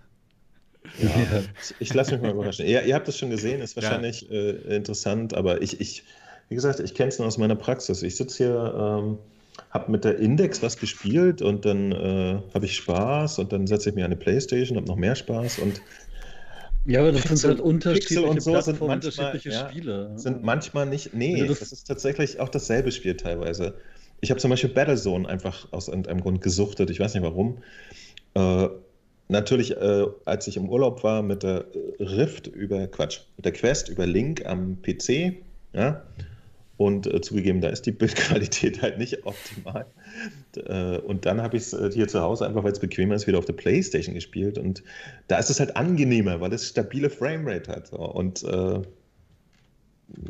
Ja, 1.00 1.44
ich 1.80 1.94
lasse 1.94 2.14
mich 2.14 2.22
mal 2.22 2.32
überraschen. 2.32 2.66
Ihr, 2.66 2.84
ihr, 2.84 2.96
habt 2.96 3.08
es 3.08 3.18
schon 3.18 3.30
gesehen, 3.30 3.62
ist 3.62 3.76
wahrscheinlich 3.76 4.28
ja. 4.30 4.36
äh, 4.36 4.76
interessant, 4.76 5.34
aber 5.34 5.62
ich, 5.62 5.80
ich, 5.80 6.04
wie 6.50 6.56
gesagt, 6.56 6.80
ich 6.80 6.94
kenne 6.94 7.10
es 7.10 7.20
nur 7.20 7.28
aus 7.28 7.38
meiner 7.38 7.56
Praxis. 7.56 8.04
Ich 8.04 8.16
sitze 8.16 8.38
hier, 8.38 8.76
ähm, 8.78 9.18
habe 9.70 9.92
mit 9.92 10.04
der 10.04 10.18
Index 10.20 10.62
was 10.62 10.78
gespielt 10.78 11.42
und 11.42 11.66
dann 11.66 11.92
äh, 11.92 12.40
habe 12.54 12.66
ich 12.66 12.76
Spaß 12.76 13.40
und 13.40 13.54
dann 13.54 13.68
setze 13.68 13.90
ich 13.90 13.96
mir 13.96 14.06
eine 14.06 14.16
Playstation, 14.16 14.78
habe 14.78 14.88
noch 14.88 14.96
mehr 14.96 15.16
Spaß 15.16 15.60
und 15.60 15.82
ja, 16.86 17.00
aber 17.00 17.14
das 17.14 17.24
sind 17.24 17.44
halt 17.46 17.62
unterschiedliche 17.62 18.24
und 18.24 18.42
so 18.42 18.60
sind 18.60 18.82
manchmal, 18.82 18.96
unterschiedliche 18.96 19.50
ja, 19.52 19.70
Spiele. 19.70 20.12
Sind 20.16 20.44
manchmal 20.44 20.86
nicht. 20.86 21.14
Nee, 21.14 21.48
das, 21.48 21.60
das, 21.60 21.72
ist 21.72 21.88
tatsächlich 21.88 22.42
auch 22.42 22.50
dasselbe 22.50 22.92
Spiel 22.92 23.16
teilweise. 23.16 23.76
Ich 24.20 24.32
habe 24.32 24.42
zum 24.42 24.50
Beispiel 24.50 24.70
Battlezone 24.70 25.28
einfach 25.28 25.68
aus 25.72 25.88
irgendeinem 25.88 26.22
Grund 26.22 26.42
gesuchtet, 26.42 26.90
ich 26.90 27.00
weiß 27.00 27.14
nicht 27.14 27.24
warum. 27.24 27.60
Äh, 28.34 28.68
natürlich, 29.34 29.76
äh, 29.76 30.06
als 30.24 30.48
ich 30.48 30.56
im 30.56 30.70
Urlaub 30.70 31.04
war 31.04 31.22
mit 31.22 31.44
der 31.44 31.66
Rift 32.00 32.48
über, 32.48 32.88
Quatsch, 32.88 33.20
mit 33.36 33.46
der 33.46 33.52
Quest 33.52 33.90
über 33.90 34.06
Link 34.06 34.46
am 34.46 34.82
PC, 34.82 35.34
ja, 35.74 36.04
und 36.78 37.06
äh, 37.08 37.22
zugegeben, 37.22 37.62
da 37.62 37.70
ist 37.70 37.86
die 37.86 37.92
Bildqualität 38.00 38.82
halt 38.82 38.98
nicht 38.98 39.26
optimal. 39.26 39.86
Äh, 40.56 40.98
und 41.00 41.26
dann 41.26 41.42
habe 41.42 41.58
ich 41.58 41.64
es 41.64 41.74
äh, 41.74 41.92
hier 41.92 42.08
zu 42.08 42.22
Hause 42.22 42.48
einfach, 42.48 42.64
weil 42.64 42.72
es 42.72 42.80
bequemer 42.80 43.16
ist, 43.16 43.28
wieder 43.28 43.38
auf 43.38 43.46
der 43.46 43.54
Playstation 43.54 44.16
gespielt. 44.16 44.58
Und 44.58 44.84
da 45.28 45.38
ist 45.38 45.50
es 45.50 45.60
halt 45.60 45.76
angenehmer, 45.76 46.40
weil 46.42 46.54
es 46.54 46.70
stabile 46.70 47.10
Framerate 47.10 47.72
hat. 47.72 47.94
Und 47.94 48.44
äh, 48.44 48.82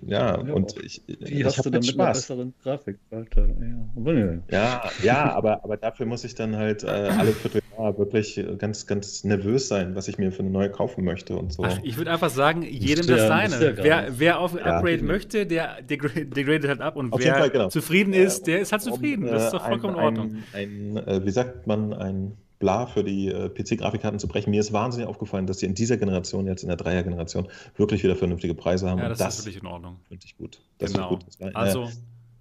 ja, 0.05 0.41
ja, 0.43 0.53
und 0.53 0.75
ich, 0.83 1.01
Wie 1.07 1.41
ich 1.41 1.45
hast 1.45 1.65
du 1.65 1.69
dann 1.69 1.81
mit 1.81 1.99
einer 1.99 2.13
besseren 2.13 2.53
Grafik, 2.63 2.97
Alter? 3.11 3.47
Ja, 3.47 4.47
ja, 4.49 4.91
ja 5.01 5.33
aber, 5.33 5.63
aber 5.63 5.77
dafür 5.77 6.05
muss 6.05 6.23
ich 6.23 6.35
dann 6.35 6.55
halt 6.55 6.83
äh, 6.83 6.87
alle 6.87 7.31
Vierteljahr 7.31 7.97
wirklich 7.97 8.43
ganz, 8.57 8.87
ganz 8.87 9.23
nervös 9.23 9.67
sein, 9.67 9.95
was 9.95 10.07
ich 10.07 10.17
mir 10.17 10.31
für 10.31 10.39
eine 10.39 10.51
neue 10.51 10.69
kaufen 10.69 11.03
möchte 11.03 11.35
und 11.35 11.53
so. 11.53 11.63
Ach, 11.63 11.79
ich 11.83 11.97
würde 11.97 12.11
einfach 12.11 12.29
sagen, 12.29 12.63
jedem 12.63 13.07
das 13.07 13.27
seine. 13.27 13.77
wer, 13.77 14.07
wer 14.17 14.39
auf 14.39 14.55
Upgrade 14.55 14.97
ja, 14.97 15.03
möchte, 15.03 15.45
der 15.45 15.81
degradet 15.81 16.67
halt 16.67 16.81
ab 16.81 16.95
und 16.95 17.11
auf 17.11 17.19
wer 17.19 17.35
Fall, 17.35 17.49
genau. 17.49 17.69
zufrieden 17.69 18.13
ist, 18.13 18.47
der 18.47 18.61
ist 18.61 18.71
halt 18.71 18.81
zufrieden. 18.81 19.25
das 19.25 19.45
ist 19.45 19.53
doch 19.53 19.65
vollkommen 19.65 19.95
ein, 19.95 19.99
in 19.99 20.19
Ordnung. 20.19 20.43
Ein, 20.53 20.97
ein, 20.97 21.07
äh, 21.07 21.25
wie 21.25 21.31
sagt 21.31 21.67
man, 21.67 21.93
ein 21.93 22.37
bla 22.63 22.85
für 22.85 23.03
die 23.03 23.27
äh, 23.27 23.49
PC-Grafikkarten 23.49 24.19
zu 24.19 24.27
brechen. 24.29 24.49
Mir 24.49 24.61
ist 24.61 24.71
wahnsinnig 24.71 25.09
aufgefallen, 25.09 25.47
dass 25.47 25.59
sie 25.59 25.65
in 25.65 25.75
dieser 25.75 25.97
Generation, 25.97 26.47
jetzt 26.47 26.63
in 26.63 26.69
der 26.69 26.77
Dreier-Generation, 26.77 27.49
wirklich 27.75 28.03
wieder 28.03 28.15
vernünftige 28.15 28.55
Preise 28.55 28.89
haben. 28.89 28.99
Ja, 28.99 29.09
das, 29.09 29.17
das 29.17 29.39
ist 29.39 29.45
wirklich 29.45 29.61
in 29.61 29.67
Ordnung. 29.67 29.99
Finde 30.07 30.25
ich 30.25 30.37
gut. 30.37 30.61
Das 30.77 30.93
genau. 30.93 31.09
gut. 31.09 31.25
Das 31.27 31.55
also, 31.55 31.89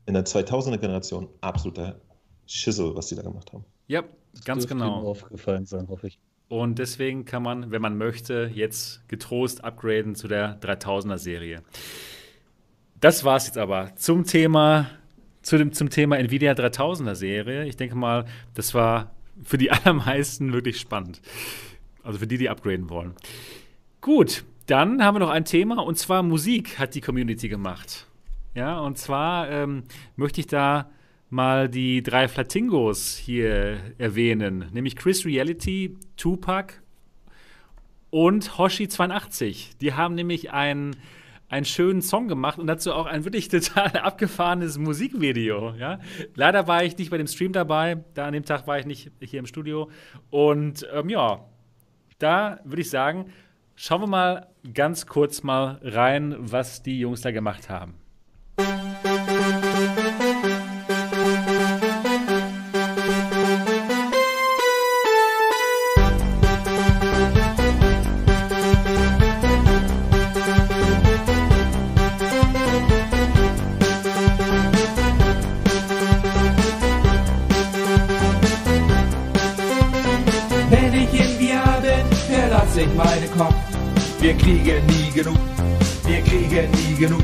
in 0.07 0.15
der 0.15 0.24
2000er-Generation 0.24 1.28
absoluter 1.40 2.01
Schissel, 2.47 2.94
was 2.94 3.09
sie 3.09 3.16
da 3.16 3.23
gemacht 3.23 3.53
haben. 3.53 3.65
Ja, 3.89 4.05
ganz 4.44 4.69
genau. 4.69 5.03
aufgefallen 5.03 5.66
sein, 5.66 5.89
hoffe 5.89 6.07
ich. 6.07 6.20
Und 6.49 6.78
deswegen 6.78 7.24
kann 7.24 7.43
man, 7.43 7.73
wenn 7.73 7.82
man 7.82 7.97
möchte, 7.97 8.49
jetzt 8.55 9.09
getrost 9.09 9.65
upgraden 9.65 10.15
zu 10.15 10.28
der 10.28 10.61
3000er-Serie. 10.61 11.62
Das 13.01 13.24
war 13.24 13.36
es 13.36 13.47
jetzt 13.47 13.59
aber 13.59 13.97
zum 13.97 14.24
Thema, 14.24 14.89
zu 15.40 15.59
dem, 15.59 15.73
zum 15.73 15.90
Thema 15.90 16.19
Nvidia 16.19 16.53
3000er-Serie. 16.53 17.65
Ich 17.65 17.77
denke 17.77 17.97
mal, 17.97 18.27
das 18.55 18.74
war 18.74 19.11
für 19.43 19.59
die 19.59 19.71
allermeisten 19.73 20.53
wirklich 20.53 20.79
spannend. 20.81 21.21
Also 22.03 22.19
für 22.19 22.27
die, 22.27 22.39
die 22.39 22.49
upgraden 22.49 22.91
wollen. 22.91 23.15
Gut, 24.01 24.45
dann 24.67 25.05
haben 25.05 25.15
wir 25.15 25.21
noch 25.21 25.31
ein 25.31 25.45
Thema 25.45 25.83
und 25.83 25.97
zwar 25.99 26.23
Musik 26.23 26.79
hat 26.79 26.95
die 26.95 27.01
Community 27.01 27.49
gemacht. 27.49 28.07
Ja, 28.55 28.81
und 28.81 28.99
zwar 28.99 29.51
ähm, 29.51 29.85
möchte 30.17 30.41
ich 30.41 30.47
da 30.47 30.91
mal 31.31 31.69
die 31.69 32.03
drei 32.03 32.29
Flatingos 32.29 33.17
hier 33.17 33.79
erwähnen, 33.97 34.67
nämlich 34.73 34.97
Chris 34.97 35.25
Reality, 35.25 35.97
Tupac 36.17 36.75
und 38.11 38.51
Hoshi82. 38.53 39.79
Die 39.81 39.95
haben 39.95 40.15
nämlich 40.15 40.53
ein 40.53 40.95
einen 41.53 41.66
schönen 41.66 42.01
Song 42.01 42.29
gemacht 42.29 42.59
und 42.59 42.66
dazu 42.66 42.93
auch 42.93 43.07
ein 43.07 43.24
wirklich 43.24 43.49
total 43.51 43.91
abgefahrenes 43.99 44.79
Musikvideo. 44.79 45.74
Ja? 45.74 46.01
Leider 46.35 46.66
war 46.66 46.83
ich 46.83 46.97
nicht 46.97 47.11
bei 47.11 47.19
dem 47.19 47.27
Stream 47.27 47.53
dabei, 47.53 48.03
da 48.15 48.27
an 48.27 48.33
dem 48.33 48.45
Tag 48.45 48.66
war 48.66 48.79
ich 48.79 48.87
nicht 48.87 49.12
hier 49.20 49.39
im 49.39 49.47
Studio. 49.47 49.91
Und 50.31 50.87
ähm, 50.93 51.11
ja, 51.11 51.45
da 52.19 52.59
würde 52.65 52.81
ich 52.81 52.91
sagen, 52.91 53.27
schauen 53.77 54.01
wir 54.01 54.07
mal 54.07 54.47
ganz 54.73 55.07
kurz 55.07 55.43
mal 55.43 55.79
rein, 55.83 56.35
was 56.39 56.83
die 56.83 56.99
Jungs 56.99 57.20
da 57.20 57.31
gemacht 57.31 57.69
haben. 57.69 57.95
Kriegen 84.43 84.86
nie 84.86 85.10
genug, 85.12 85.39
wir 86.05 86.20
kriegen 86.23 86.70
nie 86.73 86.94
genug. 86.97 87.23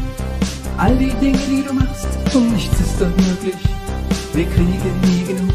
All 0.76 0.96
die 0.96 1.12
Dinge, 1.20 1.38
die 1.50 1.64
du 1.66 1.74
machst, 1.74 2.06
und 2.34 2.52
nichts 2.52 2.80
ist 2.80 3.02
unmöglich. 3.02 3.62
Wir 4.32 4.46
kriegen 4.46 4.94
nie 5.02 5.24
genug, 5.24 5.54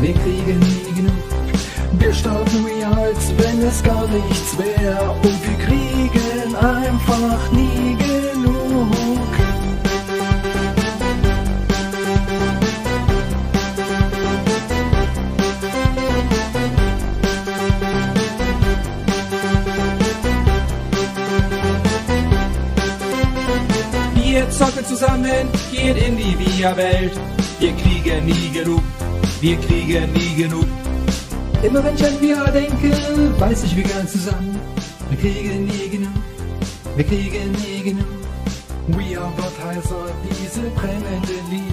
wir 0.00 0.12
kriegen 0.12 0.58
nie 0.60 0.94
genug. 0.94 1.14
Wir 1.98 2.12
starten 2.12 2.66
wie 2.66 2.84
als 2.84 3.32
wenn 3.38 3.62
es 3.62 3.82
gar 3.82 4.06
nichts 4.08 4.58
wäre 4.58 5.10
und 5.22 5.38
wir 5.46 5.66
kriegen 5.66 6.56
einfach 6.56 7.52
nie 7.52 7.96
genug. 7.96 8.01
Zocken 24.52 24.84
zusammen, 24.84 25.48
gehen 25.70 25.96
in 25.96 26.16
die 26.16 26.36
Via-Welt. 26.38 27.18
Wir 27.58 27.72
kriegen 27.72 28.24
nie 28.26 28.50
genug, 28.52 28.82
wir 29.40 29.56
kriegen 29.56 30.12
nie 30.12 30.42
genug. 30.42 30.66
Immer 31.62 31.82
wenn 31.84 31.94
ich 31.94 32.04
an 32.04 32.20
Via 32.20 32.44
denke, 32.50 32.90
weiß 33.38 33.64
ich, 33.64 33.76
wir 33.76 33.84
gehören 33.84 34.08
zusammen. 34.08 34.58
Wir 35.10 35.18
kriegen 35.18 35.64
nie 35.64 35.88
genug, 35.88 36.12
wir 36.96 37.04
kriegen 37.04 37.52
nie 37.52 37.82
genug. 37.82 38.06
We 38.88 39.16
are 39.18 39.32
Gottheiser, 39.36 40.06
diese 40.28 40.62
brennende 40.70 41.38
Liebe 41.50 41.71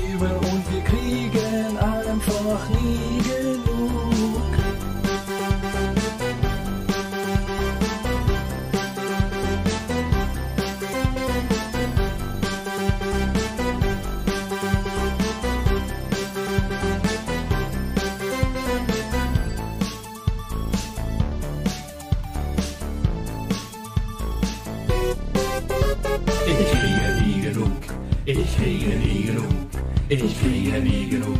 Ich 30.11 30.39
kriege 30.41 30.81
nie 30.81 31.07
genug. 31.07 31.37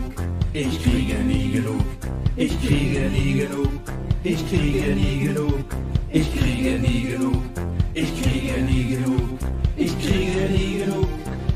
Ich 0.53 0.83
kriege 0.83 1.23
nie 1.23 1.53
genug. 1.53 1.83
Ich 2.35 2.55
kriege 2.61 3.09
nie 3.09 3.33
genug. 3.33 3.71
Ich 4.23 4.47
kriege 4.47 4.93
nie 4.93 5.25
genug. 5.25 5.65
Ich 6.13 6.31
kriege 6.37 6.77
nie 6.77 7.01
genug. 7.09 7.41
Ich 7.95 8.21
kriege 8.21 8.61
nie 8.61 8.83
genug. 8.89 9.39
Ich 9.75 9.99
kriege 9.99 10.49
nie 10.51 10.77
genug. 10.77 11.07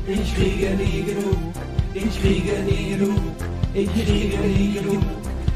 Ich 0.08 0.34
kriege 0.34 0.74
nie 0.74 1.04
genug. 1.04 1.54
Ich 1.94 2.20
kriege 2.20 2.58
nie 2.64 2.94
genug. 2.96 3.14
Ich 3.76 3.88
kriege 3.94 4.48
nie 4.58 4.72
genug. 4.74 5.04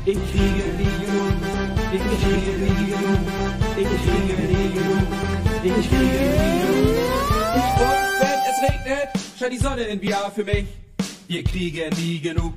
Ich 0.06 0.18
kriege 0.30 0.64
nie 0.78 0.94
genug. 1.02 1.35
Ich 1.93 2.05
kriege 2.22 2.55
nie 2.62 2.86
genug. 2.86 3.22
Ich 3.76 3.89
kriege 4.05 4.35
nie 4.47 4.68
genug. 4.74 5.09
Ich 5.64 5.74
kriege 5.74 6.06
nie 6.06 6.60
genug. 6.68 6.97
Ich 7.56 7.68
freue, 7.76 8.06
wenn 8.20 8.40
es 8.48 8.59
regnet, 8.62 9.09
scheint 9.36 9.52
die 9.52 9.59
Sonne 9.59 9.82
in 9.82 10.01
VR 10.01 10.30
für 10.30 10.44
mich. 10.44 10.88
Wir 11.28 11.44
kriegen 11.44 11.90
nie 11.98 12.18
genug. 12.20 12.55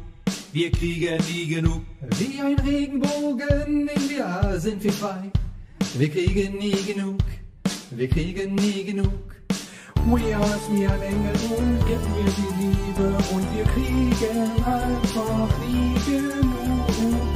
Wir 0.53 0.71
kriegen 0.71 1.17
nie 1.29 1.45
genug. 1.45 1.81
Wie 2.17 2.39
ein 2.39 2.57
Regenbogen 2.57 3.89
in 3.89 3.99
VR 3.99 4.57
sind 4.61 4.81
wir 4.81 4.93
frei. 4.93 5.29
Wir 5.97 6.09
kriegen 6.09 6.57
nie 6.57 6.81
genug. 6.87 7.19
Wir 7.89 8.07
kriegen 8.07 8.55
nie 8.55 8.85
genug. 8.85 9.11
We 10.05 10.33
are 10.33 10.59
wie 10.71 10.87
ein 10.87 11.01
Engel 11.01 11.35
und 11.57 11.85
geben 11.85 12.11
wir 12.15 12.31
die 12.39 12.51
Liebe 12.63 13.17
und 13.33 13.57
wir 13.57 13.65
kriegen 13.73 14.63
einfach 14.63 15.49
nie 15.67 15.93
genug. 16.05 17.30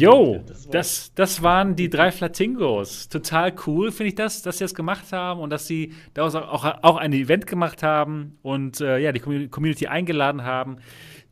Yo, 0.00 0.42
das, 0.70 1.12
das 1.14 1.42
waren 1.42 1.76
die 1.76 1.90
drei 1.90 2.10
Flatingos. 2.10 3.08
Total 3.08 3.52
cool, 3.66 3.92
finde 3.92 4.08
ich 4.08 4.14
das, 4.14 4.40
dass 4.42 4.58
sie 4.58 4.64
das 4.64 4.74
gemacht 4.74 5.12
haben 5.12 5.40
und 5.40 5.50
dass 5.50 5.66
sie 5.66 5.92
daraus 6.14 6.34
auch, 6.34 6.64
auch 6.82 6.96
ein 6.96 7.12
Event 7.12 7.46
gemacht 7.46 7.82
haben 7.82 8.38
und 8.42 8.80
äh, 8.80 8.98
ja, 8.98 9.12
die 9.12 9.20
Community 9.20 9.88
eingeladen 9.88 10.44
haben. 10.44 10.78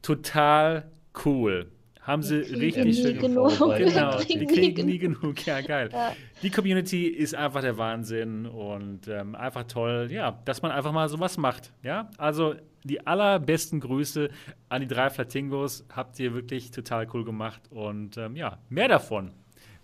Total 0.03 0.91
cool. 1.25 1.71
Haben 2.09 2.23
sie 2.23 2.37
richtig 2.37 3.03
schön 3.03 3.19
genug. 3.19 3.53
Genau, 3.79 4.19
die 4.19 4.47
kriegen 4.47 4.87
nie 4.87 4.99
genug. 4.99 5.45
Ja, 5.45 5.61
geil. 5.61 5.91
Ja. 5.93 6.17
Die 6.43 6.49
Community 6.49 7.07
ist 7.07 7.35
einfach 7.35 7.61
der 7.61 7.77
Wahnsinn 7.77 8.47
und 8.47 9.09
ähm, 9.09 9.35
einfach 9.35 9.65
toll, 9.65 10.09
ja, 10.11 10.41
dass 10.47 10.63
man 10.63 10.71
einfach 10.71 10.93
mal 10.93 11.11
sowas 11.11 11.37
macht. 11.37 11.71
Ja, 11.83 12.11
also 12.17 12.55
die 12.83 13.07
allerbesten 13.07 13.81
Grüße 13.81 14.31
an 14.71 14.81
die 14.81 14.87
drei 14.87 15.11
Flatingos. 15.11 15.85
Habt 15.95 16.19
ihr 16.19 16.33
wirklich 16.33 16.71
total 16.71 17.07
cool 17.13 17.27
gemacht. 17.27 17.61
Und 17.71 18.17
ähm, 18.17 18.37
ja, 18.37 18.59
mehr 18.71 18.89
davon, 18.89 19.33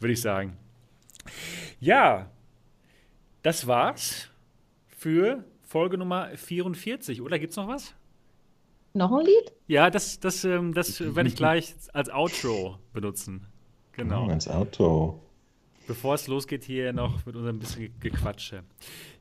würde 0.00 0.14
ich 0.14 0.22
sagen. 0.22 0.56
Ja, 1.78 2.30
das 3.42 3.66
war's 3.66 4.30
für 4.88 5.44
Folge 5.62 5.98
Nummer 5.98 6.30
44. 6.34 7.20
Oder 7.20 7.38
gibt's 7.38 7.56
noch 7.56 7.68
was? 7.68 7.94
Noch 8.94 9.12
ein 9.12 9.26
Lied? 9.26 9.52
Ja, 9.66 9.90
das, 9.90 10.20
das, 10.20 10.44
ähm, 10.44 10.72
das 10.72 11.00
werde 11.00 11.28
ich 11.28 11.36
gleich 11.44 11.74
als 11.92 12.10
Outro 12.10 12.78
benutzen. 12.92 13.46
Genau. 13.92 14.26
Oh, 14.26 14.30
als 14.30 14.48
Outro. 14.48 15.20
Bevor 15.86 16.14
es 16.14 16.26
losgeht, 16.28 16.64
hier 16.64 16.92
noch 16.92 17.26
mit 17.26 17.36
unserem 17.36 17.58
bisschen 17.58 17.92
Gequatsche. 18.00 18.62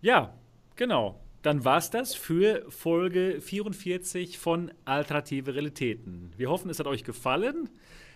Ja, 0.02 0.34
genau 0.76 1.20
dann 1.44 1.66
war 1.66 1.78
es 1.78 1.90
das 1.90 2.16
für 2.16 2.66
Folge 2.70 3.42
44 3.42 4.40
von 4.40 4.72
Alternative 4.86 5.54
Realitäten. 5.54 6.32
Wir 6.38 6.50
hoffen, 6.50 6.70
es 6.70 6.80
hat 6.80 6.88
euch 6.88 7.04
gefallen. 7.04 7.70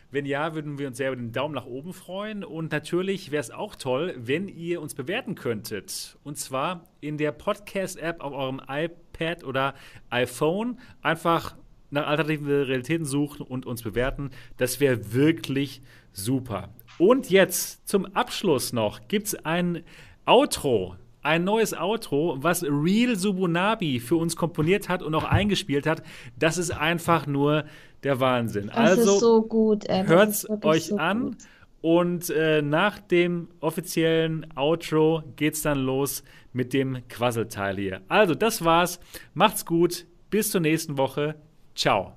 Wenn 0.09 0.25
ja, 0.25 0.55
würden 0.55 0.79
wir 0.79 0.88
uns 0.88 0.95
sehr 0.95 1.09
über 1.09 1.17
den 1.17 1.34
Daumen 1.34 1.53
nach 1.53 1.65
oben 1.65 1.93
freuen. 1.93 2.45
Und 2.45 2.71
natürlich 2.71 3.29
wäre 3.31 3.41
es 3.41 3.51
auch 3.51 3.75
toll, 3.75 4.15
wenn 4.17 4.47
ihr 4.47 4.81
uns 4.81 4.95
bewerten 4.95 5.35
könntet. 5.35 6.17
Und 6.23 6.38
zwar 6.38 6.88
in 7.01 7.17
der 7.17 7.34
Podcast-App 7.34 8.21
auf 8.21 8.31
eurem 8.31 8.61
iPad 8.61 8.95
oder 9.44 9.73
iPhone. 10.10 10.80
Einfach 11.02 11.56
nach 11.89 12.07
alternativen 12.07 12.48
Realitäten 12.48 13.06
suchen 13.06 13.45
und 13.45 13.65
uns 13.65 13.84
bewerten. 13.84 14.31
Das 14.57 14.80
wäre 14.80 15.14
wirklich 15.14 15.81
super. 16.11 16.69
Und 16.98 17.30
jetzt 17.30 17.88
zum 17.88 18.06
Abschluss 18.06 18.73
noch 18.73 19.07
gibt 19.07 19.27
es 19.27 19.45
ein 19.45 19.84
Outro 20.26 20.95
ein 21.27 21.44
neues 21.44 21.73
Outro, 21.73 22.38
was 22.39 22.64
Real 22.64 23.18
Subunabi 23.18 23.99
für 23.99 24.15
uns 24.15 24.38
komponiert 24.38 24.88
hat 24.88 25.03
und 25.03 25.14
auch 25.14 25.26
eingespielt 25.26 25.85
hat. 25.85 26.02
Das 26.39 26.57
ist 26.57 26.72
einfach 26.72 27.27
nur 27.27 27.65
der 28.03 28.22
Wahnsinn. 28.22 28.68
Das 28.68 28.98
also 28.98 29.19
so 29.19 29.41
gut, 29.41 29.84
hört 29.89 30.30
es 30.30 30.48
euch 30.64 30.85
so 30.85 30.98
an. 30.98 31.23
Gut. 31.23 31.38
Und 31.81 32.30
äh, 32.30 32.61
nach 32.61 32.99
dem 32.99 33.49
offiziellen 33.60 34.48
Outro 34.56 35.22
geht's 35.35 35.61
dann 35.61 35.80
los 35.80 36.23
mit 36.57 36.73
dem 36.73 37.07
Quasselteil 37.07 37.77
hier. 37.77 38.01
Also, 38.09 38.35
das 38.35 38.65
war's. 38.65 38.99
Macht's 39.34 39.65
gut. 39.65 40.05
Bis 40.29 40.51
zur 40.51 40.59
nächsten 40.59 40.97
Woche. 40.97 41.35
Ciao. 41.73 42.13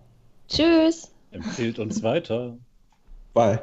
Tschüss. 0.49 1.15
Empfehlt 1.31 1.79
uns 1.79 2.03
weiter. 2.03 2.59
Bye. 3.33 3.63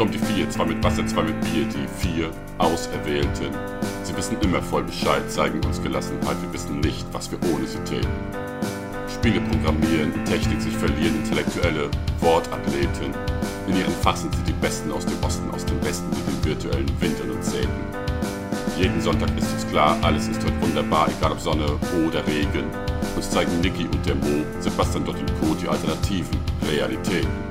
kommt 0.00 0.14
die 0.14 0.18
vier, 0.18 0.48
zwei 0.48 0.64
mit 0.64 0.82
Wasser, 0.82 1.06
zwei 1.06 1.24
mit 1.24 1.38
Bier, 1.42 1.66
die 1.66 1.86
vier 1.98 2.30
Auserwählten. 2.56 3.52
Sie 4.02 4.16
wissen 4.16 4.40
immer 4.40 4.62
voll 4.62 4.82
Bescheid, 4.82 5.30
zeigen 5.30 5.62
uns 5.62 5.82
Gelassenheit, 5.82 6.40
wir 6.40 6.50
wissen 6.54 6.80
nicht, 6.80 7.06
was 7.12 7.30
wir 7.30 7.38
ohne 7.52 7.66
sie 7.66 7.80
täten. 7.80 8.49
Spiele 9.20 9.42
programmieren, 9.42 10.24
Technik 10.24 10.62
sich 10.62 10.74
verlieren, 10.74 11.16
intellektuelle 11.16 11.90
Wortathleten. 12.20 13.12
In 13.68 13.76
ihren 13.76 13.92
Fach 14.00 14.16
sind 14.16 14.34
die 14.48 14.52
Besten 14.54 14.90
aus 14.90 15.04
dem 15.04 15.22
Osten, 15.22 15.50
aus 15.50 15.66
dem 15.66 15.78
Westen, 15.84 16.08
wie 16.10 16.32
den 16.32 16.44
virtuellen 16.46 17.00
Wintern 17.02 17.30
und 17.30 17.44
Zelten. 17.44 17.68
Jeden 18.78 18.98
Sonntag 19.02 19.28
ist 19.36 19.52
uns 19.52 19.68
klar, 19.68 19.98
alles 20.00 20.26
ist 20.26 20.42
heute 20.42 20.58
wunderbar, 20.62 21.06
egal 21.18 21.32
ob 21.32 21.40
Sonne 21.40 21.66
oder 22.02 22.26
Regen. 22.26 22.64
Uns 23.14 23.30
zeigen 23.30 23.60
Niki 23.60 23.84
und 23.84 24.06
der 24.06 24.14
Mo, 24.14 24.42
Sebastian 24.58 25.04
dort 25.04 25.18
und 25.18 25.30
Co. 25.38 25.54
die 25.54 25.68
alternativen 25.68 26.38
Realitäten. 26.66 27.49